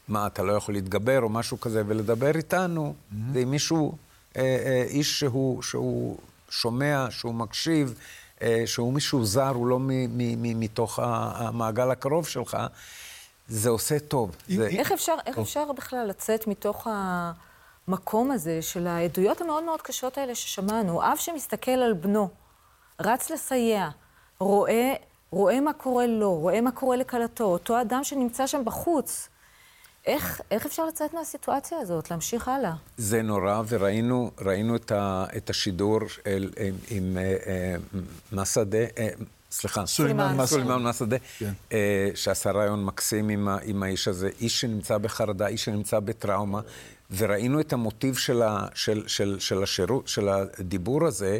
מה, 0.07 0.27
אתה 0.27 0.43
לא 0.43 0.53
יכול 0.53 0.73
להתגבר 0.73 1.21
או 1.21 1.29
משהו 1.29 1.59
כזה, 1.59 1.83
ולדבר 1.87 2.35
איתנו, 2.35 2.93
mm-hmm. 2.93 3.15
זה 3.33 3.39
עם 3.39 3.51
מישהו, 3.51 3.97
אה, 4.37 4.83
איש 4.87 5.19
שהוא, 5.19 5.61
שהוא 5.61 6.17
שומע, 6.49 7.07
שהוא 7.09 7.33
מקשיב, 7.33 7.93
שהוא 8.65 8.93
מישהו 8.93 9.25
זר, 9.25 9.49
הוא 9.49 9.67
לא 9.67 9.79
מ, 9.79 9.87
מ, 9.87 10.17
מ, 10.17 10.59
מתוך 10.59 10.99
המעגל 11.03 11.91
הקרוב 11.91 12.27
שלך, 12.27 12.57
זה 13.51 13.69
עושה 13.69 13.99
טוב. 13.99 14.35
זה... 14.47 14.67
איך, 14.67 14.91
אפשר, 14.91 15.15
איך 15.25 15.39
אפשר 15.39 15.71
בכלל 15.71 16.07
לצאת 16.07 16.47
מתוך 16.47 16.87
המקום 17.87 18.31
הזה 18.31 18.61
של 18.61 18.87
העדויות 18.87 19.41
המאוד 19.41 19.63
מאוד 19.63 19.81
קשות 19.81 20.17
האלה 20.17 20.35
ששמענו? 20.35 21.03
אב 21.03 21.17
שמסתכל 21.17 21.71
על 21.71 21.93
בנו, 21.93 22.29
רץ 23.01 23.29
לסייע, 23.29 23.89
רואה 24.39 24.93
רואה 25.31 25.61
מה 25.61 25.73
קורה 25.73 26.07
לו, 26.07 26.35
רואה 26.35 26.61
מה 26.61 26.71
קורה 26.71 26.95
לכלתו, 26.95 27.43
אותו 27.43 27.81
אדם 27.81 28.03
שנמצא 28.03 28.47
שם 28.47 28.65
בחוץ. 28.65 29.29
איך, 30.05 30.41
איך 30.51 30.65
אפשר 30.65 30.85
לצאת 30.85 31.13
מהסיטואציה 31.13 31.77
הזאת, 31.77 32.11
להמשיך 32.11 32.47
הלאה? 32.47 32.73
זה 32.97 33.21
נורא, 33.21 33.61
וראינו 33.67 34.75
את, 34.75 34.91
ה, 34.91 35.25
את 35.37 35.49
השידור 35.49 35.99
אל, 36.27 36.51
עם, 36.59 36.75
עם 36.89 37.17
אה, 37.17 37.35
אה, 37.47 37.75
מסעדה, 38.31 38.77
אה, 38.97 39.09
סליחה, 39.51 39.85
סולימאן 39.85 40.33
מסעדה, 40.33 40.47
סולימאן 40.47 40.83
מסעדה 40.83 41.17
כן. 41.37 41.53
אה, 41.71 42.09
שעשה 42.15 42.51
רעיון 42.51 42.85
מקסים 42.85 43.29
עם, 43.29 43.47
עם 43.63 43.83
האיש 43.83 44.07
הזה, 44.07 44.29
איש 44.39 44.61
שנמצא 44.61 44.97
בחרדה, 44.97 45.47
איש 45.47 45.65
שנמצא 45.65 45.99
בטראומה, 45.99 46.61
וראינו 47.17 47.59
את 47.59 47.73
המוטיב 47.73 48.15
של, 48.15 48.41
ה, 48.41 48.67
של, 48.73 49.03
של, 49.07 49.39
של, 49.39 49.63
השירות, 49.63 50.07
של 50.07 50.29
הדיבור 50.29 51.07
הזה, 51.07 51.39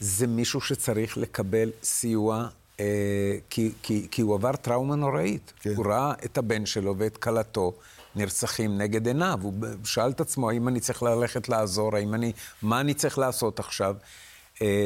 זה 0.00 0.26
מישהו 0.26 0.60
שצריך 0.60 1.18
לקבל 1.18 1.70
סיוע 1.82 2.48
אה, 2.80 2.84
כי, 3.50 3.72
כי, 3.82 4.06
כי 4.10 4.22
הוא 4.22 4.34
עבר 4.34 4.56
טראומה 4.56 4.96
נוראית. 4.96 5.52
כן. 5.60 5.74
הוא 5.76 5.86
ראה 5.86 6.12
את 6.24 6.38
הבן 6.38 6.66
שלו 6.66 6.94
ואת 6.98 7.16
כלתו 7.16 7.72
נרצחים 8.16 8.78
נגד 8.78 9.06
עיניו. 9.06 9.38
הוא 9.42 9.52
שאל 9.84 10.10
את 10.10 10.20
עצמו, 10.20 10.50
האם 10.50 10.68
אני 10.68 10.80
צריך 10.80 11.02
ללכת 11.02 11.48
לעזור, 11.48 11.96
האם 11.96 12.14
אני, 12.14 12.32
מה 12.62 12.80
אני 12.80 12.94
צריך 12.94 13.18
לעשות 13.18 13.58
עכשיו? 13.58 13.96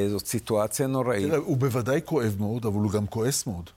זאת 0.09 0.27
סיטואציה 0.27 0.87
נוראית. 0.87 1.27
תראה, 1.27 1.39
הוא 1.39 1.57
בוודאי 1.57 2.01
כואב 2.05 2.37
מאוד, 2.39 2.67
אבל 2.67 2.77
הוא 2.77 2.91
גם 2.91 3.07
כועס 3.07 3.47
מאוד. 3.47 3.71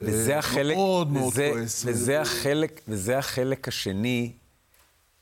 וזה 0.00 0.32
אה, 0.32 0.38
החלק... 0.38 0.76
מאוד 0.76 1.12
מאוד 1.12 1.32
וזה, 1.32 1.50
כועס. 1.52 1.84
וזה, 1.86 2.20
החלק, 2.20 2.80
וזה 2.88 3.18
החלק 3.18 3.68
השני 3.68 4.32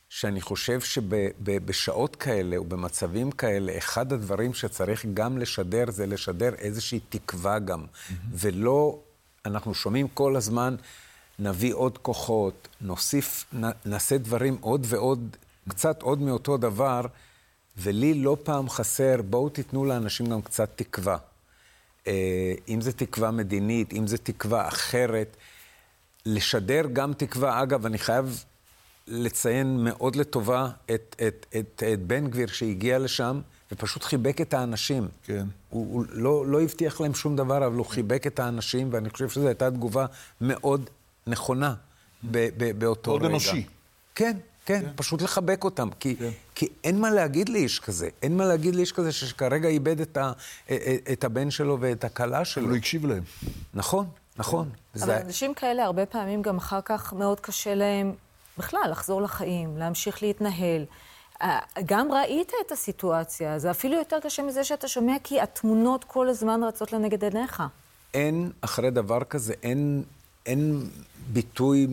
שאני 0.09 0.41
חושב 0.41 0.81
שבשעות 0.81 2.17
כאלה 2.17 2.61
ובמצבים 2.61 3.31
כאלה, 3.31 3.79
אחד 3.79 4.13
הדברים 4.13 4.55
שצריך 4.55 5.07
גם 5.15 5.39
לשדר 5.39 5.91
זה 5.91 6.07
לשדר 6.07 6.55
איזושהי 6.55 7.01
תקווה 7.09 7.59
גם. 7.59 7.81
Mm-hmm. 7.83 8.13
ולא, 8.33 8.99
אנחנו 9.47 9.75
שומעים 9.75 10.09
כל 10.15 10.37
הזמן, 10.37 10.77
נביא 11.39 11.75
עוד 11.75 11.99
כוחות, 11.99 12.69
נוסיף, 12.81 13.45
נ, 13.53 13.71
נעשה 13.85 14.19
דברים 14.19 14.57
עוד 14.61 14.87
ועוד, 14.89 15.37
קצת 15.69 16.03
עוד 16.03 16.23
מאותו 16.23 16.57
דבר, 16.57 17.07
ולי 17.79 18.15
לא 18.15 18.37
פעם 18.43 18.69
חסר, 18.69 19.23
בואו 19.23 19.49
תיתנו 19.49 19.85
לאנשים 19.85 20.27
גם 20.27 20.43
קצת 20.43 20.71
תקווה. 20.77 21.17
אה, 22.07 22.55
אם 22.69 22.81
זו 22.81 22.93
תקווה 22.93 23.31
מדינית, 23.31 23.93
אם 23.93 24.07
זו 24.07 24.17
תקווה 24.23 24.69
אחרת, 24.69 25.37
לשדר 26.27 26.83
גם 26.93 27.13
תקווה. 27.13 27.63
אגב, 27.63 27.87
אני 27.87 27.99
חייב 27.99 28.45
לציין 29.07 29.85
מאוד 29.85 30.17
לטובה 30.17 30.71
את, 30.85 31.17
את, 31.29 31.47
את, 31.59 31.83
את 31.93 32.03
בן 32.03 32.27
גביר 32.27 32.47
שהגיע 32.47 32.99
לשם 32.99 33.41
ופשוט 33.73 34.05
חיבק 34.05 34.41
את 34.41 34.55
האנשים. 34.55 35.09
כן. 35.23 35.47
הוא, 35.71 35.95
הוא 35.95 36.05
לא, 36.11 36.47
לא 36.47 36.63
הבטיח 36.63 37.01
להם 37.01 37.15
שום 37.15 37.37
דבר, 37.37 37.67
אבל 37.67 37.77
הוא 37.77 37.87
חיבק 37.87 38.27
את 38.27 38.39
האנשים, 38.39 38.89
ואני 38.93 39.11
חושב 39.11 39.29
שזו 39.29 39.47
הייתה 39.47 39.71
תגובה 39.71 40.07
מאוד 40.41 40.91
נכונה 41.27 41.75
ב, 42.31 42.49
ב, 42.57 42.79
באותו 42.79 43.11
מאוד 43.11 43.23
רגע. 43.23 43.29
מאוד 43.29 43.43
אנושי. 43.43 43.67
כן, 44.15 44.37
כן, 44.69 44.81
כן, 44.81 44.91
פשוט 44.97 45.23
לחבק 45.23 45.65
אותם. 45.65 45.89
כי, 46.01 46.17
כן. 46.17 46.31
כי 46.55 46.69
אין 46.85 47.01
מה 47.01 47.11
להגיד 47.11 47.49
לאיש 47.49 47.81
כזה. 47.81 48.09
אין 48.23 48.37
מה 48.37 48.45
להגיד 48.45 48.75
לאיש 48.75 48.93
כזה 48.93 49.13
שכרגע 49.13 49.69
איבד 49.69 50.01
את, 50.01 50.17
ה, 50.17 50.33
את 51.13 51.25
הבן 51.25 51.51
שלו 51.51 51.77
ואת 51.81 52.05
הכלה 52.05 52.45
שלו. 52.45 52.63
אבל 52.63 52.71
הוא 52.71 52.79
הקשיב 52.79 53.07
להם. 53.07 53.23
נכון, 53.75 54.07
נכון. 54.37 54.71
אבל 54.95 55.07
זה... 55.07 55.21
אנשים 55.21 55.55
כאלה, 55.55 55.85
הרבה 55.85 56.07
פעמים 56.07 56.43
גם 56.43 56.57
אחר 56.57 56.81
כך 56.85 57.13
מאוד 57.13 57.41
קשה 57.41 57.75
להם 57.75 58.13
בכלל, 58.59 58.81
לחזור 58.91 59.23
לחיים, 59.23 59.77
להמשיך 59.77 60.23
להתנהל. 60.23 60.85
גם 61.87 62.13
ראית 62.13 62.53
את 62.67 62.73
הסיטואציה, 62.73 63.59
זה 63.59 63.71
אפילו 63.71 63.97
יותר 63.97 64.17
קשה 64.23 64.43
מזה 64.43 64.65
שאתה 64.65 64.89
שומע, 64.89 65.17
כי 65.25 65.41
התמונות 65.41 66.05
כל 66.05 66.29
הזמן 66.29 66.61
רצות 66.63 66.93
לנגד 66.93 67.25
עיניך. 67.25 67.63
אין, 68.15 68.51
אחרי 68.61 68.91
דבר 68.91 69.25
כזה, 69.25 69.55
אין, 69.63 70.03
אין 70.47 70.83
ביטוי 71.33 71.87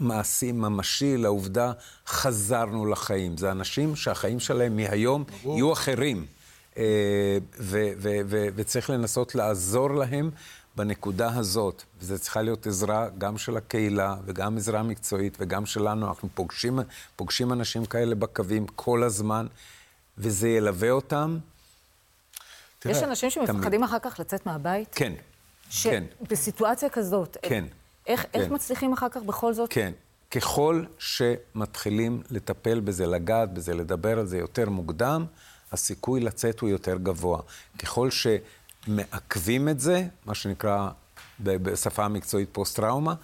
מעשי, 0.00 0.52
ממשי 0.52 1.16
לעובדה, 1.16 1.72
חזרנו 2.06 2.86
לחיים. 2.86 3.36
זה 3.36 3.50
אנשים 3.50 3.96
שהחיים 3.96 4.40
שלהם 4.40 4.76
מהיום 4.76 5.24
ברור. 5.42 5.56
יהיו 5.56 5.72
אחרים. 5.72 6.26
אה, 6.76 7.38
ו- 7.60 7.92
ו- 7.98 8.20
ו- 8.26 8.48
וצריך 8.54 8.90
לנסות 8.90 9.34
לעזור 9.34 9.94
להם 9.94 10.30
בנקודה 10.76 11.36
הזאת, 11.36 11.82
וזו 12.00 12.18
צריכה 12.18 12.42
להיות 12.42 12.66
עזרה 12.66 13.08
גם 13.18 13.38
של 13.38 13.56
הקהילה 13.56 14.16
וגם 14.24 14.56
עזרה 14.56 14.82
מקצועית 14.82 15.36
וגם 15.40 15.66
שלנו. 15.66 16.08
אנחנו 16.08 16.28
פוגשים, 16.34 16.78
פוגשים 17.16 17.52
אנשים 17.52 17.84
כאלה 17.84 18.14
בקווים 18.14 18.66
כל 18.66 19.02
הזמן, 19.02 19.46
וזה 20.18 20.48
ילווה 20.48 20.90
אותם. 20.90 21.38
תראה, 22.78 22.96
יש 22.96 23.02
אנשים 23.02 23.30
שמפחדים 23.30 23.62
תמיד. 23.62 23.82
אחר 23.82 23.98
כך 23.98 24.20
לצאת 24.20 24.46
מהבית? 24.46 24.88
כן, 24.94 25.12
ש... 25.70 25.86
כן. 25.86 26.04
בסיטואציה 26.30 26.88
כזאת. 26.88 27.36
כן. 27.42 27.64
איך, 28.06 28.26
כן. 28.32 28.40
איך 28.40 28.50
מצליחים 28.50 28.92
אחר 28.92 29.08
כך 29.08 29.22
בכל 29.22 29.54
זאת? 29.54 29.72
כן. 29.72 29.92
ככל 30.30 30.84
שמתחילים 30.98 32.22
לטפל 32.30 32.80
בזה, 32.80 33.06
לגעת 33.06 33.54
בזה, 33.54 33.74
לדבר 33.74 34.18
על 34.18 34.26
זה 34.26 34.38
יותר 34.38 34.70
מוקדם, 34.70 35.24
הסיכוי 35.72 36.20
לצאת 36.20 36.60
הוא 36.60 36.68
יותר 36.68 36.96
גבוה. 36.96 37.40
ככל 37.78 38.10
ש... 38.10 38.26
מעכבים 38.86 39.68
את 39.68 39.80
זה, 39.80 40.06
מה 40.26 40.34
שנקרא 40.34 40.88
בשפה 41.40 42.04
המקצועית 42.04 42.48
פוסט-טראומה, 42.52 43.14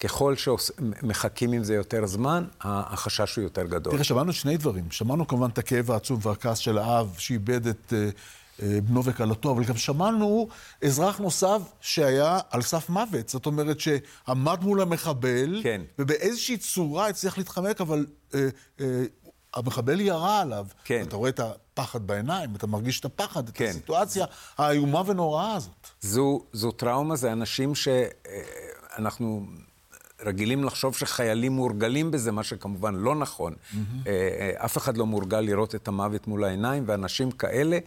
ככל 0.00 0.34
שמחכים 0.36 1.52
עם 1.52 1.64
זה 1.64 1.74
יותר 1.74 2.06
זמן, 2.06 2.44
החשש 2.60 3.36
הוא 3.36 3.42
יותר 3.42 3.66
גדול. 3.66 3.92
תראה, 3.92 4.04
שמענו 4.04 4.32
שני 4.32 4.56
דברים. 4.56 4.90
שמענו 4.90 5.26
כמובן 5.26 5.48
את 5.50 5.58
הכאב 5.58 5.90
העצום 5.90 6.18
והכעס 6.22 6.58
של 6.58 6.78
האב 6.78 7.14
שאיבד 7.18 7.66
את 7.66 7.92
אה, 7.92 8.08
בנו 8.58 9.04
וכלתו, 9.04 9.50
אבל 9.50 9.64
גם 9.64 9.76
שמענו 9.76 10.48
אזרח 10.84 11.18
נוסף 11.18 11.60
שהיה 11.80 12.38
על 12.50 12.62
סף 12.62 12.88
מוות. 12.88 13.28
זאת 13.28 13.46
אומרת 13.46 13.80
שעמד 13.80 14.64
מול 14.64 14.80
המחבל, 14.80 15.60
כן. 15.62 15.80
ובאיזושהי 15.98 16.56
צורה 16.56 17.08
הצליח 17.08 17.38
להתחמק, 17.38 17.80
אבל 17.80 18.06
אה, 18.34 18.48
אה, 18.80 19.02
המחבל 19.54 20.00
ירה 20.00 20.40
עליו. 20.40 20.66
כן. 20.84 21.02
אתה 21.08 21.16
רואה 21.16 21.30
את 21.30 21.40
הפחד 21.40 22.06
בעיניים, 22.06 22.54
אתה 22.56 22.66
מרגיש 22.66 23.00
את 23.00 23.04
הפחד, 23.04 23.50
כן. 23.50 23.64
את 23.64 23.70
הסיטואציה 23.70 24.26
האיומה 24.58 25.02
ונוראה 25.06 25.54
הזאת. 25.54 25.88
זו, 26.00 26.40
זו 26.52 26.70
טראומה, 26.70 27.16
זה 27.16 27.32
אנשים 27.32 27.72
שאנחנו 27.74 29.46
רגילים 30.24 30.64
לחשוב 30.64 30.96
שחיילים 30.96 31.52
מורגלים 31.52 32.10
בזה, 32.10 32.32
מה 32.32 32.44
שכמובן 32.44 32.94
לא 32.94 33.14
נכון. 33.14 33.52
Mm-hmm. 33.52 34.08
אף 34.56 34.76
אחד 34.76 34.96
לא 34.96 35.06
מורגל 35.06 35.40
לראות 35.40 35.74
את 35.74 35.88
המוות 35.88 36.26
מול 36.26 36.44
העיניים, 36.44 36.84
ואנשים 36.86 37.30
כאלה 37.30 37.78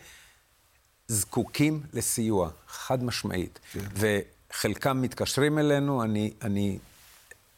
זקוקים 1.11 1.81
לסיוע, 1.93 2.49
חד 2.67 3.03
משמעית. 3.03 3.59
כן. 3.71 3.79
וחלקם 4.53 5.01
מתקשרים 5.01 5.59
אלינו, 5.59 6.03
אני... 6.03 6.33
אני 6.41 6.79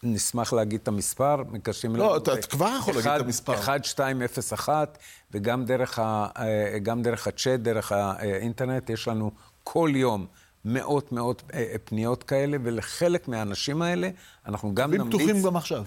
נשמח 0.06 0.54
להגיד 0.54 0.80
את 0.82 0.88
המספר, 0.88 1.44
מקשרים 1.52 1.96
לא, 1.96 2.18
אתה 2.18 2.32
כבר 2.42 2.76
יכול 2.80 2.94
להגיד 2.94 3.12
את 3.12 3.22
המספר. 3.22 3.74
1201, 3.74 4.98
וגם 5.32 5.66
דרך, 5.66 6.00
ה, 6.00 6.28
אה, 6.38 6.96
דרך 7.02 7.28
הצ'אט, 7.28 7.60
דרך 7.60 7.92
האינטרנט, 7.92 8.90
יש 8.90 9.08
לנו 9.08 9.32
כל 9.64 9.92
יום 9.96 10.26
מאות 10.66 11.12
מאות 11.12 11.44
אה, 11.54 11.76
פניות 11.84 12.24
כאלה, 12.24 12.58
ולחלק 12.64 13.28
מהאנשים 13.28 13.82
האלה 13.82 14.10
אנחנו 14.46 14.76
גם 14.76 14.92
נמליץ... 14.94 15.02
והם 15.02 15.26
פתוחים 15.26 15.44
גם 15.44 15.58
עכשיו. 15.58 15.84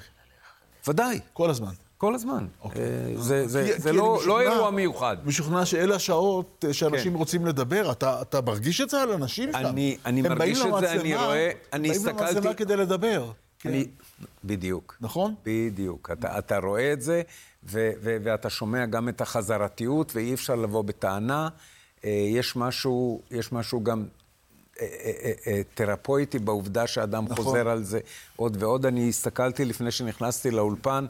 ודאי. 0.89 1.21
כל 1.33 1.51
הזמן. 1.51 1.73
כל 1.99 2.15
הזמן. 2.15 2.47
אוקיי. 2.63 2.83
אה, 2.83 3.13
זה, 3.17 3.49
זה, 3.49 3.71
כי, 3.75 3.81
זה 3.81 3.91
כי 3.91 3.97
לא, 3.97 4.21
לא 4.27 4.41
אירוע 4.41 4.71
מיוחד. 4.71 5.17
משוכנע 5.25 5.67
שאלה 5.67 5.95
השעות 5.95 6.65
אה, 6.69 6.73
שאנשים 6.73 7.13
כן. 7.13 7.19
רוצים 7.19 7.47
לדבר. 7.47 7.93
אתה, 7.93 8.23
אתה 8.23 8.41
מרגיש 8.41 8.81
את 8.81 8.91
זה 8.91 9.03
על 9.03 9.13
אנשים 9.13 9.53
שם? 9.53 9.59
אני, 9.59 9.97
אני 10.07 10.23
מרגיש 10.23 10.61
את 10.61 10.81
זה, 10.81 10.93
אני 10.93 11.17
רואה, 11.17 11.51
אני 11.73 11.91
הסתכלתי... 11.91 12.11
הם 12.11 12.17
באים 12.17 12.37
למצלמה 12.37 12.55
כדי 12.55 12.77
לדבר. 12.77 13.31
אני, 13.65 13.85
כן. 13.85 14.25
בדיוק. 14.45 14.97
נכון? 15.01 15.35
בדיוק. 15.45 16.11
אתה, 16.13 16.39
אתה 16.39 16.59
רואה 16.59 16.93
את 16.93 17.03
זה, 17.03 17.23
ו, 17.65 17.91
ו, 18.01 18.17
ואתה 18.23 18.51
שומע 18.51 18.87
גם 18.87 19.09
את 19.09 19.21
החזרתיות, 19.21 20.17
ואי 20.17 20.35
אפשר 20.35 20.55
לבוא 20.55 20.83
בטענה. 20.83 21.49
אה, 22.05 22.11
יש 22.11 22.57
משהו, 22.57 23.21
יש 23.31 23.53
משהו 23.53 23.85
גם 23.85 24.05
תרפויטי 25.75 26.39
בעובדה 26.39 26.87
שאדם 26.87 27.25
נכון. 27.25 27.45
חוזר 27.45 27.69
על 27.69 27.85
זה 27.85 28.01
עוד 28.37 28.63
ועוד. 28.63 28.87
אני 28.87 29.09
הסתכלתי 29.09 29.65
לפני 29.65 29.91
שנכנסתי 29.91 30.51
לאולפן, 30.51 31.07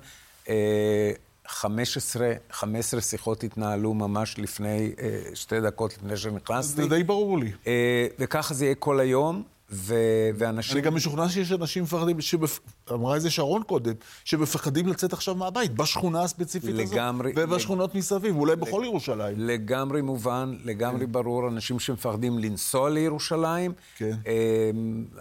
15, 1.48 2.32
15 2.50 3.00
שיחות 3.00 3.44
התנהלו 3.44 3.94
ממש 3.94 4.38
לפני, 4.38 4.92
אה, 5.00 5.20
שתי 5.34 5.60
דקות 5.60 5.96
לפני 5.96 6.16
שנכנסתי. 6.16 6.82
זה 6.82 6.88
די 6.88 7.02
ברור 7.02 7.38
לי. 7.38 7.52
אה, 7.66 8.06
וככה 8.18 8.54
זה 8.54 8.64
יהיה 8.64 8.74
כל 8.74 9.00
היום. 9.00 9.42
ו... 9.70 9.94
ואנשים... 10.34 10.76
אני 10.76 10.80
גם 10.80 10.94
משוכנע 10.94 11.28
שיש 11.28 11.52
אנשים 11.52 11.82
מפחדים, 11.82 12.20
שבפ... 12.20 12.60
אמרה 12.92 13.14
איזה 13.14 13.30
שרון 13.30 13.62
קודם, 13.62 13.92
שמפחדים 14.24 14.86
לצאת 14.86 15.12
עכשיו 15.12 15.34
מהבית, 15.34 15.72
בשכונה 15.72 16.22
הספציפית 16.22 16.74
לגמרי, 16.74 17.32
הזאת, 17.32 17.44
ובשכונות 17.48 17.90
לג... 17.90 17.98
מסביב, 17.98 18.36
אולי 18.36 18.56
בכל 18.56 18.78
לג... 18.78 18.84
ירושלים. 18.84 19.34
לגמרי 19.38 20.02
מובן, 20.02 20.56
לגמרי 20.64 21.06
כן. 21.06 21.12
ברור, 21.12 21.48
אנשים 21.48 21.78
שמפחדים 21.78 22.38
לנסוע 22.38 22.90
לירושלים, 22.90 23.72
כן. 23.96 24.16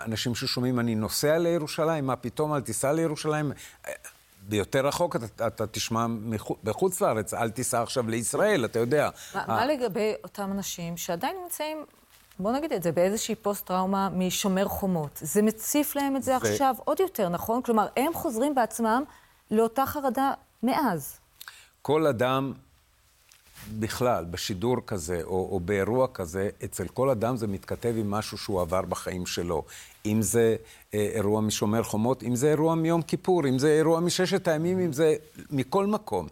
אנשים 0.05 0.35
ששומעים, 0.35 0.79
אני 0.79 0.95
נוסע 0.95 1.37
לירושלים, 1.37 2.07
מה 2.07 2.15
פתאום, 2.15 2.53
אל 2.53 2.61
תיסע 2.61 2.93
לירושלים. 2.93 3.51
ביותר 4.49 4.87
רחוק 4.87 5.15
אתה, 5.15 5.47
אתה 5.47 5.67
תשמע 5.67 6.05
בחוץ 6.63 7.01
לארץ, 7.01 7.33
אל 7.33 7.49
תיסע 7.49 7.81
עכשיו 7.81 8.09
לישראל, 8.09 8.65
אתה 8.65 8.79
יודע. 8.79 9.09
מה, 9.35 9.45
מה 9.47 9.65
לגבי 9.65 10.13
אותם 10.23 10.51
אנשים 10.51 10.97
שעדיין 10.97 11.35
נמצאים, 11.43 11.85
בוא 12.39 12.51
נגיד 12.51 12.73
את 12.73 12.83
זה, 12.83 12.91
באיזושהי 12.91 13.35
פוסט-טראומה 13.35 14.09
משומר 14.09 14.67
חומות? 14.67 15.19
זה 15.21 15.41
מציף 15.41 15.95
להם 15.95 16.15
את 16.15 16.23
זה 16.23 16.31
ו... 16.31 16.35
עכשיו 16.35 16.75
עוד 16.85 16.99
יותר, 16.99 17.29
נכון? 17.29 17.61
כלומר, 17.61 17.87
הם 17.97 18.13
חוזרים 18.13 18.55
בעצמם 18.55 19.03
לאותה 19.51 19.85
חרדה 19.85 20.31
מאז. 20.63 21.17
כל 21.81 22.07
אדם 22.07 22.53
בכלל, 23.79 24.25
בשידור 24.25 24.77
כזה, 24.87 25.21
או, 25.23 25.49
או 25.51 25.59
באירוע 25.59 26.07
כזה, 26.13 26.49
אצל 26.63 26.87
כל 26.87 27.09
אדם 27.09 27.37
זה 27.37 27.47
מתכתב 27.47 27.93
עם 27.97 28.11
משהו 28.11 28.37
שהוא 28.37 28.61
עבר 28.61 28.81
בחיים 28.81 29.25
שלו. 29.25 29.63
אם 30.05 30.21
זה 30.21 30.55
אה, 30.93 31.09
אירוע 31.15 31.41
משומר 31.41 31.83
חומות, 31.83 32.23
אם 32.23 32.35
זה 32.35 32.49
אירוע 32.49 32.75
מיום 32.75 33.01
כיפור, 33.01 33.47
אם 33.49 33.59
זה 33.59 33.67
אירוע 33.67 33.99
מששת 33.99 34.47
הימים, 34.47 34.79
אם 34.79 34.93
זה 34.93 35.15
מכל 35.49 35.85
מקום. 35.85 36.27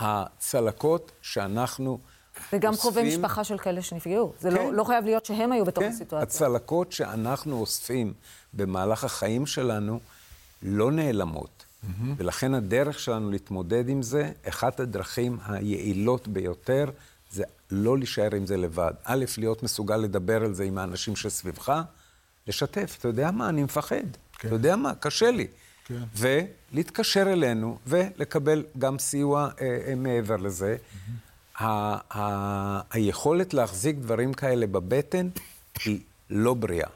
הצלקות 0.00 1.12
שאנחנו 1.22 1.98
וגם 2.52 2.76
קרובי 2.76 3.02
משפחה 3.02 3.44
של 3.44 3.58
כאלה 3.58 3.82
שנפגעו. 3.82 4.32
זה 4.40 4.50
לא- 4.50 4.58
כן. 4.58 4.64
לא, 4.64 4.72
לא 4.72 4.84
חייב 4.84 5.04
להיות 5.04 5.24
שהם 5.24 5.52
היו 5.52 5.64
בתוך 5.64 5.84
כן. 5.84 5.90
הסיטואציה. 5.90 6.22
הצלקות 6.22 6.92
שאנחנו 6.92 7.60
אוספים 7.60 8.12
במהלך 8.54 9.04
החיים 9.04 9.46
שלנו 9.46 10.00
לא 10.62 10.92
נעלמות. 10.92 11.48
Mm-hmm. 11.48 11.86
ולכן 12.16 12.54
הדרך 12.54 12.98
שלנו 12.98 13.30
להתמודד 13.30 13.88
עם 13.88 14.02
זה, 14.02 14.30
אחת 14.48 14.80
הדרכים 14.80 15.38
היעילות 15.46 16.28
ביותר, 16.28 16.90
זה 17.30 17.44
לא 17.70 17.98
להישאר 17.98 18.34
עם 18.34 18.46
זה 18.46 18.56
לבד. 18.56 18.92
א', 19.04 19.24
להיות 19.38 19.62
מסוגל 19.62 19.96
לדבר 19.96 20.44
על 20.44 20.54
זה 20.54 20.64
עם 20.64 20.78
האנשים 20.78 21.16
שסביבך, 21.16 21.82
לשתף. 22.48 22.96
אתה 22.98 23.08
יודע 23.08 23.30
מה, 23.30 23.48
אני 23.48 23.62
מפחד. 23.62 23.96
כן. 24.38 24.48
אתה 24.48 24.56
יודע 24.56 24.76
מה, 24.76 24.94
קשה 24.94 25.30
לי. 25.30 25.46
כן. 25.84 25.94
ולהתקשר 26.16 27.32
אלינו 27.32 27.78
ולקבל 27.86 28.64
גם 28.78 28.98
סיוע 28.98 29.48
אה, 29.60 29.78
אה, 29.88 29.94
מעבר 29.94 30.36
לזה. 30.36 30.76
Mm-hmm. 30.76 31.62
ה- 31.64 32.18
ה- 32.18 32.80
היכולת 32.90 33.54
להחזיק 33.54 33.96
דברים 33.96 34.32
כאלה 34.34 34.66
בבטן 34.66 35.28
היא 35.84 36.00
לא 36.30 36.54
בריאה. 36.54 36.88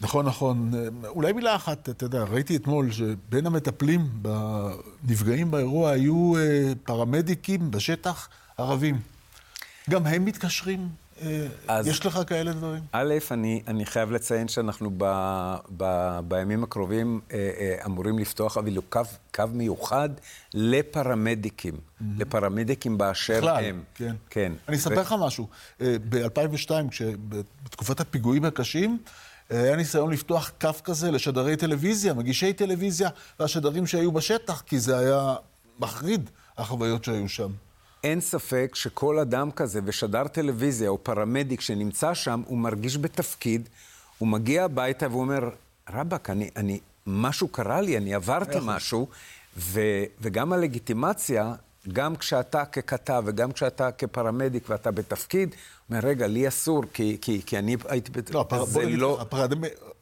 נכון, 0.00 0.26
נכון. 0.26 0.70
אולי 1.06 1.32
מילה 1.32 1.56
אחת, 1.56 1.88
אתה 1.88 2.04
יודע, 2.04 2.22
ראיתי 2.22 2.56
אתמול 2.56 2.92
שבין 2.92 3.46
המטפלים 3.46 4.08
בנפגעים 4.22 5.50
באירוע 5.50 5.90
היו 5.90 6.32
אה, 6.36 6.72
פרמדיקים 6.84 7.70
בשטח 7.70 8.28
ערבים. 8.58 9.00
גם 9.90 10.06
הם 10.06 10.24
מתקשרים? 10.24 10.88
אה, 11.22 11.46
אז 11.68 11.86
יש 11.86 12.06
לך 12.06 12.20
כאלה 12.26 12.52
דברים? 12.52 12.82
א', 12.92 13.14
אני, 13.30 13.62
אני 13.68 13.86
חייב 13.86 14.10
לציין 14.10 14.48
שאנחנו 14.48 14.90
ב, 14.98 15.04
ב, 15.76 16.18
בימים 16.28 16.64
הקרובים 16.64 17.20
אה, 17.32 17.50
אה, 17.58 17.86
אמורים 17.86 18.18
לפתוח 18.18 18.58
אפילו 18.58 18.82
קו, 18.82 19.00
קו 19.34 19.44
מיוחד 19.52 20.08
לפרמדיקים, 20.54 21.74
mm-hmm. 21.74 22.04
לפרמדיקים 22.18 22.98
באשר 22.98 23.38
בכלל, 23.38 23.64
הם. 23.64 23.82
כן. 23.94 24.14
כן. 24.30 24.52
אני 24.68 24.76
אספר 24.76 25.00
לך 25.00 25.12
ו... 25.12 25.26
משהו. 25.26 25.48
אה, 25.80 25.96
ב-2002, 26.08 26.70
בתקופת 27.28 28.00
הפיגועים 28.00 28.44
הקשים, 28.44 28.98
היה 29.50 29.76
ניסיון 29.76 30.12
לפתוח 30.12 30.52
קו 30.60 30.70
כזה 30.84 31.10
לשדרי 31.10 31.56
טלוויזיה, 31.56 32.14
מגישי 32.14 32.52
טלוויזיה 32.52 33.08
והשדרים 33.40 33.86
שהיו 33.86 34.12
בשטח, 34.12 34.60
כי 34.66 34.78
זה 34.78 34.98
היה 34.98 35.34
מחריד, 35.78 36.30
החוויות 36.58 37.04
שהיו 37.04 37.28
שם. 37.28 37.50
אין 38.04 38.20
ספק 38.20 38.70
שכל 38.74 39.18
אדם 39.18 39.50
כזה 39.50 39.80
ושדר 39.84 40.28
טלוויזיה 40.28 40.88
או 40.88 41.04
פרמדיק 41.04 41.60
שנמצא 41.60 42.14
שם, 42.14 42.42
הוא 42.46 42.58
מרגיש 42.58 42.98
בתפקיד, 42.98 43.68
הוא 44.18 44.28
מגיע 44.28 44.64
הביתה 44.64 45.08
והוא 45.08 45.20
אומר, 45.20 45.50
רבאק, 45.90 46.30
אני, 46.30 46.50
אני, 46.56 46.80
משהו 47.06 47.48
קרה 47.48 47.80
לי, 47.80 47.96
אני 47.96 48.14
עברתי 48.14 48.58
משהו, 48.62 49.08
ו, 49.56 49.80
וגם 50.20 50.52
הלגיטימציה, 50.52 51.54
גם 51.92 52.16
כשאתה 52.16 52.64
ככתב 52.64 53.22
וגם 53.26 53.52
כשאתה 53.52 53.92
כפרמדיק 53.92 54.70
ואתה 54.70 54.90
בתפקיד, 54.90 55.54
אומר, 55.90 56.00
רגע, 56.02 56.26
לי 56.26 56.48
אסור, 56.48 56.82
כי, 56.92 57.18
כי, 57.20 57.42
כי 57.46 57.58
אני 57.58 57.76
הייתי... 57.88 58.12
לא, 58.32 58.40
הפר... 58.40 58.64
זה 58.64 58.84
לא... 58.84 59.24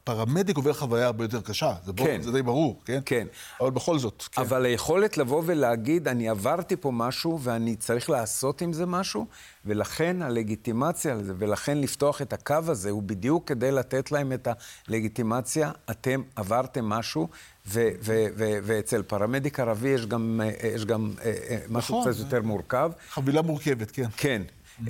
פרמדיק 0.03 0.57
עובר 0.57 0.73
חוויה 0.73 1.05
הרבה 1.05 1.23
יותר 1.23 1.41
קשה, 1.41 1.73
זה, 1.85 1.91
כן. 1.95 2.17
בוא, 2.17 2.25
זה 2.25 2.31
די 2.31 2.41
ברור, 2.41 2.81
כן? 2.85 2.99
כן. 3.05 3.27
אבל 3.61 3.71
בכל 3.71 3.99
זאת, 3.99 4.23
כן. 4.31 4.41
אבל 4.41 4.65
היכולת 4.65 5.17
לבוא 5.17 5.43
ולהגיד, 5.45 6.07
אני 6.07 6.29
עברתי 6.29 6.75
פה 6.75 6.91
משהו 6.91 7.39
ואני 7.41 7.75
צריך 7.75 8.09
לעשות 8.09 8.61
עם 8.61 8.73
זה 8.73 8.85
משהו, 8.85 9.25
ולכן 9.65 10.21
הלגיטימציה 10.21 11.15
לזה, 11.15 11.33
ולכן 11.37 11.77
לפתוח 11.77 12.21
את 12.21 12.33
הקו 12.33 12.55
הזה, 12.67 12.89
הוא 12.89 13.03
בדיוק 13.03 13.47
כדי 13.47 13.71
לתת 13.71 14.11
להם 14.11 14.33
את 14.33 14.47
הלגיטימציה, 14.87 15.71
אתם 15.91 16.21
עברתם 16.35 16.85
משהו, 16.85 17.27
ואצל 17.65 19.01
פרמדיק 19.01 19.59
ערבי 19.59 19.89
יש 19.89 20.05
גם, 20.05 20.41
אה, 20.43 20.67
יש 20.67 20.85
גם 20.85 21.11
אה, 21.25 21.33
אה, 21.49 21.57
משהו 21.69 21.99
נכון. 21.99 22.13
קצת 22.13 22.19
יותר 22.19 22.41
מורכב. 22.41 22.91
חבילה 23.09 23.41
מורכבת, 23.41 23.91
כן. 23.91 24.07
כן. 24.17 24.41
אמ, 24.81 24.87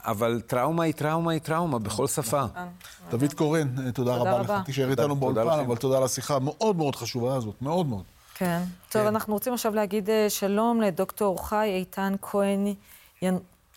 אבל 0.00 0.40
טראומה 0.46 0.84
היא 0.84 0.94
טראומה 0.94 1.32
היא 1.32 1.40
טראומה, 1.40 1.78
בכל 1.78 2.06
שפה. 2.06 2.44
דוד 3.10 3.32
קורן, 3.34 3.90
תודה 3.90 4.16
רבה 4.16 4.38
לך. 4.38 4.52
תישאר 4.64 4.90
איתנו 4.90 5.16
באולפן, 5.16 5.60
אבל 5.66 5.76
תודה 5.76 5.96
על 5.96 6.02
השיחה 6.02 6.36
המאוד 6.36 6.76
מאוד 6.76 6.96
חשובה 6.96 7.36
הזאת, 7.36 7.62
מאוד 7.62 7.86
מאוד. 7.86 8.02
כן. 8.34 8.62
טוב, 8.90 9.02
כן. 9.02 9.08
אנחנו 9.08 9.34
רוצים 9.34 9.52
עכשיו 9.52 9.74
להגיד 9.74 10.10
אה, 10.10 10.30
שלום 10.30 10.80
לדוקטור 10.80 11.48
חי 11.48 11.66
איתן 11.66 12.14
כהן. 12.22 12.74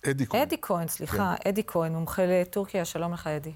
אדי 0.09 0.25
כהן. 0.27 0.41
אדי 0.41 0.55
כהן, 0.61 0.87
סליחה, 0.87 1.35
כן. 1.43 1.49
אדי 1.49 1.61
כהן, 1.67 1.91
מומחה 1.91 2.21
לטורקיה. 2.25 2.85
שלום 2.85 3.13
לך, 3.13 3.27
אדי. 3.27 3.51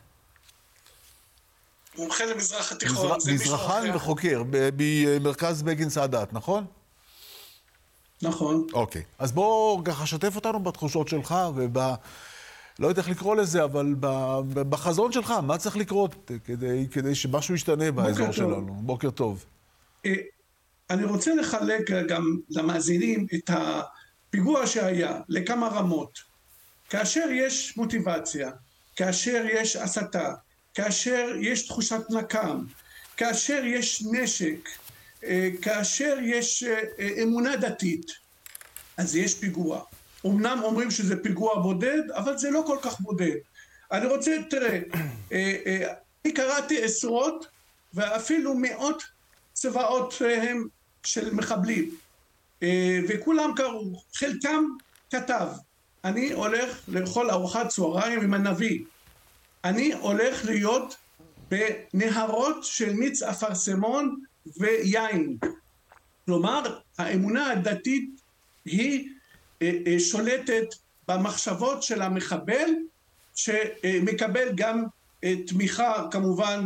מומחה 1.98 2.26
למזרח 2.26 2.72
התיכון, 2.72 3.20
זה 3.20 3.32
מישהו 3.32 3.56
אחר. 3.56 3.80
מזרחן 3.80 3.96
וחוקר 3.96 4.44
במרכז 4.50 5.64
בגין 5.64 5.90
סאדאת, 5.90 6.34
נכון? 6.34 6.66
נכון. 8.24 8.68
אוקיי. 8.74 9.02
אז 9.20 9.32
בוא 9.32 9.84
ככה 9.86 10.06
שתף 10.06 10.36
אותנו 10.36 10.60
בתחושות 10.60 11.08
שלך 11.08 11.36
וב... 11.56 11.78
לא 12.80 12.88
יודע 12.88 13.02
איך 13.02 13.10
לקרוא 13.10 13.36
לזה, 13.36 13.64
אבל 13.64 13.96
בחזון 14.54 15.12
שלך, 15.12 15.32
מה 15.32 15.58
צריך 15.58 15.78
לקרות 15.78 16.32
כדי, 16.46 16.88
כדי 16.92 17.16
שמשהו 17.16 17.56
ישתנה 17.56 17.92
באזור 17.92 18.26
טוב. 18.26 18.36
שלנו? 18.36 18.74
בוקר 18.82 19.10
טוב. 19.10 19.46
אה, 20.06 20.14
אני 20.90 21.04
רוצה 21.04 21.36
לחלק 21.36 21.92
גם 22.08 22.38
למאזינים 22.50 23.28
את 23.36 23.50
הפיגוע 23.50 24.68
שהיה 24.68 25.20
לכמה 25.30 25.68
רמות. 25.68 26.20
כאשר 26.90 27.26
יש 27.32 27.78
מוטיבציה, 27.78 28.52
כאשר 28.96 29.46
יש 29.54 29.76
הסתה, 29.76 30.34
כאשר 30.74 31.28
יש 31.42 31.68
תחושת 31.68 32.02
נקם, 32.10 32.64
כאשר 33.18 33.62
יש 33.66 34.04
נשק, 34.12 34.70
כאשר 35.62 36.18
יש 36.22 36.64
אה, 36.64 36.82
אה, 37.00 37.24
אמונה 37.24 37.56
דתית, 37.56 38.12
אז 38.98 39.16
יש 39.16 39.36
פיגוע. 39.36 39.82
אמנם 40.26 40.60
אומרים 40.64 40.92
שזה 40.92 41.24
פיגוע 41.24 41.60
בודד, 41.62 42.12
אבל 42.12 42.38
זה 42.38 42.52
לא 42.52 42.64
כל 42.68 42.78
כך 42.82 43.00
בודד. 43.00 43.36
אני 43.92 44.06
רוצה, 44.06 44.36
תראה, 44.50 44.80
אני 46.26 46.34
קראתי 46.34 46.84
עשרות 46.84 47.48
ואפילו 47.94 48.56
מאות 48.56 49.04
צבאותיהם 49.54 50.68
של 51.04 51.34
מחבלים. 51.34 51.96
אה, 52.64 53.00
וכולם 53.08 53.52
קראו, 53.56 54.04
חלקם 54.16 54.64
כתב, 55.12 55.48
אני 56.04 56.34
הולך 56.34 56.80
לאכול 56.88 57.32
ארוחת 57.32 57.68
צהריים 57.68 58.22
עם 58.22 58.34
הנביא. 58.34 58.80
אני 59.64 59.94
הולך 59.94 60.46
להיות 60.46 60.96
בנהרות 61.50 62.64
של 62.64 62.94
מיץ 62.94 63.24
אפרסמון 63.24 64.22
ויין. 64.58 65.38
כלומר, 66.26 66.80
האמונה 66.98 67.52
הדתית 67.52 68.10
היא 68.66 69.10
אה, 69.62 69.72
אה, 69.88 70.00
שולטת 70.00 70.66
במחשבות 71.08 71.84
של 71.84 72.02
המחבל, 72.02 72.70
שמקבל 73.36 74.50
גם 74.56 74.84
תמיכה 75.48 76.08
כמובן, 76.12 76.66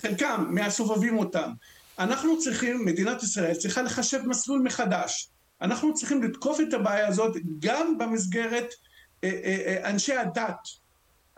חלקם 0.00 0.46
מהסובבים 0.48 1.18
אותם. 1.18 1.52
אנחנו 1.98 2.38
צריכים, 2.38 2.84
מדינת 2.84 3.22
ישראל 3.22 3.54
צריכה 3.54 3.82
לחשב 3.82 4.20
מסלול 4.26 4.62
מחדש. 4.62 5.28
אנחנו 5.62 5.94
צריכים 5.94 6.22
לתקוף 6.22 6.60
את 6.60 6.74
הבעיה 6.74 7.06
הזאת 7.06 7.36
גם 7.58 7.98
במסגרת 7.98 8.74
אה, 9.24 9.30
אה, 9.44 9.56
אה, 9.66 9.90
אנשי 9.90 10.14
הדת. 10.16 10.68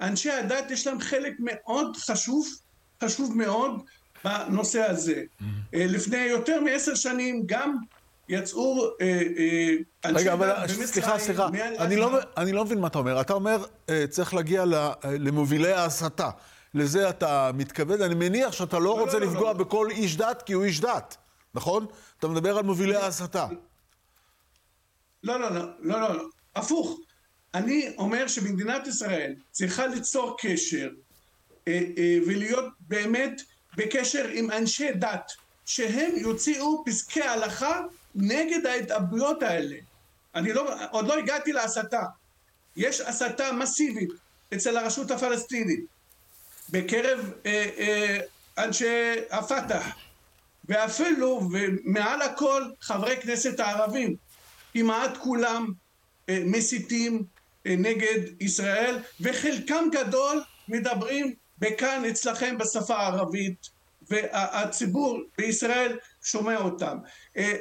אנשי 0.00 0.30
הדת 0.30 0.70
יש 0.70 0.86
להם 0.86 1.00
חלק 1.00 1.34
מאוד 1.38 1.96
חשוב, 1.96 2.48
חשוב 3.04 3.36
מאוד 3.36 3.82
בנושא 4.24 4.82
הזה. 4.82 5.22
Mm-hmm. 5.22 5.44
לפני 5.72 6.16
יותר 6.18 6.60
מעשר 6.60 6.94
שנים 6.94 7.42
גם 7.46 7.76
יצאו 8.28 8.90
אנשי 10.04 10.28
רגע, 10.28 10.36
דת 10.36 10.58
במצרים... 10.70 10.86
סליחה, 10.86 11.18
סליחה, 11.18 11.48
אני 11.78 11.96
לא, 11.96 12.18
אני 12.36 12.52
לא 12.52 12.64
מבין 12.64 12.78
מה 12.78 12.86
אתה 12.86 12.98
אומר. 12.98 13.20
אתה 13.20 13.32
אומר, 13.32 13.64
צריך 14.10 14.34
להגיע 14.34 14.64
למובילי 15.04 15.72
ההסתה. 15.72 16.30
לזה 16.74 17.08
אתה 17.10 17.50
מתכוון? 17.54 18.02
אני 18.02 18.14
מניח 18.14 18.52
שאתה 18.52 18.78
לא, 18.78 18.84
לא 18.84 19.00
רוצה 19.00 19.18
לא, 19.18 19.26
לא 19.26 19.32
לפגוע 19.32 19.52
לא. 19.52 19.58
בכל 19.58 19.88
איש 19.90 20.16
דת 20.16 20.42
כי 20.42 20.52
הוא 20.52 20.64
איש 20.64 20.80
דת, 20.80 21.16
נכון? 21.54 21.86
אתה 22.18 22.28
מדבר 22.28 22.58
על 22.58 22.64
מובילי 22.64 22.96
ההסתה. 22.96 23.46
לא, 25.22 25.40
לא, 25.40 25.50
לא, 25.50 25.64
לא, 25.80 26.00
לא, 26.00 26.16
לא. 26.16 26.24
הפוך. 26.56 27.00
אני 27.54 27.94
אומר 27.98 28.28
שמדינת 28.28 28.86
ישראל 28.86 29.34
צריכה 29.50 29.86
ליצור 29.86 30.36
קשר 30.40 30.88
אה, 31.68 31.80
אה, 31.98 32.18
ולהיות 32.26 32.64
באמת 32.80 33.40
בקשר 33.76 34.28
עם 34.32 34.50
אנשי 34.50 34.92
דת, 34.92 35.32
שהם 35.66 36.12
יוציאו 36.16 36.84
פסקי 36.86 37.22
הלכה 37.22 37.80
נגד 38.14 38.66
ההתאבדויות 38.66 39.42
האלה. 39.42 39.76
אני 40.34 40.52
לא, 40.52 40.74
עוד 40.90 41.06
לא 41.06 41.18
הגעתי 41.18 41.52
להסתה. 41.52 42.02
יש 42.76 43.00
הסתה 43.00 43.52
מסיבית 43.52 44.10
אצל 44.54 44.76
הרשות 44.76 45.10
הפלסטינית, 45.10 45.80
בקרב 46.70 47.32
אה, 47.46 47.70
אה, 47.78 48.18
אנשי 48.58 49.14
הפת"ח, 49.30 49.96
ואפילו 50.64 51.48
ומעל 51.52 52.22
הכל 52.22 52.64
חברי 52.80 53.16
כנסת 53.16 53.60
הערבים. 53.60 54.16
כמעט 54.72 55.16
כולם 55.16 55.72
אה, 56.28 56.42
מסיתים 56.46 57.24
אה, 57.66 57.74
נגד 57.78 58.42
ישראל, 58.42 58.98
וחלקם 59.20 59.84
גדול 59.92 60.42
מדברים 60.68 61.34
בכאן 61.60 62.04
אצלכם 62.04 62.58
בשפה 62.58 62.96
הערבית, 62.96 63.68
והציבור 64.10 65.20
בישראל 65.38 65.98
שומע 66.22 66.56
אותם. 66.56 66.98
אה, 67.36 67.56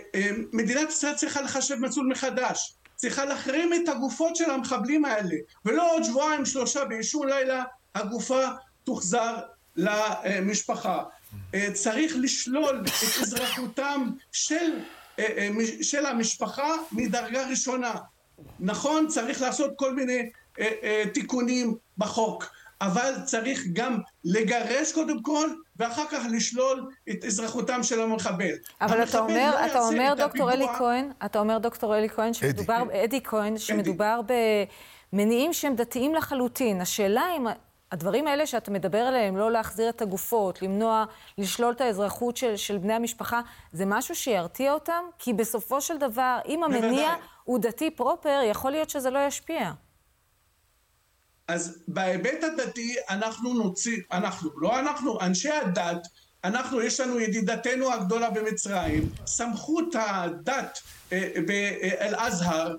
מדינת 0.53 0.89
ישראל 0.89 1.13
צריכה 1.13 1.41
לחשב 1.41 1.75
מסלול 1.75 2.07
מחדש, 2.07 2.73
צריכה 2.95 3.25
להחרים 3.25 3.73
את 3.73 3.89
הגופות 3.89 4.35
של 4.35 4.51
המחבלים 4.51 5.05
האלה, 5.05 5.35
ולא 5.65 5.93
עוד 5.95 6.03
שבועיים 6.03 6.45
שלושה 6.45 6.85
באישון 6.85 7.29
לילה 7.29 7.63
הגופה 7.95 8.45
תוחזר 8.83 9.35
למשפחה. 9.75 11.03
צריך 11.73 12.13
לשלול 12.17 12.83
את 12.85 13.21
אזרחותם 13.21 14.09
של 14.31 14.79
אה, 15.19 15.25
אה, 15.37 15.49
של 15.81 16.05
המשפחה 16.05 16.73
מדרגה 16.91 17.47
ראשונה. 17.47 17.93
נכון, 18.59 19.07
צריך 19.07 19.41
לעשות 19.41 19.71
כל 19.75 19.95
מיני 19.95 20.29
אה, 20.59 21.03
תיקונים 21.13 21.75
בחוק, 21.97 22.45
אבל 22.81 23.13
צריך 23.25 23.63
גם 23.73 23.97
לגרש 24.23 24.91
קודם 24.91 25.21
כל, 25.21 25.49
ואחר 25.77 26.05
כך 26.11 26.25
לשלול 26.31 26.89
את 27.09 27.25
אזרחותם 27.25 27.83
של 27.83 28.01
המחבל. 28.01 28.53
אבל 28.81 29.03
אתה 29.03 29.19
אומר, 29.19 29.51
לא 29.61 29.65
אתה 29.65 29.79
אומר, 29.79 30.13
דוקטור 30.17 30.51
אלי 30.51 30.65
כהן, 30.77 31.11
אתה 31.25 31.39
אומר, 31.39 31.57
דוקטור 31.57 31.97
אלי 31.97 32.09
כהן, 32.09 32.33
שמדובר, 32.33 32.83
אדי 33.03 33.23
כהן, 33.23 33.57
שמדובר 33.57 34.21
במניעים 35.13 35.53
שהם 35.53 35.75
דתיים 35.75 36.15
לחלוטין. 36.15 36.81
השאלה 36.81 37.23
אם 37.37 37.47
הדברים 37.91 38.27
האלה 38.27 38.47
שאתה 38.47 38.71
מדבר 38.71 38.97
עליהם, 38.97 39.37
לא 39.37 39.51
להחזיר 39.51 39.89
את 39.89 40.01
הגופות, 40.01 40.61
למנוע, 40.61 41.05
לשלול 41.37 41.73
את 41.73 41.81
האזרחות 41.81 42.37
של, 42.37 42.55
של 42.55 42.77
בני 42.77 42.93
המשפחה, 42.93 43.41
זה 43.73 43.85
משהו 43.85 44.15
שירתיע 44.15 44.73
אותם? 44.73 45.03
כי 45.19 45.33
בסופו 45.33 45.81
של 45.81 45.97
דבר, 45.97 46.39
אם 46.47 46.63
המניע 46.63 47.09
הוא 47.43 47.59
דתי 47.59 47.91
פרופר, 47.91 48.39
יכול 48.43 48.71
להיות 48.71 48.89
שזה 48.89 49.09
לא 49.09 49.19
ישפיע. 49.27 49.71
אז 51.49 51.77
בהיבט 51.87 52.43
הדתי 52.43 52.95
אנחנו 53.09 53.53
נוציא, 53.53 53.97
אנחנו, 54.11 54.49
לא 54.59 54.79
אנחנו, 54.79 55.21
אנשי 55.21 55.49
הדת, 55.49 56.07
אנחנו, 56.43 56.81
יש 56.81 56.99
לנו 56.99 57.19
ידידתנו 57.19 57.93
הגדולה 57.93 58.29
במצרים, 58.29 59.09
סמכות 59.25 59.95
הדת 59.99 60.79
אה, 61.13 61.29
באל-אזהר 61.47 62.75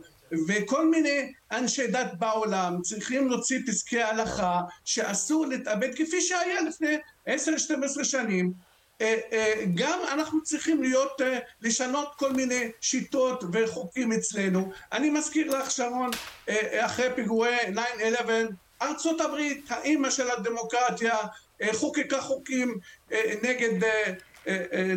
וכל 0.49 0.91
מיני 0.91 1.33
אנשי 1.53 1.87
דת 1.87 2.11
בעולם 2.19 2.83
צריכים 2.83 3.29
להוציא 3.29 3.61
פסקי 3.67 4.03
הלכה 4.03 4.61
שאסור 4.85 5.47
להתאבד 5.47 5.95
כפי 5.95 6.21
שהיה 6.21 6.61
לפני 6.61 6.97
10-12 7.29 7.31
שנים 8.05 8.47
אה, 8.47 8.53
אה, 8.53 8.70
גם 9.75 9.99
אנחנו 10.13 10.43
צריכים 10.43 10.83
להיות, 10.83 11.21
אה, 11.21 11.39
לשנות 11.63 12.13
כל 12.17 12.33
מיני 12.33 12.71
שיטות 12.81 13.45
וחוקים 13.53 14.13
אצלנו. 14.13 14.73
אני 14.93 15.11
מזכיר 15.11 15.59
לך 15.59 15.71
שרון, 15.71 16.11
אחרי 16.81 17.09
פיגועי 17.15 17.57
9-11, 17.75 18.55
ארצות 18.83 19.21
הברית, 19.21 19.65
האימא 19.69 20.11
של 20.11 20.31
הדמוקרטיה, 20.31 21.17
חוקקה 21.73 22.21
חוקים 22.21 22.79
נגד, 23.43 23.89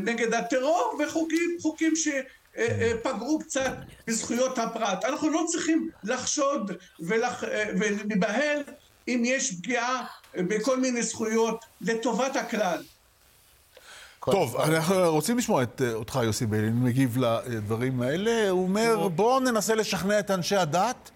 נגד 0.04 0.34
הטרור 0.34 1.00
וחוקים 1.00 1.58
חוקים 1.62 1.96
ש... 1.96 2.08
אה, 2.58 2.68
אה, 2.82 2.92
פגעו 3.04 3.40
קצת 3.40 3.72
בזכויות 4.08 4.58
הפרט. 4.58 5.06
אנחנו 5.06 5.30
לא 5.30 5.46
צריכים 5.48 5.90
לחשוד 6.04 6.72
ולח... 7.00 7.44
אה, 7.44 7.70
ולהיבהל 7.80 8.64
אם 9.08 9.24
יש 9.26 9.52
פגיעה 9.52 10.06
בכל 10.36 10.80
מיני 10.80 11.04
זכויות 11.04 11.66
לטובת 11.82 12.36
הכלל. 12.36 12.84
טוב, 14.32 14.56
אנחנו 14.56 14.96
רוצים 15.12 15.38
לשמוע 15.38 15.64
את 15.64 15.82
אותך, 15.94 16.20
יוסי 16.24 16.46
ביילין, 16.46 16.84
מגיב 16.84 17.18
לדברים 17.48 18.02
האלה. 18.02 18.50
הוא 18.50 18.64
אומר, 18.64 19.08
בואו 19.08 19.40
ננסה 19.40 19.76
לשכנע 19.76 20.20
את 20.20 20.32
אנשי 20.32 20.56
הדת. 20.56 21.12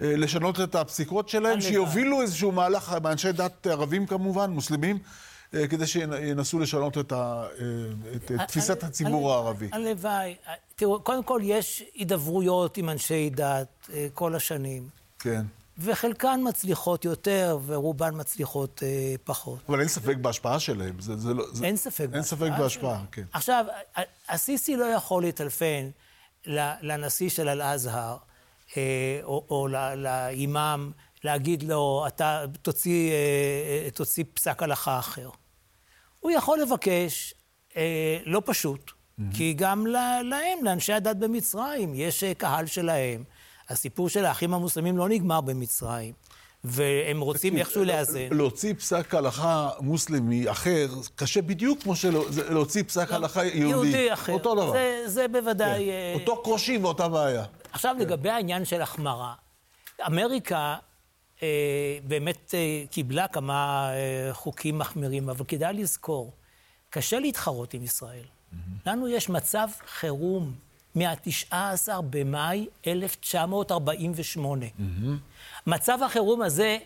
לשנות 0.00 0.60
את 0.60 0.74
הפסיקות 0.74 1.28
שלהם, 1.28 1.60
שיובילו 1.60 2.22
איזשהו 2.22 2.52
מהלך, 2.52 2.96
מאנשי 3.02 3.32
דת 3.32 3.66
ערבים 3.66 4.06
כמובן, 4.06 4.50
מוסלמים, 4.50 4.98
אה, 5.54 5.68
כדי 5.68 5.86
שינסו 5.86 6.58
לשנות 6.58 6.98
את, 6.98 7.12
ה, 7.12 7.46
אה, 7.60 7.66
את 8.16 8.30
אה, 8.30 8.46
תפיסת 8.46 8.82
הציבור 8.84 9.32
הערבי. 9.32 9.68
הלוואי. 9.72 10.34
תראו, 10.76 11.00
קודם 11.00 11.22
כל 11.22 11.40
יש 11.44 11.84
הידברויות 11.94 12.76
עם 12.76 12.88
אנשי 12.88 13.30
דת 13.30 13.90
כל 14.14 14.34
השנים. 14.34 14.88
כן. 15.18 15.42
וחלקן 15.78 16.40
מצליחות 16.48 17.04
יותר, 17.04 17.58
ורובן 17.66 18.20
מצליחות 18.20 18.82
אה, 18.82 19.14
פחות. 19.24 19.58
אבל 19.68 19.80
אין 19.80 19.88
ספק 19.88 20.16
בהשפעה 20.16 20.60
שלהם. 20.60 21.00
זה, 21.00 21.16
זה 21.16 21.34
לא, 21.34 21.44
זה... 21.52 21.64
אין 21.64 21.76
ספק 21.76 22.00
אין 22.00 22.10
בהשפעה. 22.10 22.48
אין 22.48 22.52
ספק 22.52 22.62
בהשפעה, 22.62 23.04
כן. 23.12 23.24
עכשיו, 23.32 23.64
הסיסי 24.28 24.76
לא 24.76 24.84
יכול 24.84 25.22
להתעלפן 25.22 25.90
לנשיא 26.82 27.28
של 27.28 27.48
אל-אזהר, 27.48 28.16
אה, 28.76 29.20
או, 29.22 29.46
או 29.50 29.68
לאימאם, 29.96 30.90
להגיד 31.24 31.62
לו, 31.62 32.04
אתה 32.06 32.44
תוציא, 32.62 33.12
אה, 33.12 33.90
תוציא 33.90 34.24
פסק 34.34 34.62
הלכה 34.62 34.98
אחר. 34.98 35.30
הוא 36.20 36.30
יכול 36.30 36.60
לבקש, 36.60 37.34
אה, 37.76 38.18
לא 38.26 38.42
פשוט, 38.44 38.90
mm-hmm. 38.90 39.22
כי 39.36 39.52
גם 39.52 39.86
להם, 39.86 40.64
לאנשי 40.64 40.92
הדת 40.92 41.16
במצרים, 41.16 41.94
יש 41.94 42.24
אה, 42.24 42.34
קהל 42.34 42.66
שלהם. 42.66 43.24
הסיפור 43.68 44.08
של 44.08 44.24
האחים 44.24 44.54
המוסלמים 44.54 44.98
לא 44.98 45.08
נגמר 45.08 45.40
במצרים. 45.40 46.12
והם 46.64 47.20
רוצים 47.20 47.56
איכשהו 47.56 47.84
לאזן. 47.84 48.28
להוציא 48.30 48.74
פסק 48.74 49.14
הלכה 49.14 49.70
מוסלמי 49.80 50.50
אחר, 50.50 50.88
קשה 51.16 51.42
בדיוק 51.42 51.82
כמו 51.82 51.96
שלהוציא 51.96 52.82
פסק 52.82 53.12
הלכה 53.12 53.44
יהודי. 53.44 53.58
יהודי 53.68 54.12
אחר. 54.12 54.32
אותו 54.32 54.54
דבר. 54.54 54.72
זה, 54.72 55.02
זה 55.06 55.28
בוודאי... 55.28 55.86
כן. 55.86 56.20
אותו 56.20 56.42
קושי 56.42 56.78
ואותה 56.78 57.08
בעיה. 57.08 57.44
עכשיו, 57.72 57.94
כן. 57.98 58.02
לגבי 58.02 58.30
העניין 58.30 58.64
של 58.64 58.82
החמרה, 58.82 59.34
אמריקה 60.06 60.76
אה, 61.42 61.98
באמת 62.04 62.54
אה, 62.54 62.84
קיבלה 62.90 63.28
כמה 63.28 63.90
אה, 63.92 64.34
חוקים 64.34 64.78
מחמירים, 64.78 65.28
אבל 65.28 65.44
כדאי 65.44 65.74
לזכור, 65.74 66.32
קשה 66.90 67.18
להתחרות 67.18 67.74
עם 67.74 67.82
ישראל. 67.82 68.22
Mm-hmm. 68.22 68.56
לנו 68.90 69.08
יש 69.08 69.28
מצב 69.28 69.68
חירום 69.86 70.54
מה-19 70.94 71.54
במאי 72.10 72.66
1948. 72.86 74.66
Mm-hmm. 74.66 74.82
מצב 75.66 75.98
החירום 76.02 76.42
הזה 76.42 76.78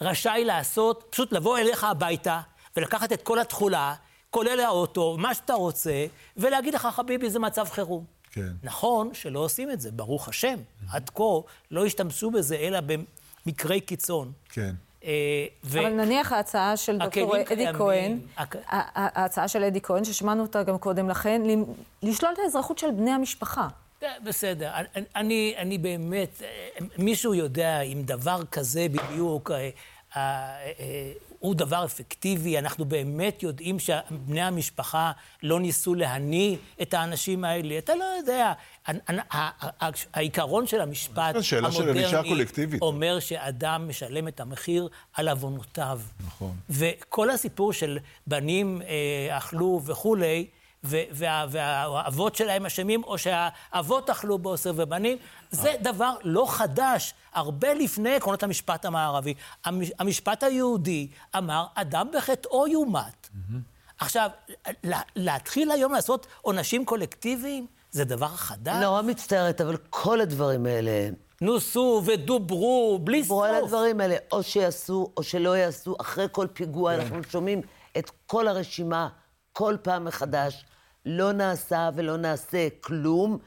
רשאי 0.00 0.44
לעשות, 0.44 1.04
פשוט 1.10 1.32
לבוא 1.32 1.58
אליך 1.58 1.84
הביתה 1.84 2.40
ולקחת 2.76 3.12
את 3.12 3.22
כל 3.22 3.38
התכולה, 3.38 3.94
כולל 4.30 4.60
האוטו, 4.60 5.16
מה 5.18 5.34
שאתה 5.34 5.52
רוצה, 5.52 6.06
ולהגיד 6.36 6.74
לך, 6.74 6.88
חביבי, 6.92 7.30
זה 7.30 7.38
מצב 7.38 7.64
חירום. 7.64 8.04
כן. 8.30 8.52
נכון 8.62 9.14
שלא 9.14 9.38
עושים 9.38 9.70
את 9.70 9.80
זה, 9.80 9.90
ברוך 9.92 10.28
השם. 10.28 10.58
עד 10.90 11.10
כה 11.14 11.22
לא 11.70 11.86
השתמשו 11.86 12.30
בזה, 12.30 12.56
אלא 12.56 12.78
במקרי 13.46 13.80
קיצון. 13.80 14.32
כן. 14.48 14.74
אה, 15.04 15.46
ו... 15.64 15.80
אבל 15.80 15.92
נניח 15.92 16.32
ההצעה 16.32 16.76
של 16.76 16.98
דוקטור 16.98 17.36
אדי 17.52 17.66
כהן, 17.74 18.18
הק... 18.36 18.56
ההצעה 18.68 19.48
של 19.48 19.64
אדי 19.64 19.80
כהן, 19.80 20.04
ששמענו 20.04 20.42
אותה 20.42 20.62
גם 20.62 20.78
קודם 20.78 21.08
לכן, 21.08 21.42
לשלול 22.02 22.32
את 22.32 22.38
האזרחות 22.38 22.78
של 22.78 22.90
בני 22.90 23.10
המשפחה. 23.10 23.68
בסדר, 24.24 24.70
אני, 25.16 25.54
אני 25.56 25.78
באמת, 25.78 26.42
אה, 26.42 26.86
מישהו 26.98 27.34
יודע 27.34 27.80
אם 27.80 28.02
דבר 28.04 28.44
כזה 28.44 28.86
בדיוק 28.90 29.50
אה, 29.50 30.58
הוא 31.38 31.54
דבר 31.54 31.84
אפקטיבי, 31.84 32.58
אנחנו 32.58 32.84
באמת 32.84 33.42
יודעים 33.42 33.78
שבני 33.78 34.42
המשפחה 34.42 35.12
לא 35.42 35.60
ניסו 35.60 35.94
להניא 35.94 36.56
את 36.82 36.94
האנשים 36.94 37.44
האלה. 37.44 37.78
אתה 37.78 37.94
לא 37.94 38.04
יודע, 38.18 38.52
העיקרון 40.14 40.66
של 40.66 40.80
המשפט 40.80 41.34
המודרני 41.62 42.04
אומר 42.80 43.20
שאדם 43.20 43.88
משלם 43.88 44.28
את 44.28 44.40
המחיר 44.40 44.88
על 45.14 45.28
עוונותיו. 45.28 46.00
נכון. 46.26 46.56
וכל 46.70 47.30
הסיפור 47.30 47.72
של 47.72 47.98
בנים 48.26 48.82
אה, 48.82 49.36
אכלו 49.38 49.80
וכולי, 49.84 50.46
והאבות 50.84 52.34
שלהם 52.34 52.66
אשמים, 52.66 53.04
או 53.04 53.18
שהאבות 53.18 54.10
אכלו 54.10 54.38
בעושר 54.38 54.72
ובנים, 54.76 55.18
זה 55.50 55.74
דבר 55.80 56.14
לא 56.22 56.46
חדש, 56.48 57.14
הרבה 57.32 57.74
לפני 57.74 58.14
עקרונות 58.14 58.42
המשפט 58.42 58.84
המערבי. 58.84 59.34
המשפט 59.98 60.42
היהודי 60.42 61.08
אמר, 61.36 61.66
אדם 61.74 62.08
בחטאו 62.16 62.66
יומת. 62.66 63.28
עכשיו, 63.98 64.30
להתחיל 65.16 65.70
היום 65.70 65.92
לעשות 65.92 66.26
עונשים 66.42 66.84
קולקטיביים, 66.84 67.66
זה 67.90 68.04
דבר 68.04 68.28
חדש. 68.28 68.82
נורא 68.82 69.02
מצטערת, 69.02 69.60
אבל 69.60 69.76
כל 69.90 70.20
הדברים 70.20 70.66
האלה... 70.66 71.08
נוסו 71.40 72.02
ודוברו, 72.06 72.98
בלי 73.04 73.18
סוף. 73.18 73.24
דיברו 73.24 73.44
על 73.44 73.54
הדברים 73.54 74.00
האלה, 74.00 74.16
או 74.32 74.42
שיעשו 74.42 75.12
או 75.16 75.22
שלא 75.22 75.56
יעשו. 75.56 75.96
אחרי 76.00 76.26
כל 76.32 76.46
פיגוע 76.52 76.94
כן. 76.94 77.00
אנחנו 77.00 77.22
שומעים 77.24 77.62
את 77.98 78.10
כל 78.26 78.48
הרשימה 78.48 79.08
כל 79.52 79.76
פעם 79.82 80.04
מחדש. 80.04 80.64
לא 81.08 81.32
נעשה 81.32 81.90
ולא 81.94 82.16
נעשה 82.16 82.68
כלום, 82.80 83.38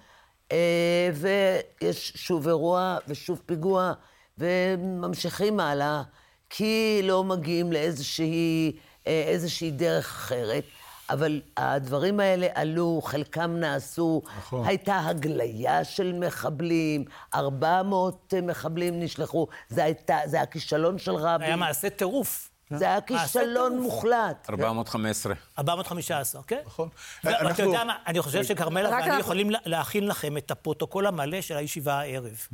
אה, 0.51 1.09
ויש 1.13 2.13
שוב 2.15 2.47
אירוע 2.47 2.97
ושוב 3.07 3.41
פיגוע, 3.45 3.93
וממשיכים 4.37 5.59
הלאה, 5.59 6.03
כי 6.49 7.01
לא 7.03 7.23
מגיעים 7.23 7.71
לאיזושהי 7.71 8.71
איזושהי 9.05 9.71
דרך 9.71 10.05
אחרת. 10.05 10.63
אבל 11.09 11.41
הדברים 11.57 12.19
האלה 12.19 12.47
עלו, 12.53 13.01
חלקם 13.03 13.51
נעשו. 13.59 14.21
נכון. 14.37 14.67
הייתה 14.67 14.99
הגליה 14.99 15.83
של 15.83 16.13
מחבלים, 16.13 17.05
400 17.33 18.33
מחבלים 18.43 18.99
נשלחו. 18.99 19.47
זה, 19.69 19.83
הייתה, 19.83 20.17
זה 20.25 20.37
היה 20.37 20.45
כישלון 20.45 20.97
של 20.97 21.15
רבין. 21.15 21.47
היה 21.47 21.55
מעשה 21.55 21.89
טירוף. 21.89 22.50
זה 22.77 22.85
היה 22.85 23.01
כישלון 23.01 23.79
מוחלט. 23.79 24.47
415. 24.49 25.33
415, 25.59 26.41
כן? 26.47 26.59
נכון. 26.65 26.89
ואתה 27.23 27.63
יודע 27.63 27.83
מה, 27.83 27.95
אני 28.07 28.21
חושב 28.21 28.43
שכרמלה 28.43 28.89
ואני 28.89 29.19
יכולים 29.19 29.49
להכין 29.65 30.07
לכם 30.07 30.37
את 30.37 30.51
הפרוטוקול 30.51 31.07
המלא 31.07 31.41
של 31.41 31.57
הישיבה 31.57 31.93
הערב. 31.93 32.47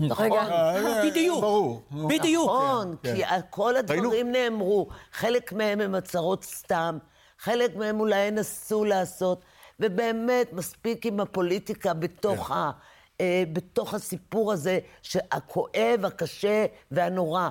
נכון. 0.00 0.30
בדיוק. 1.04 1.40
ברור. 1.40 1.82
בדיוק. 2.08 2.50
נכון, 2.50 2.96
כי 3.02 3.22
כל 3.50 3.76
הדברים 3.76 4.32
נאמרו. 4.32 4.88
חלק 5.12 5.52
מהם 5.52 5.80
הם 5.80 5.94
הצהרות 5.94 6.44
סתם, 6.44 6.98
חלק 7.38 7.76
מהם 7.76 8.00
אולי 8.00 8.18
ינסו 8.18 8.84
לעשות, 8.84 9.40
ובאמת, 9.80 10.52
מספיק 10.52 11.06
עם 11.06 11.20
הפוליטיקה 11.20 11.94
בתוך 11.94 12.50
ה... 12.50 12.70
בתוך 13.52 13.94
הסיפור 13.94 14.52
הזה, 14.52 14.78
הכואב, 15.32 16.00
הקשה 16.04 16.66
והנורא. 16.90 17.48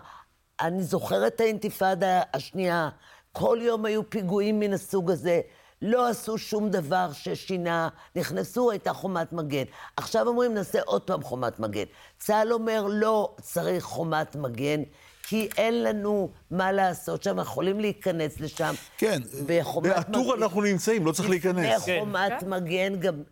אני 0.62 0.84
זוכרת 0.84 1.36
את 1.36 1.42
האינתיפאדה 1.42 2.22
השנייה, 2.34 2.90
כל 3.32 3.58
יום 3.62 3.86
היו 3.86 4.10
פיגועים 4.10 4.60
מן 4.60 4.74
הסוג 4.74 5.12
הזה. 5.12 5.42
לא 5.82 6.08
עשו 6.08 6.38
שום 6.38 6.70
דבר 6.70 7.10
ששינה, 7.14 7.90
נכנסו, 8.16 8.72
הייתה 8.72 8.94
חומת 8.94 9.34
מגן. 9.34 9.64
עכשיו 9.98 10.28
אומרים, 10.28 10.54
נעשה 10.54 10.80
עוד 10.86 11.02
פעם 11.02 11.24
חומת 11.24 11.60
מגן. 11.60 11.84
צה"ל 12.20 12.54
אומר, 12.54 12.86
לא 12.90 13.36
צריך 13.42 13.84
חומת 13.84 14.36
מגן, 14.36 14.82
כי 15.24 15.50
אין 15.58 15.84
לנו 15.84 16.30
מה 16.52 16.72
לעשות 16.72 17.24
שם, 17.24 17.40
אנחנו 17.40 17.52
יכולים 17.52 17.80
להיכנס 17.80 18.40
לשם. 18.40 18.74
כן, 18.98 19.22
באטור 19.82 20.36
אנחנו 20.36 20.62
נמצאים, 20.62 21.06
לא 21.06 21.12
צריך 21.12 21.30
להיכנס. 21.30 21.82
לפני 21.82 22.00
חומת 22.00 22.34
כן. 22.40 22.50
מגן 22.50 23.00
גם... 23.00 23.24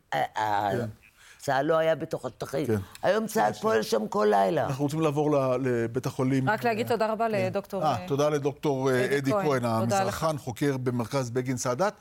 צה"ל 1.43 1.65
לא 1.65 1.77
היה 1.77 1.95
בתוך 1.95 2.25
השטחים. 2.25 2.65
כן. 2.65 2.75
היום 3.03 3.27
צה"ל 3.27 3.53
פועל 3.53 3.81
שם 3.81 4.07
כל 4.07 4.27
לילה. 4.29 4.65
אנחנו 4.65 4.83
רוצים 4.83 5.01
לעבור 5.01 5.37
לבית 5.61 6.05
החולים. 6.05 6.49
רק 6.49 6.63
להגיד 6.63 6.87
תודה 6.87 7.11
רבה 7.11 7.27
כן. 7.29 7.45
לדוקטור... 7.45 7.83
אה, 7.83 7.95
תודה 8.07 8.29
לדוקטור 8.29 8.89
אדי 9.17 9.31
כהן, 9.31 9.65
המזרחן, 9.65 10.37
חוקר 10.37 10.77
במרכז 10.77 11.29
בגין 11.29 11.57
סאדאת. 11.57 11.93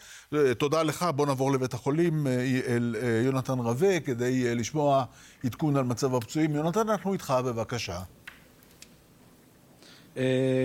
תודה 0.58 0.82
לך, 0.82 1.06
בוא 1.16 1.26
נעבור 1.26 1.52
לבית 1.52 1.74
החולים 1.74 2.26
אל 2.66 2.96
יונתן 3.24 3.58
רווה, 3.58 4.00
כדי 4.00 4.54
לשמוע 4.54 5.04
עדכון 5.44 5.76
על 5.76 5.84
מצב 5.84 6.14
הפצועים. 6.14 6.54
יונתן, 6.54 6.88
אנחנו 6.88 7.12
איתך, 7.12 7.34
בבקשה. 7.46 8.00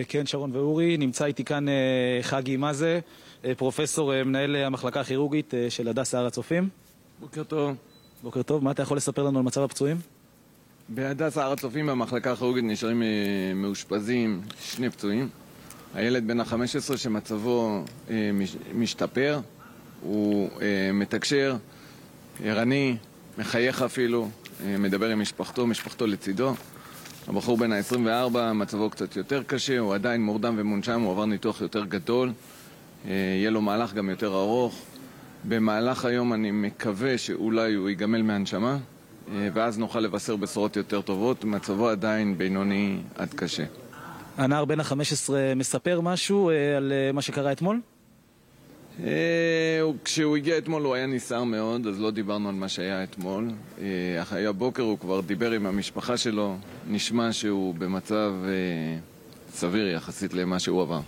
כן, 0.07 0.25
שרון 0.25 0.55
ואורי, 0.55 0.97
נמצא 0.97 1.25
איתי 1.25 1.43
כאן 1.43 1.65
חגי 2.21 2.57
מזה, 2.57 2.99
פרופסור, 3.57 4.23
מנהל 4.23 4.55
המחלקה 4.55 4.99
הכירורגית 4.99 5.53
של 5.69 5.87
הדסה 5.87 6.19
הר 6.19 6.25
הצופים. 6.25 6.69
בוקר 7.19 7.43
טוב. 7.43 7.75
בוקר 8.23 8.41
טוב, 8.41 8.63
מה 8.63 8.71
אתה 8.71 8.81
יכול 8.81 8.97
לספר 8.97 9.23
לנו 9.23 9.39
על 9.39 9.45
מצב 9.45 9.61
הפצועים? 9.61 9.97
בהדסה 10.89 11.43
הר 11.43 11.51
הצופים 11.51 11.87
במחלקה 11.87 12.31
הכירורגית 12.31 12.63
נשארים 12.63 13.03
אה, 13.03 13.07
מאושפזים 13.55 14.41
שני 14.61 14.89
פצועים. 14.89 15.29
הילד 15.93 16.27
בן 16.27 16.39
ה-15 16.39 16.97
שמצבו 16.97 17.83
אה, 18.09 18.31
משתפר, 18.75 19.39
הוא 20.01 20.49
אה, 20.61 20.91
מתקשר, 20.93 21.55
ערני, 22.43 22.97
מחייך 23.37 23.81
אפילו, 23.81 24.29
מדבר 24.79 25.09
עם 25.09 25.19
משפחתו, 25.19 25.67
משפחתו 25.67 26.07
לצידו. 26.07 26.53
הבחור 27.27 27.57
בן 27.57 27.71
ה-24, 27.71 28.53
מצבו 28.53 28.89
קצת 28.89 29.15
יותר 29.15 29.43
קשה, 29.43 29.79
הוא 29.79 29.93
עדיין 29.93 30.23
מורדם 30.23 30.55
ומונשם, 30.57 31.01
הוא 31.01 31.11
עבר 31.11 31.25
ניתוח 31.25 31.61
יותר 31.61 31.85
גדול, 31.85 32.31
יהיה 33.05 33.49
לו 33.49 33.61
מהלך 33.61 33.93
גם 33.93 34.09
יותר 34.09 34.27
ארוך. 34.27 34.81
במהלך 35.43 36.05
היום 36.05 36.33
אני 36.33 36.51
מקווה 36.51 37.17
שאולי 37.17 37.73
הוא 37.73 37.89
ייגמל 37.89 38.21
מהנשמה, 38.21 38.77
אה, 39.31 39.49
ואז 39.53 39.79
נוכל 39.79 39.99
לבשר 39.99 40.35
בשורות 40.35 40.75
יותר 40.75 41.01
טובות. 41.01 41.43
מצבו 41.43 41.89
עדיין 41.89 42.37
בינוני 42.37 42.97
עד 43.15 43.33
קשה. 43.33 43.63
הנער 44.37 44.65
בן 44.65 44.79
ה-15 44.79 45.29
מספר 45.55 46.01
משהו 46.01 46.49
אה, 46.49 46.77
על 46.77 46.91
אה, 46.91 47.11
מה 47.11 47.21
שקרה 47.21 47.51
אתמול? 47.51 47.81
כשהוא 50.03 50.37
הגיע 50.37 50.57
אתמול 50.57 50.83
הוא 50.83 50.95
היה 50.95 51.07
נסער 51.07 51.43
מאוד, 51.43 51.87
אז 51.87 51.99
לא 51.99 52.11
דיברנו 52.11 52.49
על 52.49 52.55
מה 52.55 52.69
שהיה 52.69 53.03
אתמול. 53.03 53.51
אחרי 54.21 54.45
הבוקר 54.45 54.83
הוא 54.83 54.99
כבר 54.99 55.21
דיבר 55.21 55.51
עם 55.51 55.65
המשפחה 55.65 56.17
שלו, 56.17 56.57
נשמע 56.89 57.33
שהוא 57.33 57.75
במצב 57.75 58.33
סביר 59.53 59.87
יחסית 59.87 60.33
למה 60.33 60.59
שהוא 60.59 60.81
עבר. 60.81 60.99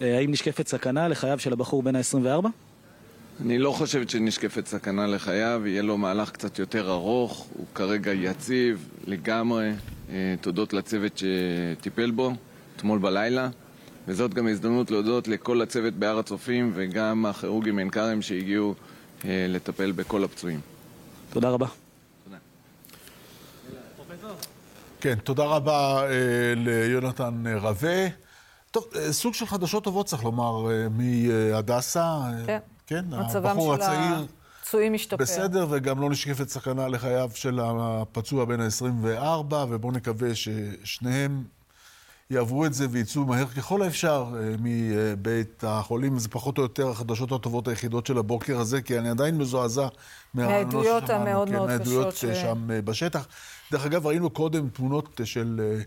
האם 0.00 0.30
נשקפת 0.30 0.68
סכנה 0.68 1.08
לחייו 1.08 1.38
של 1.38 1.52
הבחור 1.52 1.82
בן 1.82 1.96
ה-24? 1.96 2.48
אני 3.40 3.58
לא 3.58 3.72
חושבת 3.72 4.10
שנשקפת 4.10 4.66
סכנה 4.66 5.06
לחייו, 5.06 5.62
יהיה 5.66 5.82
לו 5.82 5.98
מהלך 5.98 6.30
קצת 6.30 6.58
יותר 6.58 6.90
ארוך, 6.90 7.46
הוא 7.54 7.66
כרגע 7.74 8.12
יציב 8.12 8.88
לגמרי, 9.06 9.72
אה, 10.10 10.34
תודות 10.40 10.72
לצוות 10.72 11.18
שטיפל 11.18 12.10
בו 12.10 12.32
אתמול 12.76 12.98
בלילה. 12.98 13.48
וזאת 14.08 14.34
גם 14.34 14.48
הזדמנות 14.48 14.90
להודות 14.90 15.28
לכל 15.28 15.62
הצוות 15.62 15.94
בהר 15.94 16.18
הצופים 16.18 16.72
וגם 16.74 17.26
הכירורגים 17.26 17.78
עין 17.78 17.90
כרם 17.90 18.22
שהגיעו 18.22 18.74
אה, 19.24 19.46
לטפל 19.48 19.92
בכל 19.92 20.24
הפצועים. 20.24 20.60
תודה 21.30 21.50
רבה. 21.50 21.66
כן, 25.00 25.14
תודה 25.14 25.44
רבה 25.44 26.02
אה, 26.02 26.54
ליונתן 26.56 27.44
רווה. 27.60 28.06
טוב, 28.70 28.84
אה, 28.96 29.12
סוג 29.12 29.34
של 29.34 29.46
חדשות 29.46 29.84
טובות 29.84 30.06
צריך 30.06 30.24
לומר 30.24 30.70
אה, 30.70 30.86
מהדסה. 30.88 32.20
כן. 32.46 32.58
כן, 32.88 33.04
הבחור 33.12 33.74
הצעיר... 33.74 34.26
פצועים 34.62 34.92
משתפר. 34.92 35.16
בסדר, 35.16 35.66
וגם 35.70 36.00
לא 36.00 36.10
נשקפת 36.10 36.48
סכנה 36.48 36.88
לחייו 36.88 37.30
של 37.34 37.60
הפצוע 37.62 38.44
בן 38.44 38.60
ה-24, 38.60 39.54
ובואו 39.68 39.92
נקווה 39.92 40.28
ששניהם 40.34 41.44
יעברו 42.30 42.66
את 42.66 42.74
זה 42.74 42.86
ויצאו 42.90 43.24
מהר 43.24 43.46
ככל 43.46 43.82
האפשר 43.82 44.26
אה, 44.36 44.54
מבית 44.58 45.64
החולים. 45.66 46.18
זה 46.18 46.28
פחות 46.28 46.58
או 46.58 46.62
יותר 46.62 46.88
החדשות 46.88 47.32
הטובות 47.32 47.68
היחידות 47.68 48.06
של 48.06 48.18
הבוקר 48.18 48.60
הזה, 48.60 48.82
כי 48.82 48.98
אני 48.98 49.08
עדיין 49.08 49.38
מזועזע 49.38 49.88
מהעדויות 50.34 51.10
המאוד 51.10 51.48
כן, 51.48 51.54
מאוד 51.54 51.68
קשות. 51.68 51.78
מהעדויות 51.78 52.16
ש... 52.16 52.24
שם 52.24 52.70
אה, 52.70 52.82
בשטח. 52.82 53.26
דרך 53.72 53.86
אגב, 53.86 54.06
ראינו 54.06 54.30
קודם 54.30 54.68
תמונות 54.68 55.20
של 55.24 55.60
אה, 55.64 55.82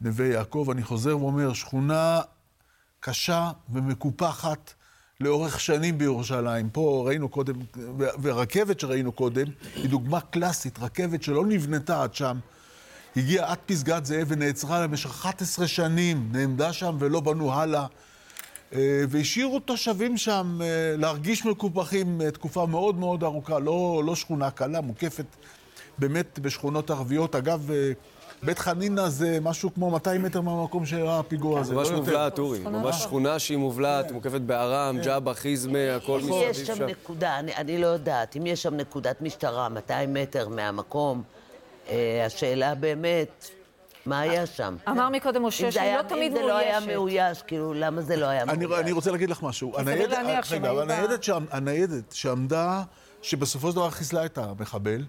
נווה 0.00 0.26
יעקב. 0.26 0.68
אני 0.72 0.82
חוזר 0.82 1.18
ואומר, 1.18 1.52
שכונה 1.52 2.20
קשה 3.00 3.50
ומקופחת. 3.72 4.74
לאורך 5.20 5.60
שנים 5.60 5.98
בירושלים. 5.98 6.68
פה 6.70 7.04
ראינו 7.06 7.28
קודם, 7.28 7.54
ורכבת 8.22 8.80
שראינו 8.80 9.12
קודם, 9.12 9.46
היא 9.74 9.88
דוגמה 9.88 10.20
קלאסית, 10.20 10.78
רכבת 10.78 11.22
שלא 11.22 11.46
נבנתה 11.46 12.02
עד 12.02 12.14
שם. 12.14 12.38
הגיעה 13.16 13.50
עד 13.50 13.58
פסגת 13.66 14.04
זאב 14.04 14.26
ונעצרה 14.28 14.82
למשך 14.82 15.10
11 15.10 15.66
שנים, 15.66 16.28
נעמדה 16.32 16.72
שם 16.72 16.96
ולא 16.98 17.20
בנו 17.20 17.52
הלאה. 17.52 17.86
אה, 18.72 19.04
והשאירו 19.08 19.60
תושבים 19.60 20.16
שם 20.16 20.58
אה, 20.62 20.96
להרגיש 20.98 21.46
מקופחים 21.46 22.20
אה, 22.20 22.30
תקופה 22.30 22.66
מאוד 22.66 22.98
מאוד 22.98 23.24
ארוכה, 23.24 23.58
לא, 23.58 24.02
לא 24.06 24.16
שכונה 24.16 24.50
קלה, 24.50 24.80
מוקפת 24.80 25.26
באמת 25.98 26.38
בשכונות 26.38 26.90
ערביות. 26.90 27.34
אגב, 27.34 27.70
בית 28.42 28.58
חנינא 28.58 29.08
זה 29.08 29.38
משהו 29.42 29.74
כמו 29.74 29.90
200 29.90 30.22
מטר 30.22 30.40
מהמקום 30.40 30.86
שאירע 30.86 31.18
הפיגוע 31.18 31.60
הזה. 31.60 31.74
ממש 31.74 31.88
לא 31.88 31.96
מובלעת, 31.96 32.38
אורי. 32.38 32.58
ממש 32.58 33.02
שכונה 33.02 33.38
שהיא 33.38 33.58
מובלעת, 33.58 34.12
מוקפת 34.12 34.40
בארם, 34.40 34.98
ג'אבה, 35.04 35.34
חיזמה, 35.34 35.78
הכל 35.96 36.18
מסביב 36.18 36.32
שם. 36.32 36.44
אם 36.44 36.50
יש 36.50 36.66
שם 36.66 36.86
נקודה, 36.86 37.38
אני 37.38 37.78
לא 37.78 37.86
יודעת, 37.86 38.36
אם 38.36 38.46
יש 38.46 38.62
שם 38.62 38.74
נקודת 38.74 39.22
משטרה 39.22 39.68
200 39.68 40.14
מטר 40.14 40.48
מהמקום, 40.48 41.22
השאלה 42.26 42.74
באמת... 42.74 43.50
מה 44.06 44.20
היה 44.20 44.46
שם? 44.46 44.76
אמר 44.88 45.08
מקודם 45.08 45.42
משה 45.42 45.72
שהיא 45.72 45.96
לא 45.96 46.02
תמיד 46.02 46.32
מאוישת. 46.32 46.40
אם 46.40 46.42
זה 46.42 46.52
לא 46.52 46.58
היה 46.58 46.80
מאויש, 46.80 47.42
כאילו, 47.42 47.74
למה 47.74 48.02
זה 48.02 48.16
לא 48.16 48.26
היה 48.26 48.44
מאויש? 48.44 48.80
אני 48.80 48.92
רוצה 48.92 49.10
להגיד 49.10 49.30
לך 49.30 49.42
משהו. 49.42 49.72
הניידת 51.50 52.12
שעמדה, 52.12 52.82
שבסופו 53.22 53.70
של 53.70 53.76
דבר 53.76 53.90
חיסלה 53.90 54.24
את 54.24 54.38
המחבל, 54.38 55.04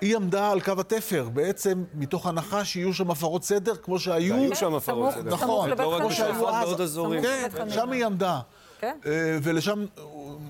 היא 0.00 0.16
עמדה 0.16 0.50
על 0.50 0.60
קו 0.60 0.72
התפר, 0.78 1.28
בעצם 1.32 1.84
מתוך 1.94 2.26
הנחה 2.26 2.64
שיהיו 2.64 2.94
שם 2.94 3.10
הפרות 3.10 3.44
סדר, 3.44 3.76
כמו 3.76 3.98
שהיו. 3.98 4.34
היו 4.34 4.56
שם 4.56 4.74
הפרות 4.74 5.14
סדר. 5.14 5.34
נכון. 5.34 5.72
רק 5.72 6.02
בשועפאט, 6.02 6.64
בעוד 6.64 6.80
אזורים. 6.80 7.22
כן, 7.22 7.70
שם 7.70 7.90
היא 7.92 8.06
עמדה. 8.06 8.40
כן. 8.80 8.96
אה, 9.06 9.38
ולשם 9.42 9.84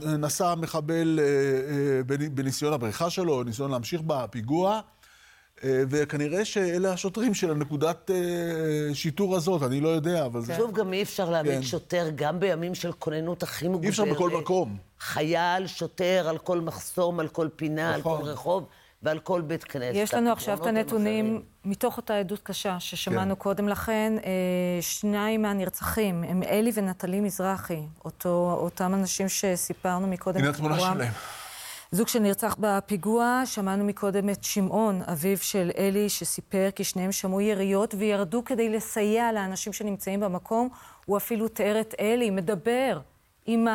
נסע 0.02 0.51
המחבל 0.51 1.20
אה, 1.22 1.24
אה, 1.24 2.28
בניסיון 2.31 2.72
הבריחה 2.72 3.10
שלו, 3.10 3.43
ניסיון 3.43 3.70
להמשיך 3.70 4.01
בפיגוע. 4.06 4.81
אה, 5.64 5.82
וכנראה 5.90 6.44
שאלה 6.44 6.93
השוטרים 6.93 7.35
של 7.35 7.51
הנקודת 7.51 8.10
אה, 8.10 8.94
שיטור 8.94 9.36
הזאת, 9.36 9.62
אני 9.62 9.81
לא 9.81 9.89
יודע, 9.89 10.27
אבל 10.27 10.40
זה... 10.40 10.56
שוב, 10.56 10.72
גם 10.72 10.93
אי 10.93 11.02
אפשר 11.02 11.31
להעמיד 11.31 11.52
כן. 11.52 11.62
שוטר, 11.62 12.06
גם 12.14 12.40
בימים 12.40 12.74
של 12.74 12.93
כוננות 12.93 13.43
הכי 13.43 13.68
מוגברת. 13.68 13.85
אי 13.85 13.89
אפשר 13.89 14.05
בכל 14.05 14.31
מקום. 14.31 14.77
חייל, 15.01 15.66
שוטר, 15.66 16.27
על 16.28 16.39
כל 16.39 16.60
מחסום, 16.60 17.20
על 17.20 17.28
כל 17.28 17.48
פינה, 17.56 17.97
נכון. 17.98 18.18
על 18.18 18.24
כל 18.24 18.31
רחוב. 18.31 18.66
ועל 19.02 19.18
כל 19.18 19.40
בית 19.40 19.64
כנסת. 19.64 19.94
יש 19.94 20.14
לנו 20.14 20.32
עכשיו 20.32 20.59
את 20.62 20.66
הנתונים 20.66 21.43
מתוך 21.64 21.97
אותה 21.97 22.16
עדות 22.16 22.40
קשה 22.43 22.81
ששמענו 22.81 23.35
כן. 23.36 23.43
קודם 23.43 23.68
לכן. 23.68 24.12
אה, 24.24 24.31
שניים 24.81 25.43
מהנרצחים 25.43 26.24
הם 26.24 26.43
אלי 26.43 26.70
ונטלי 26.74 27.20
מזרחי, 27.20 27.82
אותו, 28.05 28.59
אותם 28.60 28.94
אנשים 28.94 29.28
שסיפרנו 29.28 30.06
מקודם. 30.06 30.40
הנה 30.40 30.51
התמונה 30.51 30.81
שלהם. 30.81 31.12
זוג 31.93 32.09
שנרצח 32.09 32.56
בפיגוע, 32.59 33.43
שמענו 33.44 33.85
מקודם 33.85 34.31
את 34.31 34.44
שמעון, 34.44 35.02
אביו 35.02 35.39
של 35.39 35.70
אלי, 35.78 36.09
שסיפר 36.09 36.68
כי 36.74 36.85
שניהם 36.85 37.12
שמעו 37.12 37.40
יריות 37.40 37.94
וירדו 37.98 38.44
כדי 38.44 38.68
לסייע 38.68 39.32
לאנשים 39.32 39.72
שנמצאים 39.72 40.20
במקום. 40.20 40.68
הוא 41.06 41.16
אפילו 41.16 41.48
תיאר 41.48 41.81
את 41.81 41.94
אלי, 42.01 42.31
מדבר 42.31 43.01
עם 43.47 43.66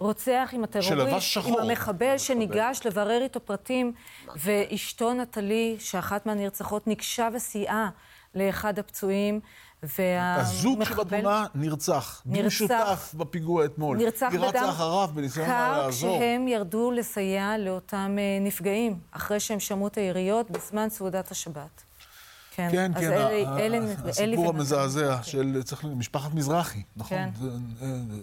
הרוצח, 0.00 0.50
עם 0.52 0.64
הטרוריסט, 0.64 1.36
עם 1.46 1.54
המחבל 1.58 2.18
שניגש 2.18 2.80
לברר 2.84 3.22
איתו 3.22 3.40
פרטים, 3.40 3.92
ואשתו 4.36 5.14
נטלי, 5.14 5.76
שאחת 5.78 6.26
מהנרצחות, 6.26 6.86
ניגשה 6.86 7.28
וסייעה 7.34 7.88
לאחד 8.34 8.78
הפצועים. 8.78 9.40
והמחבל... 9.82 10.40
הזוג 10.40 10.84
שבתמונה 10.84 11.46
נרצח. 11.54 12.22
נרצח. 12.26 12.42
במשותף 12.42 13.14
בפיגוע 13.14 13.64
אתמול. 13.64 13.96
נרצח 13.96 14.28
בדם. 14.32 14.42
היא 14.42 14.48
רצה 14.48 14.70
אחריו 14.70 15.10
בניסיון 15.14 15.48
לעזור. 15.48 16.18
כשהם 16.18 16.48
ירדו 16.48 16.90
לסייע 16.90 17.58
לאותם 17.58 18.16
אה, 18.18 18.38
נפגעים, 18.40 18.98
אחרי 19.10 19.40
שהם 19.40 19.60
שמעו 19.60 19.86
את 19.86 19.98
היריות 19.98 20.50
בזמן 20.50 20.88
סעודת 20.88 21.30
השבת. 21.30 21.82
כן, 22.50 22.68
כן, 22.72 22.92
כן 22.94 23.12
אלי, 23.12 23.46
אלי, 23.46 23.78
הסיפור 24.08 24.48
המזעזע 24.48 25.16
כן. 25.16 25.22
של 25.22 25.62
צריך, 25.64 25.84
משפחת 25.84 26.34
מזרחי, 26.34 26.82
נכון? 26.96 27.18
כן. 27.18 27.30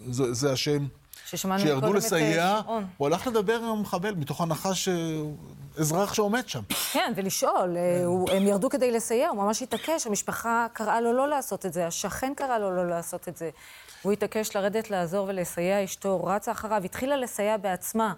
זה, 0.07 0.23
זה, 0.23 0.33
זה 0.33 0.51
השם. 0.51 0.85
שירדו 1.25 1.93
לסייע, 1.93 2.61
הוא 2.97 3.07
הלך 3.07 3.27
לדבר 3.27 3.55
עם 3.55 3.63
המחבל, 3.63 4.15
מתוך 4.15 4.41
הנחה 4.41 4.69
שאזרח 4.75 6.13
שעומד 6.13 6.49
שם. 6.49 6.61
כן, 6.91 7.13
ולשאול. 7.15 7.77
אה, 7.77 8.35
הם 8.37 8.43
ירדו 8.43 8.69
כדי 8.69 8.91
לסייע, 8.91 9.29
הוא 9.29 9.37
ממש 9.37 9.61
התעקש, 9.61 10.07
המשפחה 10.07 10.67
קראה 10.73 11.01
לו 11.01 11.13
לא 11.13 11.29
לעשות 11.29 11.65
את 11.65 11.73
זה, 11.73 11.87
השכן 11.87 12.33
קרא 12.35 12.57
לו 12.57 12.75
לא 12.75 12.87
לעשות 12.89 13.27
את 13.27 13.37
זה. 13.37 13.49
הוא 14.01 14.11
התעקש 14.11 14.55
לרדת 14.55 14.89
לעזור 14.89 15.27
ולסייע, 15.29 15.83
אשתו 15.83 16.23
רצה 16.23 16.51
אחריו, 16.51 16.81
התחילה 16.85 17.17
לסייע 17.17 17.57
בעצמה 17.57 18.13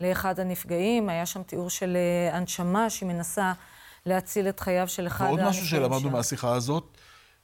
לאחד 0.00 0.40
הנפגעים, 0.40 1.08
היה 1.08 1.26
שם 1.26 1.42
תיאור 1.42 1.70
של 1.70 1.96
אה, 1.96 2.36
הנשמה 2.36 2.90
שהיא 2.90 3.08
מנסה 3.08 3.52
להציל 4.06 4.48
את 4.48 4.60
חייו 4.60 4.88
של 4.88 5.06
אחד 5.06 5.24
הנפגעים. 5.24 5.38
ועוד 5.38 5.50
משהו 5.50 5.66
שלמדנו 5.66 6.10
מהשיחה 6.10 6.54
הזאת, 6.54 6.84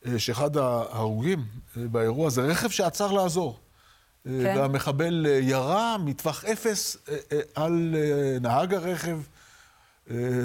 אה, 0.07 0.19
שאחד 0.19 0.57
ההרוגים 0.57 1.45
באירוע 1.77 2.31
זה 2.31 2.43
רכב 2.43 2.69
שעצר 2.69 3.13
לעזור. 3.13 3.59
כן. 4.29 4.55
והמחבל 4.59 5.27
אה, 5.27 5.33
ירה 5.33 5.97
מטווח 5.99 6.45
אפס 6.45 6.97
אה, 7.09 7.17
אה, 7.33 7.41
על 7.55 7.95
נהג 8.41 8.75
הרכב. 8.75 9.19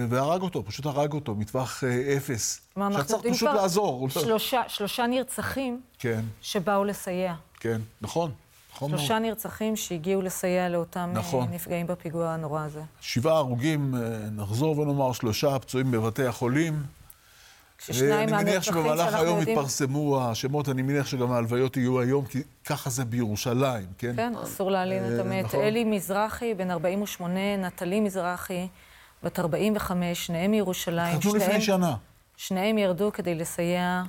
והרג 0.10 0.42
אותו, 0.42 0.66
פשוט 0.66 0.86
הרג 0.86 1.14
אותו, 1.14 1.36
מטווח 1.36 1.84
אפס. 2.18 2.62
שצריך 2.92 3.34
פשוט 3.34 3.50
לעזור. 3.50 4.08
לא- 4.16 4.22
שלושה, 4.22 4.62
שלושה 4.68 5.08
נרצחים 5.08 5.82
כן. 6.00 6.22
שבאו 6.42 6.84
לסייע. 6.84 7.34
כן, 7.60 7.82
נכון. 8.02 8.32
נכון 8.76 8.90
שלושה 8.90 9.14
מאוד. 9.14 9.22
נרצחים 9.22 9.76
שהגיעו 9.76 10.22
לסייע 10.22 10.70
לאותם 10.70 11.12
נכון. 11.14 11.48
נפגעים 11.52 11.88
בפיגוע 11.88 12.30
הנורא 12.30 12.62
הזה. 12.62 12.82
שבעה 13.02 13.38
הרוגים, 13.38 13.96
נחזור 14.32 14.80
ונאמר, 14.80 15.14
שלושה 15.14 15.60
פצועים 15.60 15.92
בבתי 15.92 16.26
החולים. 16.26 16.84
ששניים 17.86 18.30
מהנרצחים 18.30 18.34
שאנחנו 18.34 18.34
יודעים... 18.34 18.40
אני 18.40 18.44
מניח 18.44 18.64
שבמהלך 18.64 19.14
היום 19.14 19.42
יתפרסמו 19.42 20.22
השמות, 20.22 20.70
אני 20.70 20.82
מניח 20.82 21.08
שגם 21.08 21.32
ההלוויות 21.32 21.78
יהיו 21.78 22.00
היום, 22.00 22.26
כי 22.26 22.42
ככה 22.66 22.90
זה 22.90 23.06
בירושלים, 23.06 23.86
כן? 23.98 24.16
כן, 24.16 24.34
אסור 24.44 24.72
להעלים 24.72 25.04
את 25.04 25.20
המת. 25.20 25.46
נכון. 25.46 25.60
אלי 25.60 25.84
מזרחי, 25.84 26.54
בן 26.54 26.72
48, 26.72 27.40
נטלי 27.58 28.00
מזרחי, 28.00 28.68
בת 29.24 29.40
45, 29.40 30.26
שניהם 30.28 30.52
מירושלים. 30.52 31.20
חתנו 31.20 31.36
לפני 31.36 31.62
שנה. 31.62 31.96
שניהם 32.38 32.78
ירדו 32.78 33.12
כדי 33.14 33.36
לסייע 33.36 34.04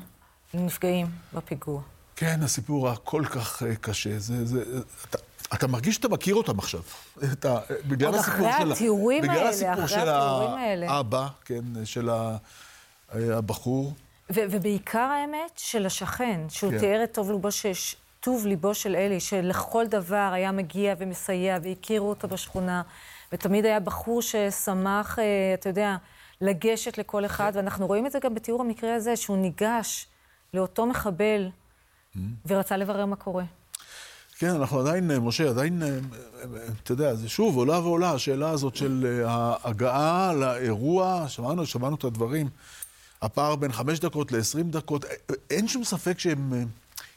לנפגעים 0.54 1.06
בפיגוע. 1.34 1.80
כן, 2.16 2.40
הסיפור 2.42 2.88
הכל 2.88 3.22
כך 3.30 3.62
אה, 3.62 3.76
קשה. 3.76 4.18
זה, 4.18 4.44
זה, 4.44 4.62
אתה, 5.10 5.18
אתה 5.54 5.66
מרגיש 5.66 5.94
שאתה 5.94 6.08
מכיר 6.08 6.34
אותם 6.34 6.58
עכשיו. 6.58 6.80
אתה, 7.32 7.58
בגלל 7.86 8.14
הסיפור 8.14 8.36
של... 8.36 8.44
עוד 8.44 8.50
אחרי 8.50 8.72
התיאורים 8.72 9.30
האלה, 9.30 9.50
אחרי 9.50 9.68
התיאורים 9.70 10.04
האלה. 10.04 10.06
בגלל 10.06 10.26
הסיפור 10.46 10.86
של 10.86 10.88
האבא, 10.88 11.28
כן, 11.44 11.84
של 11.84 12.10
ה... 12.10 12.36
הבחור. 13.12 13.92
ו- 14.30 14.40
ובעיקר 14.50 14.98
האמת 14.98 15.52
של 15.56 15.86
השכן, 15.86 16.40
שהוא 16.48 16.70
כן. 16.72 16.78
תיאר 16.78 17.04
את 17.04 17.14
טוב 17.14 17.30
ליבו, 17.30 17.52
ש- 17.52 17.96
טוב 18.20 18.46
ליבו 18.46 18.74
של 18.74 18.96
אלי, 18.96 19.20
שלכל 19.20 19.86
דבר 19.86 20.30
היה 20.32 20.52
מגיע 20.52 20.94
ומסייע, 20.98 21.58
והכירו 21.62 22.08
אותו 22.08 22.28
בשכונה, 22.28 22.82
ותמיד 23.32 23.64
היה 23.64 23.80
בחור 23.80 24.22
ששמח, 24.22 25.18
אה, 25.18 25.24
אתה 25.54 25.68
יודע, 25.68 25.96
לגשת 26.40 26.98
לכל 26.98 27.24
אחד, 27.24 27.52
ואנחנו 27.54 27.86
רואים 27.86 28.06
את 28.06 28.12
זה 28.12 28.18
גם 28.18 28.34
בתיאור 28.34 28.60
המקרה 28.60 28.94
הזה, 28.94 29.16
שהוא 29.16 29.36
ניגש 29.36 30.06
לאותו 30.54 30.86
מחבל 30.86 31.48
mm-hmm. 31.48 32.18
ורצה 32.46 32.76
לברר 32.76 33.06
מה 33.06 33.16
קורה. 33.16 33.44
כן, 34.38 34.50
אנחנו 34.50 34.80
עדיין, 34.80 35.10
אה, 35.10 35.20
משה, 35.20 35.48
עדיין, 35.48 35.82
אה, 35.82 35.88
אתה 36.82 36.92
יודע, 36.92 37.14
זה 37.14 37.28
שוב 37.28 37.56
עולה 37.56 37.78
ועולה, 37.78 38.12
השאלה 38.12 38.50
הזאת 38.50 38.76
של 38.76 39.22
ההגעה 39.26 40.32
לאירוע, 40.32 41.24
שמענו, 41.28 41.66
שמענו 41.66 41.96
את 41.96 42.04
הדברים. 42.04 42.48
הפער 43.24 43.56
בין 43.56 43.72
חמש 43.72 44.00
דקות 44.00 44.32
לעשרים 44.32 44.70
דקות, 44.70 45.04
אין 45.50 45.68
שום 45.68 45.84
ספק 45.84 46.18
שהם 46.18 46.52
אה, 46.52 46.62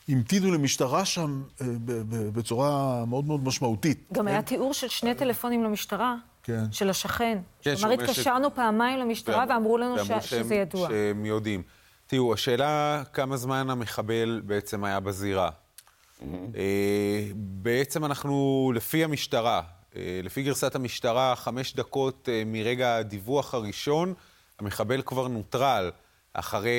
המתינו 0.10 0.52
למשטרה 0.52 1.06
שם 1.06 1.44
אה, 1.62 1.68
בצורה 2.34 3.06
מאוד 3.06 3.26
מאוד 3.26 3.44
משמעותית. 3.44 4.08
גם 4.14 4.28
היה 4.28 4.42
תיאור 4.42 4.74
של 4.74 4.88
שני 4.88 5.16
טלפונים 5.16 5.64
למשטרה. 5.64 6.16
כן. 6.44 6.64
של 6.72 6.90
השכן. 6.90 7.38
כן, 7.62 7.76
כלומר, 7.76 7.94
התקשרנו 7.94 8.56
פעמיים 8.56 9.00
למשטרה 9.00 9.46
ואמרו 9.50 9.78
לנו 9.78 9.96
שזה 10.22 10.56
ידוע. 10.56 10.88
שהם 10.90 11.26
יודעים. 11.26 11.64
תראו, 12.08 12.34
השאלה 12.34 13.04
כמה 13.14 13.38
זמן 13.38 13.70
המחבל 13.70 14.42
בעצם 14.46 14.84
היה 14.84 15.00
בזירה. 15.00 15.50
אה, 16.56 17.28
בעצם 17.36 18.06
אנחנו, 18.06 18.72
לפי 18.76 19.04
המשטרה, 19.04 19.62
לפי 20.24 20.44
גרסת 20.44 20.76
המשטרה, 20.76 21.36
חמש 21.36 21.76
דקות 21.76 22.30
מרגע 22.46 22.96
הדיווח 22.96 23.54
הראשון, 23.54 24.14
המחבל 24.60 25.02
כבר 25.06 25.28
נוטרל, 25.28 25.92
אחרי, 26.34 26.72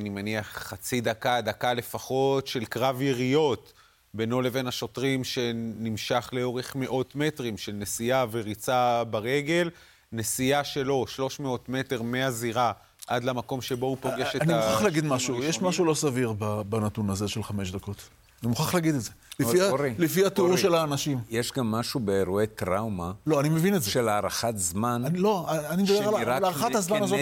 אני 0.00 0.08
מניח, 0.08 0.46
חצי 0.46 1.00
דקה, 1.00 1.40
דקה 1.40 1.74
לפחות, 1.74 2.46
של 2.46 2.64
קרב 2.64 3.02
יריות 3.02 3.72
בינו 4.14 4.42
לבין 4.42 4.66
השוטרים 4.66 5.24
שנמשך 5.24 6.30
לאורך 6.32 6.76
מאות 6.76 7.14
מטרים 7.14 7.58
של 7.58 7.72
נסיעה 7.72 8.26
וריצה 8.30 9.04
ברגל. 9.04 9.70
נסיעה 10.12 10.64
שלו, 10.64 11.06
300 11.06 11.68
מטר 11.68 12.02
מהזירה 12.02 12.72
עד 13.06 13.24
למקום 13.24 13.62
שבו 13.62 13.86
הוא 13.86 13.96
פוגש 14.00 14.36
את 14.36 14.40
ה... 14.40 14.44
אני 14.44 14.54
מוכרח 14.54 14.82
להגיד 14.82 15.04
משהו, 15.04 15.42
יש 15.42 15.62
משהו 15.62 15.84
לא 15.84 15.94
סביר 15.94 16.32
בנתון 16.68 17.10
הזה 17.10 17.28
של 17.28 17.42
חמש 17.42 17.70
דקות. 17.70 18.08
אני 18.44 18.50
מוכרח 18.50 18.74
להגיד 18.74 18.94
את 18.94 19.00
זה. 19.00 19.10
לפי, 19.40 19.62
אורי, 19.62 19.94
לפי 19.98 20.26
התיאור 20.26 20.48
אורי, 20.48 20.60
של 20.60 20.74
האנשים. 20.74 21.18
יש 21.30 21.52
גם 21.52 21.70
משהו 21.70 22.00
באירועי 22.00 22.46
טראומה. 22.46 23.12
לא, 23.26 23.40
אני 23.40 23.48
מבין 23.48 23.74
את 23.74 23.82
זה. 23.82 23.90
של 23.90 24.08
הארכת 24.08 24.52
זמן. 24.56 25.02
אני 25.06 25.18
לא, 25.18 25.46
אני 25.68 25.82
מדבר 25.82 26.16
על 26.16 26.44
הארכת 26.44 26.74
הזמן 26.74 27.02
הזאת. 27.02 27.18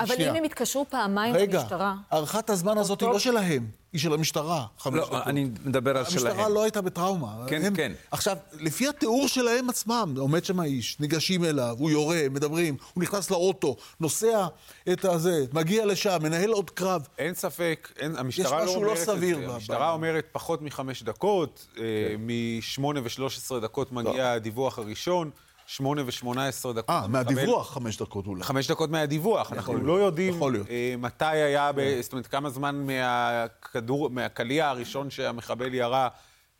אבל 0.00 0.14
אם 0.18 0.36
הם 0.36 0.44
התקשרו 0.44 0.86
פעמיים 0.90 1.34
למשטרה... 1.34 1.90
רגע, 1.90 1.94
הארכת 2.10 2.50
הזמן 2.50 2.78
הזאת 2.78 3.00
היא 3.00 3.08
לא 3.08 3.18
שלהם. 3.18 3.79
היא 3.92 4.00
של 4.00 4.12
המשטרה, 4.12 4.66
חמש 4.78 4.94
לא, 4.94 5.06
דקות. 5.06 5.22
אני 5.26 5.44
מדבר 5.64 5.96
על 5.98 6.04
שלהם. 6.04 6.26
המשטרה 6.26 6.48
לא 6.48 6.62
הייתה 6.62 6.80
בטראומה. 6.80 7.44
כן, 7.46 7.64
הם, 7.64 7.76
כן. 7.76 7.92
עכשיו, 8.10 8.36
לפי 8.52 8.88
התיאור 8.88 9.28
שלהם 9.28 9.70
עצמם, 9.70 10.14
עומד 10.18 10.44
שם 10.44 10.60
האיש, 10.60 11.00
ניגשים 11.00 11.44
אליו, 11.44 11.76
הוא 11.78 11.90
יורה, 11.90 12.22
מדברים, 12.30 12.76
הוא 12.94 13.02
נכנס 13.02 13.30
לאוטו, 13.30 13.76
נוסע 14.00 14.46
את 14.92 15.04
הזה, 15.04 15.44
מגיע 15.52 15.86
לשם, 15.86 16.18
מנהל 16.22 16.50
עוד 16.50 16.70
קרב. 16.70 17.08
אין 17.18 17.34
ספק, 17.34 17.92
אין, 17.98 18.16
המשטרה 18.16 18.64
לא 18.64 18.74
אומרת 18.74 18.98
לא 18.98 19.04
סביר 19.04 19.38
את 19.38 19.48
זה. 19.48 19.54
המשטרה. 19.54 19.92
אומרת 19.92 20.26
פחות 20.32 20.62
מחמש 20.62 21.02
דקות, 21.02 21.66
כן. 21.74 21.82
משמונה 22.18 23.00
ושלוש 23.04 23.38
עשרה 23.38 23.60
דקות 23.60 23.92
מגיע 23.92 24.12
לא. 24.12 24.22
הדיווח 24.22 24.78
הראשון. 24.78 25.30
שמונה 25.70 26.02
ושמונה 26.06 26.46
עשרה 26.48 26.72
דקות. 26.72 26.90
אה, 26.90 27.06
מהדיווח 27.06 27.74
חמש 27.74 27.96
דקות 27.96 28.26
אולי. 28.26 28.42
חמש 28.42 28.70
דקות 28.70 28.90
מהדיווח. 28.90 29.52
אנחנו 29.52 29.76
לא 29.76 30.00
יודעים 30.00 30.42
אה, 30.42 30.94
מתי 30.98 31.24
היה, 31.24 31.72
ב, 31.72 32.00
זאת 32.00 32.12
אומרת, 32.12 32.26
כמה 32.26 32.50
זמן 32.50 32.86
מהכדור, 32.86 34.10
מהקליע 34.10 34.68
הראשון 34.68 35.10
שהמחבל 35.10 35.74
ירה 35.74 36.08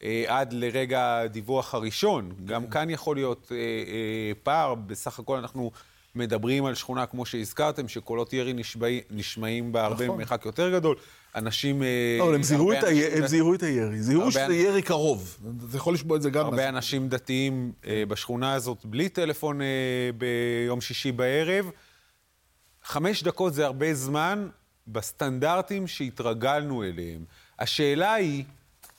אה, 0.02 0.24
עד 0.28 0.52
לרגע 0.52 1.16
הדיווח 1.16 1.74
הראשון. 1.74 2.32
גם 2.44 2.66
כאן 2.66 2.90
יכול 2.90 3.16
להיות 3.16 3.52
אה, 3.52 3.56
פער. 4.42 4.74
בסך 4.74 5.18
הכל 5.18 5.36
אנחנו 5.36 5.70
מדברים 6.14 6.64
על 6.64 6.74
שכונה, 6.74 7.06
כמו 7.06 7.26
שהזכרתם, 7.26 7.88
שקולות 7.88 8.32
ירי 8.32 8.52
נשמעים, 8.52 9.02
נשמעים 9.10 9.72
בהרבה 9.72 10.04
נכון. 10.04 10.18
מרחק 10.18 10.46
יותר 10.46 10.70
גדול. 10.72 10.96
אנשים... 11.34 11.82
אה, 11.82 12.16
לא, 12.18 12.34
הם 12.34 12.42
זיהו, 12.42 12.72
את, 12.72 12.84
אנשים... 12.84 13.04
הם 13.16 13.26
זיהו 13.26 13.54
את 13.54 13.62
הירי, 13.62 14.02
זיהו 14.02 14.32
שזה 14.32 14.54
ירי 14.54 14.82
קרוב. 14.82 15.38
אתה 15.68 15.76
יכול 15.76 15.94
לשמוע 15.94 16.16
את 16.16 16.22
זה 16.22 16.30
גם. 16.30 16.44
הרבה 16.44 16.68
אנשים 16.68 17.08
דתיים 17.08 17.72
אה, 17.86 18.02
בשכונה 18.08 18.52
הזאת 18.52 18.84
בלי 18.84 19.08
טלפון 19.08 19.60
אה, 19.62 19.66
ביום 20.18 20.80
שישי 20.80 21.12
בערב. 21.12 21.70
חמש 22.84 23.22
דקות 23.22 23.54
זה 23.54 23.66
הרבה 23.66 23.94
זמן 23.94 24.48
בסטנדרטים 24.88 25.86
שהתרגלנו 25.86 26.82
אליהם. 26.84 27.24
השאלה 27.58 28.14
היא... 28.14 28.44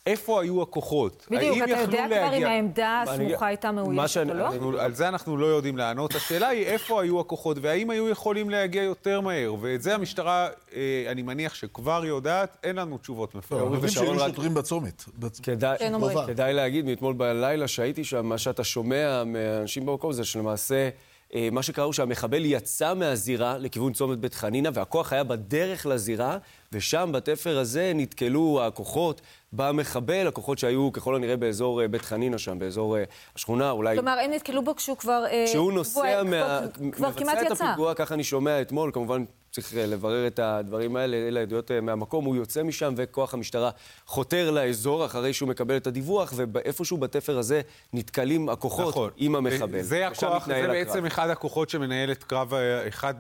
איפה 0.06 0.42
היו 0.42 0.62
הכוחות? 0.62 1.28
בדיוק, 1.32 1.58
אתה 1.64 1.80
יודע 1.80 2.08
להגיע... 2.08 2.28
כבר 2.28 2.38
אם 2.38 2.44
העמדה 2.44 3.04
הסמוכה 3.08 3.48
הייתה 3.48 3.72
מאוישת 3.72 4.26
או 4.30 4.34
לא? 4.34 4.48
אנחנו, 4.48 4.80
על 4.80 4.94
זה 4.94 5.08
אנחנו 5.08 5.38
לא 5.38 5.46
יודעים 5.46 5.78
לענות. 5.78 6.16
השאלה 6.16 6.48
היא 6.48 6.66
איפה 6.66 7.02
היו 7.02 7.20
הכוחות 7.20 7.58
והאם 7.62 7.90
היו 7.90 8.10
יכולים 8.10 8.50
להגיע 8.50 8.84
יותר 8.84 9.22
מהר. 9.22 9.56
ואת 9.62 9.82
זה 9.82 9.96
המשטרה, 9.96 10.48
אה, 10.76 11.06
אני 11.08 11.22
מניח 11.22 11.54
שכבר 11.54 12.06
יודעת, 12.06 12.58
אין 12.64 12.76
לנו 12.76 12.98
תשובות 12.98 13.36
מפורטות. 13.36 13.68
אומרים 13.68 13.90
שהיו 13.90 14.20
שוטרים 14.20 14.54
בצומת. 14.54 15.04
כדאי, 15.44 15.78
כן, 15.78 15.94
כדאי 16.28 16.54
להגיד, 16.54 16.86
מאתמול 16.86 17.14
בלילה 17.14 17.68
שהייתי 17.68 18.04
שם, 18.04 18.26
מה 18.26 18.38
שאתה 18.38 18.64
שומע 18.64 19.24
מאנשים 19.26 19.86
במקום 19.86 20.14
זה 20.14 20.24
שלמעשה... 20.24 20.90
אה, 21.36 21.50
מה 21.52 21.64
שקרה 21.64 21.86
הוא 21.86 21.94
שהמחבל 21.94 22.46
יצא 22.46 22.94
מהזירה 22.94 23.58
לכיוון 23.58 23.94
צומת 23.94 24.18
בית 24.18 24.34
חנינא, 24.34 24.70
והכוח 24.74 25.14
היה 25.14 25.24
בדרך 25.24 25.86
לזירה, 25.86 26.38
ושם, 26.72 27.10
בתפר 27.14 27.58
הזה, 27.58 27.92
נתקלו 27.96 28.62
הכוחות 28.64 29.22
במחבל, 29.54 30.28
הכוחות 30.28 30.58
שהיו 30.60 30.92
ככל 30.92 31.16
הנראה 31.16 31.38
באזור 31.38 31.82
אה, 31.82 31.88
בית 31.88 32.02
חנינא 32.02 32.38
שם, 32.38 32.60
באזור 32.60 32.98
אה, 32.98 33.04
השכונה, 33.36 33.72
אולי... 33.72 33.96
כלומר, 33.96 34.20
הם 34.24 34.32
נתקלו 34.32 34.64
בו 34.64 34.76
כשהוא 34.76 34.98
כבר... 34.98 35.24
כשהוא 35.46 35.74
נוסע 35.74 36.24
מה... 36.24 36.60
כבר 36.92 37.12
כמעט 37.12 37.38
יצא. 37.38 37.46
מבצע 37.46 37.66
את 37.66 37.70
הפיגוע, 37.70 37.94
ככה 37.94 38.14
אני 38.14 38.24
שומע 38.24 38.62
אתמול, 38.62 38.92
כמובן 38.94 39.24
צריך 39.52 39.74
לברר 39.78 40.28
את 40.28 40.40
הדברים 40.40 40.96
האלה, 40.96 41.18
אלה 41.18 41.42
עדויות 41.42 41.72
מהמקום, 41.82 42.26
הוא 42.26 42.36
יוצא 42.36 42.64
משם 42.64 42.94
וכוח 42.98 43.34
המשטרה 43.34 43.70
חותר 44.06 44.52
לאזור 44.52 45.06
אחרי 45.06 45.34
שהוא 45.34 45.50
מקבל 45.50 45.78
את 45.78 45.88
הדיווח, 45.88 46.34
ואיפשהו 46.36 46.98
בתפר 46.98 47.38
הזה 47.38 47.62
נתקלים 47.94 48.50
הכוחות 48.50 48.90
נכון. 48.90 49.10
עם 49.18 49.36
המחבל. 49.36 49.82
זה 49.82 50.08
הכוח, 50.08 50.46
זה 50.46 50.68
בעצם 50.68 51.06
אחד 51.06 51.30
הכוחות 51.30 51.70
שמנהל 51.70 52.12
את 52.12 52.24
קרב, 52.24 52.54
אחד 52.88 53.14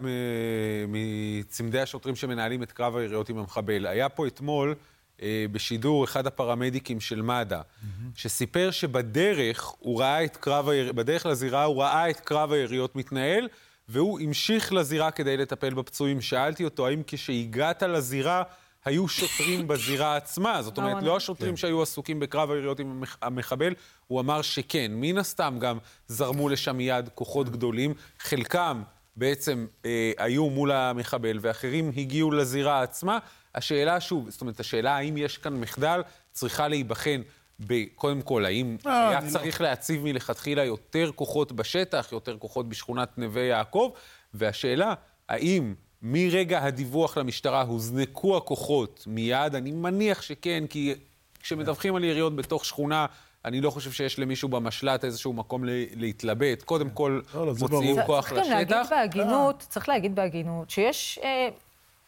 מצמדי 0.87 1.79
השוטרים 1.79 2.15
שמנהלים 2.15 2.63
את 2.63 2.71
קרב 2.71 2.97
היריות 2.97 3.29
עם 3.29 3.37
המחבל. 3.37 3.87
היה 3.87 4.09
פה 4.09 4.27
אתמול... 4.27 4.75
אה, 5.21 5.45
בשידור 5.51 6.03
אחד 6.03 6.27
הפרמדיקים 6.27 6.99
של 6.99 7.21
מד"א, 7.21 7.61
mm-hmm. 7.61 7.85
שסיפר 8.15 8.71
שבדרך 8.71 9.73
הוא 9.79 9.99
ראה 9.99 10.23
את 10.23 10.37
קרב 10.37 10.69
היריות, 10.69 10.95
בדרך 10.95 11.25
לזירה 11.25 11.63
הוא 11.63 11.83
ראה 11.83 12.09
את 12.09 12.19
קרב 12.19 12.51
היריות 12.51 12.95
מתנהל, 12.95 13.47
והוא 13.91 14.19
המשיך 14.19 14.73
לזירה 14.73 15.11
כדי 15.11 15.37
לטפל 15.37 15.73
בפצועים. 15.73 16.21
שאלתי 16.21 16.63
אותו, 16.63 16.87
האם 16.87 17.01
כשהגעת 17.07 17.83
לזירה 17.83 18.43
היו 18.85 19.07
שוטרים 19.07 19.67
בזירה 19.67 20.15
עצמה? 20.15 20.61
זאת 20.61 20.77
אומרת, 20.77 21.03
לא 21.03 21.17
השוטרים 21.17 21.51
כן. 21.51 21.57
שהיו 21.57 21.81
עסוקים 21.81 22.19
בקרב 22.19 22.51
היריות 22.51 22.79
עם 22.79 23.03
המחבל, 23.21 23.73
הוא 24.07 24.19
אמר 24.19 24.41
שכן. 24.41 24.91
מן 24.95 25.17
הסתם 25.17 25.57
גם 25.59 25.77
זרמו 26.07 26.49
לשם 26.49 26.77
מיד 26.77 27.09
כוחות 27.15 27.49
גדולים, 27.49 27.93
חלקם 28.19 28.83
בעצם 29.15 29.67
אה, 29.85 30.11
היו 30.17 30.49
מול 30.49 30.71
המחבל, 30.71 31.37
ואחרים 31.41 31.91
הגיעו 31.97 32.31
לזירה 32.31 32.81
עצמה. 32.81 33.19
השאלה, 33.55 33.99
שוב, 33.99 34.29
זאת 34.29 34.41
אומרת, 34.41 34.59
השאלה 34.59 34.95
האם 34.95 35.17
יש 35.17 35.37
כאן 35.37 35.59
מחדל, 35.59 36.01
צריכה 36.31 36.67
להיבחן. 36.67 37.21
קודם 37.95 38.21
כל, 38.21 38.45
האם 38.45 38.77
אה, 38.87 39.09
היה 39.09 39.27
צריך 39.27 39.61
לא... 39.61 39.67
להציב 39.67 40.03
מלכתחילה 40.03 40.63
יותר 40.63 41.11
כוחות 41.15 41.51
בשטח, 41.51 42.09
יותר 42.11 42.37
כוחות 42.37 42.69
בשכונת 42.69 43.17
נווה 43.17 43.41
יעקב? 43.41 43.91
והשאלה, 44.33 44.93
האם 45.29 45.73
מרגע 46.01 46.63
הדיווח 46.63 47.17
למשטרה 47.17 47.61
הוזנקו 47.61 48.37
הכוחות 48.37 49.03
מיד? 49.07 49.55
אני 49.55 49.71
מניח 49.71 50.21
שכן, 50.21 50.63
כי 50.69 50.93
כשמדווחים 51.39 51.95
על 51.95 52.03
יריות 52.03 52.35
בתוך 52.35 52.65
שכונה, 52.65 53.05
אני 53.45 53.61
לא 53.61 53.69
חושב 53.69 53.91
שיש 53.91 54.19
למישהו 54.19 54.49
במשל"ט 54.49 55.05
איזשהו 55.05 55.33
מקום 55.33 55.63
להתלבט. 55.95 56.63
קודם 56.63 56.89
כל, 56.89 57.21
לא, 57.33 57.47
לא, 57.47 57.53
מוציאים 57.59 57.95
כוח 58.05 58.31
לשטח. 58.31 58.41
צריך 58.41 58.49
להגיד 58.51 58.77
בהגינות, 58.89 59.65
צריך 59.69 59.89
להגיד 59.89 60.15
בהגינות, 60.15 60.69
שיש... 60.69 61.19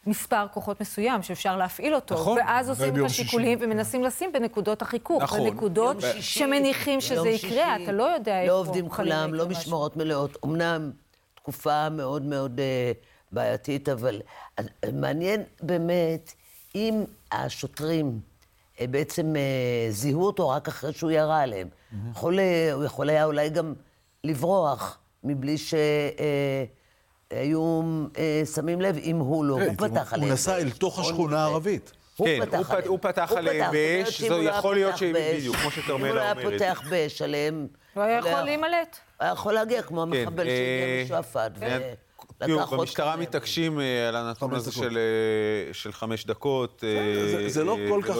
אה, 0.06 0.10
מספר 0.10 0.46
כוחות 0.52 0.80
מסוים 0.80 1.22
שאפשר 1.22 1.56
להפעיל 1.56 1.94
אותו. 1.94 2.14
נכון. 2.14 2.38
ואז 2.38 2.68
עושים 2.68 2.96
את 2.96 3.04
השיקולים 3.04 3.58
ומנסים 3.60 4.04
לשים 4.04 4.32
בנקודות 4.32 4.82
החיכוך. 4.82 5.22
נכון. 5.22 5.40
בנקודות 5.40 5.96
שמניחים 6.20 7.00
שזה 7.00 7.28
יקרה, 7.28 7.76
אתה 7.82 7.92
לא 7.92 8.02
יודע 8.02 8.40
איפה... 8.40 8.52
לא 8.52 8.58
עובדים 8.58 8.88
כולם, 8.88 9.34
לא 9.34 9.48
משמרות 9.48 9.96
מלאות. 9.96 10.36
אמנם 10.44 10.90
תקופה 11.34 11.88
מאוד 11.88 12.22
מאוד 12.22 12.60
uh, 12.60 12.96
בעייתית, 13.32 13.88
אבל 13.88 14.20
uh, 14.60 14.64
מעניין 14.92 15.42
באמת 15.62 16.32
אם 16.74 17.04
השוטרים 17.32 18.20
uh, 18.76 18.80
בעצם 18.90 19.32
uh, 19.32 19.92
זיהו 19.92 20.26
אותו 20.26 20.48
רק 20.48 20.68
אחרי 20.68 20.92
שהוא 20.92 21.10
ירה 21.10 21.40
עליהם. 21.40 21.68
Mm-hmm. 21.68 21.96
יכול, 22.10 22.38
הוא 22.72 22.84
יכול 22.84 23.10
היה 23.10 23.24
אולי 23.24 23.50
גם 23.50 23.74
לברוח 24.24 24.98
מבלי 25.24 25.58
ש... 25.58 25.74
Uh, 26.16 26.83
היו 27.40 27.82
אה, 28.18 28.42
שמים 28.54 28.80
לב 28.80 28.96
אם 28.96 29.16
הוא 29.16 29.44
לא, 29.44 29.54
הוא 29.54 29.74
פתח 29.76 30.12
עליהם. 30.12 30.28
הוא 30.28 30.34
נסע 30.34 30.56
אל 30.56 30.70
תוך 30.70 30.98
השכונה 30.98 31.42
הערבית. 31.42 31.92
כן, 32.16 32.40
הוא 32.86 32.98
פתח 33.02 33.32
עליהם 33.36 33.72
באש, 33.72 34.22
זה 34.22 34.34
יכול 34.34 34.74
להיות 34.74 34.98
שהם 34.98 35.14
בדיוק, 35.32 35.56
כמו 35.56 35.70
שכרמלה 35.70 36.10
אומרת. 36.10 36.36
אם 36.36 36.42
הוא 36.42 36.50
היה 36.50 36.58
פותח 36.58 36.82
באש 36.90 37.22
עליהם... 37.22 37.66
הוא 37.94 38.02
היה 38.02 38.18
יכול 38.18 38.40
להימלט. 38.40 38.96
היה 39.20 39.32
יכול 39.32 39.52
להגיע 39.52 39.82
כמו 39.82 40.06
כן, 40.12 40.18
המחבל 40.18 40.44
שהגיע 40.44 41.04
משועפאט. 41.04 41.52
תראו, 42.38 42.66
במשטרה 42.66 43.16
מתעקשים 43.16 43.80
אה, 43.80 44.08
על 44.08 44.16
הנתון 44.16 44.54
הזה 44.54 44.70
של 45.72 45.92
חמש 45.92 46.26
דקות. 46.26 46.84
זה 47.46 47.64
לא 47.64 47.76
כל 47.88 48.02
כך... 48.04 48.16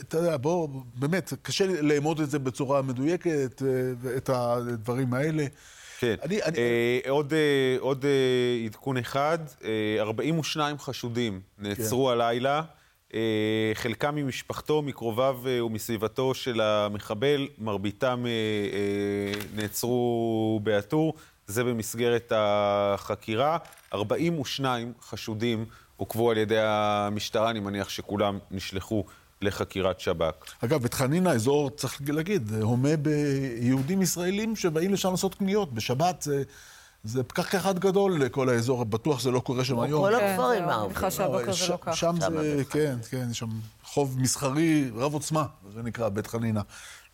אתה 0.00 0.16
יודע, 0.16 0.36
בוא, 0.36 0.68
באמת, 0.94 1.32
קשה 1.42 1.66
לאמוד 1.66 2.20
את 2.20 2.30
זה 2.30 2.38
בצורה 2.38 2.82
מדויקת, 2.82 3.62
את 4.16 4.30
הדברים 4.32 5.14
האלה. 5.14 5.46
כן. 6.04 6.14
אני, 6.22 6.42
אני... 6.42 6.58
אה, 6.58 7.10
עוד, 7.10 7.32
אה, 7.32 7.76
עוד 7.80 8.04
אה, 8.04 8.64
עדכון 8.64 8.96
אחד, 8.96 9.38
אה, 9.64 9.96
42 10.00 10.78
חשודים 10.78 11.40
נעצרו 11.58 12.06
כן. 12.06 12.12
הלילה, 12.12 12.62
אה, 13.14 13.72
חלקם 13.74 14.14
ממשפחתו, 14.14 14.82
מקרוביו 14.82 15.38
אה, 15.46 15.64
ומסביבתו 15.64 16.34
של 16.34 16.60
המחבל, 16.60 17.48
מרביתם 17.58 18.24
אה, 18.26 18.30
אה, 18.30 19.40
נעצרו 19.54 20.60
בעטור, 20.62 21.14
זה 21.46 21.64
במסגרת 21.64 22.32
החקירה. 22.36 23.58
42 23.92 24.92
חשודים 25.02 25.64
עוכבו 25.96 26.30
על 26.30 26.36
ידי 26.36 26.60
המשטרה, 26.60 27.50
אני 27.50 27.60
מניח 27.60 27.88
שכולם 27.88 28.38
נשלחו 28.50 29.04
לחקירת 29.44 30.00
שב"כ. 30.00 30.64
אגב, 30.64 30.82
בית 30.82 30.94
חנינא, 30.94 31.28
אזור, 31.28 31.70
צריך 31.70 32.00
להגיד, 32.06 32.52
הומה 32.62 32.96
ביהודים 32.96 34.02
ישראלים 34.02 34.56
שבאים 34.56 34.92
לשם 34.92 35.10
לעשות 35.10 35.34
קניות. 35.34 35.72
בשבת 35.72 36.22
זה... 36.22 36.42
זה 37.04 37.22
פקק 37.22 37.54
אחד 37.54 37.78
גדול 37.78 38.24
לכל 38.24 38.48
האזור, 38.48 38.84
בטוח 38.84 39.20
זה 39.20 39.30
לא 39.30 39.40
קורה 39.40 39.64
שם 39.64 39.80
היום. 39.80 40.00
כל 40.02 40.14
הכפרים 40.14 40.64
הערבים. 40.64 40.96
כן, 40.96 41.10
שהבוקר 41.10 41.52
זה 41.52 41.68
לא. 41.86 41.94
שם 41.94 42.16
זה, 42.20 42.62
כן, 42.70 42.96
כן, 43.10 43.26
יש 43.30 43.38
שם 43.38 43.48
חוב 43.82 44.16
מסחרי 44.20 44.90
רב 44.94 45.14
עוצמה, 45.14 45.44
זה 45.74 45.82
נקרא 45.82 46.08
בית 46.08 46.26
חנינא. 46.26 46.60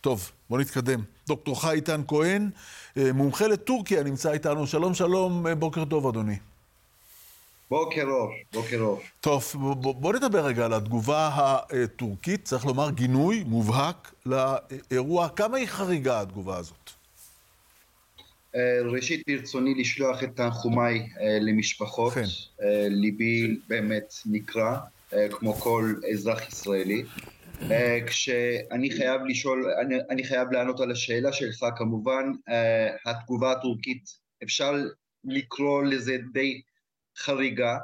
טוב, 0.01 0.31
בוא 0.51 0.59
נתקדם. 0.59 1.03
דוקטור 1.29 1.63
חי 1.63 1.71
איתן 1.71 2.01
כהן, 2.09 2.51
אה, 2.97 3.13
מומחה 3.13 3.47
לטורקיה, 3.47 4.03
נמצא 4.03 4.33
איתנו. 4.33 4.67
שלום, 4.67 4.95
שלום, 4.95 5.47
אה, 5.47 5.55
בוקר 5.55 5.85
טוב, 5.85 6.07
אדוני. 6.07 6.39
בוקר 7.71 8.05
אור, 8.05 8.31
בוקר 8.53 8.81
אור. 8.81 9.01
טוב, 9.21 9.45
בוא, 9.55 9.95
בוא 9.95 10.13
נדבר 10.13 10.45
רגע 10.45 10.65
על 10.65 10.73
התגובה 10.73 11.31
הטורקית, 11.35 12.45
צריך 12.45 12.67
לומר 12.67 12.91
גינוי 12.91 13.45
מובהק 13.47 14.15
לאירוע. 14.27 15.29
כמה 15.29 15.57
היא 15.57 15.67
חריגה 15.67 16.21
התגובה 16.21 16.57
הזאת? 16.57 16.91
ראשית 18.85 19.23
ברצוני 19.27 19.75
לשלוח 19.75 20.23
את 20.23 20.29
תנחומיי 20.37 21.09
למשפחות. 21.41 22.13
כן. 22.13 22.25
ליבי 22.91 23.57
באמת 23.69 24.15
נקרע, 24.27 24.79
כמו 25.31 25.55
כל 25.55 25.95
אזרח 26.13 26.49
ישראלי. 26.49 27.03
כשאני 28.07 28.91
חייב 28.91 29.21
לשאול, 29.27 29.67
אני, 29.81 29.95
אני 30.11 30.25
חייב 30.25 30.53
לענות 30.53 30.81
על 30.81 30.91
השאלה 30.91 31.33
שלך, 31.33 31.65
כמובן 31.77 32.33
התגובה 33.07 33.53
הטורקית, 33.53 34.11
אפשר 34.43 34.73
לקרוא 35.25 35.83
לזה 35.83 36.17
די 36.33 36.61
חריגה, 37.21 37.79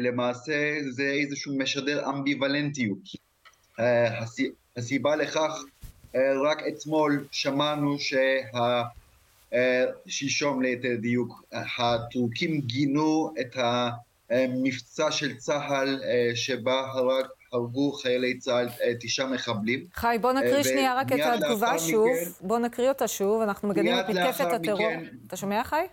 למעשה 0.00 0.76
זה 0.90 1.02
איזשהו 1.02 1.58
משדר 1.58 2.08
אמביוולנטיות. 2.08 2.98
הסיבה 4.76 5.16
לכך, 5.16 5.64
רק 6.44 6.62
אתמול 6.68 7.26
שמענו 7.30 7.98
שה... 7.98 8.82
שלשום 10.06 10.62
ליתר 10.62 10.96
דיוק, 11.00 11.42
הטורקים 11.52 12.60
גינו 12.60 13.34
את 13.40 13.56
המבצע 14.30 15.10
של 15.10 15.36
צה"ל 15.36 16.00
שבה 16.34 16.80
הרג 16.80 17.24
הרגו 17.52 17.92
חיילי 17.92 18.38
צה"ל 18.38 18.68
תשעה 19.00 19.26
מחבלים. 19.26 19.86
חי, 19.94 20.16
בוא 20.20 20.32
נקריא 20.32 20.62
שנייה 20.62 20.94
רק 20.94 21.12
את 21.12 21.18
התגובה 21.22 21.78
שוב. 21.78 22.08
בוא 22.40 22.58
נקריא 22.58 22.88
אותה 22.88 23.08
שוב, 23.08 23.42
אנחנו 23.42 23.68
מגנים 23.68 23.94
את 24.00 24.08
מתקפת 24.08 24.52
הטרור. 24.52 24.90
אתה 25.26 25.36
שומע, 25.36 25.64
חי? 25.64 25.84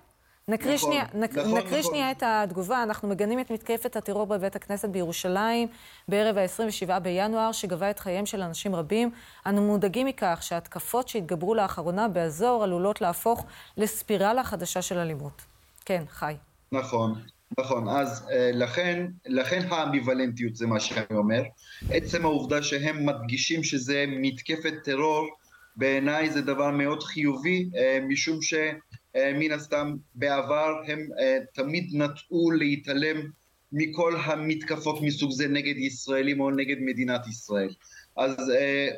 נקריא 0.47 0.75
נכון, 0.75 0.89
שנייה, 0.91 1.05
נק, 1.13 1.37
נכון, 1.37 1.57
נקריא 1.57 1.79
נכון. 1.79 1.91
שנייה 1.91 2.11
את 2.11 2.23
התגובה. 2.25 2.83
אנחנו 2.83 3.07
מגנים 3.07 3.39
את 3.39 3.51
מתקפת 3.51 3.95
הטרור 3.95 4.25
בבית 4.25 4.55
הכנסת 4.55 4.89
בירושלים 4.89 5.67
בערב 6.07 6.37
ה-27 6.37 6.99
בינואר, 6.99 7.51
שגבה 7.51 7.89
את 7.89 7.99
חייהם 7.99 8.25
של 8.25 8.41
אנשים 8.41 8.75
רבים. 8.75 9.11
אנו 9.45 9.61
מודאגים 9.61 10.07
מכך 10.07 10.39
שההתקפות 10.41 11.07
שהתגברו 11.07 11.55
לאחרונה 11.55 12.07
באזור 12.07 12.63
עלולות 12.63 13.01
להפוך 13.01 13.45
לספירלה 13.77 14.43
חדשה 14.43 14.81
של 14.81 14.97
אלימות. 14.97 15.41
כן, 15.85 16.03
חי. 16.09 16.35
נכון. 16.71 17.21
נכון, 17.57 17.89
אז 17.89 18.27
לכן, 18.53 19.05
לכן 19.25 19.67
האמביוולנטיות 19.69 20.55
זה 20.55 20.67
מה 20.67 20.79
שאני 20.79 21.05
אומר. 21.11 21.41
עצם 21.89 22.25
העובדה 22.25 22.63
שהם 22.63 23.05
מדגישים 23.05 23.63
שזה 23.63 24.05
מתקפת 24.07 24.73
טרור, 24.83 25.27
בעיניי 25.75 26.29
זה 26.29 26.41
דבר 26.41 26.71
מאוד 26.71 27.03
חיובי, 27.03 27.69
משום 28.09 28.41
ש... 28.41 28.53
מן 29.15 29.51
הסתם 29.51 29.95
בעבר 30.15 30.73
הם 30.87 31.07
תמיד 31.53 31.89
נטו 31.93 32.51
להתעלם 32.51 33.21
מכל 33.71 34.15
המתקפות 34.23 35.01
מסוג 35.01 35.31
זה 35.31 35.47
נגד 35.47 35.77
ישראלים 35.77 36.39
או 36.39 36.51
נגד 36.51 36.75
מדינת 36.79 37.27
ישראל. 37.27 37.69
אז 38.17 38.51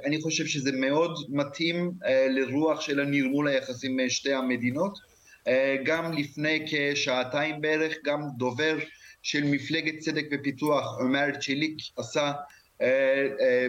אני 0.06 0.22
חושב 0.22 0.46
שזה 0.46 0.72
מאוד 0.72 1.18
מתאים 1.30 1.92
לרוח 2.30 2.82
של 2.82 3.00
הנרמול 3.00 3.48
היחסים 3.48 3.98
שתי 4.10 4.34
המדינות. 4.34 4.98
גם 5.86 6.14
לפני 6.14 6.66
כשעתיים 6.68 7.62
בערך, 7.62 7.94
גם 8.06 8.22
דובר 8.38 8.78
של 9.22 9.44
מפלגת 9.44 9.98
צדק 9.98 10.26
ופיתוח, 10.32 11.00
עומר 11.00 11.26
צ'ליק, 11.40 11.78
עשה, 11.98 12.32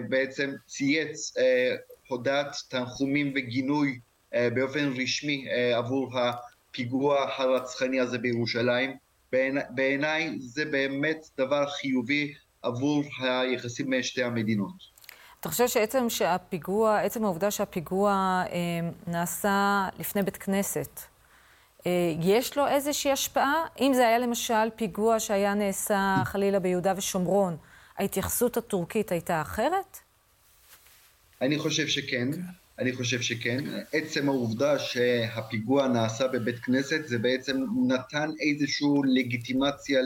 בעצם 0.08 0.50
צייץ 0.66 1.32
הודעת 2.08 2.56
תנחומים 2.70 3.32
וגינוי 3.36 3.98
באופן 4.34 4.92
רשמי 5.02 5.46
עבור 5.74 6.10
הפיגוע 6.18 7.26
הרצחני 7.36 8.00
הזה 8.00 8.18
בירושלים. 8.18 8.96
בעיניי 9.70 10.38
זה 10.38 10.64
באמת 10.64 11.26
דבר 11.38 11.66
חיובי 11.70 12.34
עבור 12.62 13.02
היחסים 13.20 13.90
בין 13.90 14.02
שתי 14.02 14.22
המדינות. 14.22 14.96
אתה 15.40 15.48
חושב 15.48 15.68
שעצם 15.68 16.10
שהפיגוע, 16.10 17.00
עצם 17.00 17.24
העובדה 17.24 17.50
שהפיגוע 17.50 18.12
אה, 18.50 18.90
נעשה 19.06 19.88
לפני 19.98 20.22
בית 20.22 20.36
כנסת, 20.36 21.00
אה, 21.86 21.90
יש 22.20 22.56
לו 22.56 22.66
איזושהי 22.66 23.12
השפעה? 23.12 23.64
אם 23.80 23.92
זה 23.94 24.08
היה 24.08 24.18
למשל 24.18 24.70
פיגוע 24.76 25.20
שהיה 25.20 25.54
נעשה 25.54 26.16
חלילה 26.24 26.58
ביהודה 26.58 26.92
ושומרון, 26.96 27.56
ההתייחסות 27.98 28.56
הטורקית 28.56 29.12
הייתה 29.12 29.42
אחרת? 29.42 29.98
אני 31.42 31.58
חושב 31.58 31.86
שכן. 31.86 32.28
אני 32.78 32.92
חושב 32.92 33.20
שכן. 33.20 33.64
עצם 33.92 34.28
העובדה 34.28 34.78
שהפיגוע 34.78 35.88
נעשה 35.88 36.28
בבית 36.28 36.58
כנסת 36.58 37.06
זה 37.06 37.18
בעצם 37.18 37.64
נתן 37.88 38.30
איזושהי 38.40 38.86
לגיטימציה 39.14 40.00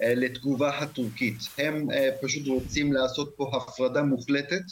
לתגובה 0.00 0.78
הטורקית. 0.78 1.36
הם 1.58 1.88
פשוט 2.22 2.46
רוצים 2.46 2.92
לעשות 2.92 3.32
פה 3.36 3.50
הפרדה 3.56 4.02
מוחלטת. 4.02 4.62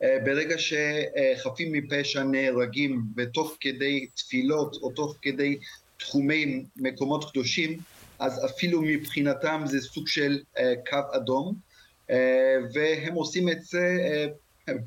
ברגע 0.00 0.56
שחפים 0.58 1.72
מפשע 1.72 2.22
נהרגים 2.22 3.02
ותוך 3.16 3.56
כדי 3.60 4.06
תפילות 4.14 4.76
או 4.82 4.90
תוך 4.90 5.16
כדי 5.22 5.58
תחומי 5.98 6.64
מקומות 6.76 7.30
קדושים, 7.30 7.78
אז 8.18 8.44
אפילו 8.44 8.82
מבחינתם 8.82 9.62
זה 9.66 9.80
סוג 9.80 10.08
של 10.08 10.40
קו 10.90 11.16
אדום, 11.16 11.54
והם 12.74 13.14
עושים 13.14 13.48
את 13.48 13.62
זה 13.62 13.96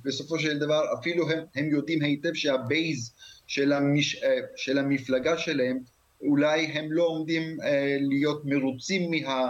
בסופו 0.04 0.40
של 0.40 0.60
דבר 0.60 0.84
אפילו 1.00 1.30
הם, 1.30 1.40
הם 1.56 1.70
יודעים 1.70 2.04
היטב 2.04 2.34
שהבייז 2.34 3.14
של, 3.48 3.74
המש, 3.74 4.24
של 4.56 4.78
המפלגה 4.78 5.38
שלהם 5.38 5.80
אולי 6.22 6.66
הם 6.66 6.92
לא 6.92 7.04
עומדים 7.04 7.58
להיות 8.00 8.46
מרוצים 8.46 9.12
מה, 9.12 9.50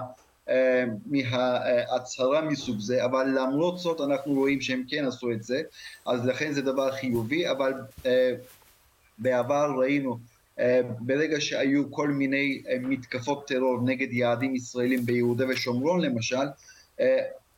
מההצהרה 1.06 2.42
מסוג 2.42 2.80
זה, 2.80 3.06
אבל 3.06 3.28
למרות 3.36 3.80
זאת 3.80 4.02
אנחנו 4.02 4.34
רואים 4.34 4.62
שהם 4.62 4.84
כן 4.90 5.06
עשו 5.06 5.32
את 5.32 5.44
זה, 5.44 5.62
אז 6.06 6.26
לכן 6.26 6.54
זה 6.54 6.62
דבר 6.62 6.92
חיובי, 6.92 7.50
אבל 7.50 7.74
בעבר 9.18 9.72
ראינו 9.78 10.18
ברגע 11.00 11.42
שהיו 11.42 11.92
כל 11.92 12.10
מיני 12.10 12.64
מתקפות 12.82 13.48
טרור 13.48 13.80
נגד 13.86 14.14
יעדים 14.14 14.56
ישראלים 14.56 15.06
ביהודה 15.06 15.46
ושומרון 15.50 16.02
למשל, 16.02 16.46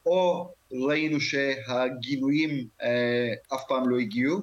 או 0.06 0.50
ראינו 0.72 1.20
שהגינויים 1.22 2.68
אה, 2.82 3.34
אף 3.54 3.62
פעם 3.68 3.90
לא 3.90 4.00
הגיעו, 4.00 4.42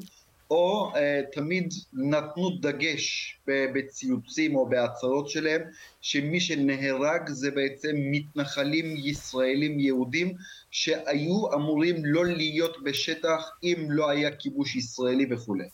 או 0.50 0.92
אה, 0.96 1.20
תמיד 1.32 1.74
נתנו 1.92 2.50
דגש 2.60 3.36
בציוצים 3.46 4.56
או 4.56 4.68
בהצהרות 4.68 5.28
שלהם, 5.28 5.60
שמי 6.00 6.40
שנהרג 6.40 7.28
זה 7.28 7.50
בעצם 7.50 7.90
מתנחלים 7.96 8.94
ישראלים 8.96 9.80
יהודים 9.80 10.34
שהיו 10.70 11.54
אמורים 11.54 12.04
לא 12.04 12.26
להיות 12.26 12.82
בשטח 12.84 13.50
אם 13.62 13.86
לא 13.88 14.10
היה 14.10 14.36
כיבוש 14.36 14.76
ישראלי 14.76 15.26
וכולי. 15.30 15.68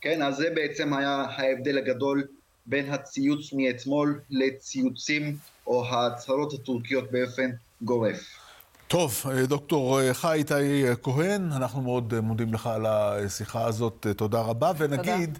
כן, 0.00 0.22
אז 0.22 0.36
זה 0.36 0.50
בעצם 0.50 0.94
היה 0.94 1.24
ההבדל 1.28 1.78
הגדול 1.78 2.26
בין 2.66 2.90
הציוץ 2.90 3.52
מאתמול 3.52 4.20
לציוצים 4.30 5.36
או 5.66 5.86
ההצהרות 5.86 6.52
הטורקיות 6.52 7.10
באופן 7.10 7.50
גורף. 7.82 8.35
טוב, 8.88 9.22
דוקטור 9.48 10.12
חי 10.12 10.32
איתי 10.32 10.84
כהן, 11.02 11.52
אנחנו 11.52 11.82
מאוד 11.82 12.20
מודים 12.20 12.54
לך 12.54 12.66
על 12.66 12.86
השיחה 12.86 13.64
הזאת, 13.64 14.06
תודה 14.16 14.40
רבה. 14.40 14.72
ונגיד, 14.78 15.38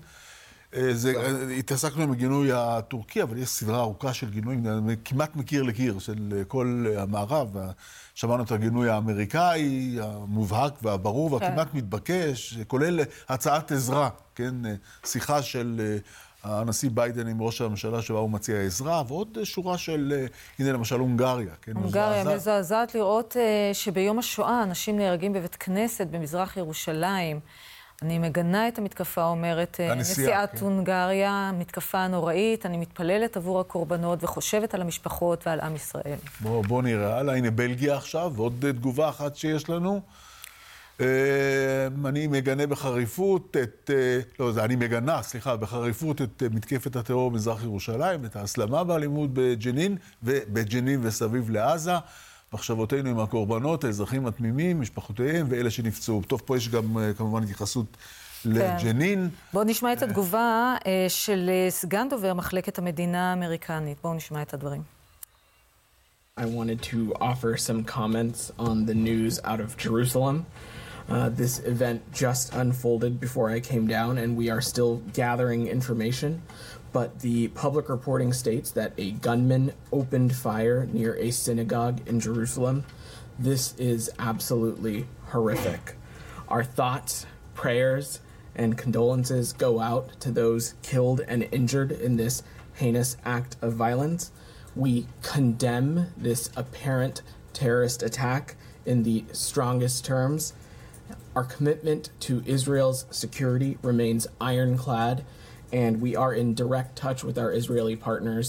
זה, 0.93 1.13
התעסקנו 1.59 2.03
עם 2.03 2.13
הגינוי 2.13 2.53
הטורקי, 2.53 3.23
אבל 3.23 3.39
יש 3.39 3.49
סדרה 3.49 3.81
ארוכה 3.81 4.15
של 4.15 4.31
גינויים, 4.31 4.67
כמעט 5.05 5.37
מקיר 5.37 5.63
לקיר, 5.63 5.99
של 5.99 6.43
כל 6.49 6.87
המערב. 6.97 7.57
שמענו 8.15 8.43
את 8.43 8.53
הגינוי 8.53 8.89
האמריקאי, 8.89 9.99
המובהק 10.03 10.75
והברור 10.83 11.33
והכמעט 11.33 11.75
מתבקש, 11.75 12.59
כולל 12.67 13.01
הצעת 13.29 13.73
עזרה, 13.73 14.09
כן? 14.35 14.55
שיחה 15.05 15.43
של 15.43 15.99
הנשיא 16.47 16.91
ביידן 16.95 17.27
עם 17.27 17.43
ראש 17.43 17.61
הממשלה 17.61 18.03
שבה 18.03 18.19
הוא 18.19 18.31
מציע 18.31 18.61
עזרה, 18.61 19.03
ועוד 19.09 19.39
שורה 19.45 19.79
של, 19.79 20.27
הנה 20.59 20.73
למשל 20.73 20.99
הונגריה. 20.99 21.55
כן, 21.63 21.73
הונגריה 21.77 22.25
מזעזעת 22.25 22.95
לראות 22.95 23.37
שביום 23.73 24.19
השואה 24.19 24.63
אנשים 24.63 24.99
נהרגים 24.99 25.33
בבית 25.33 25.57
כנסת 25.57 26.07
במזרח 26.07 26.57
ירושלים. 26.57 27.41
אני 28.03 28.19
מגנה 28.19 28.69
את 28.69 28.79
המתקפה, 28.79 29.25
אומרת 29.25 29.81
נשיאת 29.97 30.51
כן. 30.51 30.59
הונגריה, 30.61 31.51
מתקפה 31.59 32.07
נוראית, 32.07 32.67
אני 32.67 32.77
מתפללת 32.77 33.37
עבור 33.37 33.61
הקורבנות 33.61 34.25
וחושבת 34.25 34.75
על 34.75 34.81
המשפחות 34.81 35.47
ועל 35.47 35.61
עם 35.61 35.77
ישראל. 35.77 36.19
בואו 36.41 36.63
בוא 36.63 36.83
נראה, 36.83 37.19
הלאה, 37.19 37.37
הנה 37.37 37.51
בלגיה 37.51 37.97
עכשיו, 37.97 38.33
ועוד 38.37 38.65
תגובה 38.73 39.09
אחת 39.09 39.37
שיש 39.37 39.71
לנו. 39.71 40.01
אני 42.07 42.27
מגנה 42.27 42.67
בחריפות 42.67 43.57
את, 43.63 43.91
לא, 44.41 44.53
זה 44.53 44.65
אני 44.65 44.77
מגנה, 44.77 45.23
סליחה, 45.23 45.57
בחריפות 45.57 46.23
את 46.23 46.43
מתקפת 46.51 46.97
הטרור 46.97 47.31
במזרח 47.31 47.63
ירושלים, 47.63 48.25
את 48.25 48.37
ההסלמה 48.37 48.85
באלימות 48.85 49.31
בג'נין, 49.33 49.97
ובג'נין 50.23 51.01
וסביב 51.03 51.51
לעזה. 51.51 51.93
מחשבותינו 52.53 53.11
עם 53.11 53.19
הקורבנות, 53.19 53.85
האזרחים 53.85 54.27
התמימים, 54.27 54.81
משפחותיהם 54.81 55.47
ואלה 55.51 55.71
שנפצעו. 55.71 56.23
טוב, 56.23 56.43
פה 56.45 56.57
יש 56.57 56.69
גם 56.69 56.97
כמובן 57.17 57.43
התייחסות 57.43 57.97
לג'נין. 58.45 59.29
כן. 59.31 59.37
בואו 59.53 59.65
נשמע 59.65 59.93
את 59.93 60.03
התגובה 60.03 60.75
של 61.09 61.51
סגן 61.69 62.09
דובר 62.11 62.35
מחלקת 62.35 62.79
המדינה 62.79 63.31
האמריקנית. 63.31 63.99
בואו 64.03 64.15
נשמע 64.15 64.43
את 64.43 64.55
הדברים. 64.55 64.83
I 66.41 66.45
wanted 66.45 66.83
to 66.83 67.15
offer 67.21 67.57
some 67.57 67.85
comments 67.97 68.53
on 68.59 68.87
the 68.87 68.95
news 68.95 69.41
out 69.45 69.61
of 69.61 69.77
Jerusalem. 69.87 70.37
Uh, 71.09 71.29
this 71.29 71.61
event 71.61 72.13
just 72.13 72.53
unfolded 72.53 73.21
before 73.21 73.49
I 73.49 73.61
came 73.61 73.87
down, 73.87 74.19
and 74.19 74.37
we 74.37 74.51
are 74.51 74.61
still 74.61 74.97
gathering 75.13 75.69
information. 75.69 76.43
But 76.93 77.21
the 77.21 77.49
public 77.49 77.89
reporting 77.89 78.33
states 78.33 78.71
that 78.73 78.93
a 78.99 79.13
gunman 79.13 79.73
opened 79.93 80.35
fire 80.35 80.89
near 80.93 81.15
a 81.17 81.31
synagogue 81.31 82.01
in 82.09 82.19
Jerusalem. 82.19 82.85
This 83.39 83.75
is 83.77 84.11
absolutely 84.19 85.07
horrific. 85.27 85.97
Our 86.49 86.65
thoughts, 86.65 87.27
prayers, 87.55 88.21
and 88.55 88.79
condolences 88.79 89.53
go 89.53 89.81
out 89.81 90.19
to 90.21 90.31
those 90.31 90.75
killed 90.83 91.21
and 91.29 91.47
injured 91.53 91.93
in 91.93 92.17
this 92.17 92.43
heinous 92.75 93.17
act 93.25 93.57
of 93.61 93.75
violence. 93.75 94.33
We 94.75 95.07
condemn 95.23 96.09
this 96.17 96.51
apparent 96.57 97.23
terrorist 97.53 98.03
attack 98.03 98.57
in 98.85 99.03
the 99.03 99.25
strongest 99.33 100.05
terms. 100.05 100.53
Our 101.39 101.49
commitment 101.57 102.05
to 102.27 102.35
Israel's 102.57 103.01
security 103.25 103.73
remains 103.91 104.23
ironclad, 104.53 105.17
and 105.83 105.93
we 106.01 106.11
are 106.23 106.33
in 106.41 106.49
direct 106.63 106.93
touch 107.05 107.21
with 107.29 107.37
our 107.43 107.51
Israeli 107.61 107.97
partners, 108.09 108.47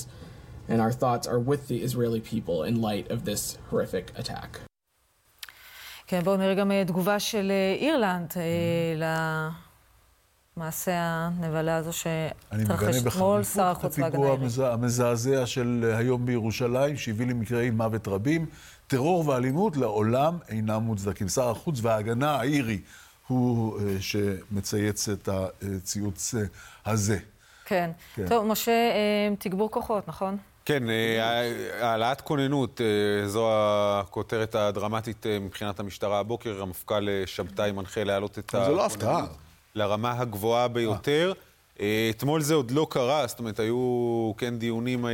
and 0.70 0.78
our 0.86 0.94
thoughts 1.02 1.26
are 1.34 1.42
with 1.52 1.62
the 1.72 1.80
Israeli 1.88 2.22
people 2.22 2.58
in 2.70 2.76
light 2.90 3.06
of 3.12 3.20
this 3.26 3.42
horrific 3.70 4.06
attack. 4.22 4.60
כן, 6.08 6.22
בואו 6.24 6.38
נראה 6.38 6.54
גם 6.56 6.72
תגובה 6.88 7.20
של 7.20 7.52
אירלנד 7.80 8.34
למעשה 10.58 10.94
הנבלה 10.96 11.76
הזו 11.76 11.94
שהתרחש 11.94 12.96
אתמול, 13.08 13.44
שר 13.44 13.64
החוץ 13.64 14.00
והגנה 14.00 14.28
העברית. 14.28 14.52
הפיגוע 14.52 14.74
המזעזע 14.74 15.46
של 15.46 15.94
היום 15.98 16.26
בירושלים, 16.26 16.98
שהביא 16.98 17.28
למקרי 17.28 17.70
מוות 17.70 18.08
רבים. 18.08 18.46
טרור 18.88 19.28
ואלימות 19.28 19.78
לעולם 19.78 20.38
אינם 20.50 20.82
מוצדקים. 20.82 21.28
שר 21.28 21.50
החוץ 21.50 21.80
וההגנה 21.82 22.36
האירי 22.36 22.80
הוא 23.28 23.80
שמצייץ 24.00 25.10
את 25.10 25.30
הציוץ 25.32 26.36
הזה. 26.86 27.18
כן. 27.66 27.92
כן. 28.16 28.28
טוב, 28.28 28.46
משה, 28.46 28.72
תגבור 29.40 29.72
כוחות, 29.72 30.08
נכון? 30.08 30.38
כן, 30.66 30.84
העלאת 31.82 32.22
כוננות, 32.22 32.82
זו 33.26 33.50
הכותרת 33.52 34.56
הדרמטית 34.56 35.26
מבחינת 35.42 35.80
המשטרה 35.80 36.20
הבוקר. 36.20 36.62
המפכ"ל 36.62 37.08
שבתאי 37.26 37.72
מנחה 37.72 38.04
להעלות 38.04 38.40
את 38.40 38.50
הכוננות. 38.50 38.70
זה 38.70 38.76
לא 38.76 38.86
הפתעה. 38.86 39.26
לרמה 39.76 40.20
הגבוהה 40.20 40.68
ביותר. 40.68 41.34
אתמול 42.10 42.42
זה 42.42 42.54
עוד 42.54 42.72
לא 42.72 42.88
קרה, 42.90 43.28
זאת 43.28 43.40
אומרת, 43.40 43.60
היו 43.60 44.32
כן 44.38 44.58
דיונים 44.60 45.06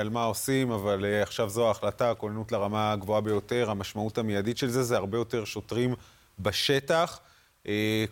על 0.00 0.08
מה 0.10 0.24
עושים, 0.24 0.70
אבל 0.70 1.04
עכשיו 1.22 1.48
זו 1.48 1.68
ההחלטה, 1.68 2.10
הכוננות 2.10 2.52
לרמה 2.52 2.92
הגבוהה 2.92 3.20
ביותר. 3.20 3.70
המשמעות 3.70 4.18
המיידית 4.18 4.58
של 4.58 4.68
זה 4.68 4.82
זה 4.82 4.96
הרבה 4.96 5.18
יותר 5.18 5.44
שוטרים 5.44 5.94
בשטח. 6.38 7.20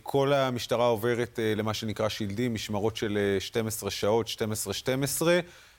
כל 0.03 0.33
המשטרה 0.33 0.87
עוברת 0.87 1.39
למה 1.57 1.75
שנקרא 1.75 2.09
שילדים, 2.09 2.55
משמרות 2.55 2.97
של 2.97 3.37
12 3.39 3.91
שעות, 3.91 4.29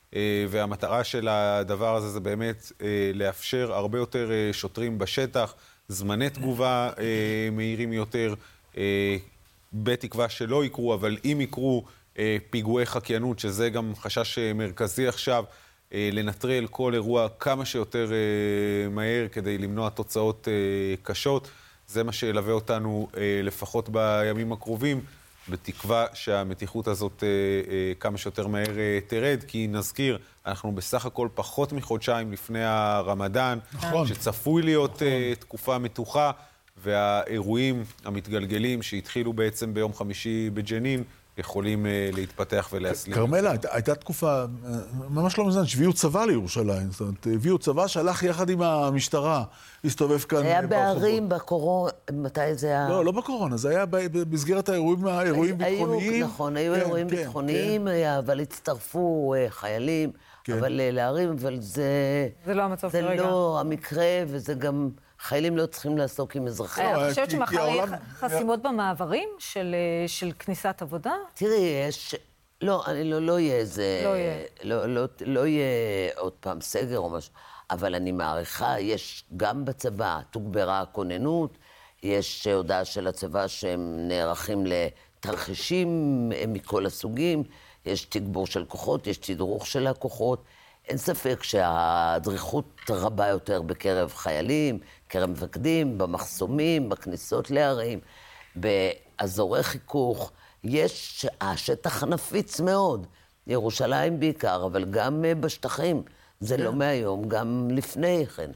12-12, 0.09 0.15
והמטרה 0.49 1.03
של 1.03 1.27
הדבר 1.27 1.95
הזה 1.95 2.09
זה 2.09 2.19
באמת 2.19 2.71
לאפשר 3.13 3.73
הרבה 3.73 3.97
יותר 3.97 4.29
שוטרים 4.51 4.97
בשטח, 4.97 5.53
זמני 5.87 6.29
תגובה 6.29 6.89
מהירים 7.51 7.93
יותר, 7.93 8.33
בתקווה 9.73 10.29
שלא 10.29 10.65
יקרו, 10.65 10.93
אבל 10.93 11.17
אם 11.25 11.41
יקרו 11.41 11.83
פיגועי 12.49 12.85
חקיינות, 12.85 13.39
שזה 13.39 13.69
גם 13.69 13.93
חשש 13.95 14.39
מרכזי 14.55 15.07
עכשיו, 15.07 15.43
לנטרל 15.91 16.67
כל 16.67 16.93
אירוע 16.93 17.27
כמה 17.39 17.65
שיותר 17.65 18.11
מהר 18.91 19.27
כדי 19.31 19.57
למנוע 19.57 19.89
תוצאות 19.89 20.47
קשות. 21.03 21.49
זה 21.87 22.03
מה 22.03 22.11
שילווה 22.11 22.53
אותנו 22.53 23.07
לפחות 23.43 23.89
בימים 23.89 24.51
הקרובים, 24.51 25.01
בתקווה 25.49 26.05
שהמתיחות 26.13 26.87
הזאת 26.87 27.23
כמה 27.99 28.17
שיותר 28.17 28.47
מהר 28.47 28.75
תרד, 29.07 29.43
כי 29.47 29.67
נזכיר, 29.67 30.17
אנחנו 30.45 30.71
בסך 30.71 31.05
הכל 31.05 31.27
פחות 31.35 31.73
מחודשיים 31.73 32.31
לפני 32.31 32.63
הרמדאן, 32.63 33.59
נכון. 33.73 34.07
שצפוי 34.07 34.61
להיות 34.61 34.95
נכון. 34.95 35.33
תקופה 35.39 35.77
מתוחה, 35.77 36.31
והאירועים 36.77 37.83
המתגלגלים 38.05 38.81
שהתחילו 38.81 39.33
בעצם 39.33 39.73
ביום 39.73 39.93
חמישי 39.93 40.49
בג'נין, 40.53 41.03
יכולים 41.37 41.85
uh, 41.85 42.15
להתפתח 42.15 42.69
ולהסלים. 42.73 43.15
כרמלה, 43.15 43.51
היית, 43.51 43.65
הייתה 43.71 43.95
תקופה 43.95 44.43
ממש 45.09 45.37
לא 45.37 45.45
מזמן, 45.45 45.65
שהביאו 45.65 45.93
צבא 45.93 46.25
לירושלים. 46.25 46.91
זאת 46.91 47.01
אומרת, 47.01 47.27
הביאו 47.33 47.57
צבא 47.57 47.87
שהלך 47.87 48.23
יחד 48.23 48.49
עם 48.49 48.61
המשטרה, 48.61 49.43
הסתובב 49.85 50.19
כאן 50.19 50.43
היה 50.43 50.61
בערים 50.61 51.29
בקורונה, 51.29 51.91
מתי 52.11 52.55
זה 52.55 52.67
היה? 52.67 52.89
לא, 52.89 53.05
לא 53.05 53.11
בקורונה, 53.11 53.57
זה 53.57 53.69
היה 53.69 53.85
במסגרת 53.85 54.69
האירועים, 54.69 55.07
האירועים 55.07 55.57
ביטחוניים. 55.57 56.23
נכון, 56.23 56.57
היו 56.57 56.73
כן, 56.73 56.79
אירועים 56.79 57.09
כן, 57.09 57.15
ביטחוניים, 57.15 57.87
כן. 57.87 58.15
אבל 58.17 58.39
הצטרפו 58.39 59.35
חיילים, 59.49 60.11
כן. 60.43 60.57
אבל 60.57 60.81
לערים, 60.91 61.29
אבל 61.29 61.57
זה... 61.59 61.83
זה 62.45 62.53
לא 62.53 62.63
המצב 62.63 62.89
כרגע. 62.89 63.07
זה 63.07 63.15
לא 63.15 63.57
המקרה, 63.59 64.23
וזה 64.27 64.53
גם... 64.53 64.89
חיילים 65.21 65.57
לא 65.57 65.65
צריכים 65.65 65.97
לעסוק 65.97 66.35
עם 66.35 66.47
אזרחים. 66.47 66.85
אני 66.85 67.09
חושבת 67.09 67.31
שמחר 67.31 67.67
יהיה 67.67 67.85
חסימות 68.13 68.61
במעברים 68.61 69.29
של 70.07 70.31
כניסת 70.39 70.81
עבודה? 70.81 71.13
תראי, 71.33 71.85
יש... 71.87 72.15
לא, 72.61 72.83
אני 72.87 73.03
לא, 73.03 73.21
לא 73.21 73.39
יהיה 73.39 73.55
איזה... 73.55 74.01
לא 74.03 74.09
יהיה. 74.09 74.35
לא, 74.63 74.85
לא, 74.85 75.05
לא 75.25 75.47
יהיה 75.47 75.65
עוד 76.17 76.33
פעם 76.39 76.61
סגר 76.61 76.97
או 76.97 77.09
משהו, 77.09 77.33
אבל 77.69 77.95
אני 77.95 78.11
מעריכה, 78.11 78.79
יש 78.79 79.23
גם 79.37 79.65
בצבא, 79.65 80.19
תוגברה 80.31 80.81
הכוננות, 80.81 81.57
יש 82.03 82.47
הודעה 82.47 82.85
של 82.85 83.07
הצבא 83.07 83.47
שהם 83.47 84.07
נערכים 84.07 84.63
לתרחישים 84.65 86.29
מכל 86.47 86.85
הסוגים, 86.85 87.43
יש 87.85 88.05
תגבור 88.05 88.47
של 88.47 88.65
כוחות, 88.65 89.07
יש 89.07 89.17
תדרוך 89.17 89.67
של 89.67 89.87
הכוחות. 89.87 90.43
אין 90.87 90.97
ספק 90.97 91.43
שהדריכות 91.43 92.81
רבה 92.89 93.27
יותר 93.27 93.61
בקרב 93.61 94.13
חיילים, 94.15 94.79
בקרב 95.07 95.29
מפקדים, 95.29 95.97
במחסומים, 95.97 96.89
בכניסות 96.89 97.51
לערים, 97.51 97.99
באזורי 98.55 99.63
חיכוך. 99.63 100.31
יש, 100.63 101.25
השטח 101.41 102.03
נפיץ 102.03 102.59
מאוד, 102.59 103.07
ירושלים 103.47 104.19
בעיקר, 104.19 104.65
אבל 104.65 104.85
גם 104.85 105.25
בשטחים. 105.39 106.03
זה 106.39 106.57
לא 106.57 106.71
כן. 106.71 106.77
מהיום, 106.77 107.27
גם 107.27 107.67
לפני 107.71 108.25
כן. 108.25 108.51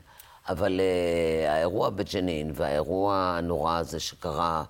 אבל 0.50 0.80
uh, 0.80 1.50
האירוע 1.50 1.90
בג'נין 1.90 2.52
והאירוע 2.56 3.36
הנורא 3.38 3.78
הזה 3.78 4.00
שקרה 4.00 4.64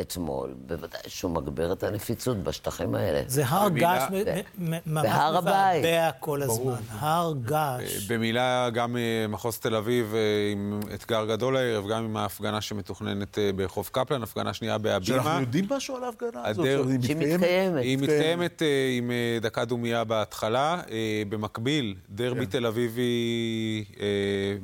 אתמול, 0.00 0.54
בוודאי 0.66 1.00
שהוא 1.06 1.30
מגביר 1.30 1.72
את 1.72 1.82
הנפיצות 1.82 2.36
בשטחים 2.36 2.94
האלה. 2.94 3.22
זה 3.26 3.46
הר 3.46 3.68
געש 3.68 4.10
ממש 4.58 4.80
מבעבע 4.86 6.10
כל 6.20 6.42
הזמן. 6.42 6.74
הר 6.90 7.34
געש. 7.44 8.06
במילה, 8.08 8.70
גם 8.70 8.96
מחוז 9.28 9.58
תל 9.58 9.74
אביב 9.74 10.14
עם 10.52 10.80
אתגר 10.94 11.26
גדול 11.26 11.56
הערב, 11.56 11.88
גם 11.90 12.04
עם 12.04 12.16
ההפגנה 12.16 12.60
שמתוכננת 12.60 13.38
ברחוב 13.56 13.88
קפלן, 13.92 14.22
הפגנה 14.22 14.54
שנייה 14.54 14.78
בהבימה. 14.78 15.22
שאנחנו 15.22 15.40
יודעים 15.40 15.66
משהו 15.70 15.96
על 15.96 16.04
ההפגנה 16.04 16.46
הזאת? 16.46 16.66
שהיא 17.02 17.16
מתקיימת. 17.16 17.82
היא 17.82 17.98
מתקיימת 17.98 18.62
עם 18.98 19.10
דקה 19.40 19.64
דומייה 19.64 20.04
בהתחלה. 20.04 20.80
במקביל, 21.28 21.94
דרבי 22.10 22.46
תל 22.46 22.66
אביבי 22.66 23.84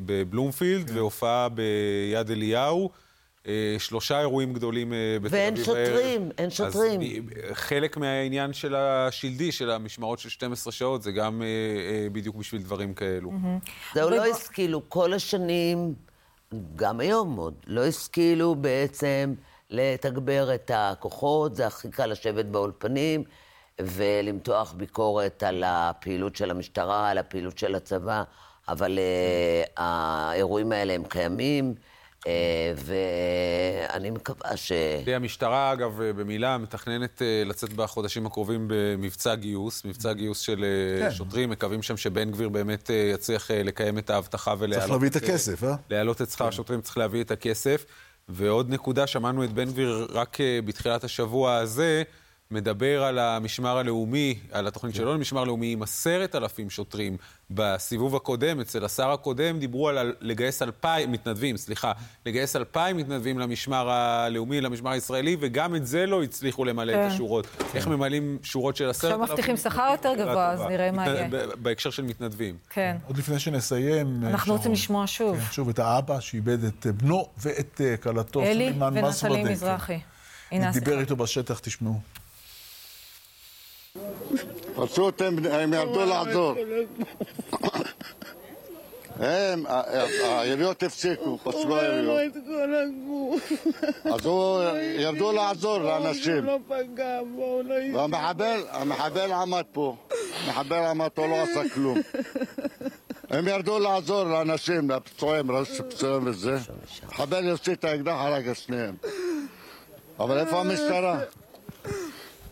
בבלומפילד, 0.06 0.90
והופעה 0.94 1.48
ביד 1.48 2.30
אליהו. 2.30 2.90
שלושה 3.78 4.20
אירועים 4.20 4.52
גדולים 4.52 4.92
בתל 5.22 5.26
אביב. 5.26 5.32
ואין 5.32 5.56
שוטרים, 5.56 6.30
אין 6.38 6.50
שוטרים. 6.50 7.00
אז 7.00 7.06
חלק 7.52 7.96
מהעניין 7.96 8.52
של 8.52 8.74
השלדי, 8.74 9.52
של 9.52 9.70
המשמרות 9.70 10.18
של 10.18 10.28
12 10.28 10.72
שעות, 10.72 11.02
זה 11.02 11.12
גם 11.12 11.42
בדיוק 12.12 12.36
בשביל 12.36 12.62
דברים 12.62 12.94
כאלו. 12.94 13.32
זהו, 13.94 14.10
לא 14.10 14.24
השכילו 14.24 14.82
כל 14.88 15.12
השנים, 15.12 15.94
גם 16.76 17.00
היום 17.00 17.36
עוד, 17.36 17.54
לא 17.66 17.84
השכילו 17.84 18.54
בעצם 18.54 19.34
לתגבר 19.70 20.54
את 20.54 20.70
הכוחות, 20.74 21.56
זה 21.56 21.66
הכי 21.66 21.90
קל 21.90 22.06
לשבת 22.06 22.44
באולפנים. 22.44 23.24
ולמתוח 23.80 24.72
ביקורת 24.72 25.42
על 25.42 25.64
הפעילות 25.66 26.36
של 26.36 26.50
המשטרה, 26.50 27.10
על 27.10 27.18
הפעילות 27.18 27.58
של 27.58 27.74
הצבא, 27.74 28.22
אבל 28.68 28.98
uh, 28.98 29.70
האירועים 29.76 30.72
האלה 30.72 30.92
הם 30.92 31.04
קיימים. 31.04 31.74
ואני 32.76 34.10
מקווה 34.10 34.56
ש... 34.56 34.72
המשטרה, 35.06 35.72
אגב, 35.72 36.02
במילה, 36.16 36.58
מתכננת 36.58 37.22
לצאת 37.46 37.72
בחודשים 37.72 38.26
הקרובים 38.26 38.64
במבצע 38.68 39.34
גיוס, 39.34 39.84
מבצע 39.84 40.12
גיוס 40.12 40.40
של 40.40 40.64
כן. 41.00 41.10
שוטרים, 41.10 41.50
מקווים 41.50 41.82
שם 41.82 41.96
שבן 41.96 42.30
גביר 42.30 42.48
באמת 42.48 42.90
יצליח 43.14 43.50
לקיים 43.50 43.98
את 43.98 44.10
ההבטחה 44.10 44.54
ולהעלות... 44.58 44.78
צריך 44.78 44.92
להביא 44.92 45.08
את 45.08 45.16
הכסף, 45.16 45.64
אה? 45.64 45.74
להעלות 45.90 46.22
את 46.22 46.30
שכר 46.30 46.44
כן. 46.44 46.48
השוטרים, 46.48 46.80
צריך 46.80 46.98
להביא 46.98 47.22
את 47.22 47.30
הכסף. 47.30 47.84
ועוד 48.28 48.70
נקודה, 48.70 49.06
שמענו 49.06 49.44
את 49.44 49.52
בן 49.52 49.64
גביר 49.64 50.06
רק 50.10 50.38
בתחילת 50.64 51.04
השבוע 51.04 51.54
הזה, 51.54 52.02
מדבר 52.50 53.04
על 53.04 53.18
המשמר 53.18 53.78
הלאומי, 53.78 54.38
על 54.52 54.66
התוכנית 54.66 54.94
שלו 54.94 55.14
למשמר 55.14 55.44
לאומי 55.44 55.72
עם 55.72 55.82
עשרת 55.82 56.34
אלפים 56.34 56.70
שוטרים. 56.70 57.16
בסיבוב 57.50 58.16
הקודם, 58.16 58.60
אצל 58.60 58.84
השר 58.84 59.10
הקודם, 59.10 59.58
דיברו 59.58 59.88
על 59.88 60.14
לגייס 60.20 60.62
אלפיים, 60.62 61.12
מתנדבים, 61.12 61.56
סליחה, 61.56 61.92
לגייס 62.26 62.56
אלפיים 62.56 62.96
מתנדבים 62.96 63.38
למשמר 63.38 63.90
הלאומי, 63.90 64.60
למשמר 64.60 64.90
הישראלי, 64.90 65.36
וגם 65.40 65.74
את 65.74 65.86
זה 65.86 66.06
לא 66.06 66.22
הצליחו 66.22 66.64
למלא 66.64 66.92
כן. 66.92 67.06
את 67.06 67.12
השורות. 67.12 67.46
איך 67.74 67.86
ממלאים 67.86 68.38
שורות 68.42 68.76
של 68.76 68.90
עשרת 68.90 69.10
עכשיו 69.10 69.22
אלפים? 69.22 69.34
מבטיחים 69.34 69.56
שכר 69.56 69.88
יותר 69.92 70.14
גבוה, 70.20 70.50
אז 70.50 70.60
נראה 70.70 70.92
מה 70.92 71.06
יהיה. 71.06 71.28
בהקשר 71.62 71.90
של 71.90 72.02
מתנדבים. 72.02 72.56
כן. 72.70 72.96
עוד 73.06 73.18
לפני 73.18 73.38
שנסיים... 73.38 74.20
אנחנו 74.24 74.46
שרון, 74.46 74.56
רוצים 74.56 74.72
לשמוע 74.72 75.04
שוב. 75.06 75.38
כן, 75.38 75.52
שוב 75.52 75.68
את 75.68 75.78
האבא 75.78 76.20
שאיבד 76.20 76.64
את 76.64 76.86
בנו 76.86 77.28
ואת 77.38 77.80
אה, 77.84 77.96
כלתו, 77.96 78.42
אלי 78.42 78.72
ונטלי. 78.78 79.44
מזרחי. 79.44 79.98
דיבר 80.72 81.00
איתו 81.00 81.16
בשטח, 81.16 81.58
תשמעו. 81.58 82.00
פשוט 84.76 85.22
הם, 85.22 85.74
ירדו 85.74 86.04
לעזור. 86.04 86.54
הם, 89.20 89.66
העיריות 90.24 90.82
הפסיקו, 90.82 91.38
פסלו 91.44 91.76
העיריות. 91.76 92.32
אז 94.04 94.26
הוא, 94.26 94.62
ירדו 94.98 95.32
לעזור 95.32 95.78
לאנשים. 95.78 96.44
לא 96.44 96.58
לא. 97.64 97.98
והמחבל, 97.98 98.60
המחבל 98.70 99.32
עמד 99.32 99.64
פה. 99.72 99.96
המחבל 100.44 100.76
עמד 100.76 101.08
פה, 101.08 101.26
לא 101.26 101.34
עשה 101.42 101.68
כלום. 101.74 101.98
הם 103.30 103.48
ירדו 103.48 103.78
לעזור 103.78 104.24
לאנשים, 104.24 104.90
לפצועים, 104.90 105.50
לפצועים 105.50 106.26
וזה. 106.26 106.58
המחבל 107.02 107.44
יוציא 107.44 107.72
את 107.72 107.84
האקדח, 107.84 108.14
הרג 108.18 108.48
את 108.48 108.56
שניהם. 108.56 108.94
אבל 110.20 110.38
איפה 110.38 110.60
המשטרה? 110.60 111.18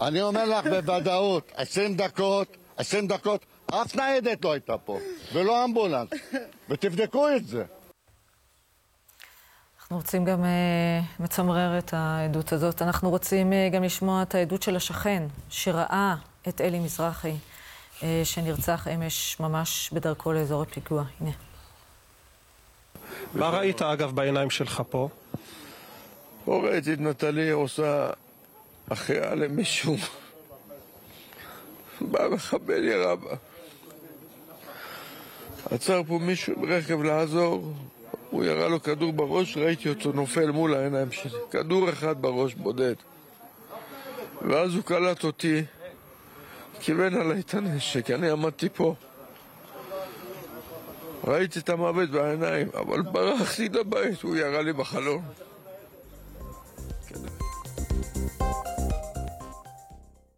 אני 0.01 0.23
אומר 0.23 0.45
לך 0.45 0.67
בוודאות, 0.67 1.53
עשרים 1.55 1.97
דקות, 1.97 2.57
עשרים 2.77 3.07
דקות, 3.07 3.47
אף 3.67 3.97
ניידת 3.97 4.45
לא 4.45 4.53
הייתה 4.53 4.79
פה, 4.79 4.99
ולא 5.33 5.65
אמבולנס. 5.65 6.09
ותבדקו 6.69 7.29
את 7.37 7.47
זה. 7.47 7.65
אנחנו 9.81 9.97
רוצים 9.97 10.25
גם 10.25 10.45
אה, 10.45 11.01
מצמרר 11.21 11.79
את 11.79 11.95
העדות 11.95 12.53
הזאת. 12.53 12.83
אנחנו 12.83 13.11
רוצים 13.11 13.53
אה, 13.53 13.69
גם 13.73 13.83
לשמוע 13.83 14.23
את 14.23 14.35
העדות 14.35 14.63
של 14.63 14.77
השכן, 14.77 15.23
שראה 15.49 16.15
את 16.49 16.61
אלי 16.61 16.79
מזרחי, 16.79 17.35
אה, 18.03 18.21
שנרצח 18.25 18.89
אמש 18.89 19.37
ממש 19.41 19.91
בדרכו 19.93 20.33
לאזור 20.33 20.63
הפיגוע. 20.63 21.05
הנה. 21.21 21.31
מה 23.35 23.49
ראית, 23.49 23.83
אגב, 23.83 24.11
בעיניים 24.15 24.51
שלך 24.51 24.83
פה? 24.91 25.09
פה 26.45 26.63
ראיתי 26.65 26.93
את 26.93 27.01
נטלי 27.01 27.51
עושה 27.51 28.11
החייאה 28.91 29.35
למישהו. 29.35 29.97
בא 32.01 32.29
מחבל 32.29 32.85
ירה 32.85 33.17
בה. 33.17 33.35
עצר 35.71 36.03
פה 36.07 36.19
מישהו 36.19 36.53
עם 36.57 36.73
רכב 36.73 37.03
לעזור, 37.03 37.73
הוא 38.31 38.45
ירה 38.45 38.69
לו 38.69 38.83
כדור 38.83 39.13
בראש, 39.13 39.57
ראיתי 39.57 39.89
אותו 39.89 40.13
נופל 40.13 40.51
מול 40.51 40.75
העיניים 40.75 41.13
שלי. 41.13 41.39
כדור 41.51 41.91
אחד 41.91 42.23
בראש 42.23 42.55
בודד. 42.55 42.95
ואז 44.43 44.75
הוא 44.75 44.83
קלט 44.83 45.25
אותי, 45.25 45.63
כיוון 46.81 47.15
עליי 47.15 47.41
את 47.41 47.55
הנשק, 47.55 48.11
אני 48.11 48.31
עמדתי 48.31 48.69
פה. 48.69 48.95
ראיתי 51.25 51.59
את 51.59 51.69
המוות 51.69 52.11
בעיניים, 52.11 52.69
אבל 52.75 53.03
ברחתי 53.03 53.69
לבית, 53.69 54.23
הוא 54.23 54.37
ירה 54.37 54.63
לי 54.63 54.73
בחלום. 54.73 55.23